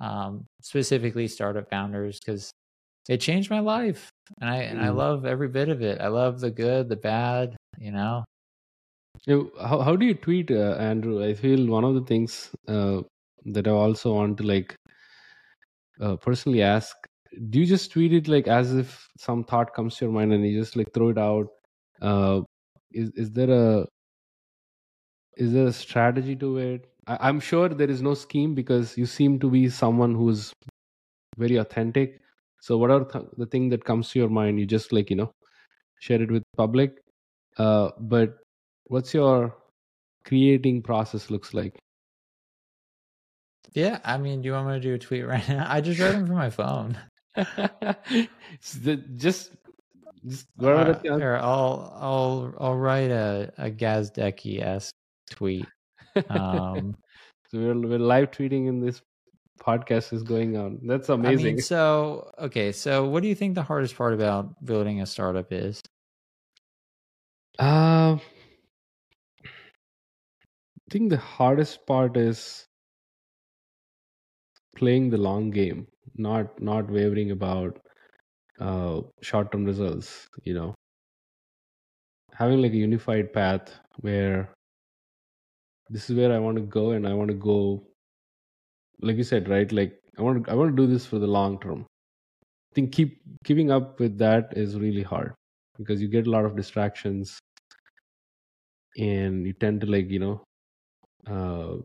um, 0.00 0.46
specifically 0.62 1.28
startup 1.28 1.70
founders, 1.70 2.20
because 2.20 2.50
it 3.08 3.18
changed 3.20 3.50
my 3.50 3.60
life, 3.60 4.10
and 4.40 4.50
I 4.50 4.56
and 4.64 4.80
I 4.80 4.90
Mm. 4.90 4.96
love 4.96 5.26
every 5.26 5.48
bit 5.48 5.68
of 5.70 5.82
it. 5.82 6.00
I 6.00 6.08
love 6.08 6.40
the 6.40 6.50
good, 6.52 6.88
the 6.90 6.96
bad, 6.96 7.56
you 7.78 7.92
know. 7.92 8.24
How, 9.26 9.80
how 9.80 9.96
do 9.96 10.04
you 10.06 10.14
tweet 10.14 10.50
uh, 10.50 10.76
andrew? 10.78 11.22
I 11.24 11.34
feel 11.34 11.66
one 11.66 11.84
of 11.84 11.94
the 11.94 12.02
things 12.02 12.50
uh, 12.68 13.02
that 13.46 13.66
i 13.66 13.70
also 13.70 14.14
want 14.14 14.36
to 14.38 14.44
like 14.44 14.76
uh, 16.00 16.16
personally 16.16 16.62
ask 16.62 16.96
do 17.50 17.60
you 17.60 17.66
just 17.66 17.92
tweet 17.92 18.12
it 18.12 18.26
like 18.28 18.48
as 18.48 18.74
if 18.74 19.08
some 19.18 19.44
thought 19.44 19.72
comes 19.74 19.96
to 19.96 20.04
your 20.04 20.12
mind 20.12 20.32
and 20.32 20.44
you 20.44 20.58
just 20.58 20.74
like 20.74 20.92
throw 20.92 21.10
it 21.10 21.18
out? 21.18 21.46
Uh, 22.02 22.40
is 22.90 23.12
is 23.14 23.30
there 23.30 23.50
a 23.50 23.86
is 25.36 25.52
there 25.52 25.66
a 25.66 25.72
strategy 25.72 26.36
to 26.36 26.58
it? 26.58 26.86
I, 27.06 27.16
i'm 27.28 27.40
sure 27.40 27.68
there 27.68 27.90
is 27.90 28.02
no 28.02 28.14
scheme 28.14 28.54
because 28.54 28.96
you 28.98 29.06
seem 29.06 29.38
to 29.40 29.50
be 29.50 29.68
someone 29.68 30.14
who's 30.14 30.52
very 31.38 31.56
authentic. 31.56 32.20
So 32.60 32.78
whatever 32.78 33.04
th- 33.06 33.26
the 33.38 33.46
thing 33.46 33.70
that 33.70 33.84
comes 33.84 34.10
to 34.12 34.20
your 34.20 34.30
mind? 34.30 34.60
You 34.60 34.66
just 34.66 34.92
like 34.92 35.10
you 35.10 35.16
know 35.16 35.32
share 36.00 36.22
it 36.22 36.30
with 36.32 36.44
public. 36.56 36.98
Uh, 37.58 37.90
but 38.00 38.39
what's 38.90 39.14
your 39.14 39.56
creating 40.24 40.82
process 40.82 41.30
looks 41.30 41.54
like? 41.54 41.78
Yeah, 43.72 44.00
I 44.04 44.18
mean, 44.18 44.42
do 44.42 44.46
you 44.46 44.52
want 44.52 44.66
me 44.66 44.74
to 44.74 44.80
do 44.80 44.94
a 44.94 44.98
tweet 44.98 45.26
right 45.26 45.48
now? 45.48 45.64
I 45.68 45.80
just 45.80 46.00
wrote 46.00 46.12
them 46.12 46.26
from 46.26 46.36
my 46.36 46.50
phone. 46.50 46.98
just 48.60 49.52
just 50.24 50.46
uh, 50.62 50.98
here, 51.02 51.38
I'll 51.40 51.96
I'll 51.96 52.54
I'll 52.58 52.76
write 52.76 53.12
a 53.12 53.52
a 53.58 53.70
Gazdecki 53.70 54.60
esque 54.60 54.94
tweet. 55.30 55.66
Um, 56.28 56.96
so 57.50 57.58
we're, 57.58 57.78
we're 57.78 57.98
live 58.00 58.32
tweeting 58.32 58.66
in 58.66 58.80
this 58.80 59.00
podcast 59.62 60.12
is 60.12 60.24
going 60.24 60.56
on. 60.56 60.80
That's 60.82 61.08
amazing. 61.08 61.46
I 61.46 61.50
mean, 61.52 61.60
so 61.60 62.32
okay, 62.40 62.72
so 62.72 63.06
what 63.06 63.22
do 63.22 63.28
you 63.28 63.36
think 63.36 63.54
the 63.54 63.62
hardest 63.62 63.96
part 63.96 64.14
about 64.14 64.64
building 64.64 65.00
a 65.00 65.06
startup 65.06 65.52
is? 65.52 65.80
Uh, 67.56 68.16
I 68.16 68.20
think 70.90 71.08
the 71.08 71.16
hardest 71.16 71.86
part 71.86 72.16
is 72.18 72.66
playing 74.76 75.10
the 75.10 75.16
long 75.16 75.50
game, 75.50 75.86
not 76.16 76.60
not 76.60 76.90
wavering 76.90 77.30
about 77.30 77.78
uh, 78.60 79.02
short 79.22 79.52
term 79.52 79.64
results. 79.64 80.28
You 80.44 80.54
know, 80.54 80.74
having 82.32 82.60
like 82.60 82.72
a 82.72 82.76
unified 82.76 83.32
path 83.32 83.78
where 84.00 84.52
this 85.90 86.08
is 86.08 86.16
where 86.16 86.32
I 86.32 86.38
want 86.38 86.56
to 86.56 86.62
go, 86.62 86.92
and 86.92 87.06
I 87.06 87.12
want 87.14 87.28
to 87.28 87.34
go, 87.36 87.86
like 89.00 89.16
you 89.16 89.24
said, 89.24 89.48
right? 89.48 89.70
Like 89.72 90.00
I 90.18 90.22
want 90.22 90.44
to, 90.44 90.50
I 90.50 90.54
want 90.54 90.74
to 90.74 90.82
do 90.82 90.90
this 90.90 91.06
for 91.06 91.18
the 91.18 91.26
long 91.26 91.58
term. 91.60 91.86
I 92.72 92.74
think 92.74 92.92
keep 92.92 93.20
keeping 93.44 93.70
up 93.70 94.00
with 94.00 94.18
that 94.18 94.54
is 94.56 94.78
really 94.78 95.02
hard 95.02 95.34
because 95.78 96.02
you 96.02 96.08
get 96.08 96.26
a 96.26 96.30
lot 96.30 96.44
of 96.46 96.56
distractions, 96.56 97.38
and 98.96 99.46
you 99.46 99.52
tend 99.52 99.80
to 99.80 99.86
like 99.86 100.10
you 100.10 100.18
know 100.18 100.42
uh, 101.26 101.76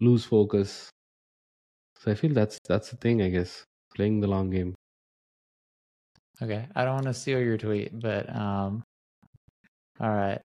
lose 0.00 0.24
focus. 0.24 0.90
So 1.98 2.10
I 2.10 2.14
feel 2.14 2.32
that's 2.32 2.58
that's 2.68 2.90
the 2.90 2.96
thing, 2.96 3.22
I 3.22 3.30
guess, 3.30 3.64
playing 3.94 4.20
the 4.20 4.26
long 4.26 4.50
game. 4.50 4.74
Okay, 6.42 6.66
I 6.74 6.84
don't 6.84 6.94
want 6.94 7.06
to 7.06 7.14
steal 7.14 7.40
your 7.40 7.56
tweet, 7.56 7.98
but 7.98 8.28
um, 8.34 8.82
all 10.00 10.10
right. 10.10 10.40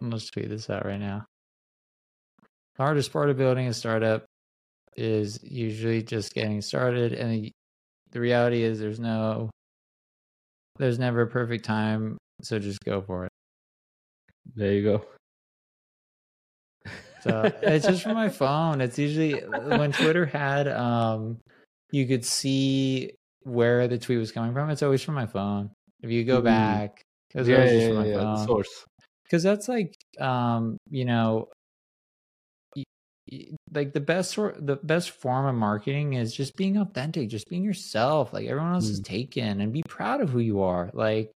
Let's 0.00 0.30
tweet 0.30 0.48
this 0.48 0.70
out 0.70 0.84
right 0.84 1.00
now. 1.00 1.24
The 2.76 2.82
hardest 2.82 3.12
part 3.12 3.30
of 3.30 3.36
building 3.36 3.68
a 3.68 3.74
startup 3.74 4.24
is 4.96 5.38
usually 5.42 6.02
just 6.02 6.34
getting 6.34 6.60
started, 6.60 7.12
and 7.12 7.32
the, 7.32 7.52
the 8.10 8.20
reality 8.20 8.62
is 8.62 8.78
there's 8.78 9.00
no, 9.00 9.50
there's 10.78 10.98
never 10.98 11.22
a 11.22 11.26
perfect 11.26 11.64
time, 11.64 12.18
so 12.42 12.58
just 12.58 12.80
go 12.84 13.00
for 13.00 13.24
it. 13.24 13.32
There 14.54 14.72
you 14.72 14.82
go. 14.82 15.04
So 17.24 17.50
it's 17.62 17.86
just 17.86 18.02
from 18.02 18.14
my 18.14 18.28
phone. 18.28 18.80
It's 18.80 18.98
usually 18.98 19.32
when 19.32 19.92
Twitter 19.92 20.26
had 20.26 20.68
um 20.68 21.38
you 21.90 22.06
could 22.06 22.24
see 22.24 23.12
where 23.44 23.88
the 23.88 23.98
tweet 23.98 24.18
was 24.18 24.30
coming 24.30 24.52
from. 24.52 24.68
It's 24.70 24.82
always 24.82 25.02
from 25.02 25.14
my 25.14 25.26
phone. 25.26 25.70
If 26.02 26.10
you 26.10 26.24
go 26.24 26.40
mm. 26.40 26.44
back, 26.44 27.02
yeah, 27.34 27.40
always 27.40 27.72
yeah, 27.72 27.88
from 27.88 27.96
my 27.96 28.06
yeah, 28.06 28.14
phone. 28.16 28.46
source. 28.46 28.84
Because 29.24 29.42
that's 29.42 29.68
like 29.68 29.94
um, 30.20 30.76
you 30.90 31.06
know, 31.06 31.48
like 33.72 33.94
the 33.94 34.00
best 34.00 34.32
sort 34.32 34.64
the 34.64 34.76
best 34.76 35.10
form 35.10 35.46
of 35.46 35.54
marketing 35.54 36.12
is 36.14 36.34
just 36.34 36.56
being 36.56 36.76
authentic, 36.76 37.30
just 37.30 37.48
being 37.48 37.64
yourself. 37.64 38.34
Like 38.34 38.46
everyone 38.46 38.74
else 38.74 38.86
mm. 38.86 38.92
is 38.92 39.00
taken 39.00 39.62
and 39.62 39.72
be 39.72 39.82
proud 39.88 40.20
of 40.20 40.28
who 40.28 40.40
you 40.40 40.60
are. 40.62 40.90
Like 40.92 41.32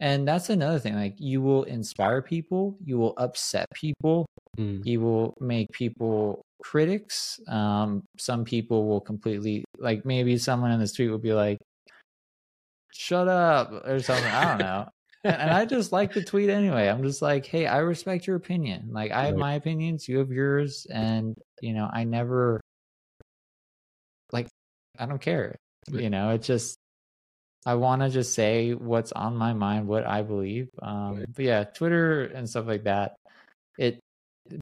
and 0.00 0.26
that's 0.26 0.50
another 0.50 0.80
thing. 0.80 0.96
Like 0.96 1.14
you 1.18 1.40
will 1.40 1.62
inspire 1.62 2.22
people, 2.22 2.76
you 2.84 2.98
will 2.98 3.14
upset 3.18 3.66
people, 3.72 4.26
mm. 4.58 4.84
you 4.84 5.00
will 5.00 5.34
make 5.40 5.70
people 5.72 6.42
critics. 6.62 7.40
Um, 7.48 8.04
some 8.18 8.44
people 8.44 8.86
will 8.86 9.00
completely 9.00 9.64
like 9.78 10.04
maybe 10.04 10.38
someone 10.38 10.70
in 10.70 10.80
the 10.80 10.86
street 10.86 11.08
will 11.08 11.18
be 11.18 11.32
like, 11.32 11.58
"Shut 12.92 13.28
up" 13.28 13.72
or 13.86 14.00
something. 14.00 14.30
I 14.30 14.44
don't 14.44 14.58
know. 14.58 14.88
and 15.24 15.50
I 15.50 15.64
just 15.64 15.92
like 15.92 16.12
the 16.12 16.24
tweet 16.24 16.50
anyway. 16.50 16.88
I'm 16.88 17.02
just 17.04 17.22
like, 17.22 17.46
hey, 17.46 17.66
I 17.66 17.78
respect 17.78 18.26
your 18.26 18.36
opinion. 18.36 18.88
Like 18.90 19.12
I 19.12 19.26
have 19.26 19.36
my 19.36 19.54
opinions, 19.54 20.08
you 20.08 20.18
have 20.18 20.32
yours, 20.32 20.86
and 20.92 21.36
you 21.60 21.74
know, 21.74 21.88
I 21.92 22.04
never 22.04 22.60
like 24.32 24.48
I 24.98 25.06
don't 25.06 25.20
care. 25.20 25.54
You 25.88 26.10
know, 26.10 26.30
it's 26.30 26.46
just 26.46 26.76
I 27.64 27.74
want 27.74 28.02
to 28.02 28.10
just 28.10 28.34
say 28.34 28.72
what's 28.72 29.12
on 29.12 29.36
my 29.36 29.52
mind, 29.52 29.86
what 29.86 30.06
I 30.06 30.22
believe. 30.22 30.68
Um. 30.80 31.24
But 31.34 31.44
yeah, 31.44 31.64
Twitter 31.64 32.24
and 32.24 32.48
stuff 32.48 32.66
like 32.66 32.84
that. 32.84 33.14
It 33.78 34.00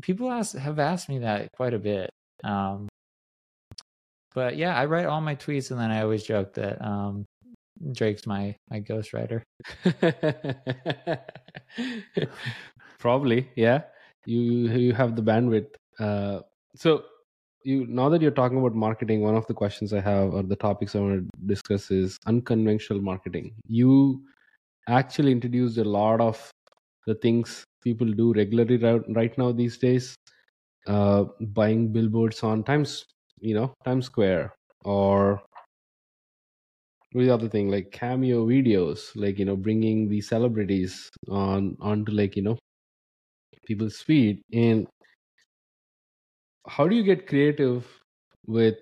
people 0.02 0.30
ask 0.30 0.56
have 0.56 0.78
asked 0.78 1.08
me 1.08 1.18
that 1.20 1.48
quite 1.52 1.74
a 1.74 1.78
bit. 1.78 2.10
Um, 2.44 2.88
but 4.34 4.56
yeah, 4.56 4.76
I 4.76 4.84
write 4.86 5.06
all 5.06 5.20
my 5.20 5.34
tweets, 5.36 5.70
and 5.70 5.80
then 5.80 5.90
I 5.90 6.02
always 6.02 6.22
joke 6.22 6.54
that 6.54 6.80
um, 6.84 7.24
Drake's 7.92 8.26
my 8.26 8.56
my 8.70 8.80
ghostwriter. 8.80 9.42
Probably, 12.98 13.48
yeah. 13.56 13.82
You 14.26 14.40
you 14.40 14.92
have 14.92 15.16
the 15.16 15.22
bandwidth. 15.22 15.74
Uh, 15.98 16.40
so 16.74 17.04
you 17.64 17.86
now 17.86 18.08
that 18.08 18.22
you're 18.22 18.30
talking 18.30 18.58
about 18.58 18.74
marketing 18.74 19.20
one 19.20 19.34
of 19.34 19.46
the 19.46 19.54
questions 19.54 19.92
i 19.92 20.00
have 20.00 20.32
or 20.32 20.42
the 20.42 20.56
topics 20.56 20.94
i 20.96 20.98
want 20.98 21.20
to 21.20 21.46
discuss 21.46 21.90
is 21.90 22.16
unconventional 22.26 23.00
marketing 23.02 23.52
you 23.66 24.22
actually 24.88 25.30
introduced 25.30 25.76
a 25.76 25.84
lot 25.84 26.20
of 26.20 26.50
the 27.06 27.14
things 27.16 27.64
people 27.82 28.10
do 28.12 28.32
regularly 28.32 28.76
right 29.20 29.36
now 29.38 29.52
these 29.52 29.78
days 29.78 30.14
uh, 30.86 31.24
buying 31.60 31.92
billboards 31.92 32.42
on 32.42 32.64
times 32.64 33.04
you 33.40 33.54
know 33.54 33.72
times 33.84 34.06
square 34.06 34.54
or 34.84 35.42
the 37.12 37.30
other 37.30 37.48
thing 37.48 37.68
like 37.68 37.90
cameo 37.92 38.44
videos 38.46 39.14
like 39.14 39.38
you 39.38 39.44
know 39.44 39.56
bringing 39.56 40.08
the 40.08 40.20
celebrities 40.20 41.08
on 41.28 41.76
onto 41.80 42.10
like 42.12 42.34
you 42.36 42.42
know 42.42 42.58
people's 43.64 44.00
feed. 44.02 44.42
And 44.52 44.86
how 46.66 46.86
do 46.88 46.94
you 46.96 47.02
get 47.02 47.26
creative 47.26 48.00
with 48.46 48.76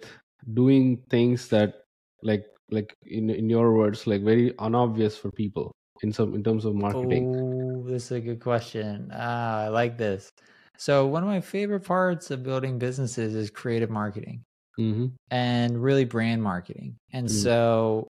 doing 0.54 1.02
things 1.10 1.48
that 1.48 1.82
like 2.22 2.44
like 2.70 2.94
in 3.06 3.30
in 3.30 3.48
your 3.50 3.74
words 3.74 4.06
like 4.06 4.22
very 4.22 4.56
unobvious 4.58 5.16
for 5.16 5.30
people 5.32 5.72
in 6.02 6.12
some 6.12 6.34
in 6.34 6.42
terms 6.42 6.64
of 6.64 6.74
marketing 6.74 7.34
oh 7.36 7.88
this 7.88 8.06
is 8.06 8.12
a 8.12 8.20
good 8.20 8.40
question 8.40 9.10
ah 9.14 9.62
i 9.62 9.68
like 9.68 9.98
this 9.98 10.30
so 10.76 11.06
one 11.06 11.22
of 11.22 11.28
my 11.28 11.40
favorite 11.40 11.84
parts 11.84 12.30
of 12.30 12.42
building 12.42 12.78
businesses 12.78 13.34
is 13.34 13.50
creative 13.50 13.90
marketing 13.90 14.42
mm-hmm. 14.78 15.06
and 15.30 15.82
really 15.82 16.04
brand 16.04 16.42
marketing 16.42 16.96
and 17.12 17.26
mm-hmm. 17.26 17.36
so 17.36 18.08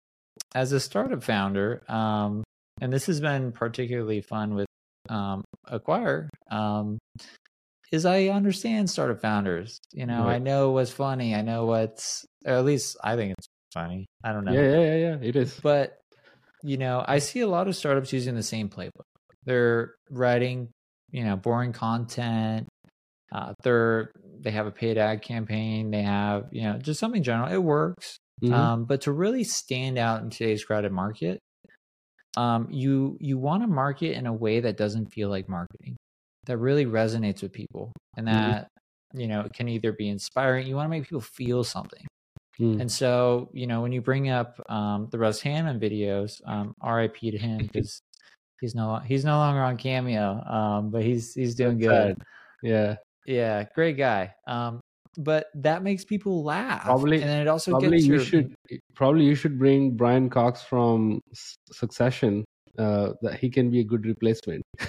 as 0.54 0.72
a 0.72 0.80
startup 0.80 1.22
founder 1.22 1.82
um 1.88 2.44
and 2.80 2.92
this 2.92 3.06
has 3.06 3.20
been 3.20 3.52
particularly 3.52 4.20
fun 4.20 4.54
with 4.54 4.66
um 5.08 5.42
acquire 5.66 6.28
um 6.50 6.98
is 7.92 8.06
I 8.06 8.26
understand 8.26 8.88
startup 8.88 9.20
founders. 9.20 9.80
You 9.92 10.06
know, 10.06 10.24
right. 10.24 10.34
I 10.34 10.38
know 10.38 10.70
what's 10.70 10.90
funny. 10.90 11.34
I 11.34 11.42
know 11.42 11.66
what's, 11.66 12.24
at 12.44 12.64
least 12.64 12.96
I 13.02 13.16
think 13.16 13.34
it's 13.36 13.48
funny. 13.74 14.06
I 14.22 14.32
don't 14.32 14.44
know. 14.44 14.52
Yeah, 14.52 14.70
yeah, 14.70 14.80
yeah, 14.80 14.94
yeah. 14.94 15.16
It 15.20 15.36
is. 15.36 15.58
But, 15.60 15.99
you 16.62 16.76
know, 16.76 17.04
I 17.06 17.18
see 17.18 17.40
a 17.40 17.48
lot 17.48 17.68
of 17.68 17.76
startups 17.76 18.12
using 18.12 18.34
the 18.34 18.42
same 18.42 18.68
playbook. 18.68 19.04
They're 19.44 19.94
writing, 20.10 20.68
you 21.10 21.24
know, 21.24 21.36
boring 21.36 21.72
content. 21.72 22.68
Uh, 23.32 23.54
they're, 23.62 24.10
they 24.40 24.50
have 24.50 24.66
a 24.66 24.70
paid 24.70 24.98
ad 24.98 25.22
campaign. 25.22 25.90
They 25.90 26.02
have, 26.02 26.46
you 26.50 26.62
know, 26.62 26.78
just 26.78 27.00
something 27.00 27.22
general. 27.22 27.52
It 27.52 27.62
works. 27.62 28.18
Mm-hmm. 28.42 28.54
Um, 28.54 28.84
but 28.84 29.02
to 29.02 29.12
really 29.12 29.44
stand 29.44 29.98
out 29.98 30.22
in 30.22 30.30
today's 30.30 30.64
crowded 30.64 30.92
market, 30.92 31.38
um, 32.36 32.68
you 32.70 33.16
you 33.20 33.38
want 33.38 33.62
to 33.62 33.66
market 33.66 34.16
in 34.16 34.26
a 34.26 34.32
way 34.32 34.60
that 34.60 34.76
doesn't 34.76 35.12
feel 35.12 35.28
like 35.28 35.48
marketing 35.48 35.96
that 36.46 36.58
really 36.58 36.86
resonates 36.86 37.42
with 37.42 37.52
people 37.52 37.92
and 38.16 38.26
mm-hmm. 38.26 38.36
that 38.36 38.62
mm-hmm. 38.62 39.20
you 39.20 39.28
know 39.28 39.46
can 39.52 39.68
either 39.68 39.92
be 39.92 40.08
inspiring 40.08 40.66
you 40.66 40.76
want 40.76 40.86
to 40.86 40.90
make 40.90 41.04
people 41.04 41.20
feel 41.20 41.64
something 41.64 42.06
mm. 42.58 42.80
and 42.80 42.90
so 42.90 43.48
you 43.52 43.66
know 43.66 43.82
when 43.82 43.92
you 43.92 44.00
bring 44.00 44.30
up 44.30 44.60
um, 44.68 45.08
the 45.10 45.18
russ 45.18 45.40
Hanneman 45.42 45.80
videos 45.80 46.40
um, 46.46 46.74
rip 46.84 47.16
to 47.16 47.38
him 47.38 47.58
because 47.58 48.02
he's 48.60 48.74
no 48.74 48.96
he's 48.98 49.24
no 49.24 49.36
longer 49.36 49.60
on 49.60 49.76
cameo 49.76 50.42
um, 50.44 50.90
but 50.90 51.02
he's 51.02 51.34
he's 51.34 51.54
doing 51.54 51.78
good. 51.78 52.16
yeah. 52.62 52.96
Yeah 53.26 53.64
great 53.74 53.96
guy. 53.96 54.34
Um, 54.46 54.80
but 55.18 55.46
that 55.54 55.82
makes 55.82 56.04
people 56.04 56.44
laugh 56.44 56.84
probably 56.84 57.20
and 57.20 57.28
then 57.28 57.42
it 57.42 57.48
also 57.48 57.72
probably 57.72 57.98
gets 57.98 58.06
you 58.06 58.14
your... 58.14 58.24
should 58.24 58.54
probably 58.94 59.24
you 59.24 59.34
should 59.34 59.58
bring 59.58 59.96
brian 59.96 60.30
cox 60.30 60.62
from 60.62 61.20
succession 61.72 62.44
uh, 62.78 63.12
that 63.20 63.34
he 63.34 63.50
can 63.50 63.70
be 63.70 63.80
a 63.80 63.84
good 63.84 64.06
replacement. 64.06 64.62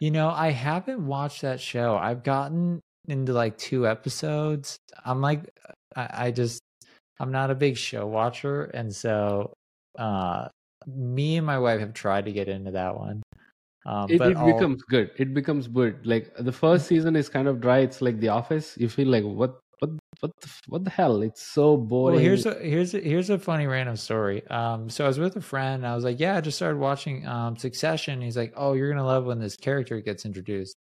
You 0.00 0.10
know, 0.10 0.28
I 0.28 0.50
haven't 0.50 1.06
watched 1.06 1.42
that 1.42 1.60
show. 1.60 1.96
I've 1.96 2.24
gotten 2.24 2.80
into 3.06 3.32
like 3.32 3.58
two 3.58 3.86
episodes. 3.86 4.78
I'm 5.04 5.20
like, 5.20 5.50
I, 5.96 6.26
I 6.26 6.30
just, 6.30 6.60
I'm 7.18 7.30
not 7.30 7.50
a 7.50 7.54
big 7.54 7.76
show 7.76 8.06
watcher. 8.06 8.64
And 8.64 8.94
so, 8.94 9.52
uh, 9.98 10.48
me 10.86 11.36
and 11.36 11.46
my 11.46 11.58
wife 11.58 11.80
have 11.80 11.94
tried 11.94 12.26
to 12.26 12.32
get 12.32 12.48
into 12.48 12.72
that 12.72 12.96
one. 12.96 13.22
Um, 13.86 14.10
it, 14.10 14.18
but 14.18 14.32
it 14.32 14.46
becomes 14.46 14.82
good. 14.82 15.10
It 15.16 15.34
becomes 15.34 15.68
good. 15.68 16.06
Like 16.06 16.32
the 16.38 16.52
first 16.52 16.86
season 16.86 17.16
is 17.16 17.28
kind 17.28 17.48
of 17.48 17.60
dry. 17.60 17.78
It's 17.78 18.00
like 18.00 18.18
The 18.18 18.28
Office. 18.28 18.76
You 18.78 18.88
feel 18.88 19.08
like 19.08 19.24
what 19.24 19.60
what 19.80 19.90
what 20.20 20.30
the, 20.40 20.48
what 20.68 20.84
the 20.84 20.90
hell? 20.90 21.22
It's 21.22 21.42
so 21.42 21.76
boring. 21.76 22.16
Well, 22.16 22.24
here's 22.24 22.46
a 22.46 22.54
here's 22.54 22.94
a, 22.94 23.00
here's 23.00 23.30
a 23.30 23.38
funny 23.38 23.66
random 23.66 23.96
story. 23.96 24.46
Um, 24.48 24.88
so 24.88 25.04
I 25.04 25.08
was 25.08 25.18
with 25.18 25.36
a 25.36 25.42
friend. 25.42 25.84
And 25.84 25.86
I 25.86 25.94
was 25.94 26.04
like, 26.04 26.18
"Yeah, 26.18 26.36
I 26.36 26.40
just 26.40 26.56
started 26.56 26.78
watching 26.78 27.26
um 27.26 27.56
Succession." 27.56 28.22
He's 28.22 28.36
like, 28.36 28.54
"Oh, 28.56 28.72
you're 28.72 28.88
gonna 28.88 29.04
love 29.04 29.26
when 29.26 29.38
this 29.38 29.56
character 29.56 30.00
gets 30.00 30.24
introduced." 30.24 30.76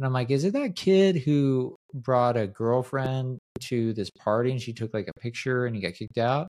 And 0.00 0.06
I'm 0.06 0.14
like, 0.14 0.30
"Is 0.30 0.44
it 0.44 0.54
that 0.54 0.76
kid 0.76 1.16
who 1.16 1.76
brought 1.92 2.38
a 2.38 2.46
girlfriend 2.46 3.38
to 3.64 3.92
this 3.92 4.08
party 4.08 4.50
and 4.50 4.60
she 4.60 4.72
took 4.72 4.94
like 4.94 5.08
a 5.08 5.20
picture 5.20 5.66
and 5.66 5.76
he 5.76 5.82
got 5.82 5.92
kicked 5.92 6.16
out?" 6.16 6.48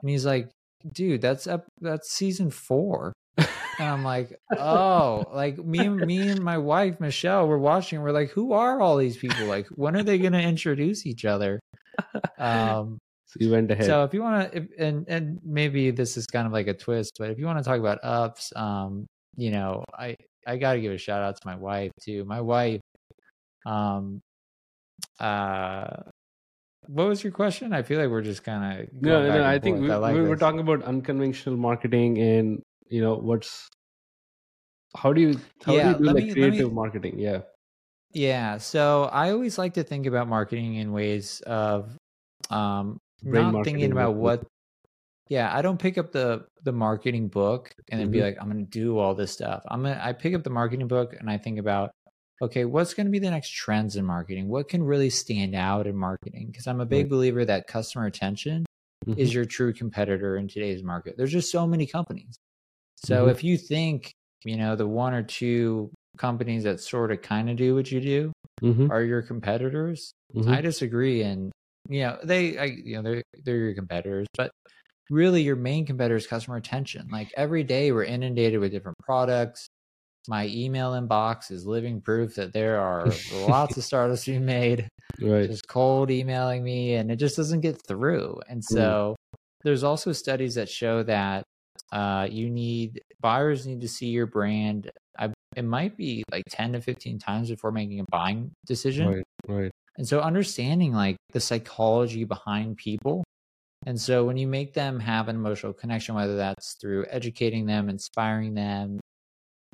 And 0.00 0.08
he's 0.08 0.24
like, 0.24 0.50
"Dude, 0.92 1.20
that's 1.20 1.48
up 1.48 1.66
that's 1.80 2.12
season 2.12 2.50
four. 2.50 3.12
And 3.36 3.88
I'm 3.88 4.04
like, 4.04 4.38
"Oh, 4.56 5.24
like 5.34 5.58
me 5.58 5.80
and 5.80 5.96
me 5.96 6.28
and 6.28 6.40
my 6.44 6.58
wife 6.58 7.00
Michelle 7.00 7.48
were 7.48 7.58
watching. 7.58 8.00
We're 8.02 8.12
like, 8.12 8.30
who 8.30 8.52
are 8.52 8.80
all 8.80 8.96
these 8.96 9.16
people? 9.16 9.46
Like, 9.46 9.66
when 9.68 9.96
are 9.96 10.04
they 10.04 10.18
gonna 10.18 10.38
introduce 10.38 11.06
each 11.06 11.24
other?" 11.24 11.58
Um, 12.38 12.98
so 13.26 13.38
you 13.40 13.50
went 13.50 13.68
ahead. 13.72 13.86
so 13.86 14.04
if 14.04 14.14
you 14.14 14.22
want 14.22 14.52
to, 14.52 14.68
and 14.78 15.06
and 15.08 15.40
maybe 15.42 15.90
this 15.90 16.16
is 16.16 16.26
kind 16.26 16.46
of 16.46 16.52
like 16.52 16.68
a 16.68 16.74
twist, 16.74 17.16
but 17.18 17.30
if 17.30 17.38
you 17.38 17.46
want 17.46 17.58
to 17.58 17.64
talk 17.64 17.80
about 17.80 17.98
ups, 18.04 18.52
um, 18.54 19.06
you 19.36 19.50
know, 19.50 19.84
I 19.92 20.14
I 20.46 20.56
got 20.58 20.74
to 20.74 20.80
give 20.80 20.92
a 20.92 20.98
shout 20.98 21.22
out 21.22 21.36
to 21.36 21.42
my 21.46 21.56
wife 21.56 21.92
too. 22.02 22.24
My 22.24 22.40
wife, 22.40 22.80
um, 23.66 24.20
uh, 25.20 26.02
what 26.88 27.08
was 27.08 27.24
your 27.24 27.32
question? 27.32 27.72
I 27.72 27.82
feel 27.82 28.00
like 28.00 28.10
we're 28.10 28.22
just 28.22 28.44
kind 28.44 28.82
of 28.82 28.88
no, 29.02 29.30
no. 29.30 29.44
I 29.44 29.58
think 29.58 29.80
we, 29.80 29.90
I 29.90 29.96
like 29.96 30.14
we 30.14 30.22
were 30.22 30.36
talking 30.36 30.60
about 30.60 30.82
unconventional 30.82 31.56
marketing 31.56 32.18
and 32.18 32.62
you 32.88 33.00
know 33.00 33.16
what's 33.16 33.68
how 34.96 35.12
do 35.12 35.20
you 35.20 35.38
how 35.64 35.74
Yeah, 35.74 35.82
do 35.82 35.88
you 35.90 35.94
do 35.94 36.10
like 36.14 36.16
me- 36.16 36.34
let 36.34 36.50
me- 36.50 36.64
creative 36.64 36.72
marketing? 36.72 37.18
Yeah. 37.18 37.42
Yeah, 38.12 38.58
so 38.58 39.04
I 39.12 39.30
always 39.30 39.58
like 39.58 39.74
to 39.74 39.82
think 39.84 40.06
about 40.06 40.28
marketing 40.28 40.76
in 40.76 40.92
ways 40.92 41.40
of 41.42 41.96
um 42.50 42.98
Brain 43.22 43.52
not 43.52 43.64
thinking 43.64 43.92
about 43.92 44.14
what 44.14 44.46
yeah, 45.28 45.54
I 45.56 45.62
don't 45.62 45.78
pick 45.78 45.98
up 45.98 46.12
the 46.12 46.46
the 46.62 46.72
marketing 46.72 47.28
book 47.28 47.72
and 47.90 48.00
then 48.00 48.10
be 48.10 48.18
Mhm. 48.18 48.22
like 48.22 48.36
I'm 48.40 48.50
going 48.50 48.64
to 48.64 48.70
do 48.70 48.98
all 48.98 49.14
this 49.14 49.32
stuff. 49.32 49.62
I'm 49.68 49.82
to 49.84 50.04
I 50.04 50.12
pick 50.12 50.34
up 50.34 50.42
the 50.44 50.50
marketing 50.50 50.88
book 50.88 51.14
and 51.18 51.30
I 51.30 51.38
think 51.38 51.58
about 51.58 51.90
okay, 52.42 52.66
what's 52.66 52.92
going 52.92 53.06
to 53.06 53.10
be 53.10 53.18
the 53.18 53.30
next 53.30 53.48
trends 53.50 53.96
in 53.96 54.04
marketing? 54.04 54.46
What 54.48 54.68
can 54.68 54.82
really 54.82 55.08
stand 55.08 55.54
out 55.54 55.86
in 55.86 55.96
marketing? 55.96 56.48
Because 56.48 56.66
I'm 56.66 56.82
a 56.82 56.86
big 56.86 57.08
believer 57.08 57.46
that 57.46 57.66
customer 57.66 58.04
attention 58.04 58.66
is 59.16 59.30
Mhm. 59.30 59.34
your 59.34 59.44
true 59.46 59.72
competitor 59.72 60.36
in 60.36 60.46
today's 60.46 60.82
market. 60.82 61.16
There's 61.16 61.32
just 61.32 61.50
so 61.50 61.66
many 61.66 61.86
companies. 61.86 62.36
So 62.96 63.26
Mhm. 63.26 63.30
if 63.30 63.42
you 63.42 63.56
think, 63.56 64.12
you 64.44 64.56
know, 64.58 64.76
the 64.76 64.86
one 64.86 65.14
or 65.14 65.22
two 65.22 65.90
companies 66.18 66.64
that 66.64 66.80
sort 66.80 67.10
of 67.10 67.22
kind 67.22 67.48
of 67.48 67.56
do 67.56 67.74
what 67.74 67.90
you 67.90 68.00
do 68.02 68.32
Mhm. 68.62 68.90
are 68.90 69.02
your 69.02 69.22
competitors. 69.22 70.12
I 70.46 70.60
disagree. 70.60 71.22
And 71.22 71.50
you 71.88 72.00
know, 72.00 72.18
they, 72.22 72.58
I, 72.58 72.64
you 72.64 72.96
know, 72.96 73.02
they're 73.02 73.22
they're 73.44 73.56
your 73.56 73.74
competitors, 73.74 74.26
but 74.36 74.50
really, 75.10 75.42
your 75.42 75.56
main 75.56 75.86
competitor 75.86 76.16
is 76.16 76.26
customer 76.26 76.56
attention. 76.56 77.08
Like 77.10 77.32
every 77.36 77.64
day, 77.64 77.92
we're 77.92 78.04
inundated 78.04 78.60
with 78.60 78.72
different 78.72 78.98
products. 78.98 79.68
My 80.28 80.46
email 80.48 80.92
inbox 80.92 81.50
is 81.50 81.66
living 81.66 82.00
proof 82.00 82.34
that 82.34 82.52
there 82.52 82.80
are 82.80 83.06
lots 83.32 83.76
of 83.76 83.84
startups 83.84 84.26
being 84.26 84.44
made 84.44 84.88
Right. 85.20 85.48
just 85.48 85.66
cold 85.68 86.10
emailing 86.10 86.62
me 86.62 86.94
and 86.94 87.10
it 87.10 87.16
just 87.16 87.36
doesn't 87.36 87.60
get 87.60 87.80
through. 87.86 88.40
And 88.48 88.60
Mm. 88.60 88.74
so 88.74 89.16
there's 89.64 89.84
also 89.84 90.12
studies 90.12 90.54
that 90.56 90.68
show 90.68 91.02
that 91.04 91.44
uh, 91.92 92.26
you 92.30 92.50
need 92.50 93.00
buyers 93.20 93.66
need 93.66 93.80
to 93.80 93.88
see 93.88 94.08
your 94.08 94.26
brand. 94.26 94.90
I, 95.18 95.32
it 95.54 95.64
might 95.64 95.96
be 95.96 96.22
like 96.30 96.42
10 96.50 96.72
to 96.72 96.80
15 96.80 97.18
times 97.18 97.48
before 97.48 97.72
making 97.72 98.00
a 98.00 98.04
buying 98.10 98.50
decision. 98.66 99.06
Right. 99.08 99.24
Right. 99.46 99.70
And 99.96 100.06
so 100.06 100.20
understanding 100.20 100.92
like 100.92 101.16
the 101.32 101.40
psychology 101.40 102.24
behind 102.24 102.76
people. 102.76 103.24
And 103.86 104.00
so 104.00 104.24
when 104.26 104.36
you 104.36 104.46
make 104.48 104.74
them 104.74 105.00
have 105.00 105.28
an 105.28 105.36
emotional 105.36 105.72
connection, 105.72 106.14
whether 106.14 106.36
that's 106.36 106.74
through 106.80 107.06
educating 107.08 107.66
them, 107.66 107.88
inspiring 107.88 108.54
them, 108.54 109.00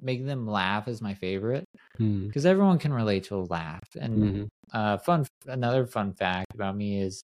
making 0.00 0.26
them 0.26 0.46
laugh 0.46 0.88
is 0.88 1.00
my 1.02 1.14
favorite 1.14 1.64
Hmm. 1.98 2.30
because 2.30 2.46
everyone 2.46 2.78
can 2.78 2.92
relate 2.92 3.24
to 3.24 3.36
a 3.36 3.44
laugh. 3.44 3.82
And 4.00 4.22
Mhm. 4.22 4.48
uh, 4.72 4.98
fun 4.98 5.26
another 5.46 5.86
fun 5.86 6.14
fact 6.14 6.54
about 6.54 6.76
me 6.76 7.00
is 7.00 7.22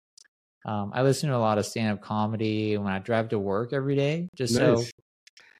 um, 0.65 0.91
I 0.93 1.03
listen 1.03 1.29
to 1.29 1.35
a 1.35 1.39
lot 1.39 1.57
of 1.59 1.65
stand 1.65 1.93
up 1.97 2.03
comedy 2.03 2.77
when 2.77 2.91
I 2.93 2.99
drive 2.99 3.29
to 3.29 3.39
work 3.39 3.73
every 3.73 3.95
day. 3.95 4.29
Just 4.35 4.55
so 4.57 4.91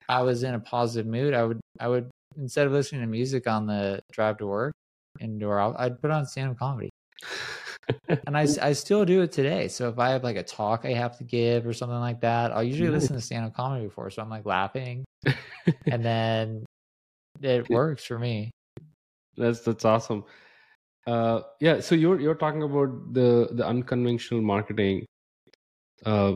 I 0.10 0.24
was 0.24 0.44
in 0.44 0.54
a 0.56 0.60
positive 0.60 1.08
mood, 1.12 1.34
I 1.34 1.44
would 1.46 1.62
I 1.80 1.88
would 1.88 2.12
instead 2.38 2.68
of 2.68 2.74
listening 2.74 3.02
to 3.02 3.08
music 3.08 3.48
on 3.48 3.68
the 3.68 4.02
drive 4.12 4.38
to 4.40 4.48
work 4.48 4.74
indoor, 5.20 5.60
I'd 5.60 6.02
put 6.02 6.12
on 6.12 6.26
stand 6.26 6.52
up 6.52 6.58
comedy, 6.58 6.90
and 8.26 8.38
I, 8.38 8.48
I 8.62 8.74
still 8.74 9.06
do 9.06 9.22
it 9.22 9.32
today. 9.32 9.68
So 9.68 9.90
if 9.90 10.00
I 10.00 10.10
have 10.10 10.24
like 10.24 10.36
a 10.36 10.44
talk 10.44 10.86
I 10.86 10.94
have 10.94 11.18
to 11.18 11.24
give 11.24 11.66
or 11.66 11.74
something 11.74 12.00
like 12.00 12.22
that, 12.22 12.52
I'll 12.52 12.64
usually 12.64 12.90
listen 12.90 13.16
to 13.16 13.22
stand 13.22 13.46
up 13.46 13.54
comedy 13.54 13.86
before, 13.86 14.10
so 14.10 14.22
I'm 14.22 14.30
like 14.30 14.46
laughing, 14.46 15.06
and 15.86 16.04
then 16.04 16.66
it 17.42 17.70
works 17.70 18.04
for 18.04 18.20
me. 18.20 18.52
That's 19.38 19.62
that's 19.62 19.86
awesome. 19.86 20.26
Uh, 21.06 21.42
yeah. 21.62 21.80
So 21.80 21.96
you're 21.96 22.20
you're 22.20 22.36
talking 22.36 22.64
about 22.64 23.14
the 23.14 23.50
the 23.52 23.66
unconventional 23.66 24.42
marketing. 24.42 25.06
Uh, 26.06 26.36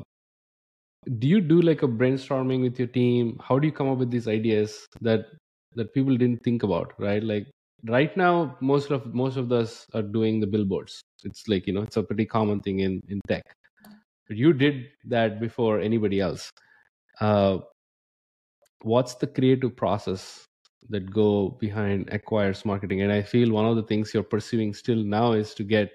do 1.17 1.27
you 1.27 1.41
do 1.41 1.61
like 1.61 1.83
a 1.83 1.87
brainstorming 1.87 2.61
with 2.61 2.77
your 2.77 2.87
team? 2.87 3.39
How 3.43 3.57
do 3.59 3.67
you 3.67 3.73
come 3.73 3.89
up 3.89 3.97
with 3.97 4.11
these 4.11 4.27
ideas 4.27 4.87
that 5.01 5.25
that 5.75 5.93
people 5.93 6.15
didn't 6.15 6.43
think 6.43 6.63
about? 6.63 6.93
Right. 6.97 7.23
Like 7.23 7.47
right 7.85 8.15
now, 8.15 8.57
most 8.61 8.91
of 8.91 9.13
most 9.13 9.37
of 9.37 9.51
us 9.51 9.85
are 9.93 10.01
doing 10.01 10.39
the 10.39 10.47
billboards. 10.47 11.01
It's 11.23 11.47
like 11.47 11.67
you 11.67 11.73
know, 11.73 11.81
it's 11.81 11.97
a 11.97 12.03
pretty 12.03 12.25
common 12.25 12.59
thing 12.59 12.79
in 12.79 13.01
in 13.07 13.21
tech. 13.27 13.43
But 14.27 14.37
you 14.37 14.53
did 14.53 14.89
that 15.05 15.39
before 15.39 15.79
anybody 15.79 16.19
else. 16.19 16.49
Uh, 17.19 17.59
what's 18.83 19.15
the 19.15 19.27
creative 19.27 19.75
process 19.75 20.45
that 20.89 21.11
go 21.11 21.49
behind 21.59 22.09
acquires 22.11 22.65
marketing 22.65 23.01
and 23.01 23.11
i 23.11 23.21
feel 23.21 23.51
one 23.51 23.65
of 23.65 23.75
the 23.75 23.83
things 23.83 24.13
you're 24.13 24.23
pursuing 24.23 24.73
still 24.73 25.03
now 25.03 25.33
is 25.33 25.53
to 25.53 25.63
get 25.63 25.91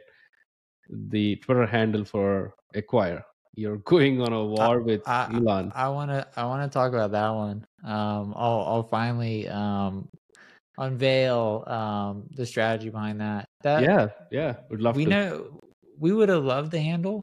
the 0.89 1.35
twitter 1.37 1.67
handle 1.67 2.05
for 2.05 2.55
acquire 2.75 3.25
you're 3.57 3.79
going 3.93 4.21
on 4.23 4.33
a 4.33 4.45
war 4.45 4.81
with 4.81 5.03
I- 5.07 5.29
elon 5.35 5.73
I 5.75 5.89
want 5.89 6.11
to 6.11 6.27
I 6.37 6.45
want 6.45 6.71
to 6.71 6.73
talk 6.73 6.93
about 6.93 7.11
that 7.13 7.31
one. 7.31 7.67
Um, 7.85 8.35
I'll 8.37 8.61
I'll 8.67 8.83
finally 8.83 9.49
um 9.49 10.09
unveil 10.79 11.65
um 11.67 12.27
the 12.31 12.47
strategy 12.47 12.91
behind 12.91 13.21
that. 13.21 13.47
That 13.63 13.83
yeah 13.83 14.09
yeah 14.31 14.57
would 14.71 14.81
love 14.81 14.97
we 14.97 15.05
to. 15.05 15.11
know 15.11 15.61
we 15.99 16.13
would 16.13 16.29
have 16.29 16.45
loved 16.45 16.71
the 16.71 16.81
handle, 16.81 17.23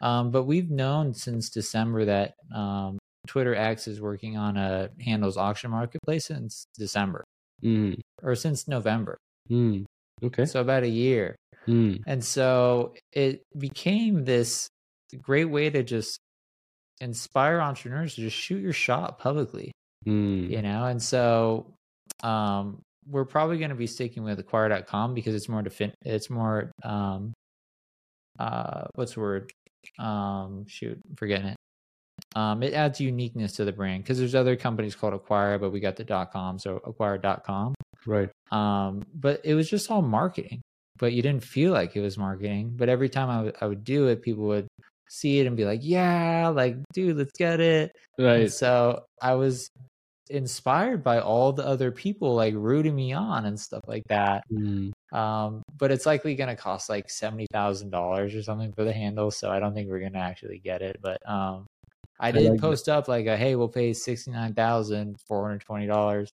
um, 0.00 0.30
but 0.30 0.44
we've 0.44 0.70
known 0.70 1.14
since 1.14 1.50
December 1.50 2.04
that 2.06 2.34
um 2.54 2.98
Twitter 3.26 3.54
X 3.54 3.86
is 3.88 4.00
working 4.00 4.36
on 4.36 4.56
a 4.56 4.90
handles 5.00 5.36
auction 5.36 5.70
marketplace 5.70 6.26
since 6.26 6.64
December. 6.76 7.24
Mm, 7.62 8.00
or 8.22 8.36
since 8.36 8.68
November, 8.68 9.18
mm, 9.50 9.84
okay. 10.22 10.44
So 10.44 10.60
about 10.60 10.84
a 10.84 10.88
year. 10.88 11.34
mm, 11.66 12.00
And 12.06 12.24
so 12.24 12.94
it 13.12 13.42
became 13.58 14.24
this 14.24 14.68
great 15.20 15.46
way 15.46 15.70
to 15.70 15.82
just 15.82 16.18
inspire 17.00 17.60
entrepreneurs 17.60 18.14
to 18.14 18.20
just 18.22 18.36
shoot 18.36 18.62
your 18.62 18.72
shot 18.72 19.18
publicly, 19.18 19.72
mm, 20.06 20.48
you 20.50 20.62
know? 20.62 20.84
And 20.84 21.02
so 21.02 21.74
um 22.22 22.80
we're 23.10 23.24
probably 23.24 23.58
going 23.58 23.70
to 23.70 23.76
be 23.76 23.86
sticking 23.86 24.22
with 24.22 24.38
acquire.com 24.38 25.14
because 25.14 25.34
it's 25.34 25.48
more 25.48 25.62
defin- 25.62 25.92
it's 26.04 26.30
more 26.30 26.70
um 26.84 27.32
uh 28.38 28.84
what's 28.94 29.14
the 29.14 29.20
word? 29.20 29.50
Um 29.98 30.66
shoot, 30.68 30.98
I'm 31.08 31.16
forgetting 31.16 31.46
it. 31.48 31.56
Um 32.36 32.62
it 32.62 32.74
adds 32.74 33.00
uniqueness 33.00 33.52
to 33.54 33.64
the 33.64 33.72
brand 33.72 34.02
because 34.02 34.18
there's 34.18 34.34
other 34.34 34.56
companies 34.56 34.94
called 34.94 35.14
acquire 35.14 35.58
but 35.58 35.70
we 35.70 35.80
got 35.80 35.96
the 35.96 36.04
dot 36.04 36.32
.com 36.32 36.58
so 36.58 36.80
acquire.com 36.84 37.74
right. 38.06 38.30
Um 38.50 39.02
but 39.14 39.40
it 39.44 39.54
was 39.54 39.68
just 39.70 39.90
all 39.90 40.02
marketing 40.02 40.60
but 40.98 41.12
you 41.12 41.22
didn't 41.22 41.44
feel 41.44 41.72
like 41.72 41.94
it 41.94 42.00
was 42.00 42.18
marketing. 42.18 42.72
But 42.76 42.88
every 42.88 43.08
time 43.08 43.30
I 43.30 43.42
would- 43.42 43.56
I 43.60 43.66
would 43.66 43.84
do 43.84 44.08
it 44.08 44.20
people 44.22 44.44
would 44.48 44.66
see 45.08 45.38
it 45.38 45.46
and 45.46 45.56
be 45.56 45.64
like 45.64 45.80
yeah 45.82 46.48
like 46.48 46.76
dude 46.92 47.16
let's 47.16 47.32
get 47.38 47.60
it. 47.60 47.92
And 48.18 48.26
right. 48.26 48.52
so 48.52 49.04
i 49.22 49.34
was 49.34 49.70
inspired 50.30 51.02
by 51.04 51.18
all 51.20 51.52
the 51.52 51.66
other 51.66 51.90
people 51.90 52.34
like 52.34 52.54
rooting 52.54 52.94
me 52.94 53.12
on 53.12 53.44
and 53.46 53.58
stuff 53.58 53.82
like 53.86 54.04
that 54.08 54.44
mm, 54.50 54.92
um 55.12 55.62
but 55.78 55.90
it's 55.90 56.04
likely 56.06 56.34
going 56.34 56.48
to 56.48 56.56
cost 56.56 56.88
like 56.90 57.08
$70000 57.08 58.36
or 58.36 58.42
something 58.42 58.72
for 58.72 58.84
the 58.84 58.92
handle 58.92 59.30
so 59.30 59.50
i 59.50 59.58
don't 59.60 59.74
think 59.74 59.88
we're 59.88 60.00
going 60.00 60.12
to 60.12 60.18
actually 60.18 60.58
get 60.58 60.82
it 60.82 60.96
but 61.00 61.18
um 61.28 61.66
i 62.20 62.30
did 62.32 62.50
like 62.52 62.60
that. 62.60 62.62
post 62.62 62.88
up 62.88 63.08
like 63.08 63.26
a, 63.26 63.36
hey 63.36 63.54
we'll 63.56 63.68
pay 63.68 63.90
$69420 63.92 66.28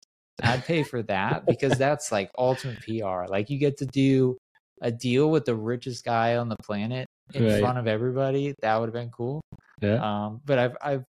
I'd 0.42 0.64
pay 0.64 0.82
for 0.84 1.02
that 1.04 1.46
because 1.48 1.78
that's 1.78 2.10
like 2.12 2.30
ultimate 2.38 2.80
PR. 2.80 3.26
Like 3.28 3.50
you 3.50 3.58
get 3.58 3.76
to 3.78 3.86
do 3.86 4.36
a 4.80 4.90
deal 4.90 5.30
with 5.30 5.44
the 5.44 5.54
richest 5.54 6.04
guy 6.04 6.36
on 6.36 6.48
the 6.48 6.56
planet 6.62 7.06
in 7.34 7.42
Right. 7.42 7.60
front 7.60 7.78
of 7.78 7.86
everybody. 7.86 8.54
That 8.62 8.76
would 8.78 8.86
have 8.86 8.94
been 8.94 9.10
cool. 9.10 9.42
yeah 9.82 10.00
Um, 10.00 10.40
but 10.44 10.58
I've 10.58 10.76
I've 10.82 11.04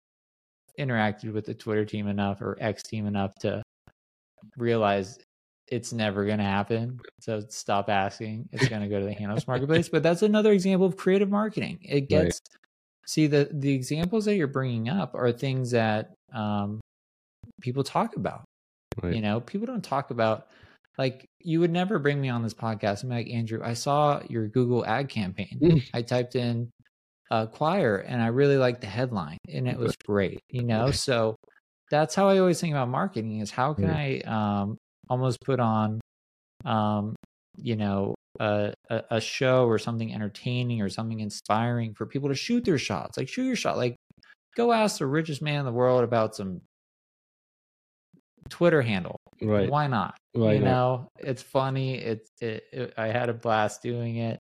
interacted 0.79 1.33
with 1.33 1.47
the 1.47 1.55
Twitter 1.55 1.85
team 1.85 2.07
enough 2.07 2.41
or 2.41 2.57
X 2.61 2.83
team 2.83 3.07
enough 3.07 3.35
to 3.41 3.63
realize 4.57 5.19
it's 5.69 5.93
never 5.93 6.25
going 6.25 6.39
to 6.39 6.45
happen. 6.45 6.99
So 7.21 7.43
stop 7.49 7.89
asking. 7.89 8.49
It's 8.53 8.69
going 8.69 8.83
to 8.83 8.89
go 8.89 8.99
to 8.99 9.07
the 9.07 9.15
Hanos 9.15 9.47
marketplace. 9.47 9.89
But 9.89 10.03
that's 10.03 10.23
another 10.23 10.53
example 10.53 10.87
of 10.87 10.97
creative 10.97 11.31
marketing. 11.31 11.79
It 11.83 12.09
gets 12.09 12.25
right. 12.25 12.41
see 13.07 13.27
the 13.27 13.49
the 13.53 13.73
examples 13.73 14.25
that 14.25 14.35
you're 14.35 14.49
bringing 14.49 14.89
up 14.89 15.15
are 15.15 15.31
things 15.33 15.71
that 15.71 16.13
um, 16.35 16.81
people 17.61 17.85
talk 17.85 18.17
about. 18.17 18.45
Right. 19.01 19.15
You 19.15 19.21
know, 19.21 19.41
people 19.41 19.67
don't 19.67 19.85
talk 19.85 20.11
about 20.11 20.49
like 20.99 21.27
you 21.41 21.61
would 21.61 21.71
never 21.71 21.99
bring 21.99 22.21
me 22.21 22.29
on 22.29 22.43
this 22.43 22.55
podcast 22.55 23.03
and 23.03 23.11
be 23.11 23.17
like 23.17 23.31
Andrew. 23.31 23.61
I 23.63 23.75
saw 23.75 24.21
your 24.29 24.49
Google 24.49 24.85
ad 24.85 25.09
campaign. 25.09 25.83
I 25.95 26.03
typed 26.03 26.35
in 26.35 26.71
uh, 27.31 27.47
choir 27.47 27.97
and 27.97 28.21
I 28.21 28.29
really 28.29 28.57
liked 28.57 28.81
the 28.81 28.87
headline 28.87 29.39
and 29.49 29.69
it 29.69 29.79
was 29.79 29.95
great. 30.05 30.41
You 30.51 30.65
know, 30.65 30.91
so 30.91 31.37
that's 31.91 32.15
how 32.15 32.29
I 32.29 32.39
always 32.39 32.61
think 32.61 32.73
about 32.73 32.89
marketing 32.89 33.41
is 33.41 33.51
how 33.51 33.75
can 33.75 33.91
I 33.91 34.21
um, 34.21 34.77
almost 35.09 35.41
put 35.41 35.61
on, 35.61 36.01
um, 36.65 37.17
you 37.57 37.77
know, 37.77 38.15
a, 38.39 38.73
a, 38.89 39.21
show 39.21 39.67
or 39.67 39.79
something 39.79 40.15
entertaining 40.15 40.81
or 40.81 40.89
something 40.89 41.21
inspiring 41.21 41.95
for 41.95 42.07
people 42.07 42.29
to 42.29 42.35
shoot 42.35 42.65
their 42.65 42.79
shots. 42.79 43.19
Like 43.19 43.29
shoot 43.29 43.45
your 43.45 43.57
shot. 43.57 43.77
Like 43.77 43.97
go 44.57 44.73
ask 44.73 44.99
the 44.99 45.07
richest 45.07 45.43
man 45.43 45.59
in 45.61 45.65
the 45.67 45.73
world 45.73 46.05
about 46.05 46.37
some 46.37 46.61
Twitter 48.49 48.83
handle. 48.83 49.17
Right. 49.43 49.69
Why 49.69 49.87
not? 49.87 50.17
Why 50.33 50.55
you 50.55 50.61
not? 50.61 50.65
know, 50.65 51.09
it's 51.19 51.43
funny. 51.43 51.99
It's 51.99 52.31
it, 52.41 52.65
it, 52.73 52.95
I 52.97 53.09
had 53.09 53.29
a 53.29 53.35
blast 53.35 53.83
doing 53.83 54.17
it. 54.17 54.39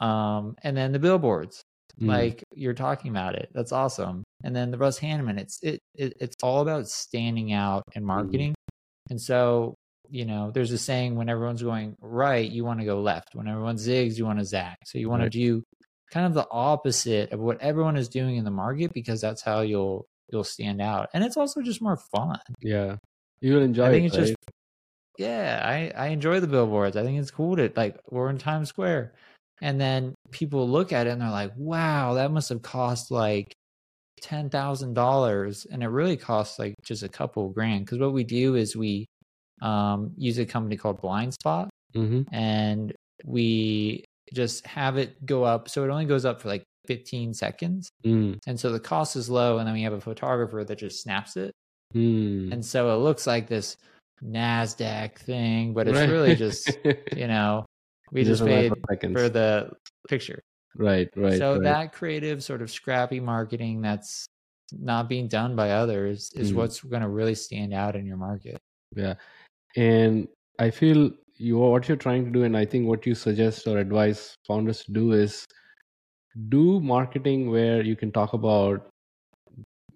Um, 0.00 0.56
and 0.62 0.76
then 0.76 0.92
the 0.92 0.98
billboards, 0.98 1.62
mm. 2.00 2.08
like 2.08 2.42
you're 2.54 2.74
talking 2.74 3.10
about 3.10 3.34
it. 3.34 3.48
That's 3.52 3.72
awesome. 3.72 4.24
And 4.42 4.54
then 4.54 4.70
the 4.70 4.78
Russ 4.78 4.98
Hanneman, 4.98 5.38
it's 5.38 5.58
it, 5.62 5.80
it 5.94 6.14
it's 6.20 6.36
all 6.42 6.60
about 6.60 6.88
standing 6.88 7.52
out 7.52 7.84
in 7.94 8.02
mm-hmm. 8.02 8.06
marketing. 8.06 8.50
Mm. 8.50 9.10
And 9.10 9.20
so 9.20 9.74
you 10.10 10.24
know, 10.24 10.50
there's 10.50 10.70
a 10.70 10.78
saying 10.78 11.16
when 11.16 11.28
everyone's 11.28 11.62
going 11.62 11.96
right, 12.00 12.48
you 12.48 12.64
want 12.64 12.80
to 12.80 12.86
go 12.86 13.00
left. 13.00 13.34
When 13.34 13.48
everyone 13.48 13.76
zigs, 13.76 14.18
you 14.18 14.26
want 14.26 14.38
to 14.38 14.44
zag. 14.44 14.76
So 14.84 14.98
you 14.98 15.08
want 15.08 15.22
right. 15.22 15.32
to 15.32 15.38
do 15.38 15.62
kind 16.12 16.26
of 16.26 16.34
the 16.34 16.46
opposite 16.50 17.32
of 17.32 17.40
what 17.40 17.60
everyone 17.60 17.96
is 17.96 18.08
doing 18.08 18.36
in 18.36 18.44
the 18.44 18.50
market 18.50 18.92
because 18.92 19.20
that's 19.20 19.42
how 19.42 19.62
you'll 19.62 20.06
you'll 20.30 20.44
stand 20.44 20.80
out. 20.80 21.08
And 21.14 21.24
it's 21.24 21.36
also 21.36 21.62
just 21.62 21.82
more 21.82 21.96
fun. 21.96 22.38
Yeah. 22.60 22.96
You 23.40 23.54
will 23.54 23.62
enjoy 23.62 23.86
I 23.86 23.90
think 23.90 24.04
it, 24.04 24.06
it's 24.06 24.16
right? 24.16 24.26
just 24.26 24.38
yeah, 25.18 25.60
I, 25.62 25.92
I 25.96 26.08
enjoy 26.08 26.40
the 26.40 26.46
billboards. 26.46 26.96
I 26.96 27.04
think 27.04 27.20
it's 27.20 27.30
cool 27.30 27.56
to 27.56 27.72
like 27.76 27.96
we're 28.10 28.30
in 28.30 28.38
Times 28.38 28.68
Square. 28.68 29.14
And 29.62 29.80
then 29.80 30.14
people 30.30 30.68
look 30.68 30.92
at 30.92 31.06
it 31.06 31.10
and 31.10 31.20
they're 31.20 31.30
like, 31.30 31.52
wow, 31.56 32.14
that 32.14 32.30
must 32.30 32.48
have 32.48 32.62
cost 32.62 33.10
like 33.10 33.52
ten 34.20 34.50
thousand 34.50 34.94
dollars. 34.94 35.66
And 35.70 35.82
it 35.82 35.88
really 35.88 36.16
costs 36.16 36.58
like 36.58 36.74
just 36.82 37.02
a 37.02 37.08
couple 37.08 37.48
grand. 37.50 37.84
Because 37.84 37.98
what 37.98 38.12
we 38.12 38.24
do 38.24 38.56
is 38.56 38.76
we 38.76 39.06
um, 39.62 40.12
use 40.16 40.38
a 40.38 40.46
company 40.46 40.76
called 40.76 41.00
Blindspot, 41.00 41.68
mm-hmm. 41.94 42.22
and 42.34 42.92
we 43.24 44.04
just 44.32 44.66
have 44.66 44.96
it 44.96 45.24
go 45.24 45.44
up. 45.44 45.68
So 45.68 45.84
it 45.84 45.90
only 45.90 46.06
goes 46.06 46.24
up 46.24 46.40
for 46.40 46.48
like 46.48 46.64
15 46.86 47.34
seconds, 47.34 47.88
mm. 48.04 48.38
and 48.46 48.58
so 48.58 48.72
the 48.72 48.80
cost 48.80 49.16
is 49.16 49.30
low. 49.30 49.58
And 49.58 49.66
then 49.66 49.74
we 49.74 49.82
have 49.82 49.92
a 49.92 50.00
photographer 50.00 50.64
that 50.64 50.78
just 50.78 51.02
snaps 51.02 51.36
it, 51.36 51.52
mm. 51.94 52.52
and 52.52 52.64
so 52.64 52.94
it 52.94 52.98
looks 52.98 53.26
like 53.26 53.46
this 53.48 53.76
Nasdaq 54.22 55.18
thing, 55.18 55.74
but 55.74 55.88
it's 55.88 55.98
right. 55.98 56.10
really 56.10 56.34
just 56.34 56.76
you 57.16 57.28
know 57.28 57.64
we 58.12 58.24
just, 58.24 58.44
paid 58.44 58.72
for 59.12 59.28
the 59.28 59.70
picture. 60.08 60.40
Right, 60.76 61.08
right. 61.16 61.38
So 61.38 61.54
right. 61.54 61.62
that 61.62 61.92
creative 61.92 62.42
sort 62.42 62.62
of 62.62 62.70
scrappy 62.70 63.20
marketing 63.20 63.80
that's 63.80 64.26
not 64.72 65.08
being 65.08 65.28
done 65.28 65.54
by 65.54 65.70
others 65.70 66.32
is 66.34 66.52
mm. 66.52 66.56
what's 66.56 66.80
going 66.80 67.02
to 67.02 67.08
really 67.08 67.34
stand 67.34 67.72
out 67.72 67.94
in 67.96 68.06
your 68.06 68.16
market. 68.16 68.58
Yeah 68.96 69.14
and 69.76 70.28
i 70.58 70.70
feel 70.70 71.10
you 71.36 71.58
what 71.58 71.88
you're 71.88 71.96
trying 71.96 72.24
to 72.24 72.30
do 72.30 72.44
and 72.44 72.56
i 72.56 72.64
think 72.64 72.86
what 72.86 73.06
you 73.06 73.14
suggest 73.14 73.66
or 73.66 73.78
advise 73.78 74.36
founders 74.46 74.84
to 74.84 74.92
do 74.92 75.12
is 75.12 75.44
do 76.48 76.80
marketing 76.80 77.50
where 77.50 77.82
you 77.82 77.96
can 77.96 78.12
talk 78.12 78.32
about 78.32 78.88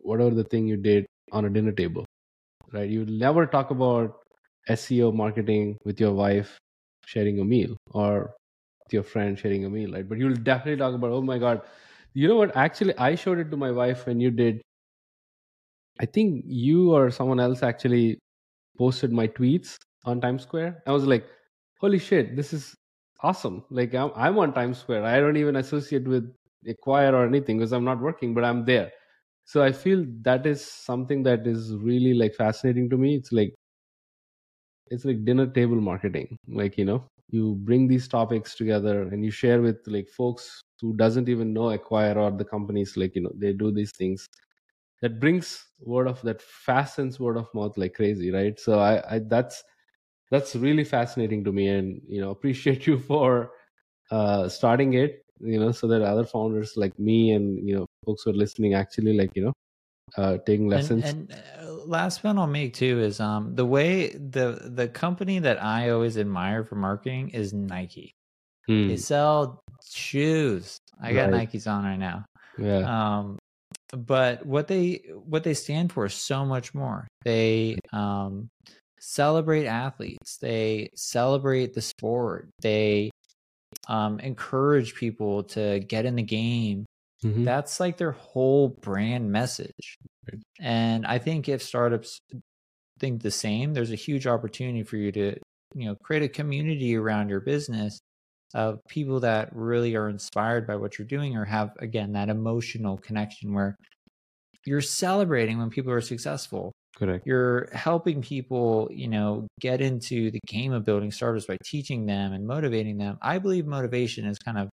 whatever 0.00 0.30
the 0.30 0.44
thing 0.44 0.66
you 0.66 0.76
did 0.76 1.06
on 1.32 1.44
a 1.44 1.50
dinner 1.50 1.72
table 1.72 2.04
right 2.72 2.90
you 2.90 3.04
never 3.06 3.46
talk 3.46 3.70
about 3.70 4.20
seo 4.70 5.14
marketing 5.14 5.76
with 5.84 6.00
your 6.00 6.12
wife 6.12 6.58
sharing 7.12 7.40
a 7.40 7.44
meal 7.44 7.76
or 7.92 8.10
your 8.90 9.02
friend 9.02 9.38
sharing 9.38 9.64
a 9.64 9.70
meal 9.70 9.92
right 9.92 10.08
but 10.08 10.18
you'll 10.18 10.42
definitely 10.50 10.78
talk 10.82 10.94
about 10.94 11.12
oh 11.12 11.22
my 11.22 11.38
god 11.38 11.62
you 12.14 12.28
know 12.28 12.36
what 12.36 12.56
actually 12.56 12.96
i 12.98 13.14
showed 13.14 13.38
it 13.38 13.50
to 13.50 13.56
my 13.56 13.70
wife 13.70 14.06
when 14.06 14.20
you 14.20 14.30
did 14.30 14.62
i 16.00 16.06
think 16.06 16.42
you 16.46 16.92
or 16.94 17.10
someone 17.10 17.40
else 17.40 17.62
actually 17.62 18.18
posted 18.78 19.12
my 19.12 19.28
tweets 19.28 19.76
on 20.04 20.20
Times 20.20 20.42
Square. 20.44 20.82
I 20.86 20.92
was 20.92 21.04
like, 21.06 21.26
holy 21.80 21.98
shit, 21.98 22.36
this 22.36 22.52
is 22.52 22.74
awesome. 23.22 23.64
Like 23.70 23.94
I'm, 23.94 24.10
I'm 24.16 24.38
on 24.38 24.54
Times 24.54 24.78
Square. 24.78 25.04
I 25.04 25.20
don't 25.20 25.36
even 25.36 25.56
associate 25.56 26.08
with 26.08 26.34
Acquire 26.68 27.14
or 27.14 27.26
anything 27.26 27.58
because 27.58 27.72
I'm 27.72 27.84
not 27.84 28.00
working, 28.00 28.34
but 28.34 28.44
I'm 28.44 28.64
there. 28.64 28.90
So 29.44 29.62
I 29.62 29.72
feel 29.72 30.04
that 30.22 30.46
is 30.46 30.64
something 30.64 31.22
that 31.24 31.46
is 31.46 31.74
really 31.76 32.14
like 32.14 32.34
fascinating 32.34 32.90
to 32.90 32.98
me. 32.98 33.16
It's 33.16 33.32
like 33.32 33.54
it's 34.90 35.04
like 35.04 35.24
dinner 35.24 35.46
table 35.46 35.80
marketing. 35.80 36.36
Like, 36.48 36.78
you 36.78 36.84
know, 36.84 37.04
you 37.30 37.56
bring 37.64 37.88
these 37.88 38.08
topics 38.08 38.54
together 38.54 39.02
and 39.02 39.24
you 39.24 39.30
share 39.30 39.60
with 39.60 39.78
like 39.86 40.08
folks 40.08 40.60
who 40.80 40.94
doesn't 40.96 41.28
even 41.28 41.52
know 41.52 41.70
Acquire 41.70 42.18
or 42.18 42.30
the 42.30 42.44
companies 42.44 42.96
like, 42.96 43.14
you 43.14 43.22
know, 43.22 43.32
they 43.36 43.52
do 43.52 43.70
these 43.72 43.92
things. 43.96 44.26
That 45.02 45.20
brings 45.20 45.64
word 45.80 46.08
of 46.08 46.20
that 46.22 46.42
fastens 46.42 47.20
word 47.20 47.36
of 47.36 47.48
mouth 47.54 47.76
like 47.78 47.94
crazy 47.94 48.32
right? 48.32 48.58
So 48.58 48.80
I, 48.80 49.16
I 49.16 49.20
that's 49.20 49.62
that's 50.30 50.56
really 50.56 50.84
fascinating 50.84 51.44
to 51.44 51.52
me 51.52 51.68
and 51.68 52.00
you 52.08 52.20
know 52.20 52.30
appreciate 52.36 52.86
you 52.86 52.98
for 52.98 53.50
uh 54.10 54.48
starting 54.48 54.94
it 54.94 55.24
you 55.40 55.60
know 55.60 55.70
so 55.70 55.86
that 55.86 56.02
other 56.02 56.24
founders 56.24 56.72
like 56.76 56.98
me 56.98 57.32
and 57.32 57.68
you 57.68 57.76
know 57.76 57.86
folks 58.04 58.22
who 58.24 58.30
are 58.30 58.34
listening 58.34 58.74
actually 58.74 59.16
like 59.16 59.30
you 59.34 59.44
know 59.44 59.52
uh 60.16 60.38
taking 60.46 60.68
lessons. 60.68 61.04
and, 61.04 61.30
and 61.30 61.40
uh, 61.62 61.67
last 61.88 62.22
point 62.22 62.38
i'll 62.38 62.46
make 62.46 62.74
too 62.74 63.00
is 63.00 63.20
um 63.20 63.54
the 63.54 63.66
way 63.66 64.08
the 64.10 64.70
the 64.74 64.88
company 64.88 65.38
that 65.38 65.62
i 65.62 65.90
always 65.90 66.18
admire 66.18 66.64
for 66.64 66.74
marketing 66.74 67.30
is 67.30 67.52
nike 67.52 68.12
hmm. 68.66 68.88
they 68.88 68.96
sell 68.96 69.60
shoes 69.90 70.78
i 71.02 71.12
got 71.12 71.30
right. 71.30 71.50
nikes 71.50 71.66
on 71.66 71.84
right 71.84 71.98
now 71.98 72.24
yeah 72.58 73.16
um 73.18 73.38
but 73.96 74.44
what 74.44 74.68
they 74.68 75.02
what 75.24 75.44
they 75.44 75.54
stand 75.54 75.92
for 75.92 76.06
is 76.06 76.14
so 76.14 76.44
much 76.44 76.74
more. 76.74 77.08
They 77.24 77.78
um, 77.92 78.48
celebrate 79.00 79.66
athletes. 79.66 80.36
They 80.38 80.90
celebrate 80.94 81.72
the 81.72 81.80
sport. 81.80 82.48
They 82.60 83.10
um, 83.88 84.20
encourage 84.20 84.94
people 84.94 85.44
to 85.44 85.80
get 85.80 86.04
in 86.04 86.16
the 86.16 86.22
game. 86.22 86.84
Mm-hmm. 87.24 87.44
That's 87.44 87.80
like 87.80 87.96
their 87.96 88.12
whole 88.12 88.68
brand 88.68 89.32
message. 89.32 89.96
Right. 90.30 90.42
And 90.60 91.06
I 91.06 91.18
think 91.18 91.48
if 91.48 91.62
startups 91.62 92.20
think 93.00 93.22
the 93.22 93.30
same, 93.30 93.74
there's 93.74 93.92
a 93.92 93.96
huge 93.96 94.26
opportunity 94.26 94.82
for 94.82 94.96
you 94.96 95.12
to 95.12 95.36
you 95.74 95.86
know 95.86 95.96
create 96.02 96.22
a 96.22 96.28
community 96.28 96.96
around 96.96 97.28
your 97.28 97.40
business 97.40 97.98
of 98.54 98.80
people 98.88 99.20
that 99.20 99.50
really 99.54 99.94
are 99.96 100.08
inspired 100.08 100.66
by 100.66 100.76
what 100.76 100.98
you're 100.98 101.06
doing 101.06 101.36
or 101.36 101.44
have 101.44 101.72
again 101.80 102.12
that 102.12 102.28
emotional 102.30 102.96
connection 102.98 103.52
where 103.52 103.76
you're 104.66 104.80
celebrating 104.80 105.58
when 105.58 105.70
people 105.70 105.92
are 105.92 106.00
successful. 106.00 106.72
Correct. 106.96 107.26
You're 107.26 107.68
helping 107.72 108.22
people 108.22 108.88
you 108.92 109.08
know 109.08 109.46
get 109.60 109.80
into 109.80 110.30
the 110.30 110.40
game 110.46 110.72
of 110.72 110.84
building 110.84 111.12
startups 111.12 111.46
by 111.46 111.56
teaching 111.64 112.06
them 112.06 112.32
and 112.32 112.46
motivating 112.46 112.98
them. 112.98 113.18
I 113.22 113.38
believe 113.38 113.66
motivation 113.66 114.24
is 114.26 114.38
kind 114.38 114.58
of 114.58 114.68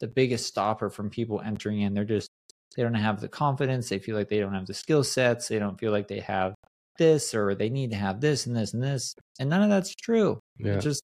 the 0.00 0.08
biggest 0.08 0.46
stopper 0.46 0.90
from 0.90 1.10
people 1.10 1.40
entering 1.40 1.80
in. 1.82 1.94
They're 1.94 2.04
just 2.04 2.28
they 2.78 2.84
don't 2.84 2.94
have 2.94 3.20
the 3.20 3.28
confidence 3.28 3.88
they 3.88 3.98
feel 3.98 4.14
like 4.14 4.28
they 4.28 4.38
don't 4.38 4.54
have 4.54 4.66
the 4.66 4.72
skill 4.72 5.02
sets 5.02 5.48
they 5.48 5.58
don't 5.58 5.80
feel 5.80 5.90
like 5.90 6.06
they 6.06 6.20
have 6.20 6.54
this 6.96 7.34
or 7.34 7.54
they 7.54 7.68
need 7.68 7.90
to 7.90 7.96
have 7.96 8.20
this 8.20 8.46
and 8.46 8.54
this 8.54 8.72
and 8.72 8.82
this 8.82 9.14
and 9.40 9.50
none 9.50 9.62
of 9.62 9.68
that's 9.68 9.94
true. 9.94 10.38
Yeah. 10.58 10.78
just 10.78 11.02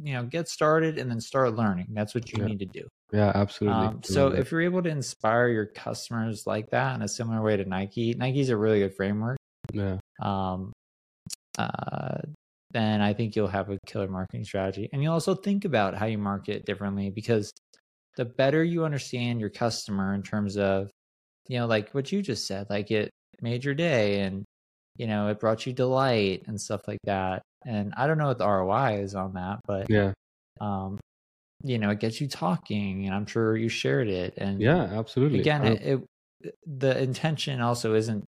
you 0.00 0.12
know 0.14 0.22
get 0.22 0.48
started 0.48 0.98
and 0.98 1.10
then 1.10 1.20
start 1.20 1.56
learning. 1.56 1.88
That's 1.90 2.14
what 2.14 2.30
you 2.30 2.42
yeah. 2.42 2.46
need 2.46 2.58
to 2.60 2.66
do. 2.66 2.86
Yeah 3.12 3.32
absolutely. 3.34 3.86
Um, 3.86 4.00
so 4.02 4.28
if 4.28 4.50
you're 4.50 4.60
able 4.60 4.82
to 4.82 4.88
inspire 4.88 5.48
your 5.48 5.66
customers 5.66 6.46
like 6.46 6.70
that 6.70 6.94
in 6.94 7.02
a 7.02 7.08
similar 7.08 7.42
way 7.42 7.56
to 7.56 7.64
nike 7.64 8.14
nike's 8.14 8.50
a 8.50 8.56
really 8.56 8.80
good 8.80 8.94
framework. 8.94 9.38
Yeah. 9.72 9.98
Um 10.22 10.72
uh 11.58 12.18
then 12.70 13.00
i 13.00 13.14
think 13.14 13.34
you'll 13.34 13.48
have 13.48 13.70
a 13.70 13.78
killer 13.86 14.08
marketing 14.08 14.44
strategy. 14.44 14.88
And 14.92 15.02
you'll 15.02 15.14
also 15.14 15.34
think 15.34 15.64
about 15.64 15.94
how 15.94 16.06
you 16.06 16.18
market 16.18 16.64
differently 16.64 17.10
because 17.10 17.52
the 18.16 18.24
better 18.24 18.64
you 18.64 18.84
understand 18.84 19.40
your 19.40 19.50
customer 19.50 20.14
in 20.14 20.22
terms 20.22 20.56
of 20.56 20.90
you 21.48 21.58
know 21.58 21.66
like 21.66 21.90
what 21.92 22.10
you 22.10 22.20
just 22.22 22.46
said 22.46 22.66
like 22.68 22.90
it 22.90 23.10
made 23.40 23.64
your 23.64 23.74
day 23.74 24.20
and 24.20 24.44
you 24.96 25.06
know 25.06 25.28
it 25.28 25.38
brought 25.38 25.66
you 25.66 25.72
delight 25.72 26.42
and 26.46 26.60
stuff 26.60 26.80
like 26.88 26.98
that 27.04 27.42
and 27.64 27.92
I 27.96 28.06
don't 28.06 28.18
know 28.18 28.28
what 28.28 28.38
the 28.38 28.46
ROI 28.46 29.00
is 29.02 29.14
on 29.14 29.34
that, 29.34 29.60
but 29.66 29.86
yeah, 29.90 30.12
um, 30.60 30.98
you 31.62 31.78
know, 31.78 31.90
it 31.90 32.00
gets 32.00 32.20
you 32.20 32.28
talking, 32.28 33.06
and 33.06 33.14
I'm 33.14 33.26
sure 33.26 33.56
you 33.56 33.68
shared 33.68 34.08
it. 34.08 34.34
And 34.36 34.60
yeah, 34.60 34.82
absolutely. 34.82 35.40
Again, 35.40 35.64
it, 35.64 35.82
it, 36.42 36.54
the 36.66 37.00
intention 37.02 37.60
also 37.60 37.94
isn't 37.94 38.24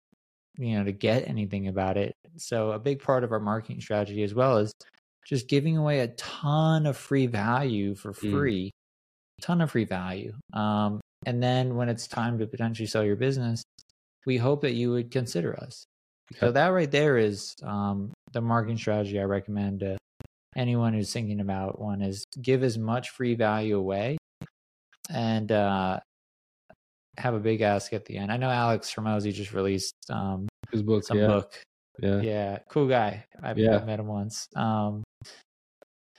you 0.57 0.79
know 0.79 0.85
to 0.85 0.93
get 0.93 1.29
anything 1.29 1.69
about 1.69 1.97
it. 1.97 2.15
So 2.37 2.73
a 2.73 2.79
big 2.79 3.03
part 3.03 3.25
of 3.25 3.33
our 3.33 3.41
marketing 3.41 3.81
strategy 3.81 4.23
as 4.23 4.35
well 4.35 4.59
is 4.59 4.73
just 5.27 5.49
giving 5.49 5.77
away 5.77 6.01
a 6.01 6.09
ton 6.09 6.87
of 6.87 6.97
free 6.97 7.27
value 7.27 7.95
for 7.95 8.13
Mm. 8.13 8.73
Ton 9.41 9.61
of 9.61 9.71
free 9.71 9.85
value. 9.85 10.33
Um, 10.53 11.01
and 11.27 11.43
then 11.43 11.77
when 11.77 11.89
it's 11.89 12.07
time 12.07 12.39
to 12.39 12.47
potentially 12.47 12.87
sell 12.87 13.05
your 13.05 13.17
business, 13.17 13.63
we 14.27 14.37
hope 14.37 14.63
that 14.63 14.73
you 14.73 14.91
would 14.93 15.11
consider 15.11 15.57
us. 15.59 15.85
So 16.39 16.53
that 16.53 16.69
right 16.69 16.91
there 16.91 17.17
is 17.17 17.55
um, 17.63 18.13
the 18.33 18.41
marketing 18.41 18.77
strategy 18.77 19.19
I 19.19 19.25
recommend 19.25 19.81
to 19.81 19.97
anyone 20.57 20.93
who's 20.93 21.13
thinking 21.13 21.41
about 21.41 21.81
one 21.81 22.03
is 22.03 22.25
give 22.43 22.63
as 22.63 22.77
much 22.77 23.11
free 23.11 23.35
value 23.35 23.79
away 23.79 24.19
and 25.09 25.51
uh, 25.51 26.01
have 27.17 27.35
a 27.35 27.39
big 27.41 27.63
ask 27.63 27.93
at 27.93 28.05
the 28.05 28.19
end. 28.19 28.31
I 28.31 28.37
know 28.37 28.51
Alex 28.51 28.93
Hormozi 28.95 29.33
just 29.33 29.55
released 29.55 29.95
um, 30.11 30.49
His 30.71 30.83
book, 30.83 31.05
some 31.05 31.19
yeah, 31.19 31.27
book. 31.27 31.55
yeah, 32.01 32.21
Yeah, 32.21 32.59
cool 32.69 32.89
guy. 32.89 33.25
I've, 33.43 33.59
Yeah. 33.59 33.77
I've 33.77 33.87
met 33.87 34.01
him 34.01 34.07
once. 34.09 34.49
Um, 34.55 35.03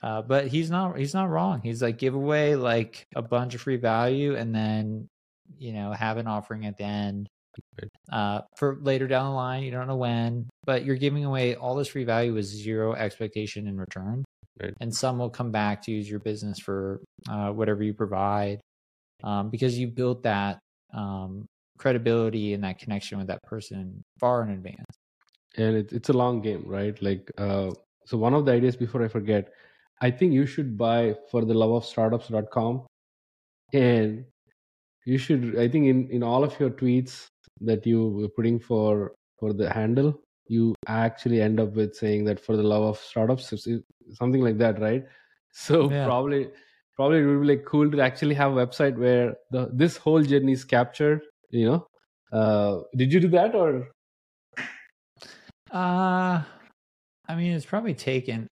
uh, 0.02 0.22
but 0.22 0.46
he's 0.48 0.70
not 0.70 0.98
he's 0.98 1.14
not 1.14 1.28
wrong. 1.28 1.60
He's 1.62 1.82
like 1.82 1.98
give 1.98 2.14
away 2.14 2.56
like 2.56 3.04
a 3.14 3.22
bunch 3.22 3.54
of 3.54 3.60
free 3.60 3.76
value 3.76 4.34
and 4.34 4.54
then 4.54 5.08
you 5.58 5.72
know 5.72 5.92
have 5.92 6.16
an 6.16 6.26
offering 6.26 6.66
at 6.66 6.76
the 6.76 6.84
end 6.84 7.28
uh, 8.12 8.40
for 8.56 8.78
later 8.80 9.06
down 9.06 9.26
the 9.26 9.36
line. 9.36 9.62
You 9.62 9.70
don't 9.70 9.86
know 9.86 9.96
when, 9.96 10.48
but 10.64 10.84
you're 10.84 10.96
giving 10.96 11.24
away 11.24 11.54
all 11.54 11.74
this 11.74 11.88
free 11.88 12.04
value 12.04 12.34
with 12.34 12.44
zero 12.44 12.94
expectation 12.94 13.66
in 13.66 13.78
return. 13.78 14.24
Right. 14.60 14.74
And 14.80 14.94
some 14.94 15.18
will 15.18 15.30
come 15.30 15.50
back 15.50 15.82
to 15.82 15.90
use 15.90 16.08
your 16.08 16.20
business 16.20 16.58
for 16.58 17.00
uh, 17.28 17.50
whatever 17.50 17.82
you 17.82 17.94
provide 17.94 18.60
um, 19.24 19.48
because 19.48 19.78
you 19.78 19.88
built 19.88 20.22
that 20.24 20.58
um, 20.92 21.46
credibility 21.78 22.52
and 22.52 22.64
that 22.64 22.78
connection 22.78 23.18
with 23.18 23.28
that 23.28 23.42
person 23.44 24.02
far 24.18 24.42
in 24.42 24.50
advance. 24.50 24.84
and 25.56 25.76
it, 25.76 25.92
it's 25.92 26.08
a 26.08 26.12
long 26.12 26.40
game, 26.42 26.62
right? 26.66 27.00
Like, 27.02 27.30
uh, 27.38 27.70
so 28.04 28.18
one 28.18 28.34
of 28.34 28.44
the 28.44 28.52
ideas 28.52 28.76
before 28.76 29.02
I 29.02 29.08
forget, 29.08 29.52
I 30.00 30.10
think 30.10 30.32
you 30.32 30.46
should 30.46 30.78
buy 30.78 31.14
for 31.30 31.44
the 31.44 31.54
love 31.54 31.72
of 31.72 31.84
startups.com 31.84 32.86
and 33.72 34.24
you 35.04 35.18
should, 35.18 35.58
I 35.58 35.68
think 35.68 35.86
in, 35.86 36.08
in 36.10 36.22
all 36.22 36.42
of 36.42 36.58
your 36.58 36.70
tweets 36.70 37.26
that 37.60 37.86
you 37.86 38.08
were 38.08 38.28
putting 38.28 38.58
for, 38.58 39.12
for 39.38 39.52
the 39.52 39.70
handle, 39.72 40.20
you 40.46 40.74
actually 40.86 41.40
end 41.42 41.60
up 41.60 41.74
with 41.74 41.94
saying 41.94 42.24
that 42.24 42.40
for 42.40 42.56
the 42.56 42.62
love 42.62 42.82
of 42.82 42.98
startups, 42.98 43.52
something 44.12 44.42
like 44.42 44.58
that, 44.58 44.80
right? 44.80 45.04
So 45.52 45.90
Yeah. 45.90 46.04
probably, 46.04 46.48
probably 46.94 47.18
it 47.18 47.26
would 47.26 47.40
be 47.40 47.48
like 47.48 47.64
cool 47.64 47.90
to 47.90 48.00
actually 48.00 48.34
have 48.34 48.52
a 48.52 48.66
website 48.66 48.96
where 48.96 49.34
the, 49.50 49.68
this 49.72 49.96
whole 49.96 50.22
journey 50.22 50.52
is 50.52 50.62
captured, 50.64 51.22
you 51.50 51.66
know? 51.66 51.86
Uh, 52.32 52.82
did 52.96 53.12
you 53.12 53.18
do 53.18 53.28
that 53.28 53.54
or? 53.56 53.88
Uh 55.72 56.42
I 57.28 57.34
mean 57.36 57.52
it's 57.52 57.66
probably 57.66 57.94
taken 57.94 58.46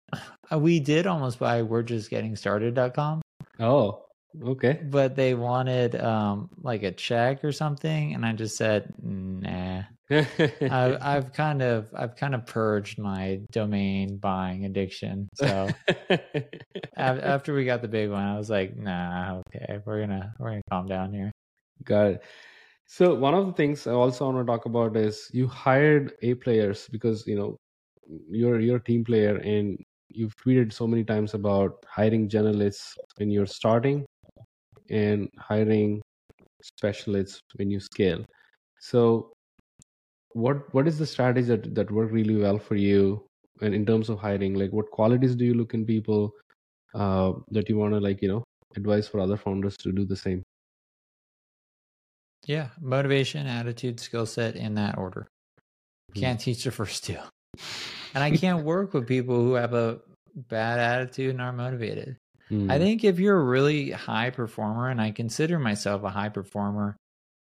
uh, 0.52 0.58
we 0.58 0.80
did 0.80 1.06
almost 1.06 1.38
buy 1.38 1.62
we're 1.62 1.82
just 1.82 2.10
getting 2.10 2.36
started.com, 2.36 3.22
Oh, 3.60 4.04
okay. 4.42 4.80
but 4.84 5.16
they 5.16 5.34
wanted 5.34 5.94
um 5.96 6.50
like 6.62 6.82
a 6.82 6.92
check 6.92 7.44
or 7.44 7.52
something 7.52 8.14
and 8.14 8.24
I 8.24 8.32
just 8.32 8.56
said 8.56 8.92
nah. 9.02 9.82
I 10.10 10.96
I've 11.02 11.34
kind 11.34 11.60
of 11.60 11.90
I've 11.94 12.16
kind 12.16 12.34
of 12.34 12.46
purged 12.46 12.98
my 12.98 13.40
domain 13.52 14.16
buying 14.16 14.64
addiction. 14.64 15.28
So 15.34 15.68
after 16.96 17.54
we 17.54 17.66
got 17.66 17.82
the 17.82 17.88
big 17.88 18.10
one, 18.10 18.22
I 18.24 18.38
was 18.38 18.48
like, 18.48 18.74
nah, 18.74 19.40
okay, 19.54 19.80
we're 19.84 20.00
gonna 20.00 20.34
we're 20.38 20.50
gonna 20.50 20.62
calm 20.70 20.86
down 20.86 21.12
here. 21.12 21.30
Got 21.84 22.06
it. 22.06 22.22
So 22.86 23.14
one 23.14 23.34
of 23.34 23.44
the 23.46 23.52
things 23.52 23.86
I 23.86 23.92
also 23.92 24.24
want 24.24 24.38
to 24.38 24.50
talk 24.50 24.64
about 24.64 24.96
is 24.96 25.28
you 25.34 25.46
hired 25.46 26.14
A 26.22 26.32
players 26.34 26.88
because 26.90 27.26
you 27.26 27.36
know 27.36 27.58
you're 28.30 28.60
you're 28.60 28.76
a 28.76 28.82
team 28.84 29.04
player 29.04 29.36
and 29.36 29.78
you've 30.10 30.36
tweeted 30.36 30.72
so 30.72 30.86
many 30.86 31.04
times 31.04 31.34
about 31.34 31.84
hiring 31.86 32.28
generalists 32.28 32.96
when 33.16 33.30
you're 33.30 33.46
starting 33.46 34.04
and 34.90 35.28
hiring 35.38 36.00
specialists 36.62 37.40
when 37.56 37.70
you 37.70 37.80
scale. 37.80 38.24
So 38.80 39.32
what 40.32 40.72
what 40.74 40.86
is 40.86 40.98
the 40.98 41.06
strategy 41.06 41.46
that, 41.48 41.74
that 41.74 41.90
worked 41.90 42.12
really 42.12 42.36
well 42.36 42.58
for 42.58 42.76
you 42.76 43.26
and 43.60 43.74
in 43.74 43.84
terms 43.86 44.08
of 44.08 44.18
hiring? 44.18 44.54
Like 44.54 44.72
what 44.72 44.90
qualities 44.90 45.34
do 45.34 45.44
you 45.44 45.54
look 45.54 45.74
in 45.74 45.84
people 45.84 46.32
uh, 46.94 47.32
that 47.50 47.68
you 47.68 47.76
want 47.76 47.94
to 47.94 48.00
like, 48.00 48.22
you 48.22 48.28
know, 48.28 48.44
advise 48.76 49.08
for 49.08 49.20
other 49.20 49.36
founders 49.36 49.76
to 49.78 49.92
do 49.92 50.04
the 50.04 50.16
same? 50.16 50.42
Yeah, 52.46 52.68
motivation, 52.80 53.46
attitude, 53.46 54.00
skill 54.00 54.26
set 54.26 54.56
in 54.56 54.74
that 54.76 54.96
order. 54.96 55.26
Hmm. 56.14 56.20
Can't 56.20 56.40
teach 56.40 56.64
the 56.64 56.70
first 56.70 57.04
two. 57.04 57.18
And 58.14 58.24
I 58.24 58.30
can't 58.30 58.64
work 58.64 58.94
with 58.94 59.06
people 59.06 59.36
who 59.36 59.54
have 59.54 59.74
a 59.74 60.00
bad 60.34 60.78
attitude 60.78 61.30
and 61.30 61.40
are 61.40 61.52
not 61.52 61.56
motivated. 61.56 62.16
I 62.50 62.54
Hmm. 62.54 62.68
think 62.78 63.04
if 63.04 63.18
you're 63.18 63.38
a 63.38 63.44
really 63.44 63.90
high 63.90 64.30
performer, 64.30 64.88
and 64.88 65.00
I 65.00 65.10
consider 65.10 65.58
myself 65.58 66.02
a 66.02 66.10
high 66.10 66.30
performer, 66.30 66.96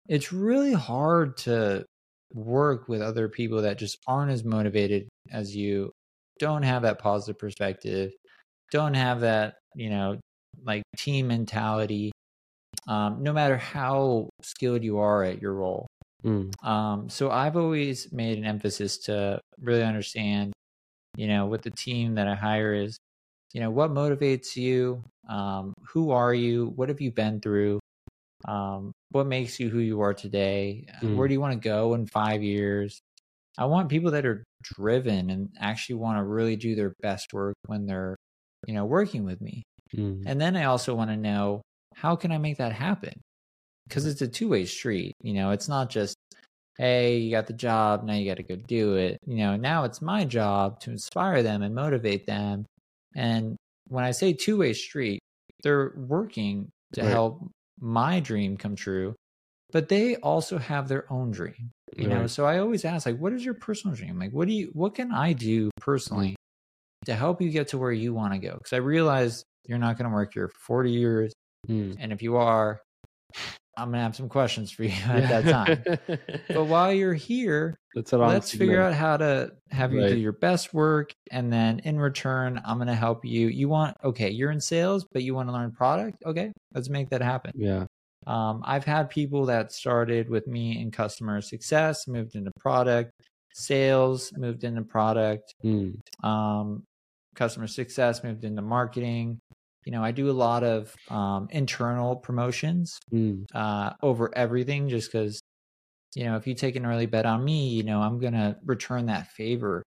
it's 0.07 0.33
really 0.33 0.73
hard 0.73 1.37
to 1.37 1.85
work 2.33 2.87
with 2.87 3.01
other 3.01 3.29
people 3.29 3.61
that 3.63 3.77
just 3.77 3.97
aren't 4.07 4.31
as 4.31 4.43
motivated 4.43 5.07
as 5.31 5.55
you, 5.55 5.91
don't 6.39 6.63
have 6.63 6.81
that 6.83 6.99
positive 6.99 7.39
perspective, 7.39 8.11
don't 8.71 8.93
have 8.95 9.21
that, 9.21 9.55
you 9.75 9.89
know, 9.89 10.19
like 10.63 10.83
team 10.97 11.27
mentality, 11.27 12.11
um, 12.87 13.23
no 13.23 13.33
matter 13.33 13.57
how 13.57 14.29
skilled 14.41 14.83
you 14.83 14.99
are 14.99 15.23
at 15.23 15.41
your 15.41 15.53
role. 15.53 15.87
Mm. 16.23 16.51
Um, 16.65 17.09
so 17.09 17.29
I've 17.31 17.57
always 17.57 18.11
made 18.11 18.37
an 18.37 18.45
emphasis 18.45 18.97
to 18.99 19.39
really 19.59 19.83
understand, 19.83 20.53
you 21.17 21.27
know, 21.27 21.45
what 21.47 21.63
the 21.63 21.71
team 21.71 22.15
that 22.15 22.27
I 22.27 22.35
hire 22.35 22.73
is, 22.73 22.97
you 23.53 23.61
know, 23.61 23.71
what 23.71 23.91
motivates 23.91 24.55
you, 24.55 25.03
um, 25.29 25.73
who 25.93 26.11
are 26.11 26.33
you, 26.33 26.67
what 26.75 26.89
have 26.89 27.01
you 27.01 27.11
been 27.11 27.41
through, 27.41 27.79
um, 28.47 28.91
what 29.11 29.27
makes 29.27 29.59
you 29.59 29.69
who 29.69 29.79
you 29.79 30.01
are 30.01 30.13
today, 30.13 30.87
uh, 31.01 31.05
Mm. 31.05 31.15
where 31.17 31.27
do 31.27 31.33
you 31.33 31.41
want 31.41 31.53
to 31.53 31.69
go 31.69 31.93
in 31.95 32.07
five 32.07 32.43
years. 32.43 33.01
I 33.57 33.65
want 33.65 33.89
people 33.89 34.11
that 34.11 34.25
are 34.25 34.43
driven 34.63 35.29
and 35.29 35.49
actually 35.59 35.95
want 35.95 36.17
to 36.19 36.23
really 36.23 36.55
do 36.57 36.75
their 36.75 36.93
best 37.01 37.33
work 37.33 37.55
when 37.67 37.85
they're, 37.85 38.17
you 38.67 38.73
know, 38.73 38.85
working 38.85 39.25
with 39.25 39.41
me. 39.41 39.63
Mm. 39.95 40.23
And 40.25 40.41
then 40.41 40.55
I 40.57 40.65
also 40.65 40.95
want 40.95 41.11
to 41.11 41.17
know 41.17 41.61
how 41.95 42.15
can 42.15 42.31
I 42.31 42.37
make 42.37 42.57
that 42.57 42.73
happen? 42.73 43.13
Because 43.87 44.05
it's 44.05 44.21
a 44.21 44.27
two 44.27 44.49
way 44.49 44.65
street. 44.65 45.13
You 45.21 45.33
know, 45.33 45.51
it's 45.51 45.67
not 45.67 45.89
just, 45.89 46.15
hey, 46.77 47.17
you 47.17 47.31
got 47.31 47.47
the 47.47 47.53
job, 47.53 48.03
now 48.03 48.13
you 48.13 48.29
got 48.29 48.37
to 48.37 48.43
go 48.43 48.55
do 48.55 48.95
it. 48.95 49.19
You 49.25 49.37
know, 49.37 49.55
now 49.55 49.83
it's 49.83 50.01
my 50.01 50.25
job 50.25 50.79
to 50.81 50.91
inspire 50.91 51.43
them 51.43 51.61
and 51.61 51.75
motivate 51.75 52.25
them. 52.25 52.65
And 53.15 53.55
when 53.87 54.03
I 54.03 54.11
say 54.11 54.33
two 54.33 54.57
way 54.57 54.73
street, 54.73 55.19
they're 55.63 55.93
working 55.95 56.69
to 56.93 57.01
Right. 57.01 57.11
help 57.11 57.49
my 57.79 58.19
dream 58.19 58.57
come 58.57 58.75
true, 58.75 59.15
but 59.71 59.89
they 59.89 60.15
also 60.17 60.57
have 60.57 60.87
their 60.87 61.11
own 61.11 61.31
dream. 61.31 61.71
You 61.97 62.07
know, 62.07 62.27
so 62.27 62.45
I 62.45 62.59
always 62.59 62.83
ask, 62.83 63.05
like, 63.05 63.17
what 63.19 63.31
is 63.31 63.45
your 63.45 63.53
personal 63.53 63.95
dream? 63.95 64.19
Like, 64.19 64.31
what 64.31 64.47
do 64.47 64.53
you, 64.53 64.69
what 64.73 64.95
can 64.95 65.13
I 65.13 65.31
do 65.31 65.69
personally 65.79 66.35
to 67.05 67.15
help 67.15 67.41
you 67.41 67.49
get 67.51 67.69
to 67.69 67.77
where 67.77 67.91
you 67.91 68.13
want 68.13 68.33
to 68.33 68.39
go? 68.39 68.53
Because 68.53 68.73
I 68.73 68.77
realize 68.77 69.43
you're 69.65 69.77
not 69.77 69.97
going 69.97 70.09
to 70.09 70.13
work 70.13 70.33
here 70.33 70.49
for 70.49 70.59
40 70.59 70.91
years. 70.91 71.33
Mm. 71.69 71.95
And 71.97 72.11
if 72.11 72.21
you 72.21 72.35
are, 72.35 72.81
I'm 73.77 73.89
going 73.89 73.99
to 73.99 74.03
have 74.03 74.15
some 74.15 74.29
questions 74.29 74.71
for 74.71 74.83
you 74.83 74.93
at 75.07 75.43
that 75.43 75.45
time. 75.45 76.19
But 76.47 76.65
while 76.65 76.91
you're 76.93 77.13
here, 77.13 77.77
wrong 78.19 78.29
let's 78.29 78.51
figure 78.51 78.81
out 78.81 78.93
how 78.93 79.17
to 79.17 79.51
have 79.71 79.93
you 79.93 80.07
do 80.07 80.17
your 80.17 80.31
best 80.33 80.73
work. 80.73 81.11
And 81.31 81.51
then 81.51 81.79
in 81.79 81.99
return, 81.99 82.61
I'm 82.65 82.77
going 82.77 82.87
to 82.87 82.95
help 82.95 83.25
you. 83.25 83.47
You 83.47 83.69
want, 83.69 83.97
okay, 84.03 84.29
you're 84.29 84.51
in 84.51 84.61
sales, 84.61 85.05
but 85.11 85.23
you 85.23 85.33
want 85.35 85.49
to 85.49 85.53
learn 85.53 85.71
product. 85.71 86.17
Okay, 86.25 86.51
let's 86.73 86.89
make 86.89 87.09
that 87.09 87.21
happen. 87.21 87.51
Yeah. 87.55 87.85
Um, 88.27 88.63
I've 88.65 88.85
had 88.85 89.09
people 89.09 89.45
that 89.47 89.71
started 89.71 90.29
with 90.29 90.47
me 90.47 90.81
in 90.81 90.89
customer 90.91 91.41
success, 91.41 92.07
moved 92.07 92.35
into 92.35 92.51
product, 92.59 93.11
sales, 93.53 94.31
moved 94.35 94.63
into 94.63 94.81
product, 94.81 95.53
Mm. 95.63 95.95
um, 96.23 96.83
customer 97.35 97.67
success, 97.67 98.23
moved 98.23 98.43
into 98.43 98.61
marketing. 98.61 99.39
You 99.85 99.91
know, 99.91 100.03
I 100.03 100.11
do 100.11 100.29
a 100.29 100.33
lot 100.33 100.63
of 100.63 100.95
um, 101.09 101.47
internal 101.51 102.15
promotions 102.15 102.99
Mm. 103.13 103.45
uh, 103.53 103.93
over 104.01 104.35
everything 104.35 104.89
just 104.89 105.11
because, 105.11 105.39
you 106.15 106.23
know, 106.25 106.35
if 106.37 106.47
you 106.47 106.55
take 106.55 106.75
an 106.75 106.85
early 106.85 107.05
bet 107.05 107.25
on 107.25 107.43
me, 107.45 107.69
you 107.69 107.83
know, 107.83 108.01
I'm 108.01 108.19
going 108.19 108.33
to 108.33 108.57
return 108.65 109.05
that 109.07 109.27
favor. 109.27 109.83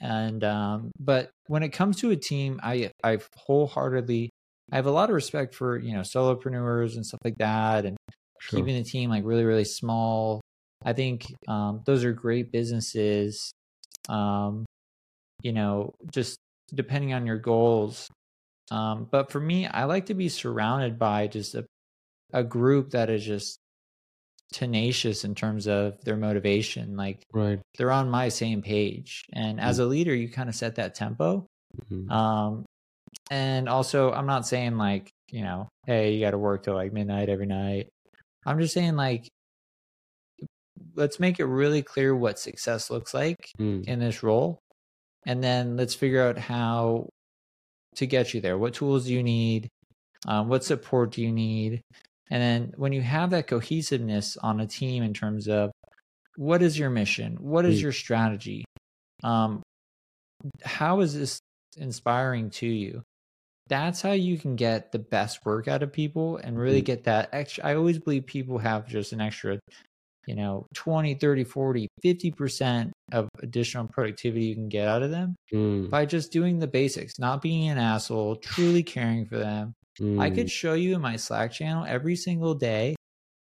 And, 0.00 0.44
um, 0.44 0.92
but 1.00 1.30
when 1.48 1.64
it 1.64 1.70
comes 1.70 1.96
to 2.00 2.10
a 2.10 2.16
team, 2.16 2.60
I, 2.62 2.92
I 3.02 3.18
wholeheartedly, 3.36 4.30
I 4.70 4.76
have 4.76 4.86
a 4.86 4.92
lot 4.92 5.08
of 5.08 5.14
respect 5.14 5.54
for, 5.54 5.78
you 5.78 5.94
know, 5.94 6.02
solopreneurs 6.02 6.94
and 6.94 7.04
stuff 7.04 7.20
like 7.24 7.38
that. 7.38 7.84
And 7.84 7.96
Sure. 8.40 8.60
keeping 8.60 8.76
the 8.76 8.88
team 8.88 9.10
like 9.10 9.24
really, 9.24 9.44
really 9.44 9.64
small. 9.64 10.40
I 10.84 10.92
think 10.92 11.34
um, 11.48 11.82
those 11.86 12.04
are 12.04 12.12
great 12.12 12.52
businesses. 12.52 13.50
Um, 14.08 14.64
you 15.42 15.52
know, 15.52 15.92
just 16.12 16.38
depending 16.72 17.12
on 17.14 17.26
your 17.26 17.38
goals. 17.38 18.08
Um, 18.70 19.06
but 19.10 19.30
for 19.30 19.40
me, 19.40 19.66
I 19.66 19.84
like 19.84 20.06
to 20.06 20.14
be 20.14 20.28
surrounded 20.28 20.98
by 20.98 21.26
just 21.26 21.54
a, 21.54 21.64
a 22.32 22.44
group 22.44 22.90
that 22.90 23.08
is 23.10 23.24
just 23.24 23.58
tenacious 24.52 25.24
in 25.24 25.34
terms 25.34 25.66
of 25.68 26.02
their 26.04 26.16
motivation. 26.16 26.96
Like 26.96 27.22
right 27.32 27.60
they're 27.76 27.92
on 27.92 28.08
my 28.10 28.28
same 28.28 28.62
page. 28.62 29.24
And 29.32 29.60
as 29.60 29.78
a 29.78 29.84
leader, 29.86 30.14
you 30.14 30.28
kind 30.30 30.48
of 30.48 30.54
set 30.54 30.76
that 30.76 30.94
tempo. 30.94 31.46
Mhm. 31.90 32.10
Um, 32.10 32.64
and 33.30 33.68
also, 33.68 34.10
I'm 34.12 34.26
not 34.26 34.46
saying 34.46 34.76
like, 34.78 35.10
you 35.30 35.42
know, 35.42 35.68
hey, 35.86 36.14
you 36.14 36.20
got 36.20 36.30
to 36.32 36.38
work 36.38 36.62
till 36.62 36.74
like 36.74 36.92
midnight 36.92 37.28
every 37.28 37.46
night. 37.46 37.88
I'm 38.46 38.58
just 38.58 38.72
saying 38.74 38.96
like, 38.96 39.28
let's 40.94 41.20
make 41.20 41.38
it 41.40 41.44
really 41.44 41.82
clear 41.82 42.14
what 42.14 42.38
success 42.38 42.90
looks 42.90 43.12
like 43.14 43.36
Mm. 43.58 43.84
in 43.86 43.98
this 44.00 44.22
role. 44.22 44.58
And 45.26 45.42
then 45.42 45.76
let's 45.76 45.94
figure 45.94 46.22
out 46.26 46.38
how 46.38 47.08
to 47.96 48.06
get 48.06 48.34
you 48.34 48.40
there. 48.40 48.58
What 48.58 48.74
tools 48.74 49.06
do 49.06 49.12
you 49.14 49.22
need? 49.22 49.68
Um, 50.26 50.48
what 50.48 50.64
support 50.64 51.12
do 51.12 51.22
you 51.22 51.32
need? 51.32 51.80
And 52.30 52.42
then 52.42 52.72
when 52.76 52.92
you 52.92 53.00
have 53.02 53.30
that 53.30 53.46
cohesiveness 53.46 54.36
on 54.36 54.60
a 54.60 54.66
team 54.66 55.02
in 55.02 55.14
terms 55.14 55.48
of 55.48 55.70
what 56.36 56.62
is 56.62 56.78
your 56.78 56.90
mission? 56.90 57.36
What 57.40 57.64
is 57.64 57.78
Mm. 57.78 57.82
your 57.82 57.92
strategy? 57.92 58.64
Um, 59.24 59.62
how 60.62 61.00
is 61.00 61.14
this 61.14 61.40
inspiring 61.76 62.50
to 62.50 62.66
you? 62.66 63.02
That's 63.68 64.00
how 64.00 64.12
you 64.12 64.38
can 64.38 64.56
get 64.56 64.92
the 64.92 64.98
best 64.98 65.44
work 65.44 65.68
out 65.68 65.82
of 65.82 65.92
people 65.92 66.36
and 66.38 66.58
really 66.58 66.80
Mhm. 66.80 66.86
get 66.86 67.04
that 67.04 67.28
extra. 67.32 67.64
I 67.64 67.74
always 67.74 67.98
believe 67.98 68.26
people 68.26 68.58
have 68.58 68.88
just 68.88 69.12
an 69.12 69.20
extra, 69.20 69.58
you 70.26 70.34
know, 70.34 70.66
20, 70.74 71.14
30, 71.14 71.44
40, 71.44 71.88
50% 72.02 72.92
of 73.12 73.28
additional 73.42 73.86
productivity 73.88 74.46
you 74.46 74.54
can 74.54 74.68
get 74.68 74.86
out 74.88 75.02
of 75.02 75.10
them 75.10 75.34
Mm. 75.52 75.90
by 75.90 76.04
just 76.06 76.32
doing 76.32 76.58
the 76.58 76.66
basics, 76.66 77.18
not 77.18 77.40
being 77.42 77.68
an 77.68 77.78
asshole, 77.78 78.36
truly 78.36 78.82
caring 78.82 79.24
for 79.26 79.38
them. 79.38 79.72
I 80.18 80.30
Mm. 80.30 80.34
could 80.34 80.50
show 80.50 80.74
you 80.74 80.94
in 80.94 81.00
my 81.00 81.16
Slack 81.16 81.52
channel 81.52 81.84
every 81.86 82.16
single 82.16 82.54
day. 82.54 82.96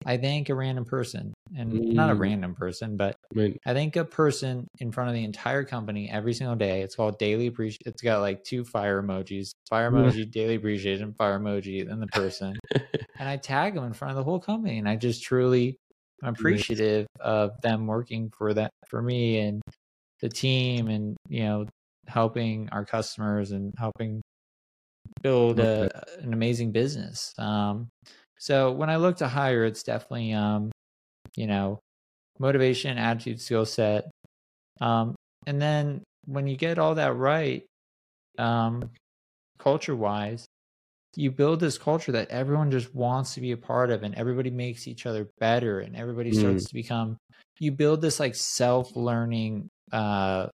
I 0.04 0.16
thank 0.18 0.48
a 0.48 0.54
random 0.54 0.84
person, 0.84 1.34
and 1.56 1.80
not 1.92 2.10
a 2.10 2.14
Mm. 2.14 2.20
random 2.20 2.54
person, 2.54 2.96
but 2.96 3.16
Right. 3.34 3.58
I 3.66 3.74
think 3.74 3.96
a 3.96 4.04
person 4.04 4.68
in 4.78 4.92
front 4.92 5.08
of 5.10 5.14
the 5.14 5.24
entire 5.24 5.64
company 5.64 6.08
every 6.10 6.34
single 6.34 6.54
day. 6.56 6.82
It's 6.82 6.94
called 6.94 7.18
daily 7.18 7.48
appreciation. 7.48 7.82
It's 7.86 8.02
got 8.02 8.20
like 8.20 8.44
two 8.44 8.64
fire 8.64 9.02
emojis: 9.02 9.50
fire 9.68 9.90
emoji, 9.90 10.30
daily 10.30 10.54
appreciation, 10.56 11.14
fire 11.14 11.40
emoji, 11.40 11.90
and 11.90 12.00
the 12.00 12.06
person. 12.08 12.58
and 13.18 13.28
I 13.28 13.36
tag 13.38 13.74
them 13.74 13.84
in 13.84 13.92
front 13.94 14.12
of 14.12 14.16
the 14.16 14.24
whole 14.24 14.40
company, 14.40 14.78
and 14.78 14.88
I 14.88 14.96
just 14.96 15.22
truly 15.24 15.78
am 16.22 16.34
appreciative 16.34 17.06
of 17.20 17.60
them 17.62 17.86
working 17.86 18.30
for 18.36 18.54
that 18.54 18.70
for 18.88 19.02
me 19.02 19.38
and 19.38 19.62
the 20.20 20.28
team, 20.28 20.88
and 20.88 21.16
you 21.28 21.44
know, 21.44 21.66
helping 22.06 22.68
our 22.70 22.84
customers 22.84 23.50
and 23.50 23.74
helping 23.78 24.22
build 25.22 25.60
a, 25.60 26.04
an 26.20 26.32
amazing 26.32 26.72
business. 26.72 27.32
Um, 27.38 27.88
so 28.38 28.72
when 28.72 28.90
I 28.90 28.96
look 28.96 29.16
to 29.18 29.28
hire, 29.28 29.64
it's 29.64 29.82
definitely 29.82 30.32
um, 30.32 30.70
you 31.36 31.46
know, 31.46 31.80
motivation, 32.38 32.98
attitude, 32.98 33.40
skill 33.40 33.66
set. 33.66 34.10
Um, 34.80 35.14
and 35.46 35.60
then 35.60 36.02
when 36.26 36.46
you 36.46 36.56
get 36.56 36.78
all 36.78 36.94
that 36.96 37.14
right, 37.14 37.64
um, 38.38 38.90
culture 39.58 39.96
wise, 39.96 40.46
you 41.16 41.30
build 41.30 41.60
this 41.60 41.78
culture 41.78 42.12
that 42.12 42.28
everyone 42.30 42.70
just 42.70 42.94
wants 42.94 43.34
to 43.34 43.40
be 43.40 43.52
a 43.52 43.56
part 43.56 43.90
of 43.90 44.02
and 44.02 44.14
everybody 44.14 44.50
makes 44.50 44.86
each 44.86 45.06
other 45.06 45.28
better 45.38 45.80
and 45.80 45.96
everybody 45.96 46.30
Mm. 46.30 46.40
starts 46.40 46.64
to 46.68 46.74
become 46.74 47.16
you 47.58 47.72
build 47.72 48.02
this 48.02 48.20
like 48.20 48.34
self-learning 48.34 49.68
uh 49.92 50.46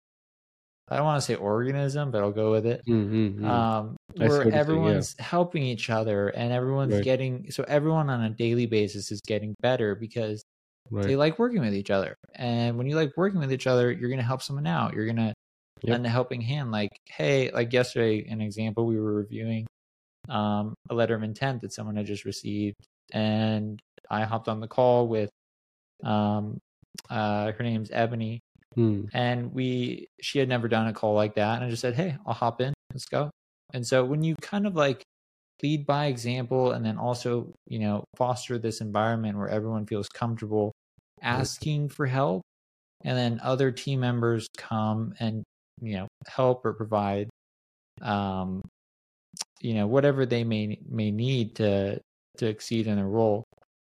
I 0.89 0.97
don't 0.97 1.05
want 1.05 1.21
to 1.21 1.25
say 1.25 1.35
organism, 1.35 2.11
but 2.11 2.21
I'll 2.21 2.31
go 2.33 2.51
with 2.51 2.65
it. 2.65 2.81
Mm, 2.88 3.09
mm, 3.09 3.39
mm. 3.39 3.45
Um 3.45 3.95
where 4.17 4.43
you're 4.43 4.49
yeah. 4.51 4.59
everyone's 4.59 5.15
helping 5.19 5.63
each 5.63 5.89
other 5.89 6.27
and 6.29 6.51
everyone's 6.51 6.95
Right. 6.95 7.03
getting 7.03 7.49
so 7.51 7.63
everyone 7.67 8.09
on 8.09 8.23
a 8.23 8.29
daily 8.29 8.65
basis 8.65 9.11
is 9.11 9.21
getting 9.25 9.55
better 9.61 9.95
because 9.95 10.43
right. 10.91 11.07
they 11.07 11.15
like 11.15 11.39
working 11.39 11.61
with 11.61 11.73
each 11.73 11.91
other. 11.91 12.15
And 12.35 12.77
when 12.77 12.88
you 12.88 12.95
like 12.95 13.13
working 13.17 13.39
with 13.39 13.51
each 13.53 13.67
other, 13.67 13.91
you're 13.91 14.09
gonna 14.09 14.21
help 14.21 14.41
someone 14.41 14.67
out. 14.67 14.93
You're 14.93 15.07
gonna 15.07 15.33
Yep. 15.83 15.93
lend 15.93 16.05
a 16.05 16.09
helping 16.09 16.41
hand. 16.41 16.69
Like, 16.71 16.91
hey, 17.05 17.49
like 17.51 17.73
yesterday, 17.73 18.27
an 18.29 18.39
example, 18.39 18.85
we 18.85 18.99
were 18.99 19.13
reviewing 19.15 19.65
um, 20.30 20.76
a 20.89 20.95
letter 20.95 21.15
of 21.15 21.23
intent 21.23 21.61
that 21.61 21.73
someone 21.73 21.95
had 21.95 22.06
just 22.06 22.26
received, 22.26 22.77
and 23.14 23.80
I 24.10 24.23
hopped 24.23 24.48
on 24.48 24.60
the 24.60 24.68
call 24.68 25.07
with 25.07 25.30
um, 26.03 26.60
uh, 27.10 27.52
her 27.52 27.64
name's 27.64 27.89
Ebony, 27.91 28.41
Mm, 28.77 29.10
and 29.14 29.53
we 29.53 30.07
she 30.22 30.39
had 30.39 30.48
never 30.48 30.68
done 30.68 30.88
a 30.88 30.93
call 30.93 31.14
like 31.14 31.35
that, 31.35 31.56
and 31.57 31.65
I 31.65 31.69
just 31.69 31.81
said, 31.81 31.95
hey, 31.95 32.15
I'll 32.26 32.34
hop 32.34 32.61
in, 32.61 32.73
let's 32.93 33.06
go. 33.06 33.30
And 33.73 33.85
so 33.85 34.06
when 34.06 34.23
you 34.23 34.35
kind 34.41 34.65
of 34.65 34.76
like 34.76 35.03
lead 35.64 35.85
by 35.85 36.06
example, 36.07 36.72
and 36.72 36.85
then 36.85 36.98
also 36.98 37.53
you 37.68 37.80
know 37.80 38.06
foster 38.18 38.57
this 38.57 38.81
environment 38.81 39.38
where 39.38 39.49
everyone 39.49 39.85
feels 39.85 40.07
comfortable 40.07 40.72
asking 41.22 41.89
for 41.89 42.06
help, 42.06 42.43
and 43.03 43.18
then 43.18 43.39
other 43.43 43.72
team 43.72 43.99
members 43.99 44.48
come 44.57 45.14
and 45.19 45.43
you 45.81 45.95
know 45.95 46.07
help 46.27 46.65
or 46.65 46.73
provide 46.73 47.30
um 48.02 48.61
you 49.61 49.73
know 49.73 49.88
whatever 49.88 50.25
they 50.25 50.43
may 50.43 50.77
may 50.89 51.11
need 51.11 51.55
to 51.55 51.99
to 52.38 52.47
exceed 52.47 52.88
in 52.88 52.95
their 52.95 53.07
role 53.07 53.43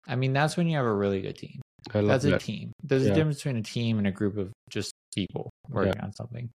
i 0.08 0.16
mean 0.16 0.34
that's 0.34 0.58
when 0.58 0.68
you 0.68 0.76
have 0.76 0.86
a 0.86 0.94
really 0.94 1.22
good 1.22 1.38
team 1.38 1.62
I 1.94 2.00
love 2.00 2.22
that's 2.22 2.26
a 2.26 2.38
team 2.38 2.72
there's 2.84 3.06
Yeah. 3.06 3.12
a 3.12 3.16
difference 3.16 3.38
between 3.38 3.58
a 3.58 3.64
team 3.64 3.98
and 3.98 4.08
a 4.08 4.12
group 4.12 4.38
of 4.38 4.52
just 4.70 4.92
people 5.16 5.50
working 5.70 6.00
on 6.00 6.14
something 6.14 6.50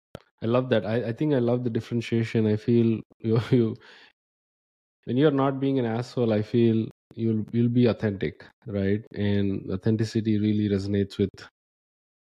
I 0.43 0.45
love 0.45 0.69
that. 0.69 0.85
I, 0.85 0.95
I 0.95 1.13
think 1.13 1.33
I 1.33 1.39
love 1.39 1.63
the 1.63 1.69
differentiation. 1.69 2.45
I 2.45 2.57
feel 2.57 2.99
you, 3.19 3.39
you 3.49 3.75
when 5.05 5.17
you're 5.17 5.31
not 5.31 5.59
being 5.59 5.79
an 5.79 5.85
asshole, 5.85 6.33
I 6.33 6.41
feel 6.41 6.87
you'll 7.15 7.45
you'll 7.51 7.69
be 7.69 7.85
authentic, 7.87 8.45
right? 8.67 9.03
And 9.15 9.69
authenticity 9.71 10.37
really 10.39 10.69
resonates 10.69 11.17
with 11.17 11.29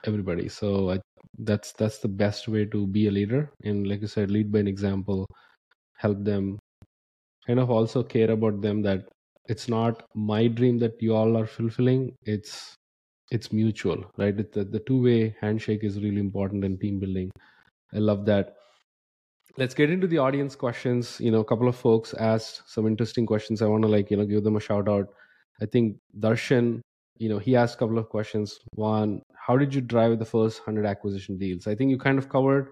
everybody. 0.05 0.49
So 0.49 0.91
I 0.91 1.01
that's 1.39 1.73
that's 1.73 1.99
the 1.99 2.09
best 2.09 2.49
way 2.49 2.65
to 2.67 2.87
be 2.87 3.09
a 3.09 3.11
leader. 3.11 3.51
And 3.65 3.87
like 3.87 4.01
you 4.01 4.07
said, 4.07 4.31
lead 4.31 4.53
by 4.53 4.61
an 4.61 4.69
example, 4.69 5.27
help 5.97 6.23
them, 6.25 6.59
kind 7.47 7.61
of 7.61 7.71
also 7.71 8.03
care 8.03 8.31
about 8.31 8.61
them 8.61 8.83
that 8.83 9.09
it's 9.47 9.69
not 9.69 10.05
my 10.15 10.47
dream 10.47 10.79
that 10.79 11.01
you 11.01 11.15
all 11.15 11.37
are 11.37 11.47
fulfilling. 11.47 12.15
It's 12.25 12.75
it's 13.31 13.53
mutual, 13.53 14.05
right? 14.19 14.39
It, 14.39 14.53
the, 14.53 14.65
the 14.65 14.81
two 14.81 15.03
way 15.03 15.35
handshake 15.41 15.83
is 15.83 16.01
really 16.01 16.21
important 16.21 16.65
in 16.65 16.79
team 16.79 17.01
building. 17.01 17.31
I 17.95 17.99
love 17.99 18.27
that. 18.27 18.55
Let's 19.57 19.75
get 19.75 19.91
into 19.91 20.07
the 20.07 20.19
audience 20.19 20.55
questions. 20.55 21.19
You 21.19 21.31
know, 21.31 21.41
a 21.41 21.45
couple 21.45 21.69
of 21.69 21.77
folks 21.77 22.15
asked 22.15 22.63
some 22.67 22.87
interesting 22.87 23.27
questions. 23.27 23.63
I 23.63 23.67
want 23.67 23.83
to 23.83 23.89
like, 23.89 24.11
you 24.11 24.17
know, 24.17 24.27
give 24.27 24.45
them 24.45 24.57
a 24.57 24.61
shout 24.61 24.89
out. 24.89 25.07
I 25.61 25.67
think 25.67 25.97
Darshan, 26.19 26.81
you 27.19 27.29
know, 27.29 27.39
he 27.39 27.57
asked 27.57 27.77
a 27.77 27.79
couple 27.79 27.99
of 27.99 28.09
questions. 28.09 28.59
One, 28.75 29.23
how 29.35 29.57
did 29.57 29.75
you 29.75 29.81
drive 29.81 30.19
the 30.19 30.25
first 30.25 30.61
100 30.61 30.87
acquisition 30.87 31.39
deals? 31.39 31.67
I 31.67 31.75
think 31.75 31.91
you 31.91 31.99
kind 31.99 32.19
of 32.19 32.29
covered 32.29 32.69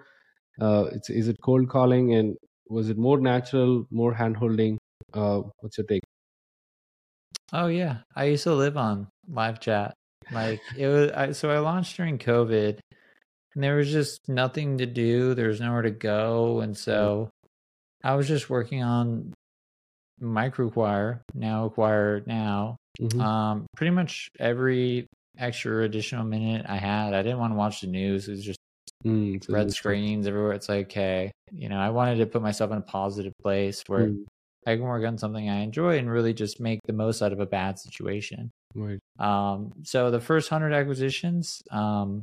uh, 0.61 0.87
it's, 0.93 1.11
is 1.11 1.29
it 1.29 1.37
cold 1.43 1.69
calling 1.69 2.15
and 2.15 2.37
was 2.71 2.89
it 2.89 2.97
more 2.97 3.19
natural, 3.21 3.85
more 3.91 4.15
hand 4.15 4.37
holding? 4.37 4.79
Uh, 5.13 5.43
what's 5.59 5.77
your 5.77 5.87
take? 5.87 6.03
oh 7.53 7.67
yeah. 7.67 7.99
I 8.15 8.25
used 8.27 8.45
to 8.45 8.55
live 8.55 8.77
on 8.77 9.09
live 9.29 9.59
chat. 9.61 9.95
Like 10.31 10.61
it 10.79 10.87
was 10.87 11.11
I, 11.11 11.33
so 11.33 11.51
i 11.51 11.59
launched 11.59 11.97
during 11.97 12.17
covid 12.19 12.79
and 13.55 13.65
there 13.65 13.77
was 13.77 13.91
just 13.91 14.21
nothing 14.29 14.79
to 14.79 14.87
do. 14.87 15.35
There 15.35 15.49
was 15.49 15.61
nowhere 15.61 15.83
to 15.83 15.91
go. 15.91 16.61
And 16.61 16.77
so 16.77 17.29
i 18.05 18.15
was 18.15 18.29
just 18.29 18.49
working 18.49 18.83
on 18.83 19.35
microacquire 20.23 21.21
now 21.35 21.65
acquire 21.67 22.23
now. 22.27 22.77
Mhm. 23.01 23.21
um 23.21 23.67
pretty 23.77 23.91
much 23.91 24.29
every 24.39 25.07
extra 25.39 25.85
additional 25.85 26.25
minute 26.25 26.67
i 26.69 26.77
had 26.77 27.15
i 27.15 27.23
didn't 27.23 27.39
want 27.39 27.53
to 27.53 27.57
watch 27.57 27.81
the 27.81 27.89
news. 27.89 28.29
It 28.29 28.33
was 28.33 28.45
just 28.45 28.60
Mm, 29.05 29.43
red 29.51 29.73
screens 29.73 30.27
everywhere 30.27 30.53
it's 30.53 30.69
like 30.69 30.87
okay 30.87 31.33
you 31.53 31.69
know 31.69 31.79
i 31.79 31.89
wanted 31.89 32.17
to 32.17 32.27
put 32.27 32.43
myself 32.43 32.71
in 32.71 32.79
a 32.79 32.83
positive 32.83 33.33
place 33.41 33.83
where 33.87 34.11
Mm, 34.11 34.25
i 34.67 34.77
can 34.77 34.85
work 34.85 35.05
on 35.07 35.17
something 35.17 35.49
i 35.49 35.61
enjoy 35.61 35.99
and 35.99 36.11
really 36.11 36.35
just 36.35 36.61
make 36.61 36.81
the 36.87 36.93
most 36.93 37.23
out 37.23 37.33
of 37.33 37.41
a 37.41 37.47
bad 37.47 37.79
situation. 37.79 38.51
Right. 38.75 39.01
um 39.19 39.73
so 39.85 40.11
the 40.11 40.21
first 40.21 40.51
100 40.51 40.75
acquisitions 40.75 41.63
um 41.71 42.23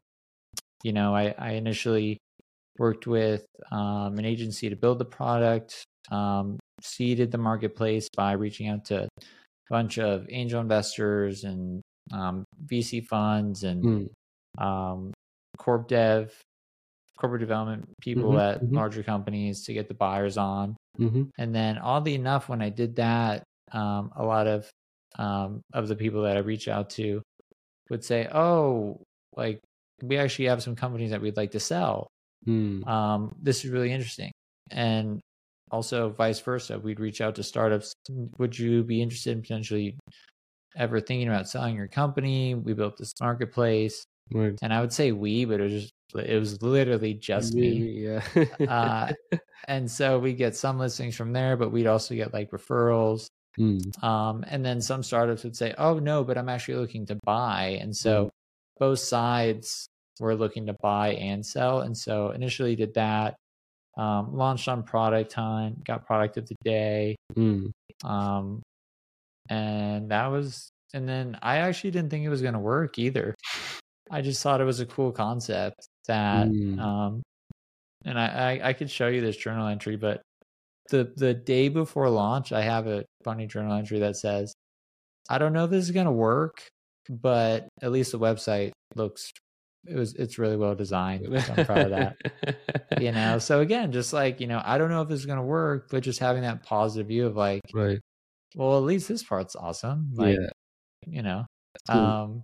you 0.83 0.93
know 0.93 1.15
i 1.15 1.33
i 1.37 1.51
initially 1.51 2.17
worked 2.77 3.07
with 3.07 3.45
um, 3.71 4.17
an 4.19 4.25
agency 4.25 4.69
to 4.69 4.75
build 4.75 4.99
the 4.99 5.05
product 5.05 5.83
um 6.11 6.59
seeded 6.81 7.31
the 7.31 7.37
marketplace 7.37 8.07
by 8.15 8.33
reaching 8.33 8.67
out 8.67 8.85
to 8.85 9.03
a 9.03 9.09
bunch 9.69 9.97
of 9.99 10.27
angel 10.29 10.61
investors 10.61 11.43
and 11.43 11.81
um, 12.13 12.43
vc 12.67 13.05
funds 13.07 13.63
and 13.63 13.83
Mm, 13.83 14.07
um, 14.57 15.13
corp 15.57 15.87
dev, 15.87 16.33
corporate 17.17 17.41
development 17.41 17.85
people 18.01 18.37
Mhm, 18.37 18.39
at 18.39 18.61
mhm. 18.61 18.77
larger 18.77 19.03
companies 19.03 19.63
to 19.65 19.73
get 19.73 19.87
the 19.87 19.93
buyers 19.93 20.37
on. 20.37 20.75
mhm, 20.97 21.29
And 21.37 21.55
then, 21.55 21.77
oddly 21.79 22.15
enough, 22.15 22.49
when 22.49 22.61
I 22.61 22.69
did 22.69 22.97
that, 22.97 23.43
um, 23.71 24.11
a 24.15 24.25
lot 24.25 24.47
of 24.47 24.69
um, 25.17 25.61
of 25.73 25.87
the 25.87 25.95
people 25.95 26.23
that 26.23 26.37
I 26.37 26.41
reach 26.41 26.67
out 26.67 26.91
to 26.91 27.23
would 27.89 28.03
say, 28.05 28.27
"Oh, 28.31 29.03
like 29.35 29.61
we 30.03 30.17
actually 30.17 30.45
have 30.47 30.63
some 30.63 30.75
companies 30.75 31.11
that 31.11 31.21
we'd 31.21 31.37
like 31.37 31.51
to 31.51 31.59
sell. 31.59 32.07
mm, 32.45 32.87
Um, 32.87 33.35
this 33.41 33.65
is 33.65 33.71
really 33.71 33.91
interesting." 33.91 34.31
And 34.71 35.21
also, 35.71 36.09
vice 36.11 36.39
versa, 36.41 36.79
we'd 36.79 36.99
reach 36.99 37.21
out 37.21 37.35
to 37.35 37.43
startups. 37.43 37.93
Would 38.39 38.57
you 38.59 38.83
be 38.83 39.01
interested 39.01 39.33
in 39.33 39.41
potentially 39.41 39.97
ever 40.75 40.99
thinking 41.01 41.27
about 41.27 41.47
selling 41.49 41.75
your 41.75 41.87
company. 41.87 42.55
We 42.55 42.73
built 42.73 42.97
this 42.97 43.13
marketplace, 43.21 44.05
right 44.31 44.59
and 44.61 44.73
I 44.73 44.81
would 44.81 44.93
say 44.93 45.11
we, 45.11 45.45
but 45.45 45.59
it 45.59 45.63
was 45.63 45.73
just 45.73 45.93
it 46.15 46.39
was 46.39 46.61
literally 46.61 47.13
just 47.13 47.53
me. 47.53 47.71
yeah 48.05 48.21
Uh, 48.67 49.13
And 49.67 49.91
so 49.91 50.17
we 50.17 50.33
get 50.33 50.55
some 50.55 50.79
listings 50.79 51.15
from 51.15 51.33
there, 51.33 51.57
but 51.57 51.71
we'd 51.71 51.87
also 51.87 52.15
get 52.15 52.33
like 52.33 52.51
referrals. 52.51 53.27
Mm, 53.59 54.03
Um, 54.03 54.45
and 54.47 54.63
then 54.63 54.79
some 54.81 55.03
startups 55.03 55.43
would 55.43 55.57
say, 55.57 55.73
"Oh 55.77 55.99
no, 55.99 56.23
but 56.23 56.37
I'm 56.37 56.47
actually 56.47 56.75
looking 56.75 57.05
to 57.07 57.17
buy." 57.25 57.77
And 57.81 57.95
so 57.95 58.29
both 58.79 58.99
sides 58.99 59.87
were 60.19 60.35
looking 60.35 60.67
to 60.67 60.75
buy 60.81 61.15
and 61.15 61.45
sell. 61.45 61.81
And 61.81 61.97
so 61.97 62.29
initially 62.31 62.75
did 62.75 62.93
that. 62.93 63.35
Um, 63.97 64.35
launched 64.35 64.67
on 64.67 64.83
Product 64.83 65.33
Hunt, 65.33 65.83
got 65.83 66.05
Product 66.05 66.37
of 66.37 66.47
the 66.47 66.55
Day, 66.63 67.15
mm, 67.35 67.71
um, 68.05 68.61
and 69.49 70.11
that 70.11 70.27
was. 70.27 70.69
And 70.93 71.09
then 71.09 71.37
I 71.41 71.57
actually 71.57 71.91
didn't 71.91 72.09
think 72.11 72.23
it 72.25 72.29
was 72.29 72.41
going 72.41 72.53
to 72.53 72.59
work 72.59 72.97
either. 72.99 73.35
I 74.09 74.21
just 74.21 74.41
thought 74.41 74.61
it 74.61 74.65
was 74.65 74.79
a 74.79 74.85
cool 74.85 75.11
concept 75.11 75.85
that 76.07 76.47
Mm. 76.47 76.79
um 76.79 77.23
and 78.05 78.19
I, 78.19 78.27
I 78.61 78.69
I 78.69 78.73
could 78.73 78.89
show 78.89 79.07
you 79.07 79.21
this 79.21 79.37
journal 79.37 79.67
entry, 79.67 79.95
but 79.97 80.21
the 80.89 81.11
the 81.17 81.33
day 81.33 81.69
before 81.69 82.09
launch, 82.09 82.51
I 82.53 82.61
have 82.61 82.87
a 82.87 83.05
funny 83.23 83.47
journal 83.47 83.73
entry 83.73 83.99
that 83.99 84.15
says, 84.17 84.53
I 85.29 85.37
don't 85.37 85.53
know 85.53 85.65
if 85.65 85.71
this 85.71 85.85
is 85.85 85.91
gonna 85.91 86.11
work, 86.11 86.67
but 87.09 87.67
at 87.81 87.91
least 87.91 88.11
the 88.11 88.19
website 88.19 88.71
looks 88.95 89.31
it 89.85 89.95
was 89.95 90.13
it's 90.15 90.37
really 90.39 90.57
well 90.57 90.75
designed. 90.75 91.27
So 91.45 91.53
I'm 91.53 91.65
proud 91.65 91.91
of 91.91 91.91
that. 91.91 92.15
You 93.01 93.11
know, 93.11 93.39
so 93.39 93.61
again, 93.61 93.91
just 93.91 94.13
like, 94.13 94.39
you 94.41 94.47
know, 94.47 94.61
I 94.63 94.77
don't 94.77 94.89
know 94.89 95.01
if 95.01 95.09
this 95.09 95.19
is 95.19 95.25
gonna 95.25 95.43
work, 95.43 95.87
but 95.91 96.03
just 96.03 96.19
having 96.19 96.43
that 96.43 96.63
positive 96.63 97.07
view 97.07 97.25
of 97.27 97.35
like, 97.35 97.61
right 97.73 97.99
well, 98.55 98.77
at 98.77 98.83
least 98.83 99.07
this 99.07 99.23
part's 99.23 99.55
awesome. 99.55 100.11
Like, 100.15 100.37
yeah 100.39 100.47
you 101.05 101.21
know. 101.21 101.45
cool. 101.89 101.99
Um 102.01 102.43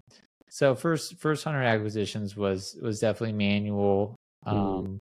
so 0.54 0.76
first 0.76 1.16
first 1.20 1.44
hundred 1.44 1.64
acquisitions 1.64 2.36
was 2.38 2.76
was 2.82 3.00
definitely 3.00 3.34
manual. 3.34 4.16
Mm. 4.52 4.86
Um 4.86 5.00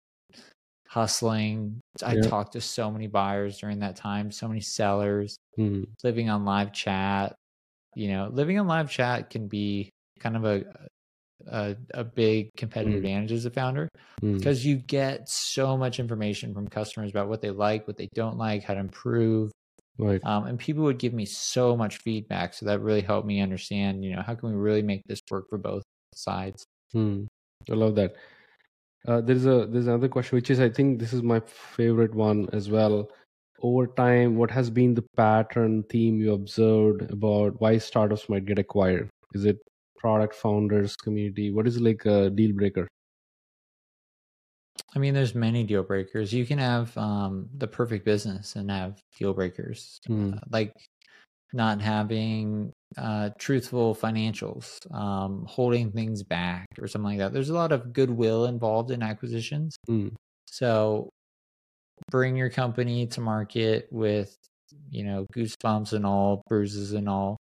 hustling. 0.88 1.82
I 2.04 2.16
Yeah. 2.16 2.30
talked 2.30 2.54
to 2.54 2.62
so 2.62 2.92
many 2.92 3.08
buyers 3.08 3.60
during 3.60 3.80
that 3.80 3.96
time, 3.96 4.32
so 4.32 4.48
many 4.48 4.62
sellers, 4.62 5.38
Mm, 5.58 5.96
living 6.04 6.30
on 6.30 6.46
live 6.46 6.74
chat. 6.74 7.36
You 7.96 8.10
know, 8.10 8.30
living 8.34 8.60
on 8.60 8.68
live 8.68 8.92
chat 8.92 9.30
can 9.32 9.48
be 9.48 9.92
kind 10.20 10.38
of 10.38 10.46
a 10.46 10.90
a, 11.48 11.78
a 11.94 12.04
big 12.04 12.50
competitive 12.58 12.94
Mm. 12.94 12.98
advantage 12.98 13.32
as 13.32 13.46
a 13.46 13.52
founder 13.52 13.90
mm, 14.22 14.40
because 14.40 14.66
you 14.66 14.78
get 14.78 15.30
so 15.30 15.78
much 15.78 16.00
information 16.00 16.54
from 16.54 16.68
customers 16.68 17.12
about 17.12 17.30
what 17.30 17.42
they 17.42 17.52
like, 17.52 17.88
what 17.88 17.98
they 17.98 18.10
don't 18.16 18.38
like, 18.38 18.64
how 18.64 18.74
to 18.76 18.80
improve. 18.80 19.52
Right 20.00 20.22
Um, 20.24 20.46
and 20.48 20.58
people 20.60 20.84
would 20.84 20.98
give 20.98 21.14
me 21.14 21.26
so 21.26 21.76
much 21.76 21.98
feedback. 21.98 22.54
So 22.54 22.66
that 22.66 22.82
really 22.82 23.02
helped 23.02 23.28
me 23.28 23.42
understand, 23.42 24.04
you 24.04 24.16
know, 24.16 24.22
how 24.22 24.36
can 24.36 24.50
we 24.50 24.56
really 24.56 24.82
make 24.82 25.04
this 25.06 25.22
work 25.30 25.50
for 25.50 25.58
both 25.58 25.84
sides? 26.16 26.66
Hmm. 26.94 27.26
I 27.70 27.74
love 27.74 27.96
that. 27.96 28.16
Uh, 29.08 29.22
there's 29.22 29.46
a 29.46 29.66
there's 29.70 29.88
another 29.88 30.10
question, 30.10 30.36
which 30.36 30.50
is 30.50 30.60
I 30.60 30.70
think 30.70 31.00
this 31.00 31.14
is 31.14 31.24
my 31.24 31.42
favorite 31.46 32.14
one 32.14 32.50
as 32.54 32.70
well. 32.70 33.10
Over 33.62 33.88
time, 33.88 34.36
what 34.38 34.52
has 34.52 34.70
been 34.70 34.94
the 34.94 35.06
pattern 35.18 35.84
theme 35.84 36.20
you 36.20 36.34
observed 36.34 37.12
about 37.12 37.60
why 37.62 37.78
startups 37.78 38.30
might 38.30 38.46
get 38.46 38.60
acquired? 38.60 39.10
Is 39.34 39.46
it 39.46 39.60
product 39.98 40.36
founders, 40.36 40.96
community? 40.96 41.52
What 41.52 41.68
is 41.68 41.80
like 41.80 42.06
a 42.06 42.30
deal 42.30 42.54
breaker? 42.54 42.88
I 44.96 45.00
mean, 45.00 45.14
there's 45.14 45.36
many 45.36 45.64
deal 45.64 45.84
breakers. 45.84 46.34
You 46.34 46.46
can 46.46 46.58
have 46.58 46.98
um, 46.98 47.48
the 47.58 47.68
perfect 47.68 48.06
business 48.06 48.56
and 48.56 48.72
have 48.72 49.02
deal 49.18 49.34
breakers, 49.34 50.00
Hmm. 50.08 50.34
uh, 50.34 50.40
like 50.50 50.74
not 51.54 51.82
having 51.82 52.72
uh, 52.98 53.30
truthful 53.38 53.96
financials, 53.96 54.80
um, 54.94 55.46
holding 55.48 55.92
things 55.92 56.24
back, 56.24 56.68
or 56.80 56.88
something 56.88 57.12
like 57.12 57.20
that. 57.20 57.34
There's 57.34 57.50
a 57.50 57.56
lot 57.56 57.72
of 57.72 57.94
goodwill 57.94 58.46
involved 58.46 58.92
in 58.92 59.04
acquisitions. 59.04 59.76
Hmm. 59.88 60.10
So 60.48 61.10
bring 62.10 62.36
your 62.36 62.50
company 62.50 63.06
to 63.08 63.22
market 63.22 63.88
with, 63.92 64.36
you 64.90 65.04
know, 65.04 65.26
goosebumps 65.36 65.94
and 65.94 66.06
all, 66.06 66.42
bruises 66.48 66.94
and 66.94 67.08
all, 67.08 67.38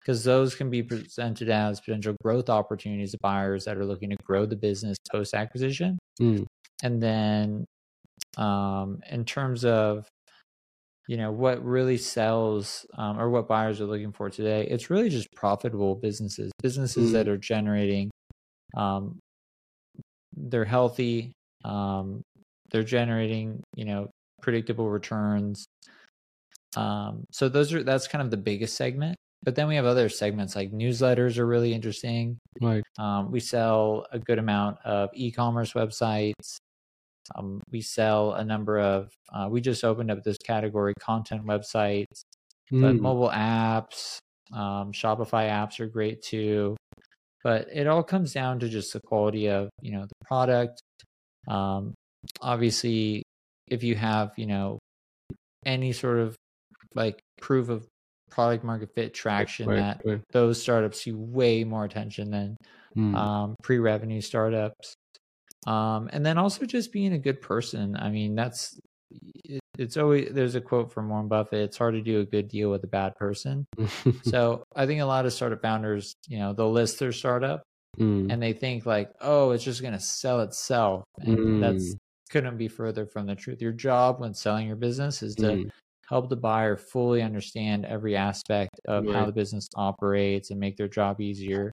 because 0.00 0.22
those 0.22 0.54
can 0.54 0.70
be 0.70 0.82
presented 0.82 1.48
as 1.48 1.80
potential 1.80 2.14
growth 2.22 2.48
opportunities 2.48 3.12
to 3.12 3.18
buyers 3.20 3.64
that 3.64 3.76
are 3.76 3.84
looking 3.84 4.10
to 4.10 4.16
grow 4.24 4.46
the 4.46 4.56
business 4.56 4.96
post 5.10 5.34
acquisition. 5.34 5.98
Hmm. 6.18 6.42
And 6.82 7.02
then, 7.02 7.64
um, 8.36 9.02
in 9.10 9.24
terms 9.24 9.64
of, 9.64 10.08
you 11.08 11.16
know, 11.16 11.32
what 11.32 11.64
really 11.64 11.96
sells 11.98 12.86
um, 12.96 13.18
or 13.20 13.30
what 13.30 13.48
buyers 13.48 13.80
are 13.80 13.86
looking 13.86 14.12
for 14.12 14.30
today, 14.30 14.66
it's 14.68 14.90
really 14.90 15.08
just 15.08 15.28
profitable 15.34 15.94
businesses, 15.94 16.50
businesses 16.62 17.10
Mm. 17.10 17.12
that 17.12 17.28
are 17.28 17.36
generating, 17.36 18.10
um, 18.76 19.18
they're 20.36 20.64
healthy, 20.64 21.32
um, 21.64 22.22
they're 22.70 22.82
generating, 22.82 23.62
you 23.76 23.84
know, 23.84 24.10
predictable 24.40 24.88
returns. 24.90 25.66
Um, 26.76 27.24
so 27.30 27.48
those 27.48 27.72
are 27.74 27.82
that's 27.82 28.08
kind 28.08 28.22
of 28.22 28.30
the 28.30 28.36
biggest 28.38 28.76
segment. 28.76 29.16
But 29.44 29.56
then 29.56 29.66
we 29.66 29.74
have 29.76 29.84
other 29.84 30.08
segments 30.08 30.54
like 30.54 30.70
newsletters 30.70 31.36
are 31.36 31.46
really 31.46 31.74
interesting. 31.74 32.38
Right. 32.60 32.82
Um, 32.98 33.30
we 33.30 33.40
sell 33.40 34.06
a 34.12 34.18
good 34.18 34.38
amount 34.38 34.78
of 34.84 35.10
e-commerce 35.14 35.72
websites. 35.72 36.56
Um, 37.36 37.60
we 37.70 37.80
sell 37.80 38.34
a 38.34 38.44
number 38.44 38.78
of. 38.80 39.10
Uh, 39.32 39.48
we 39.50 39.60
just 39.60 39.84
opened 39.84 40.10
up 40.10 40.22
this 40.24 40.38
category, 40.38 40.94
content 41.00 41.44
websites, 41.46 42.22
but 42.70 42.96
Hmm. 42.96 43.02
mobile 43.02 43.30
apps, 43.30 44.18
um, 44.52 44.92
Shopify 44.92 45.48
apps 45.50 45.80
are 45.80 45.86
great 45.88 46.22
too. 46.22 46.76
But 47.44 47.68
it 47.72 47.86
all 47.88 48.02
comes 48.04 48.32
down 48.32 48.60
to 48.60 48.68
just 48.68 48.92
the 48.92 49.00
quality 49.00 49.48
of 49.48 49.70
you 49.82 49.92
know 49.92 50.02
the 50.06 50.26
product. 50.26 50.82
Um, 51.48 51.94
obviously, 52.40 53.22
if 53.68 53.82
you 53.84 53.94
have 53.96 54.32
you 54.38 54.46
know 54.46 54.78
any 55.66 55.92
sort 55.92 56.18
of 56.18 56.36
like 56.94 57.20
proof 57.40 57.68
of 57.68 57.86
product 58.30 58.64
market 58.64 58.90
fit 58.94 59.14
traction 59.14 59.68
Right. 59.68 59.78
that 59.78 60.02
Right. 60.04 60.20
those 60.32 60.60
startups 60.62 61.02
see 61.02 61.12
way 61.12 61.64
more 61.64 61.84
attention 61.84 62.30
than 62.30 62.56
Hmm. 62.94 63.14
um, 63.16 63.56
pre-revenue 63.62 64.20
startups 64.20 64.94
um, 65.66 66.08
and 66.12 66.24
then 66.24 66.38
also 66.38 66.64
just 66.66 66.92
being 66.92 67.12
a 67.12 67.18
good 67.18 67.40
person 67.40 67.96
i 67.96 68.10
mean 68.10 68.34
that's 68.34 68.78
it, 69.44 69.60
it's 69.78 69.96
always 69.96 70.28
there's 70.32 70.54
a 70.54 70.60
quote 70.60 70.92
from 70.92 71.08
warren 71.08 71.28
buffett 71.28 71.60
it's 71.60 71.76
hard 71.78 71.94
to 71.94 72.00
do 72.02 72.20
a 72.20 72.24
good 72.24 72.48
deal 72.48 72.70
with 72.70 72.82
a 72.84 72.88
bad 72.88 73.14
person 73.16 73.64
so 74.24 74.62
i 74.74 74.86
think 74.86 75.00
a 75.00 75.04
lot 75.04 75.26
of 75.26 75.32
startup 75.32 75.60
founders 75.62 76.14
you 76.28 76.38
know 76.38 76.52
they'll 76.52 76.72
list 76.72 76.98
their 76.98 77.12
startup 77.12 77.62
Hmm. 77.98 78.30
and 78.30 78.42
they 78.42 78.54
think 78.54 78.86
like 78.86 79.10
oh 79.20 79.50
it's 79.50 79.62
just 79.62 79.82
going 79.82 79.92
to 79.92 80.00
sell 80.00 80.40
itself 80.40 81.04
and 81.20 81.62
that's 81.62 81.92
Mm. 81.92 81.96
couldn't 82.30 82.56
be 82.56 82.68
further 82.68 83.04
from 83.04 83.26
the 83.26 83.34
truth 83.34 83.60
your 83.60 83.72
job 83.72 84.18
when 84.18 84.32
selling 84.32 84.66
your 84.66 84.76
business 84.76 85.22
is 85.22 85.34
to 85.36 85.56
Hmm. 85.56 85.68
help 86.08 86.30
the 86.30 86.36
buyer 86.36 86.78
fully 86.78 87.20
understand 87.20 87.84
every 87.84 88.16
aspect 88.16 88.80
of 88.88 89.04
how 89.12 89.26
the 89.26 89.32
business 89.32 89.68
operates 89.76 90.50
and 90.50 90.58
make 90.58 90.76
their 90.78 90.88
job 90.88 91.20
easier. 91.20 91.70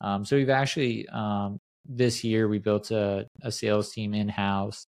Um, 0.00 0.24
so 0.24 0.34
we've 0.36 0.50
actually 0.50 1.08
um, 1.10 1.58
this 1.86 2.24
year 2.24 2.48
we 2.48 2.58
built 2.58 2.90
a, 2.90 3.26
a 3.42 3.52
sales 3.52 3.92
team 3.92 4.14
in 4.14 4.28
house 4.28 4.84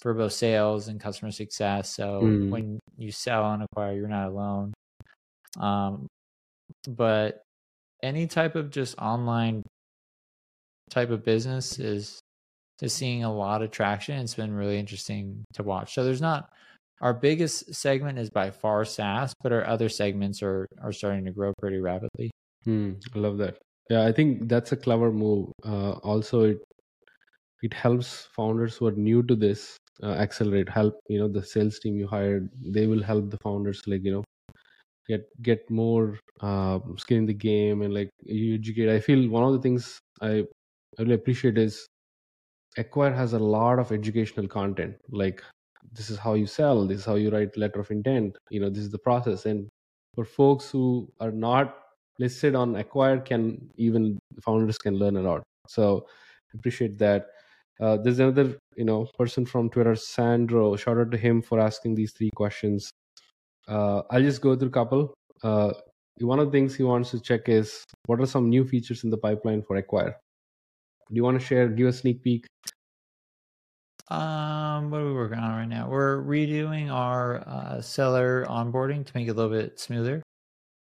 for 0.00 0.14
both 0.14 0.32
sales 0.32 0.88
and 0.88 1.00
customer 1.00 1.30
success. 1.30 1.94
So 1.94 2.20
Mm. 2.22 2.50
when 2.50 2.80
you 2.96 3.10
sell 3.12 3.52
and 3.52 3.62
acquire, 3.62 3.94
you're 3.94 4.08
not 4.08 4.28
alone. 4.28 4.74
Um, 5.58 6.06
but 6.88 7.42
any 8.02 8.26
type 8.26 8.54
of 8.56 8.70
just 8.70 8.98
online 8.98 9.62
type 10.90 11.10
of 11.10 11.24
business 11.24 11.78
is 11.78 12.20
is 12.82 12.92
seeing 12.92 13.24
a 13.24 13.32
lot 13.32 13.62
of 13.62 13.70
traction. 13.70 14.18
It's 14.18 14.34
been 14.34 14.52
really 14.52 14.78
interesting 14.78 15.44
to 15.54 15.62
watch. 15.62 15.94
So 15.94 16.04
there's 16.04 16.20
not 16.20 16.50
our 17.00 17.14
biggest 17.14 17.74
segment 17.74 18.18
is 18.18 18.30
by 18.30 18.50
far 18.50 18.84
SaaS, 18.84 19.32
but 19.42 19.52
our 19.52 19.66
other 19.66 19.88
segments 19.88 20.42
are 20.42 20.66
are 20.82 20.92
starting 20.92 21.24
to 21.26 21.32
grow 21.32 21.52
pretty 21.58 21.78
rapidly. 21.78 22.30
Hmm, 22.64 22.94
I 23.14 23.18
love 23.18 23.38
that. 23.38 23.58
Yeah, 23.90 24.04
I 24.06 24.12
think 24.12 24.48
that's 24.48 24.72
a 24.72 24.76
clever 24.76 25.12
move. 25.12 25.52
Uh, 25.64 25.92
also, 26.02 26.42
it 26.44 26.62
it 27.62 27.72
helps 27.74 28.26
founders 28.36 28.76
who 28.76 28.86
are 28.86 28.92
new 28.92 29.22
to 29.22 29.34
this 29.34 29.76
uh, 30.02 30.12
accelerate. 30.24 30.68
Help 30.68 30.94
you 31.08 31.18
know 31.18 31.28
the 31.28 31.42
sales 31.42 31.78
team 31.78 31.96
you 31.96 32.06
hired. 32.06 32.50
They 32.60 32.86
will 32.86 33.02
help 33.02 33.30
the 33.30 33.38
founders 33.38 33.82
like 33.86 34.04
you 34.04 34.12
know 34.12 34.24
get 35.08 35.26
get 35.42 35.70
more 35.70 36.18
uh, 36.40 36.80
skin 36.98 37.18
in 37.18 37.26
the 37.26 37.34
game 37.34 37.82
and 37.82 37.94
like 37.94 38.10
you 38.24 38.54
educate. 38.56 38.90
I 38.90 39.00
feel 39.00 39.28
one 39.30 39.44
of 39.44 39.52
the 39.54 39.60
things 39.60 40.00
I 40.22 40.44
really 40.98 41.14
appreciate 41.14 41.58
is 41.58 41.86
Acquire 42.78 43.12
has 43.12 43.32
a 43.32 43.38
lot 43.38 43.78
of 43.80 43.92
educational 43.92 44.48
content. 44.48 44.96
Like 45.10 45.42
this 45.92 46.10
is 46.10 46.18
how 46.18 46.34
you 46.34 46.46
sell. 46.46 46.86
This 46.86 47.00
is 47.00 47.04
how 47.04 47.16
you 47.16 47.30
write 47.30 47.56
letter 47.56 47.80
of 47.80 47.90
intent. 47.90 48.36
You 48.50 48.60
know 48.60 48.70
this 48.70 48.84
is 48.84 48.90
the 48.90 48.98
process. 48.98 49.46
And 49.46 49.68
for 50.14 50.24
folks 50.24 50.70
who 50.70 51.12
are 51.20 51.32
not 51.32 51.76
listed 52.18 52.54
on 52.54 52.76
acquire 52.76 53.18
can 53.18 53.70
even 53.76 54.18
founders 54.42 54.78
can 54.78 54.96
learn 54.96 55.16
a 55.16 55.22
lot 55.22 55.42
so 55.68 56.06
appreciate 56.54 56.98
that 56.98 57.26
uh, 57.80 57.96
there's 57.96 58.20
another 58.20 58.56
you 58.76 58.84
know 58.84 59.06
person 59.18 59.44
from 59.44 59.68
twitter 59.68 59.96
sandro 59.96 60.76
shout 60.76 60.98
out 60.98 61.10
to 61.10 61.16
him 61.16 61.42
for 61.42 61.58
asking 61.58 61.94
these 61.94 62.12
three 62.12 62.30
questions 62.34 62.90
uh, 63.68 64.02
i'll 64.10 64.22
just 64.22 64.40
go 64.40 64.54
through 64.54 64.68
a 64.68 64.78
couple 64.78 65.14
uh, 65.42 65.72
one 66.20 66.38
of 66.38 66.46
the 66.46 66.52
things 66.52 66.74
he 66.74 66.84
wants 66.84 67.10
to 67.10 67.20
check 67.20 67.48
is 67.48 67.84
what 68.06 68.20
are 68.20 68.26
some 68.26 68.48
new 68.48 68.64
features 68.64 69.04
in 69.04 69.10
the 69.10 69.18
pipeline 69.18 69.62
for 69.62 69.76
Acquire? 69.76 70.16
Do 71.08 71.16
you 71.16 71.24
want 71.24 71.40
to 71.40 71.44
share? 71.44 71.68
Give 71.68 71.88
a 71.88 71.92
sneak 71.92 72.22
peek. 72.22 72.46
Um, 74.08 74.90
what 74.90 75.00
are 75.00 75.06
we 75.06 75.12
working 75.12 75.38
on 75.38 75.56
right 75.56 75.68
now? 75.68 75.88
We're 75.88 76.22
redoing 76.22 76.92
our 76.92 77.42
uh, 77.48 77.80
seller 77.80 78.46
onboarding 78.48 79.04
to 79.06 79.12
make 79.14 79.28
it 79.28 79.32
a 79.32 79.34
little 79.34 79.50
bit 79.50 79.80
smoother 79.80 80.22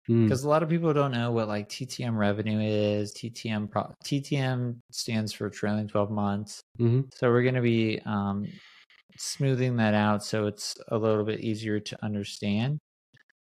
Hmm. 0.08 0.24
because 0.24 0.42
a 0.42 0.48
lot 0.48 0.62
of 0.64 0.68
people 0.70 0.92
don't 0.92 1.12
know 1.12 1.30
what 1.30 1.46
like 1.48 1.68
TTM 1.68 2.16
revenue 2.16 2.58
is. 2.60 3.12
TTM 3.12 3.70
pro- 3.70 3.94
TTM 4.04 4.78
stands 4.90 5.32
for 5.32 5.48
trailing 5.50 5.86
twelve 5.86 6.10
months. 6.10 6.60
Mhm. 6.80 7.12
So 7.14 7.30
we're 7.30 7.42
going 7.42 7.54
to 7.54 7.60
be 7.60 8.00
um, 8.06 8.46
smoothing 9.18 9.76
that 9.76 9.94
out 9.94 10.24
so 10.24 10.46
it's 10.46 10.74
a 10.88 10.96
little 10.98 11.24
bit 11.24 11.40
easier 11.40 11.78
to 11.80 12.04
understand. 12.04 12.78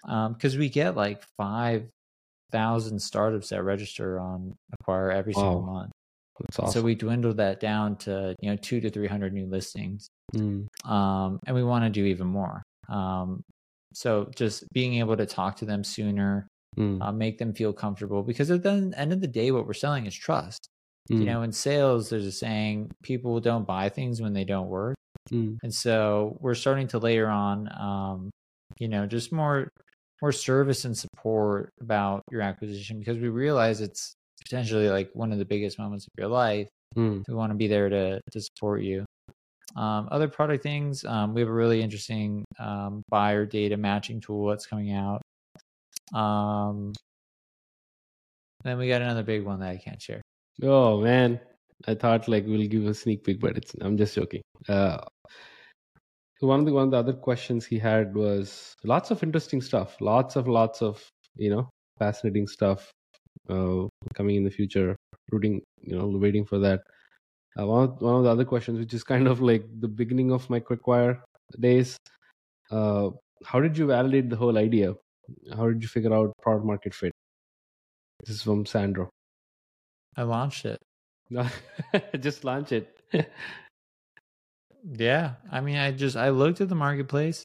Because 0.05 0.57
we 0.57 0.69
get 0.69 0.95
like 0.95 1.21
five 1.37 1.87
thousand 2.51 2.99
startups 3.01 3.49
that 3.49 3.61
register 3.63 4.19
on 4.19 4.55
Acquire 4.79 5.11
every 5.11 5.33
single 5.33 5.61
month. 5.61 5.91
Awesome. 6.59 6.71
So 6.71 6.81
we 6.81 6.95
dwindled 6.95 7.37
that 7.37 7.59
down 7.59 7.97
to 7.97 8.35
you 8.41 8.49
know 8.51 8.55
two 8.57 8.79
to 8.81 8.89
three 8.89 9.07
hundred 9.07 9.33
new 9.33 9.47
listings, 9.47 10.07
Hmm. 10.33 10.61
um, 10.89 11.39
and 11.45 11.55
we 11.55 11.63
want 11.63 11.83
to 11.85 11.89
do 11.89 12.05
even 12.05 12.27
more. 12.27 12.63
Um, 12.89 13.41
so 13.93 14.29
just 14.35 14.63
being 14.73 14.95
able 14.95 15.17
to 15.17 15.25
talk 15.25 15.57
to 15.57 15.65
them 15.65 15.83
sooner, 15.83 16.47
Hmm. 16.75 17.01
uh, 17.01 17.11
make 17.11 17.39
them 17.39 17.53
feel 17.53 17.73
comfortable, 17.73 18.21
because 18.21 18.51
at 18.51 18.61
the 18.61 18.93
end 18.95 19.11
of 19.11 19.19
the 19.19 19.27
day, 19.27 19.51
what 19.51 19.65
we're 19.65 19.73
selling 19.73 20.05
is 20.05 20.13
trust. 20.15 20.67
Hmm. 21.09 21.19
You 21.19 21.25
know, 21.25 21.41
in 21.41 21.51
sales, 21.51 22.09
there's 22.09 22.25
a 22.25 22.31
saying: 22.31 22.91
people 23.01 23.39
don't 23.39 23.65
buy 23.65 23.89
things 23.89 24.21
when 24.21 24.33
they 24.33 24.43
don't 24.43 24.67
work. 24.67 24.95
Hmm. 25.29 25.55
And 25.63 25.73
so 25.73 26.37
we're 26.39 26.53
starting 26.55 26.87
to 26.89 26.99
layer 26.99 27.27
on, 27.27 27.69
um, 27.79 28.29
you 28.79 28.87
know, 28.87 29.05
just 29.07 29.31
more 29.31 29.69
more 30.21 30.31
service 30.31 30.83
and 30.85 30.97
support 30.97 31.69
about 31.81 32.23
your 32.31 32.41
acquisition 32.41 32.99
because 32.99 33.17
we 33.19 33.29
realize 33.29 33.81
it's 33.81 34.13
potentially 34.43 34.89
like 34.89 35.09
one 35.13 35.31
of 35.31 35.37
the 35.37 35.45
biggest 35.45 35.77
moments 35.79 36.05
of 36.05 36.11
your 36.17 36.27
life. 36.27 36.67
Hmm. 36.95 37.21
We 37.27 37.33
want 37.33 37.51
to 37.51 37.55
be 37.57 37.67
there 37.67 37.89
to 37.89 38.21
to 38.31 38.41
support 38.41 38.81
you. 38.83 39.05
Um, 39.75 40.07
other 40.11 40.27
product 40.27 40.63
things, 40.63 41.03
um, 41.05 41.33
we 41.33 41.41
have 41.41 41.49
a 41.49 41.53
really 41.53 41.81
interesting 41.81 42.45
um, 42.59 43.03
buyer 43.09 43.45
data 43.45 43.77
matching 43.77 44.21
tool 44.21 44.47
that's 44.47 44.65
coming 44.65 44.93
out. 44.93 45.21
Um, 46.13 46.93
then 48.63 48.77
we 48.77 48.87
got 48.87 49.01
another 49.01 49.23
big 49.23 49.43
one 49.43 49.59
that 49.59 49.69
I 49.69 49.77
can't 49.77 50.01
share. 50.01 50.21
Oh 50.63 51.01
man, 51.01 51.39
I 51.87 51.93
thought 51.93 52.27
like 52.27 52.45
we'll 52.47 52.67
give 52.67 52.85
a 52.85 52.93
sneak 52.93 53.23
peek, 53.23 53.39
but 53.39 53.57
it's 53.57 53.75
I'm 53.81 53.97
just 53.97 54.15
joking. 54.15 54.41
Uh, 54.67 54.99
one 56.39 56.59
of 56.59 56.65
the 56.65 56.73
one 56.73 56.85
of 56.85 56.91
the 56.91 56.97
other 56.97 57.13
questions 57.13 57.65
he 57.65 57.79
had 57.79 58.15
was 58.15 58.73
lots 58.83 59.11
of 59.11 59.23
interesting 59.23 59.61
stuff, 59.61 59.97
lots 60.01 60.35
of 60.35 60.47
lots 60.47 60.81
of 60.81 61.03
you 61.35 61.49
know 61.49 61.69
fascinating 61.99 62.47
stuff 62.47 62.91
uh, 63.49 63.85
coming 64.13 64.35
in 64.35 64.43
the 64.43 64.51
future. 64.51 64.95
Rooting, 65.31 65.61
you 65.81 65.97
know, 65.97 66.07
waiting 66.07 66.45
for 66.45 66.57
that. 66.59 66.81
Uh, 67.59 67.65
one 67.65 67.83
of, 67.83 68.01
one 68.01 68.15
of 68.15 68.23
the 68.23 68.29
other 68.29 68.45
questions, 68.45 68.79
which 68.79 68.93
is 68.93 69.03
kind 69.03 69.27
of 69.27 69.41
like 69.41 69.65
the 69.79 69.87
beginning 69.87 70.31
of 70.31 70.49
my 70.49 70.59
quickfire 70.59 71.19
days. 71.59 71.97
Uh, 72.69 73.09
how 73.45 73.59
did 73.59 73.77
you 73.77 73.87
validate 73.87 74.29
the 74.29 74.35
whole 74.35 74.57
idea? 74.57 74.93
How 75.55 75.67
did 75.67 75.81
you 75.81 75.87
figure 75.87 76.13
out 76.13 76.31
product 76.41 76.65
market 76.65 76.93
fit? 76.93 77.11
This 78.25 78.35
is 78.35 78.41
from 78.43 78.65
Sandro. 78.65 79.09
I 80.15 80.23
launched 80.23 80.65
it. 80.65 80.79
just 82.19 82.43
launch 82.43 82.71
it. 82.71 82.99
Yeah, 84.89 85.33
I 85.51 85.59
mean, 85.59 85.75
I 85.75 85.91
just 85.91 86.15
I 86.15 86.29
looked 86.29 86.61
at 86.61 86.69
the 86.69 86.75
marketplace. 86.75 87.43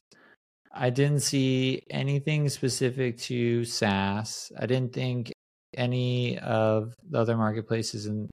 I 0.70 0.90
didn't 0.90 1.20
see 1.20 1.82
anything 1.90 2.48
specific 2.48 3.18
to 3.22 3.64
SaaS. 3.64 4.52
I 4.58 4.66
didn't 4.66 4.92
think 4.92 5.32
any 5.74 6.38
of 6.38 6.94
the 7.08 7.18
other 7.18 7.36
marketplaces 7.36 8.06
and 8.06 8.30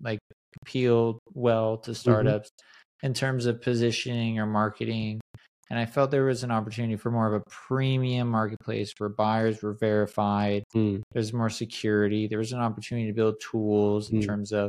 like 0.00 0.20
appealed 0.62 1.18
well 1.34 1.78
to 1.78 1.94
startups 1.94 2.50
in 3.02 3.14
terms 3.14 3.46
of 3.46 3.60
positioning 3.62 4.38
or 4.38 4.46
marketing. 4.46 5.20
And 5.70 5.78
I 5.78 5.86
felt 5.86 6.10
there 6.10 6.24
was 6.26 6.44
an 6.44 6.50
opportunity 6.50 6.96
for 6.96 7.10
more 7.10 7.26
of 7.26 7.40
a 7.40 7.44
premium 7.48 8.28
marketplace 8.28 8.92
where 8.98 9.08
buyers 9.08 9.62
were 9.62 9.72
verified. 9.72 10.64
Hmm. 10.72 10.96
There's 11.12 11.32
more 11.32 11.48
security. 11.48 12.26
There 12.28 12.38
was 12.38 12.52
an 12.52 12.60
opportunity 12.60 13.06
to 13.06 13.14
build 13.14 13.36
tools 13.40 14.10
in 14.10 14.20
Mm. 14.20 14.26
terms 14.26 14.52
of 14.52 14.68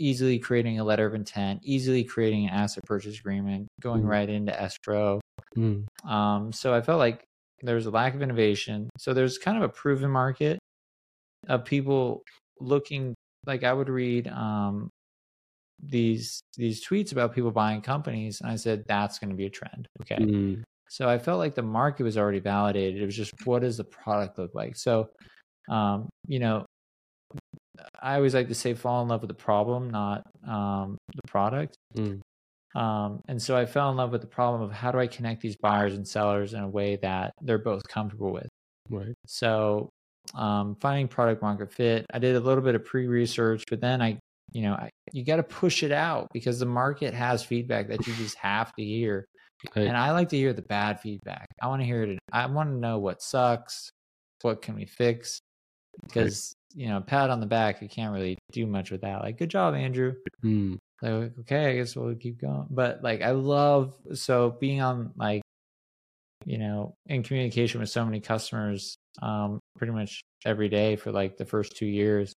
easily 0.00 0.38
creating 0.38 0.78
a 0.78 0.84
letter 0.84 1.04
of 1.06 1.14
intent, 1.14 1.60
easily 1.64 2.04
creating 2.04 2.44
an 2.46 2.54
asset 2.54 2.84
purchase 2.86 3.18
agreement, 3.18 3.66
going 3.80 4.02
Mm. 4.04 4.08
right 4.08 4.28
into 4.30 4.58
escrow. 4.60 5.20
Hmm. 5.54 5.80
Um, 6.04 6.52
so 6.52 6.72
I 6.72 6.80
felt 6.80 6.98
like 7.00 7.24
there 7.62 7.74
was 7.74 7.86
a 7.86 7.90
lack 7.90 8.14
of 8.14 8.22
innovation. 8.22 8.88
So 8.96 9.12
there's 9.12 9.36
kind 9.38 9.56
of 9.58 9.64
a 9.64 9.68
proven 9.68 10.10
market 10.10 10.58
of 11.48 11.64
people 11.64 12.22
looking 12.60 13.14
like 13.46 13.64
I 13.64 13.72
would 13.72 13.88
read 13.88 14.28
um, 14.28 14.90
these 15.82 16.40
these 16.56 16.86
tweets 16.86 17.12
about 17.12 17.34
people 17.34 17.50
buying 17.50 17.80
companies, 17.80 18.40
and 18.40 18.50
I 18.50 18.56
said 18.56 18.84
that's 18.86 19.18
going 19.18 19.30
to 19.30 19.36
be 19.36 19.46
a 19.46 19.50
trend. 19.50 19.86
Okay, 20.02 20.16
Hmm. 20.22 20.62
so 20.88 21.08
I 21.08 21.18
felt 21.18 21.38
like 21.38 21.54
the 21.54 21.62
market 21.62 22.02
was 22.04 22.18
already 22.18 22.40
validated. 22.40 23.00
It 23.02 23.06
was 23.06 23.16
just 23.16 23.32
what 23.46 23.62
does 23.62 23.76
the 23.76 23.84
product 23.84 24.38
look 24.38 24.54
like? 24.54 24.76
So, 24.76 25.10
um, 25.68 26.08
you 26.26 26.38
know, 26.40 26.66
I 28.02 28.16
always 28.16 28.34
like 28.34 28.48
to 28.48 28.54
say 28.54 28.74
fall 28.74 29.02
in 29.02 29.08
love 29.08 29.20
with 29.22 29.28
the 29.28 29.34
problem, 29.34 29.90
not 29.90 30.22
um, 30.46 30.98
the 31.14 31.28
product. 31.28 31.76
Hmm. 31.94 32.16
Um, 32.74 33.22
and 33.28 33.40
so 33.40 33.56
I 33.56 33.66
fell 33.66 33.90
in 33.90 33.96
love 33.96 34.12
with 34.12 34.20
the 34.20 34.26
problem 34.26 34.62
of 34.62 34.72
how 34.72 34.92
do 34.92 34.98
I 34.98 35.06
connect 35.06 35.40
these 35.40 35.56
buyers 35.56 35.94
and 35.94 36.06
sellers 36.06 36.54
in 36.54 36.60
a 36.60 36.68
way 36.68 36.96
that 37.02 37.32
they're 37.40 37.58
both 37.58 37.82
comfortable 37.88 38.32
with. 38.32 38.48
Right. 38.90 39.14
So 39.26 39.88
um, 40.34 40.76
finding 40.80 41.08
product 41.08 41.42
market 41.42 41.72
fit, 41.72 42.06
I 42.12 42.18
did 42.18 42.36
a 42.36 42.40
little 42.40 42.62
bit 42.62 42.74
of 42.74 42.84
pre-research, 42.84 43.64
but 43.68 43.80
then 43.80 44.02
I, 44.02 44.18
you 44.52 44.62
know, 44.62 44.72
I, 44.72 44.90
you 45.12 45.24
got 45.24 45.36
to 45.36 45.42
push 45.42 45.82
it 45.82 45.92
out 45.92 46.28
because 46.32 46.58
the 46.58 46.66
market 46.66 47.14
has 47.14 47.42
feedback 47.42 47.88
that 47.88 48.06
you 48.06 48.14
just 48.14 48.36
have 48.38 48.72
to 48.74 48.84
hear. 48.84 49.26
Right. 49.74 49.86
And 49.86 49.96
I 49.96 50.12
like 50.12 50.28
to 50.30 50.36
hear 50.36 50.52
the 50.52 50.62
bad 50.62 51.00
feedback. 51.00 51.48
I 51.60 51.66
want 51.66 51.82
to 51.82 51.86
hear 51.86 52.02
it. 52.04 52.18
I 52.32 52.46
want 52.46 52.70
to 52.70 52.76
know 52.76 52.98
what 52.98 53.22
sucks, 53.22 53.90
what 54.42 54.62
can 54.62 54.74
we 54.74 54.86
fix, 54.86 55.40
because 56.02 56.52
you 56.74 56.88
know, 56.88 57.00
pat 57.00 57.30
on 57.30 57.40
the 57.40 57.46
back, 57.46 57.82
you 57.82 57.88
can't 57.88 58.12
really 58.12 58.38
do 58.52 58.66
much 58.66 58.90
with 58.90 59.00
that. 59.00 59.22
Like, 59.22 59.38
good 59.38 59.50
job, 59.50 59.74
Andrew. 59.74 60.14
Hmm. 60.42 60.74
Like, 61.02 61.32
okay, 61.40 61.70
I 61.70 61.76
guess 61.76 61.96
we'll 61.96 62.14
keep 62.14 62.40
going. 62.40 62.66
But 62.70 63.02
like, 63.02 63.22
I 63.22 63.30
love 63.30 63.94
so 64.14 64.56
being 64.60 64.80
on 64.80 65.12
like, 65.16 65.42
you 66.48 66.56
know, 66.56 66.94
in 67.06 67.22
communication 67.22 67.78
with 67.78 67.90
so 67.90 68.04
many 68.04 68.20
customers, 68.20 68.96
um, 69.20 69.60
pretty 69.76 69.92
much 69.92 70.22
every 70.46 70.70
day 70.70 70.96
for 70.96 71.12
like 71.12 71.36
the 71.36 71.44
first 71.44 71.76
two 71.76 71.86
years. 71.86 72.32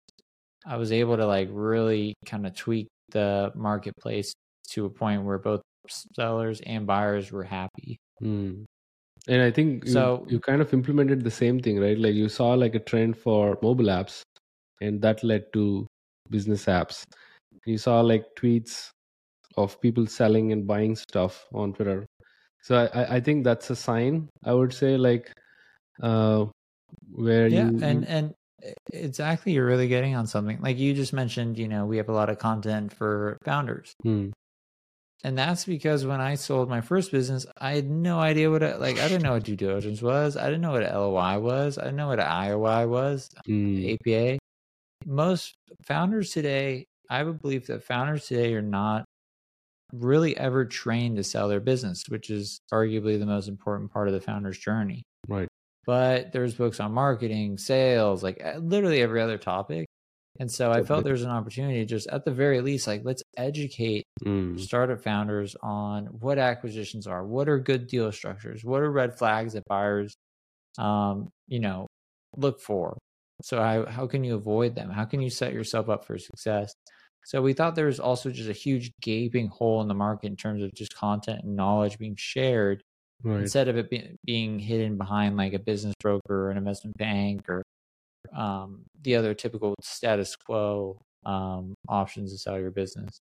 I 0.66 0.78
was 0.78 0.92
able 0.92 1.16
to 1.18 1.28
like 1.28 1.48
really 1.52 2.16
kind 2.26 2.48
of 2.48 2.56
tweak 2.56 2.88
the 3.12 3.52
marketplace 3.56 4.34
to 4.72 4.86
a 4.86 4.90
point 4.90 5.24
where 5.24 5.38
both 5.38 5.62
sellers 5.88 6.60
and 6.66 6.88
buyers 6.88 7.32
were 7.32 7.44
happy. 7.44 7.98
Hmm. 8.20 8.64
And 9.28 9.42
I 9.44 9.52
think 9.52 9.86
you, 9.86 9.92
So- 9.92 10.26
you 10.28 10.40
kind 10.40 10.62
of 10.62 10.74
implemented 10.74 11.24
the 11.24 11.32
same 11.32 11.60
thing, 11.60 11.80
right? 11.80 11.98
Like 11.98 12.16
you 12.16 12.30
saw 12.30 12.54
like 12.56 12.74
a 12.74 12.80
trend 12.80 13.16
for 13.16 13.60
mobile 13.62 13.86
apps, 13.86 14.24
and 14.82 15.00
that 15.04 15.24
led 15.24 15.54
to 15.54 15.86
Bizness 16.32 16.66
Apps. 16.66 17.04
You 17.66 17.78
saw 17.78 18.02
like 18.02 18.26
tweets 18.36 18.90
of 19.56 19.80
people 19.82 20.08
selling 20.08 20.52
and 20.52 20.66
buying 20.66 20.96
stuff 20.96 21.46
on 21.54 21.74
Twitter. 21.74 22.06
So 22.62 22.76
I, 22.94 23.16
I- 23.18 23.20
think 23.22 23.44
that's 23.44 23.70
a 23.70 23.76
sign. 23.76 24.30
I 24.44 24.54
would 24.54 24.74
say 24.74 24.98
like 24.98 25.32
uh, 26.02 26.46
where 27.12 27.48
yeah 27.48 27.70
you 27.70 27.80
and 27.82 28.06
and 28.06 28.34
exactly 28.94 29.54
you're 29.54 29.66
really 29.66 29.88
getting 29.88 30.16
on 30.16 30.28
something 30.28 30.60
like 30.62 30.78
you 30.78 30.94
just 30.94 31.14
mentioned 31.14 31.58
you 31.58 31.68
know 31.68 31.86
we 31.86 31.98
have 31.98 32.10
a 32.10 32.14
lot 32.14 32.30
of 32.30 32.38
content 32.40 32.94
for 32.94 33.38
founders 33.46 33.94
Hmm. 34.04 34.32
and 35.24 35.38
that's 35.38 35.66
because 35.66 36.06
when 36.06 36.22
i 36.22 36.36
sold 36.36 36.70
my 36.70 36.82
first 36.82 37.12
business 37.12 37.46
i 37.58 37.74
had 37.74 37.90
no 37.90 38.20
idea 38.20 38.50
what 38.50 38.64
a, 38.64 38.78
like 38.78 38.98
i 39.00 39.08
didn't 39.08 39.24
know 39.24 39.34
what 39.34 39.44
due 39.44 39.56
diligence 39.56 40.02
was 40.02 40.38
i 40.38 40.46
didn't 40.46 40.62
know 40.62 40.72
what 40.72 40.84
a 40.84 41.00
loi 41.00 41.40
was 41.40 41.78
i 41.78 41.82
didn't 41.84 41.98
know 41.98 42.08
what 42.08 42.20
an 42.20 42.26
ioi 42.28 42.88
was 42.88 43.30
Hmm. 43.46 43.96
apa 43.96 44.38
most 45.06 45.56
founders 45.86 46.32
today 46.32 46.86
i 47.10 47.24
would 47.24 47.42
believe 47.42 47.68
that 47.68 47.84
founders 47.84 48.28
today 48.28 48.54
are 48.54 48.62
not 48.62 49.06
really 49.92 50.38
ever 50.38 50.66
trained 50.66 51.18
to 51.18 51.24
sell 51.24 51.48
their 51.48 51.60
business 51.60 52.04
which 52.10 52.30
is 52.30 52.60
arguably 52.72 53.18
the 53.20 53.26
most 53.26 53.48
important 53.48 53.92
part 53.92 54.08
of 54.08 54.14
the 54.14 54.22
founder's 54.22 54.58
journey 54.58 55.04
Right. 55.28 55.48
but 55.86 56.32
there's 56.32 56.56
books 56.56 56.80
on 56.80 56.92
marketing, 56.94 57.58
sales, 57.58 58.24
like 58.24 58.44
uh, 58.44 58.58
literally 58.58 59.02
every 59.02 59.22
other 59.22 59.38
topic. 59.38 59.88
And 60.40 60.52
so 60.52 60.72
I 60.72 60.82
felt 60.84 61.04
there's 61.04 61.24
an 61.24 61.32
opportunity 61.32 61.86
just 61.86 62.08
at 62.08 62.24
the 62.26 62.32
very 62.32 62.62
least, 62.62 62.88
like 62.88 63.02
let's 63.04 63.24
educate 63.38 64.06
Hmm. 64.24 64.58
startup 64.58 65.02
founders 65.02 65.56
on 65.62 66.06
what 66.08 66.38
acquisitions 66.38 67.08
are, 67.08 67.26
what 67.26 67.50
are 67.50 67.60
good 67.60 67.88
deal 67.88 68.12
structures, 68.12 68.64
what 68.64 68.82
are 68.82 68.92
red 68.92 69.18
flags 69.18 69.54
that 69.54 69.64
buyers, 69.68 70.16
um, 70.78 71.30
you 71.48 71.60
know, 71.60 71.88
look 72.38 72.60
for. 72.62 72.98
So 73.42 73.62
how 73.62 73.86
how 73.86 74.08
can 74.08 74.24
you 74.24 74.36
avoid 74.36 74.76
them? 74.76 74.90
How 74.90 75.06
can 75.06 75.22
you 75.22 75.30
set 75.30 75.54
yourself 75.54 75.90
up 75.90 76.06
for 76.06 76.18
success? 76.18 76.74
So 77.26 77.42
we 77.42 77.54
thought 77.54 77.76
there 77.76 77.86
was 77.86 78.00
also 78.00 78.32
just 78.32 78.50
a 78.50 78.54
huge 78.54 78.92
gaping 79.02 79.48
hole 79.48 79.82
in 79.82 79.88
the 79.88 79.94
market 79.94 80.28
in 80.28 80.36
terms 80.36 80.64
of 80.64 80.74
just 80.74 80.96
content 80.96 81.44
and 81.44 81.56
knowledge 81.56 81.98
being 81.98 82.16
shared 82.18 82.82
Right. 83.24 83.42
instead 83.42 83.68
of 83.68 83.78
it 83.78 83.90
be, 83.90 84.16
being 84.24 84.60
hidden 84.60 84.98
behind 84.98 85.36
like 85.36 85.54
a 85.54 85.60
business 85.60 85.94
broker 86.02 86.48
or 86.48 86.52
an 86.52 86.58
investment 86.58 86.98
bank 86.98 87.50
or 87.50 87.64
um, 88.34 88.84
the 89.02 89.16
other 89.16 89.34
typical 89.34 89.76
status 89.82 90.36
quo 90.36 91.02
um, 91.26 91.74
options 91.90 92.32
to 92.32 92.38
sell 92.38 92.60
your 92.60 92.72
business. 92.72 93.20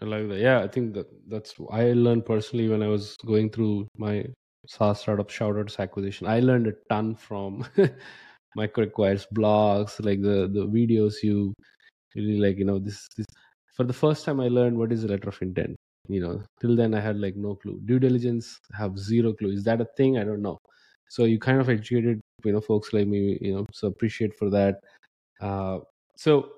I 0.00 0.04
like 0.04 0.28
that. 0.28 0.38
Yeah, 0.38 0.60
I 0.60 0.68
think 0.68 0.94
that 0.94 1.08
that's 1.28 1.54
I 1.70 1.92
learned 1.92 2.26
personally 2.26 2.68
when 2.68 2.82
I 2.82 2.86
was 2.88 3.16
going 3.26 3.50
through 3.50 3.88
my 3.98 4.24
SaaS 4.66 5.00
startup 5.00 5.30
Shoutout's 5.30 5.78
acquisition. 5.78 6.26
I 6.26 6.40
learned 6.40 6.68
a 6.68 6.72
ton 6.88 7.14
from 7.14 7.66
MicroAcquire's 8.56 9.26
blogs, 9.34 10.02
like 10.04 10.22
the 10.22 10.48
the 10.52 10.66
videos 10.66 11.22
you 11.22 11.54
really 12.14 12.38
like. 12.38 12.58
You 12.58 12.64
know, 12.64 12.78
this 12.78 13.08
this 13.16 13.26
for 13.76 13.84
the 13.84 13.92
first 13.92 14.24
time 14.24 14.40
I 14.40 14.48
learned 14.48 14.78
what 14.78 14.92
is 14.92 15.04
a 15.04 15.08
letter 15.08 15.28
of 15.28 15.42
intent. 15.42 15.76
You 16.08 16.20
know, 16.20 16.42
till 16.60 16.76
then 16.76 16.94
I 16.94 17.00
had 17.00 17.18
like 17.18 17.36
no 17.36 17.54
clue. 17.54 17.80
Due 17.84 17.98
diligence, 17.98 18.58
have 18.76 18.98
zero 18.98 19.32
clue. 19.32 19.52
Is 19.52 19.64
that 19.64 19.80
a 19.80 19.86
thing? 19.96 20.18
I 20.18 20.24
don't 20.24 20.42
know. 20.42 20.58
So 21.08 21.24
you 21.24 21.38
kind 21.38 21.60
of 21.60 21.68
educated, 21.68 22.20
you 22.44 22.52
know, 22.52 22.60
folks 22.60 22.92
like 22.92 23.06
me. 23.06 23.38
You 23.40 23.54
know, 23.54 23.66
so 23.72 23.88
appreciate 23.88 24.36
for 24.38 24.50
that. 24.50 24.80
Uh, 25.40 25.78
so 26.16 26.50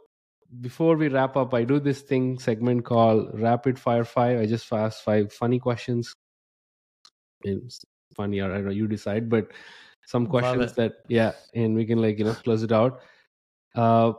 before 0.61 0.97
we 0.97 1.09
wrap 1.09 1.37
up, 1.37 1.55
I 1.55 1.65
do 1.65 1.81
this 1.81 2.03
thing 2.03 2.39
segment 2.39 2.85
called 2.85 3.39
Rapid 3.41 3.79
Fire 3.79 4.05
Five. 4.05 4.41
I 4.41 4.47
just 4.47 4.73
ask 4.73 5.03
five 5.03 5.33
funny 5.33 5.59
questions. 5.59 6.13
It's 7.43 7.81
funny 8.17 8.41
or 8.41 8.51
I 8.51 8.57
don't 8.57 8.67
know, 8.67 8.71
you 8.71 8.89
decide, 8.89 9.29
but 9.29 9.49
some 10.07 10.27
questions 10.27 10.73
that 10.75 10.95
yeah, 11.09 11.33
and 11.55 11.75
we 11.75 11.85
can 11.85 12.01
like 12.01 12.19
you 12.19 12.25
know 12.25 12.35
close 12.35 12.63
it 12.63 12.73
out. 12.73 13.01
Uh, 13.75 14.13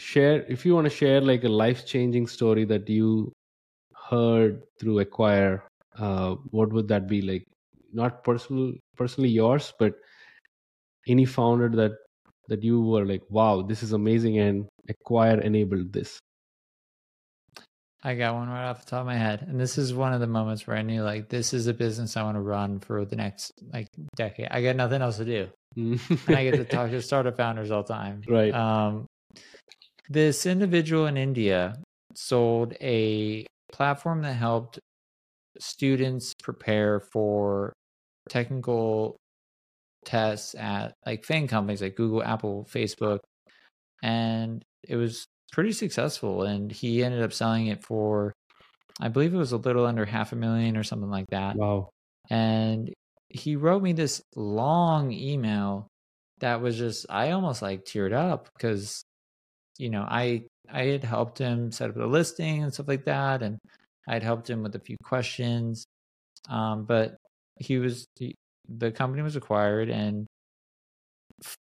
share 0.00 0.44
if 0.48 0.64
you 0.64 0.74
want 0.74 0.86
to 0.86 0.90
share 0.90 1.20
like 1.20 1.44
a 1.44 1.48
life 1.48 1.86
changing 1.86 2.26
story 2.26 2.64
that 2.64 2.88
you 2.88 3.32
heard 4.08 4.62
through 4.78 4.98
Acquire. 5.00 5.64
Uh, 5.96 6.36
what 6.50 6.72
would 6.72 6.88
that 6.88 7.08
be 7.08 7.20
like? 7.20 7.44
Not 7.92 8.24
personal, 8.24 8.72
personally 8.96 9.28
yours, 9.28 9.72
but 9.78 9.94
any 11.06 11.24
founder 11.24 11.68
that 11.68 11.92
that 12.48 12.62
you 12.64 12.80
were 12.80 13.04
like, 13.04 13.22
wow, 13.28 13.62
this 13.62 13.82
is 13.82 13.92
amazing, 13.92 14.38
and 14.38 14.66
Acquire 14.88 15.40
enabled 15.40 15.92
this. 15.92 16.18
I 18.02 18.14
got 18.14 18.34
one 18.34 18.48
right 18.48 18.68
off 18.68 18.84
the 18.84 18.90
top 18.90 19.00
of 19.00 19.06
my 19.06 19.16
head. 19.16 19.44
And 19.46 19.60
this 19.60 19.76
is 19.76 19.92
one 19.92 20.14
of 20.14 20.20
the 20.20 20.26
moments 20.26 20.66
where 20.66 20.76
I 20.76 20.82
knew 20.82 21.02
like 21.02 21.28
this 21.28 21.52
is 21.52 21.66
a 21.66 21.74
business 21.74 22.16
I 22.16 22.22
want 22.22 22.36
to 22.36 22.40
run 22.40 22.80
for 22.80 23.04
the 23.04 23.16
next 23.16 23.52
like 23.72 23.88
decade. 24.16 24.48
I 24.50 24.62
got 24.62 24.76
nothing 24.76 25.02
else 25.02 25.18
to 25.18 25.24
do. 25.26 25.48
And 25.76 26.00
I 26.28 26.44
get 26.44 26.54
to 26.54 26.64
talk 26.76 26.90
to 26.90 27.02
startup 27.02 27.36
founders 27.36 27.70
all 27.70 27.82
the 27.82 27.92
time. 27.92 28.22
Right. 28.26 28.54
Um 28.54 29.06
this 30.10 30.44
individual 30.44 31.06
in 31.06 31.16
India 31.16 31.76
sold 32.14 32.74
a 32.80 33.46
platform 33.72 34.22
that 34.22 34.34
helped 34.34 34.80
students 35.58 36.34
prepare 36.42 37.00
for 37.00 37.72
technical 38.28 39.16
tests 40.04 40.54
at 40.56 40.92
like 41.06 41.24
FANG 41.24 41.46
companies 41.46 41.80
like 41.80 41.94
Google, 41.94 42.22
Apple, 42.22 42.66
Facebook. 42.70 43.20
And 44.02 44.62
it 44.88 44.96
was 44.96 45.26
pretty 45.52 45.72
successful. 45.72 46.42
And 46.42 46.72
he 46.72 47.04
ended 47.04 47.22
up 47.22 47.32
selling 47.32 47.68
it 47.68 47.84
for, 47.84 48.32
I 49.00 49.08
believe 49.08 49.32
it 49.32 49.38
was 49.38 49.52
a 49.52 49.58
little 49.58 49.86
under 49.86 50.04
half 50.04 50.32
a 50.32 50.36
million 50.36 50.76
or 50.76 50.82
something 50.82 51.10
like 51.10 51.26
that. 51.30 51.56
wow. 51.56 51.90
And 52.28 52.92
he 53.28 53.54
wrote 53.56 53.82
me 53.82 53.92
this 53.92 54.20
long 54.34 55.12
email 55.12 55.86
that 56.40 56.60
was 56.60 56.76
just, 56.76 57.06
I 57.08 57.30
almost 57.30 57.62
like 57.62 57.84
teared 57.84 58.12
up 58.12 58.48
because, 58.56 59.02
you 59.80 59.90
know, 59.90 60.02
I, 60.02 60.44
I 60.70 60.84
had 60.84 61.04
helped 61.04 61.38
him 61.38 61.72
set 61.72 61.90
up 61.90 61.96
the 61.96 62.06
listing 62.06 62.62
and 62.62 62.72
stuff 62.72 62.88
like 62.88 63.04
that. 63.06 63.42
And 63.42 63.58
I'd 64.08 64.22
helped 64.22 64.48
him 64.48 64.62
with 64.62 64.74
a 64.76 64.80
few 64.80 64.96
questions. 65.02 65.84
Um, 66.48 66.84
but 66.84 67.16
he 67.56 67.78
was, 67.78 68.06
he, 68.18 68.34
the 68.68 68.92
company 68.92 69.22
was 69.22 69.36
acquired 69.36 69.90
and 69.90 70.26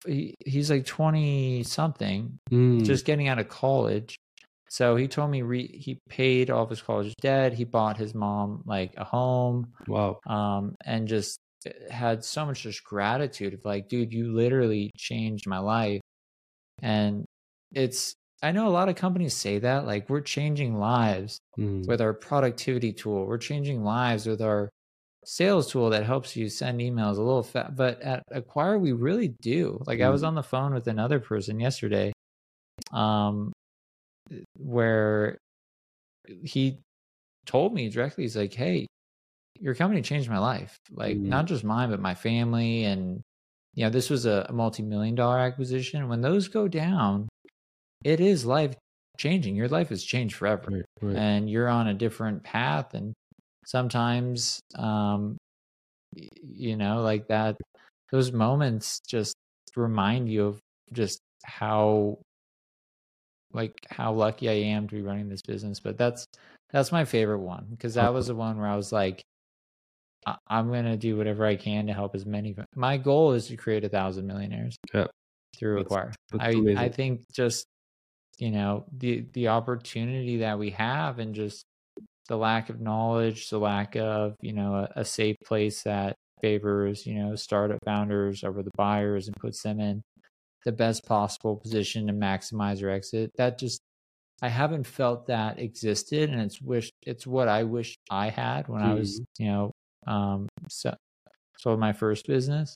he, 0.05 0.35
he's 0.45 0.69
like 0.69 0.85
20 0.85 1.63
something 1.63 2.37
Mm, 2.51 2.85
just 2.85 3.05
getting 3.05 3.27
out 3.27 3.39
of 3.39 3.49
college. 3.49 4.17
So 4.69 4.95
he 4.95 5.07
told 5.07 5.31
me 5.31 5.41
re- 5.41 5.67
he 5.67 5.97
paid 6.09 6.49
all 6.49 6.63
of 6.63 6.69
his 6.69 6.81
college 6.81 7.13
debt. 7.21 7.53
He 7.53 7.63
bought 7.63 7.97
his 7.97 8.13
mom 8.13 8.61
like 8.65 8.93
a 8.97 9.03
home, 9.03 9.73
wow. 9.87 10.19
um, 10.27 10.75
and 10.85 11.07
just 11.07 11.39
eh, 11.65 11.71
had 11.89 12.23
so 12.23 12.45
much 12.45 12.63
just 12.63 12.83
gratitude 12.83 13.53
of 13.55 13.65
like, 13.65 13.89
dude, 13.89 14.13
you 14.13 14.31
literally 14.31 14.91
changed 14.95 15.47
my 15.47 15.59
life. 15.59 16.01
And 16.81 17.25
it's 17.73 18.13
I 18.41 18.51
know 18.51 18.67
a 18.67 18.71
lot 18.71 18.89
of 18.89 18.95
companies 18.95 19.35
say 19.35 19.59
that 19.59 19.85
like 19.85 20.09
we're 20.09 20.21
changing 20.21 20.77
lives 20.79 21.39
Mm, 21.57 21.87
with 21.87 22.01
our 22.01 22.13
productivity 22.13 22.93
tool. 22.93 23.25
We're 23.25 23.37
changing 23.37 23.83
lives 23.83 24.25
with 24.27 24.41
our 24.41 24.69
sales 25.25 25.71
tool 25.71 25.89
that 25.91 26.05
helps 26.05 26.35
you 26.37 26.49
send 26.49 26.79
emails 26.79 27.17
a 27.17 27.21
little 27.21 27.43
fast. 27.43 27.75
But 27.75 28.01
at 28.01 28.23
Acquire, 28.31 28.77
we 28.79 28.93
really 28.93 29.29
do. 29.41 29.81
Like 29.85 30.01
I 30.01 30.09
was 30.09 30.23
Mm. 30.23 30.27
on 30.27 30.35
the 30.35 30.43
phone 30.43 30.73
with 30.73 30.87
another 30.87 31.19
person 31.19 31.59
yesterday, 31.59 32.13
um, 32.93 33.51
where 34.57 35.37
he 36.43 36.79
told 37.45 37.73
me 37.73 37.89
directly, 37.89 38.23
he's 38.23 38.37
like, 38.37 38.53
"Hey, 38.53 38.87
your 39.59 39.75
company 39.75 40.01
changed 40.01 40.29
my 40.29 40.39
life. 40.39 40.77
Like 40.91 41.17
Mm. 41.17 41.25
not 41.25 41.45
just 41.47 41.63
mine, 41.63 41.89
but 41.89 41.99
my 41.99 42.15
family. 42.15 42.85
And 42.85 43.21
you 43.75 43.83
know, 43.85 43.89
this 43.89 44.09
was 44.09 44.25
a, 44.25 44.45
a 44.49 44.53
multi-million 44.53 45.15
dollar 45.15 45.39
acquisition. 45.39 46.09
When 46.09 46.21
those 46.21 46.47
go 46.47 46.67
down, 46.67 47.29
it 48.03 48.19
is 48.19 48.45
life 48.45 48.75
changing. 49.17 49.55
Your 49.55 49.67
life 49.67 49.89
has 49.89 50.03
changed 50.03 50.35
forever 50.35 50.63
right, 50.71 50.85
right. 51.01 51.15
and 51.15 51.49
you're 51.49 51.67
on 51.67 51.87
a 51.87 51.93
different 51.93 52.43
path 52.43 52.93
and 52.93 53.13
sometimes 53.65 54.59
um 54.75 55.37
you 56.15 56.75
know 56.75 57.01
like 57.01 57.27
that 57.27 57.55
those 58.11 58.31
moments 58.31 58.99
just 59.07 59.35
remind 59.75 60.27
you 60.27 60.45
of 60.47 60.59
just 60.93 61.19
how 61.43 62.17
like 63.53 63.73
how 63.89 64.11
lucky 64.13 64.49
I 64.49 64.53
am 64.53 64.87
to 64.87 64.95
be 64.95 65.01
running 65.01 65.29
this 65.29 65.41
business 65.41 65.79
but 65.79 65.97
that's 65.97 66.25
that's 66.71 66.91
my 66.91 67.05
favorite 67.05 67.39
one 67.41 67.67
because 67.69 67.93
that 67.95 68.13
was 68.13 68.27
the 68.27 68.35
one 68.35 68.57
where 68.57 68.67
I 68.67 68.75
was 68.75 68.91
like 68.91 69.21
I- 70.25 70.37
I'm 70.47 70.71
gonna 70.71 70.97
do 70.97 71.15
whatever 71.17 71.45
I 71.45 71.55
can 71.55 71.87
to 71.87 71.93
help 71.93 72.13
as 72.15 72.25
many. 72.25 72.55
My 72.75 72.97
goal 72.97 73.33
is 73.33 73.47
to 73.47 73.55
create 73.55 73.85
a 73.85 73.89
thousand 73.89 74.27
millionaires. 74.27 74.75
Yeah. 74.93 75.07
Through 75.57 75.83
That's- 75.83 75.85
Acquire. 75.85 76.11
that's 76.31 76.43
I 76.77 76.85
I 76.85 76.89
think 76.89 77.21
just 77.33 77.65
you 78.39 78.51
know 78.51 78.85
the 78.97 79.25
the 79.33 79.49
opportunity 79.49 80.37
that 80.37 80.57
we 80.59 80.71
have 80.71 81.19
and 81.19 81.35
just 81.35 81.63
the 82.27 82.37
lack 82.37 82.69
of 82.69 82.79
knowledge, 82.79 83.49
the 83.49 83.59
lack 83.59 83.95
of 83.95 84.35
you 84.41 84.53
know 84.53 84.75
a, 84.75 85.01
a 85.01 85.05
safe 85.05 85.35
place 85.45 85.83
that 85.83 86.15
favors 86.41 87.05
you 87.05 87.15
know 87.15 87.35
startup 87.35 87.79
founders 87.85 88.43
over 88.43 88.63
the 88.63 88.71
buyers 88.77 89.27
and 89.27 89.35
puts 89.37 89.61
them 89.63 89.79
in 89.79 90.01
the 90.65 90.71
best 90.71 91.05
possible 91.05 91.57
position 91.57 92.07
to 92.07 92.13
maximize 92.13 92.79
their 92.79 92.91
exit. 92.91 93.31
That 93.37 93.59
just 93.59 93.81
I 94.41 94.49
haven't 94.49 94.85
felt 94.87 95.27
that 95.27 95.59
existed, 95.59 96.29
and 96.29 96.41
it's 96.41 96.61
wish 96.61 96.89
it's 97.05 97.27
what 97.27 97.47
I 97.49 97.63
wish 97.63 97.95
I 98.09 98.29
had 98.29 98.67
when 98.69 98.81
I 98.81 98.93
was 98.93 99.21
you 99.37 99.47
know 99.47 99.71
um 100.07 100.47
so, 100.69 100.95
sold 101.57 101.79
my 101.79 101.93
first 101.93 102.25
business. 102.27 102.75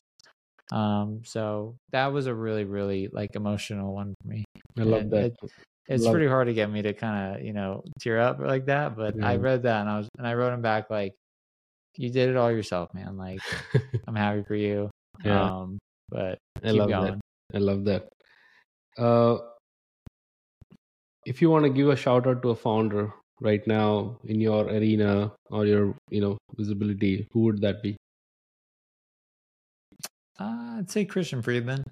Um, 0.74 1.22
so 1.24 1.76
that 1.92 2.08
was 2.08 2.26
a 2.26 2.34
really 2.34 2.66
really 2.66 3.08
like 3.14 3.36
emotional 3.36 3.94
one 3.94 4.16
for 4.20 4.28
me. 4.28 4.44
I 4.78 4.84
love 4.84 5.02
and 5.02 5.12
that. 5.12 5.26
it- 5.26 5.52
It's 5.90 6.06
Love 6.06 6.14
pretty 6.14 6.28
hard 6.32 6.48
to 6.48 6.54
get 6.54 6.72
me 6.72 6.82
to 6.82 6.94
kind 6.94 7.36
of 7.36 7.44
you 7.44 7.52
know 7.52 7.84
tear 8.00 8.20
up 8.20 8.40
like 8.40 8.66
that, 8.68 8.96
but 8.96 9.22
I 9.22 9.36
read 9.36 9.64
that 9.64 9.82
and 9.82 9.90
I 9.90 9.98
was 9.98 10.08
and 10.18 10.26
I 10.26 10.34
wrote 10.34 10.54
him 10.54 10.62
back 10.62 10.90
like, 10.90 11.14
"You 11.98 12.10
did 12.10 12.30
it 12.30 12.38
all 12.38 12.50
yourself, 12.50 12.88
man. 12.96 13.18
Like 13.18 13.42
I'm 14.08 14.16
happy 14.16 14.44
for 14.48 14.56
you." 14.56 14.90
Yeah. 15.26 15.44
Um, 15.44 15.78
but 16.10 16.40
I 16.64 16.72
love 16.72 16.90
going. 16.90 17.20
that. 17.20 17.20
I 17.54 17.60
love 17.60 17.84
that. 17.84 18.08
Uh, 18.98 19.40
if 21.26 21.42
you 21.42 21.50
want 21.50 21.66
to 21.66 21.70
give 21.70 21.90
a 21.90 21.96
shout 21.96 22.28
out 22.28 22.42
to 22.44 22.52
a 22.52 22.56
founder 22.56 23.14
right 23.42 23.66
now 23.68 24.18
in 24.24 24.40
your 24.40 24.66
arena 24.68 25.32
or 25.52 25.66
your 25.66 25.94
you 26.10 26.22
know 26.22 26.38
visibility, 26.56 27.28
who 27.32 27.42
would 27.42 27.60
that 27.62 27.84
be? 27.84 27.98
Uh, 30.40 30.78
I'd 30.80 30.90
say 30.90 31.06
Christian 31.06 31.42
Friedman. 31.42 31.84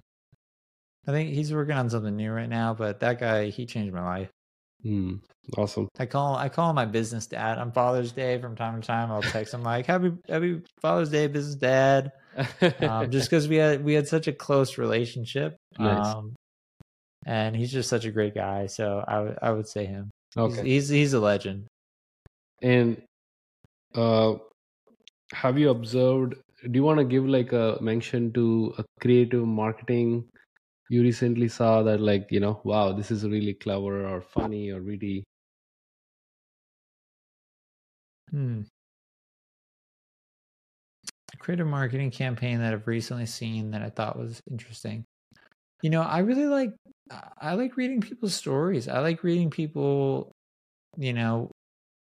I 1.06 1.10
think 1.10 1.34
he's 1.34 1.52
working 1.52 1.74
on 1.74 1.90
something 1.90 2.16
new 2.16 2.30
right 2.30 2.48
now, 2.48 2.74
but 2.74 3.00
that 3.00 3.18
guy 3.18 3.50
he 3.50 3.66
changed 3.66 3.92
my 3.92 4.04
life. 4.04 4.30
Hmm. 4.82 5.14
awesome. 5.56 5.88
I 5.98 6.06
call 6.06 6.34
I 6.34 6.48
call 6.48 6.70
him 6.70 6.76
my 6.76 6.84
business 6.84 7.26
dad 7.26 7.58
on 7.58 7.70
Father's 7.70 8.12
Day 8.12 8.40
from 8.40 8.56
time 8.56 8.80
to 8.80 8.86
time. 8.86 9.12
I'll 9.12 9.22
text 9.22 9.54
him 9.54 9.62
like 9.62 9.86
Happy 9.86 10.12
Happy 10.28 10.60
Father's 10.80 11.10
Day, 11.10 11.26
business 11.28 11.54
dad. 11.54 12.12
Um, 12.80 13.10
just 13.10 13.30
because 13.30 13.48
we 13.48 13.56
had 13.56 13.84
we 13.84 13.94
had 13.94 14.08
such 14.08 14.26
a 14.26 14.32
close 14.32 14.78
relationship. 14.78 15.56
Nice. 15.78 16.06
Um, 16.06 16.34
and 17.24 17.54
he's 17.54 17.70
just 17.70 17.88
such 17.88 18.04
a 18.04 18.10
great 18.10 18.34
guy. 18.34 18.66
So 18.66 19.04
I 19.06 19.20
would 19.20 19.38
I 19.40 19.50
would 19.52 19.68
say 19.68 19.86
him. 19.86 20.10
He's, 20.34 20.42
okay. 20.42 20.68
he's 20.68 20.88
he's 20.88 21.12
a 21.12 21.20
legend. 21.20 21.66
And 22.60 23.02
uh, 23.94 24.34
have 25.32 25.58
you 25.58 25.70
observed? 25.70 26.34
Do 26.62 26.70
you 26.78 26.82
want 26.82 26.98
to 26.98 27.04
give 27.04 27.26
like 27.26 27.52
a 27.52 27.78
mention 27.80 28.32
to 28.32 28.74
a 28.78 28.84
creative 29.00 29.46
marketing 29.46 30.28
you 30.90 31.02
recently 31.02 31.48
saw 31.48 31.82
that 31.84 32.00
like 32.00 32.28
you 32.30 32.40
know 32.40 32.60
wow 32.64 32.92
this 32.92 33.10
is 33.10 33.24
really 33.26 33.54
clever 33.54 34.06
or 34.06 34.20
funny 34.22 34.70
or 34.70 34.82
witty? 34.82 35.24
Hmm. 38.30 38.62
creative 41.38 41.66
marketing 41.66 42.10
campaign 42.10 42.58
that 42.60 42.72
I've 42.72 42.86
recently 42.86 43.26
seen 43.26 43.70
that 43.72 43.82
I 43.82 43.90
thought 43.90 44.18
was 44.18 44.40
interesting. 44.50 45.04
You 45.82 45.90
know, 45.90 46.02
I 46.02 46.18
really 46.20 46.46
like 46.46 46.70
I 47.40 47.54
like 47.54 47.76
reading 47.76 48.00
people's 48.00 48.34
stories. 48.34 48.88
I 48.88 49.00
like 49.00 49.22
reading 49.24 49.50
people, 49.50 50.32
you 50.98 51.12
know, 51.12 51.50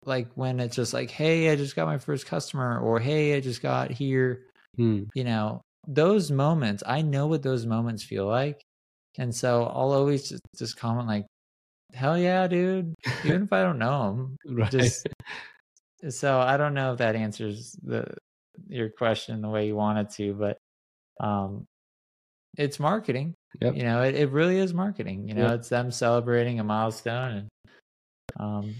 like 0.05 0.29
when 0.35 0.59
it's 0.59 0.75
just 0.75 0.93
like, 0.93 1.09
hey, 1.11 1.49
I 1.49 1.55
just 1.55 1.75
got 1.75 1.87
my 1.87 1.97
first 1.97 2.25
customer, 2.25 2.79
or 2.79 2.99
hey, 2.99 3.35
I 3.35 3.39
just 3.39 3.61
got 3.61 3.91
here. 3.91 4.45
Hmm. 4.77 5.03
You 5.13 5.23
know, 5.23 5.61
those 5.87 6.31
moments, 6.31 6.83
I 6.85 7.01
know 7.01 7.27
what 7.27 7.43
those 7.43 7.65
moments 7.65 8.03
feel 8.03 8.25
like. 8.27 8.61
And 9.17 9.33
so 9.35 9.63
I'll 9.65 9.91
always 9.91 10.27
just, 10.29 10.41
just 10.57 10.77
comment 10.77 11.07
like, 11.07 11.25
hell 11.93 12.17
yeah, 12.17 12.47
dude. 12.47 12.95
Even 13.23 13.43
if 13.43 13.53
I 13.53 13.61
don't 13.61 13.77
know 13.79 14.15
them. 14.15 14.37
Right. 14.57 14.71
Just 14.71 15.07
so 16.09 16.39
I 16.39 16.57
don't 16.57 16.73
know 16.73 16.91
if 16.93 16.97
that 16.97 17.15
answers 17.15 17.75
the 17.83 18.05
your 18.67 18.89
question 18.89 19.41
the 19.41 19.49
way 19.49 19.67
you 19.67 19.75
wanted 19.75 20.09
to, 20.11 20.33
but 20.33 20.57
um 21.19 21.65
it's 22.57 22.79
marketing. 22.79 23.33
Yep. 23.61 23.75
You 23.75 23.83
know, 23.83 24.01
it, 24.01 24.15
it 24.15 24.29
really 24.31 24.57
is 24.57 24.73
marketing. 24.73 25.27
You 25.27 25.35
know, 25.35 25.47
Yep. 25.49 25.59
it's 25.59 25.69
them 25.69 25.91
celebrating 25.91 26.59
a 26.59 26.63
milestone 26.63 27.31
and 27.31 27.47
um 28.39 28.75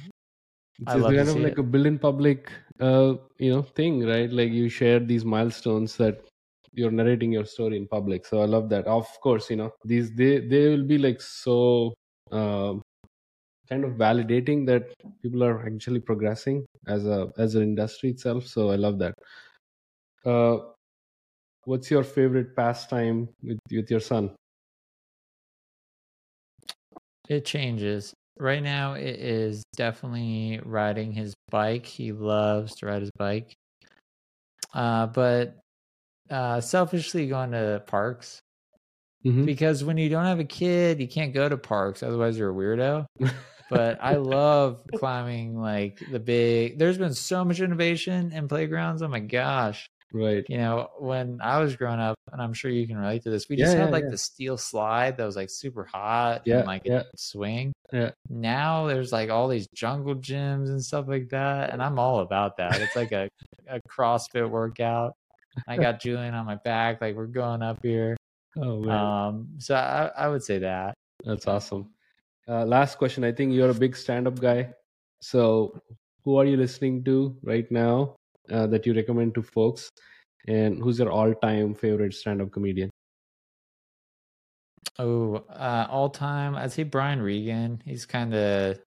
it's 0.80 0.96
love 0.96 1.18
kind 1.18 1.30
of 1.30 1.40
like 1.40 1.58
it. 1.58 1.60
a 1.60 1.64
build 1.64 1.86
in 1.86 2.00
public 2.00 2.52
uh 2.80 3.16
you 3.38 3.52
know 3.52 3.62
thing 3.62 4.06
right? 4.06 4.30
Like 4.32 4.52
you 4.52 4.70
share 4.70 5.00
these 5.00 5.26
milestones 5.26 5.98
that 5.98 6.28
you're 6.74 6.92
narrating 6.92 7.32
your 7.32 7.46
story 7.46 7.78
in 7.78 7.88
public. 7.88 8.26
So 8.26 8.42
i 8.42 8.46
love 8.46 8.70
that. 8.70 8.86
Of 8.88 9.08
course 9.22 9.50
you 9.50 9.56
know 9.58 9.72
these 9.86 10.14
they 10.16 10.40
they 10.48 10.70
will 10.70 10.86
be 10.86 10.98
like 10.98 11.22
so 11.22 11.94
um 12.32 12.82
kind 13.70 13.86
of 13.86 13.94
validating 13.94 14.66
that 14.68 14.94
people 15.22 15.44
are 15.44 15.66
actually 15.66 16.00
progressing 16.02 16.66
as 16.88 17.06
a 17.08 17.32
as 17.38 17.56
an 17.56 17.64
industry 17.64 18.10
itself. 18.12 18.46
So 18.48 18.72
i 18.72 18.76
love 18.76 19.00
that. 19.00 19.16
Uh 20.26 20.74
what's 21.66 21.92
your 21.92 22.04
favorite 22.04 22.56
pastime 22.56 23.28
with 23.44 23.60
with 23.72 23.92
your 23.92 24.00
son? 24.00 24.36
It 27.28 27.44
changes. 27.46 28.14
Right 28.40 28.64
now, 28.64 28.94
it 28.94 29.20
is 29.20 29.64
definitely 29.76 30.60
riding 30.64 31.12
his 31.12 31.34
bike. 31.50 31.86
He 31.86 32.12
loves 32.12 32.76
to 32.78 32.88
ride 32.88 33.02
his 33.02 33.12
bike. 33.18 33.54
Uh, 34.74 35.08
but 35.08 35.60
uh, 36.30 36.60
selfishly 36.62 37.28
going 37.28 37.52
to 37.52 37.84
parks 37.86 38.40
Mhm. 39.26 39.46
because 39.46 39.84
when 39.84 39.98
you 39.98 40.10
don't 40.10 40.26
have 40.26 40.40
a 40.40 40.46
kid, 40.46 41.00
you 41.00 41.08
can't 41.08 41.34
go 41.34 41.48
to 41.48 41.58
parks. 41.58 42.02
Otherwise, 42.04 42.38
you're 42.38 42.50
a 42.50 42.54
weirdo. 42.54 43.06
But 43.70 44.00
I 44.02 44.16
love 44.18 44.84
climbing 44.96 45.60
like 45.60 46.00
the 46.12 46.20
big. 46.20 46.78
There's 46.80 46.98
been 46.98 47.14
so 47.14 47.46
much 47.46 47.60
innovation 47.62 48.32
in 48.32 48.48
playgrounds. 48.48 49.02
Oh 49.02 49.08
my 49.08 49.20
gosh! 49.20 49.88
Right 50.14 50.46
You 50.48 50.58
know, 50.58 50.90
when 51.00 51.40
I 51.42 51.60
was 51.60 51.76
growing 51.76 52.00
up, 52.00 52.16
and 52.32 52.42
I'm 52.42 52.54
sure 52.54 52.72
you 52.72 52.88
can 52.88 52.98
relate 52.98 53.24
to 53.24 53.30
this, 53.30 53.50
we 53.50 53.58
Yeah, 53.58 53.66
just 53.66 53.78
had 53.78 53.86
yeah, 53.86 53.92
like 53.92 54.04
yeah. 54.06 54.10
the 54.12 54.18
steel 54.18 54.58
slide 54.58 55.18
that 55.18 55.26
was 55.26 55.36
like 55.36 55.50
super 55.50 55.84
hot 55.86 56.44
Yeah, 56.46 56.60
and 56.60 56.68
like 56.68 56.84
yeah. 56.86 57.04
swing. 57.16 57.74
Yeah. 57.92 58.12
Now 58.30 58.88
there's 58.88 59.12
like 59.12 59.30
all 59.30 59.48
these 59.48 59.68
jungle 59.76 60.16
gyms 60.16 60.70
and 60.70 60.84
stuff 60.84 61.08
like 61.08 61.30
that, 61.30 61.72
and 61.72 61.82
I'm 61.82 62.00
all 62.00 62.20
about 62.20 62.58
that. 62.58 62.80
It's 62.80 62.96
like 62.96 63.12
a 63.12 63.28
a 63.68 63.80
CrossFit 63.90 64.50
workout. 64.50 65.14
I 65.68 65.78
got 65.78 66.00
Julian 66.02 66.34
on 66.34 66.46
my 66.46 66.56
back, 66.56 67.02
like 67.02 67.16
we're 67.16 67.28
going 67.28 67.62
up 67.62 67.80
here. 67.84 68.16
oh 68.58 68.82
man 68.82 68.98
Um, 68.98 69.48
so 69.60 69.76
I, 69.76 70.12
I 70.18 70.28
would 70.30 70.44
say 70.44 70.60
that. 70.60 70.94
That's 71.24 71.48
awesome. 71.48 71.90
Uh, 72.48 72.66
last 72.66 72.98
question. 72.98 73.24
I 73.24 73.32
think 73.32 73.54
you're 73.54 73.70
a 73.70 73.74
big 73.74 73.96
stand-up 73.96 74.40
guy. 74.40 74.74
So, 75.22 75.80
who 76.26 76.36
are 76.38 76.46
you 76.46 76.58
listening 76.58 77.04
to 77.06 77.38
right 77.42 77.70
now 77.72 78.16
uh, 78.52 78.68
that 78.68 78.86
you 78.86 78.94
recommend 78.94 79.36
to 79.36 79.42
folks? 79.42 79.90
And 80.48 80.82
who's 80.82 81.00
your 81.00 81.12
all-time 81.12 81.74
favorite 81.74 82.14
stand-up 82.14 82.52
comedian? 82.52 82.90
Oh, 85.00 85.36
uh, 85.50 85.88
all 85.90 86.10
time, 86.10 86.56
I'd 86.56 86.72
say 86.72 86.84
Brian 86.84 87.22
Regan. 87.22 87.82
He's 87.86 88.06
kind 88.06 88.34
of 88.34 88.78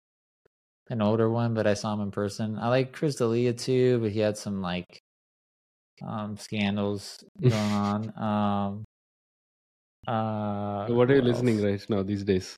an 0.89 1.03
older 1.03 1.29
one, 1.29 1.55
but 1.55 1.67
I 1.67 1.75
saw 1.75 1.95
him 1.95 2.01
in 2.01 2.11
person. 2.11 2.59
I 2.59 2.69
like 2.69 2.93
Chris 2.93 3.17
D'Elia 3.17 3.53
too, 3.53 3.99
but 3.99 4.13
he 4.13 4.21
had 4.21 4.37
some 4.37 4.61
like 4.61 5.01
um 6.07 6.37
scandals 6.37 7.25
going 7.41 7.53
on. 7.73 8.13
Um, 8.17 8.85
uh, 10.07 10.87
what 10.87 11.11
are 11.11 11.17
you 11.17 11.23
listening 11.23 11.61
right 11.63 11.85
now 11.89 12.03
these 12.03 12.23
days? 12.23 12.55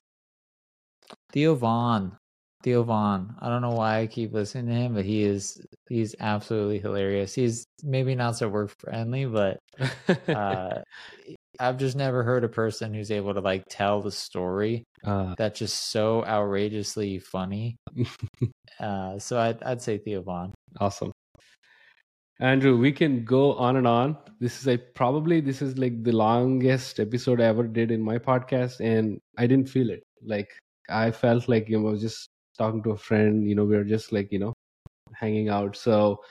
Theo 1.32 1.54
Von. 1.54 2.17
Theo 2.62 2.82
Von. 2.82 3.36
I 3.40 3.48
don't 3.48 3.62
know 3.62 3.70
why 3.70 4.00
I 4.00 4.06
keep 4.06 4.32
listening 4.32 4.66
to 4.66 4.72
him, 4.72 4.94
but 4.94 5.04
he 5.04 5.22
is 5.22 5.64
he's 5.88 6.14
absolutely 6.20 6.78
hilarious. 6.80 7.34
He's 7.34 7.66
maybe 7.82 8.14
not 8.14 8.36
so 8.36 8.48
work 8.48 8.72
friendly, 8.78 9.26
but 9.26 9.58
uh 10.28 10.80
I've 11.60 11.78
just 11.78 11.96
never 11.96 12.22
heard 12.22 12.44
a 12.44 12.48
person 12.48 12.94
who's 12.94 13.10
able 13.10 13.34
to 13.34 13.40
like 13.40 13.64
tell 13.68 14.00
the 14.00 14.12
story 14.12 14.84
uh, 15.04 15.34
that's 15.36 15.58
just 15.58 15.90
so 15.90 16.24
outrageously 16.24 17.18
funny. 17.18 17.76
Uh 18.80 19.18
so 19.18 19.40
I'd 19.40 19.60
I'd 19.64 19.82
say 19.82 19.98
Theo 19.98 20.22
Von. 20.22 20.54
awesome. 20.78 21.10
Andrew, 22.40 22.76
we 22.78 22.92
can 22.92 23.24
go 23.24 23.54
on 23.54 23.74
and 23.76 23.86
on. 23.88 24.16
This 24.38 24.60
is 24.60 24.66
like 24.68 24.94
probably 24.94 25.40
this 25.40 25.60
is 25.60 25.76
like 25.78 26.04
the 26.04 26.12
longest 26.12 27.00
episode 27.00 27.40
I 27.40 27.46
ever 27.46 27.66
did 27.66 27.90
in 27.90 28.00
my 28.00 28.18
podcast, 28.18 28.78
and 28.78 29.18
I 29.36 29.48
didn't 29.48 29.68
feel 29.68 29.90
it. 29.90 30.04
Like 30.22 30.48
I 30.88 31.10
felt 31.10 31.48
like 31.48 31.68
you 31.68 31.80
know 31.80 31.88
I 31.88 31.90
was 31.90 32.00
just 32.00 32.27
talking 32.58 32.82
to 32.84 32.90
a 32.92 32.96
friend. 32.96 33.48
You 33.48 33.54
know, 33.54 33.64
we 33.64 33.76
are 33.76 33.84
just 33.84 34.12
like 34.12 34.32
you 34.32 34.38
know 34.38 34.54
hanging 35.14 35.48
out. 35.48 35.76
So 35.76 36.22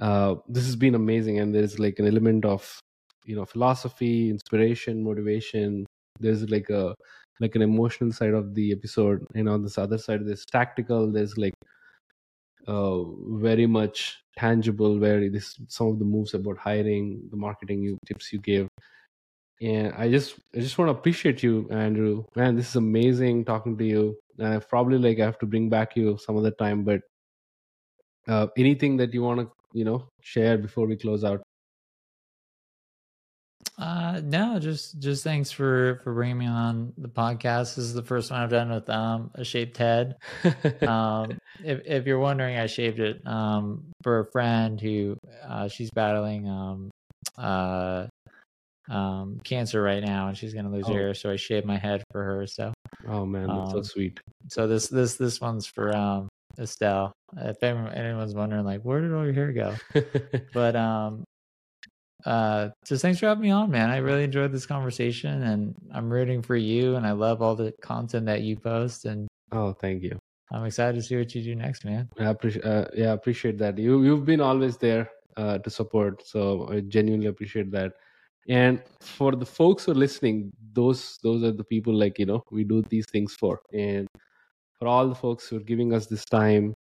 uh, 0.00 0.36
this 0.48 0.64
has 0.66 0.76
been 0.76 0.94
amazing, 0.94 1.38
and 1.40 1.54
there's 1.54 1.78
like 1.78 1.98
an 1.98 2.06
element 2.06 2.44
of 2.44 2.80
you 3.26 3.36
know 3.36 3.44
philosophy, 3.44 4.30
inspiration, 4.30 5.02
motivation. 5.04 5.86
There's 6.20 6.48
like 6.50 6.70
a 6.70 6.94
like 7.40 7.54
an 7.56 7.62
emotional 7.62 8.12
side 8.12 8.34
of 8.34 8.54
the 8.54 8.72
episode, 8.72 9.24
and 9.34 9.48
on 9.48 9.62
this 9.62 9.78
other 9.78 9.98
side, 9.98 10.26
there's 10.26 10.44
tactical. 10.46 11.10
There's 11.12 11.38
like 11.38 11.54
uh, 12.66 13.02
very 13.38 13.66
much 13.66 14.18
tangible 14.36 14.98
where 14.98 15.28
this 15.30 15.58
some 15.68 15.88
of 15.88 15.98
the 15.98 16.04
moves 16.04 16.34
about 16.34 16.58
hiring 16.58 17.28
the 17.30 17.36
marketing 17.36 17.82
you 17.82 17.98
tips 18.06 18.32
you 18.32 18.38
gave 18.40 18.68
and 19.60 19.92
i 19.94 20.08
just 20.10 20.36
i 20.56 20.60
just 20.60 20.78
want 20.78 20.88
to 20.88 20.96
appreciate 20.98 21.42
you 21.42 21.68
andrew 21.70 22.24
man 22.34 22.56
this 22.56 22.70
is 22.70 22.76
amazing 22.76 23.44
talking 23.44 23.76
to 23.76 23.84
you 23.84 24.16
and 24.38 24.54
i 24.54 24.58
probably 24.58 24.98
like 24.98 25.18
i 25.20 25.24
have 25.24 25.38
to 25.38 25.46
bring 25.46 25.68
back 25.68 25.96
you 25.96 26.16
some 26.18 26.36
other 26.36 26.50
time 26.52 26.82
but 26.84 27.00
uh, 28.28 28.46
anything 28.56 28.96
that 28.96 29.12
you 29.12 29.22
want 29.22 29.40
to 29.40 29.50
you 29.72 29.84
know 29.84 30.08
share 30.22 30.56
before 30.58 30.86
we 30.86 30.96
close 30.96 31.24
out 31.24 31.42
Uh 33.78 34.20
no, 34.22 34.58
just 34.58 34.98
just 34.98 35.24
thanks 35.24 35.50
for 35.50 36.00
for 36.04 36.12
bringing 36.12 36.36
me 36.36 36.46
on 36.46 36.92
the 36.98 37.08
podcast. 37.08 37.76
This 37.76 37.86
is 37.88 37.94
the 37.94 38.02
first 38.02 38.30
one 38.30 38.40
I've 38.40 38.50
done 38.50 38.68
with 38.68 38.88
um 38.90 39.30
a 39.34 39.42
shaved 39.42 39.76
head. 39.78 40.16
um 40.82 41.38
if 41.64 41.80
if 41.86 42.06
you're 42.06 42.18
wondering 42.18 42.58
i 42.58 42.66
shaved 42.66 43.00
it 43.00 43.26
um 43.26 43.90
for 44.02 44.20
a 44.20 44.30
friend 44.32 44.80
who 44.80 45.16
uh 45.48 45.68
she's 45.68 45.90
battling 45.90 46.48
um 46.48 46.90
uh 47.38 48.06
um 48.90 49.38
cancer 49.44 49.80
right 49.80 50.02
now 50.04 50.28
and 50.28 50.36
she's 50.36 50.52
gonna 50.52 50.70
lose 50.70 50.84
Oh. 50.88 50.92
hair 50.92 51.14
so 51.14 51.30
i 51.30 51.36
shaved 51.36 51.64
my 51.66 51.78
head 51.78 52.02
for 52.12 52.22
her 52.24 52.46
so 52.46 52.72
oh 53.08 53.24
man 53.24 53.46
that's 53.46 53.70
so 53.70 53.78
Um, 53.78 53.84
sweet 53.84 54.20
so 54.48 54.66
this 54.66 54.88
this 54.88 55.14
this 55.16 55.40
one's 55.40 55.66
for 55.66 55.94
um 55.96 56.28
estelle 56.58 57.12
if 57.36 57.62
anyone's 57.62 58.34
wondering 58.34 58.64
like 58.64 58.82
where 58.82 59.00
did 59.00 59.12
all 59.14 59.24
your 59.24 59.32
hair 59.32 59.52
go 59.52 59.74
but 60.52 60.74
um 60.76 61.22
uh 62.26 62.68
just 62.84 63.00
thanks 63.02 63.18
for 63.18 63.26
having 63.26 63.42
me 63.42 63.50
on 63.50 63.70
man 63.70 63.88
i 63.90 63.96
really 63.98 64.24
enjoyed 64.24 64.52
this 64.52 64.66
conversation 64.66 65.42
and 65.44 65.74
i'm 65.94 66.10
rooting 66.12 66.42
for 66.42 66.56
you 66.56 66.96
and 66.96 67.06
i 67.06 67.12
love 67.12 67.40
all 67.40 67.54
the 67.54 67.72
content 67.80 68.26
that 68.26 68.42
you 68.42 68.56
post 68.56 69.04
and 69.06 69.26
oh 69.52 69.72
thank 69.72 70.02
you 70.02 70.18
i'm 70.52 70.64
excited 70.66 70.96
to 70.96 71.02
see 71.02 71.16
what 71.16 71.34
you 71.34 71.42
do 71.42 71.54
next 71.54 71.84
man 71.84 72.08
I 72.18 72.24
appreciate, 72.24 72.64
uh, 72.64 72.86
yeah, 72.94 73.12
appreciate 73.12 73.56
that. 73.58 73.78
You 73.78 74.02
you've 74.02 74.26
been 74.26 74.40
always 74.40 74.76
there 74.76 75.08
uh, 75.36 75.58
to 75.58 75.70
support, 75.70 76.26
so 76.26 76.68
I 76.70 76.80
genuinely 76.80 77.28
appreciate 77.28 77.70
that. 77.70 77.92
And 78.48 78.82
for 79.00 79.32
the 79.32 79.46
folks 79.46 79.84
who 79.84 79.92
are 79.92 79.94
listening, 80.06 80.52
those 80.72 81.18
those 81.22 81.42
are 81.42 81.52
the 81.52 81.64
people 81.64 81.94
like 81.94 82.18
you 82.18 82.26
know 82.26 82.42
we 82.50 82.64
do 82.64 82.82
these 82.82 83.06
things 83.10 83.34
for. 83.34 83.60
And 83.72 84.06
for 84.78 84.88
all 84.88 85.08
the 85.08 85.14
folks 85.14 85.48
who 85.48 85.56
are 85.56 85.66
giving 85.72 85.92
us 85.92 86.06
this 86.06 86.24
time, 86.24 86.74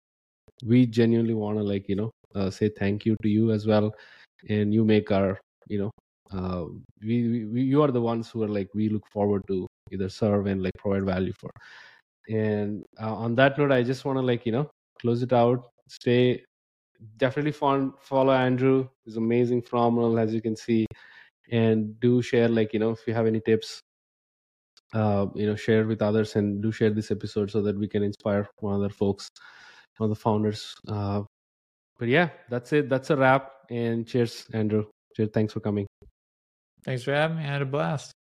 we 0.63 0.85
genuinely 0.85 1.33
want 1.33 1.57
to 1.57 1.63
like 1.63 1.89
you 1.89 1.95
know 1.95 2.11
uh, 2.35 2.49
say 2.49 2.69
thank 2.69 3.05
you 3.05 3.15
to 3.23 3.29
you 3.29 3.51
as 3.51 3.65
well. 3.67 3.91
And 4.49 4.73
you 4.73 4.85
make 4.85 5.11
our 5.11 5.39
you 5.67 5.79
know 5.79 5.91
uh, 6.31 6.65
we, 7.01 7.45
we 7.45 7.61
you 7.61 7.81
are 7.81 7.91
the 7.91 8.01
ones 8.01 8.29
who 8.29 8.43
are 8.43 8.47
like 8.47 8.69
we 8.73 8.89
look 8.89 9.07
forward 9.07 9.43
to 9.47 9.67
either 9.91 10.09
serve 10.09 10.47
and 10.47 10.61
like 10.61 10.73
provide 10.77 11.05
value 11.05 11.33
for. 11.39 11.51
And 12.29 12.83
uh, 13.01 13.15
on 13.15 13.35
that 13.35 13.57
note, 13.57 13.71
I 13.71 13.83
just 13.83 14.05
want 14.05 14.17
to 14.17 14.21
like 14.21 14.45
you 14.45 14.51
know 14.51 14.69
close 15.01 15.23
it 15.23 15.33
out. 15.33 15.69
Stay 15.89 16.43
definitely 17.17 17.51
fun, 17.51 17.93
follow 17.99 18.33
Andrew. 18.33 18.87
He's 19.05 19.17
amazing, 19.17 19.61
phenomenal 19.61 20.19
as 20.19 20.33
you 20.33 20.41
can 20.41 20.55
see, 20.55 20.85
and 21.51 21.99
do 21.99 22.21
share 22.21 22.49
like 22.49 22.73
you 22.73 22.79
know 22.79 22.91
if 22.91 22.99
you 23.07 23.13
have 23.13 23.27
any 23.27 23.39
tips, 23.39 23.81
uh, 24.93 25.27
you 25.35 25.45
know 25.45 25.55
share 25.55 25.85
with 25.85 26.01
others 26.01 26.35
and 26.35 26.61
do 26.61 26.71
share 26.71 26.89
this 26.89 27.11
episode 27.11 27.51
so 27.51 27.61
that 27.61 27.77
we 27.77 27.87
can 27.87 28.03
inspire 28.03 28.47
one 28.59 28.75
other 28.75 28.89
folks, 28.89 29.29
one 29.97 30.09
of 30.09 30.15
the 30.15 30.21
founders. 30.21 30.73
Uh, 30.87 31.23
but 31.99 32.07
yeah, 32.07 32.29
that's 32.49 32.73
it. 32.73 32.89
That's 32.89 33.09
a 33.09 33.17
wrap. 33.17 33.51
And 33.69 34.07
cheers, 34.07 34.45
Andrew. 34.53 34.85
cheers 35.15 35.29
thanks 35.33 35.53
for 35.53 35.59
coming. 35.59 35.87
Thanks 36.85 37.03
for 37.03 37.13
having 37.13 37.37
me. 37.37 37.43
I 37.43 37.47
had 37.47 37.61
a 37.61 37.65
blast. 37.65 38.16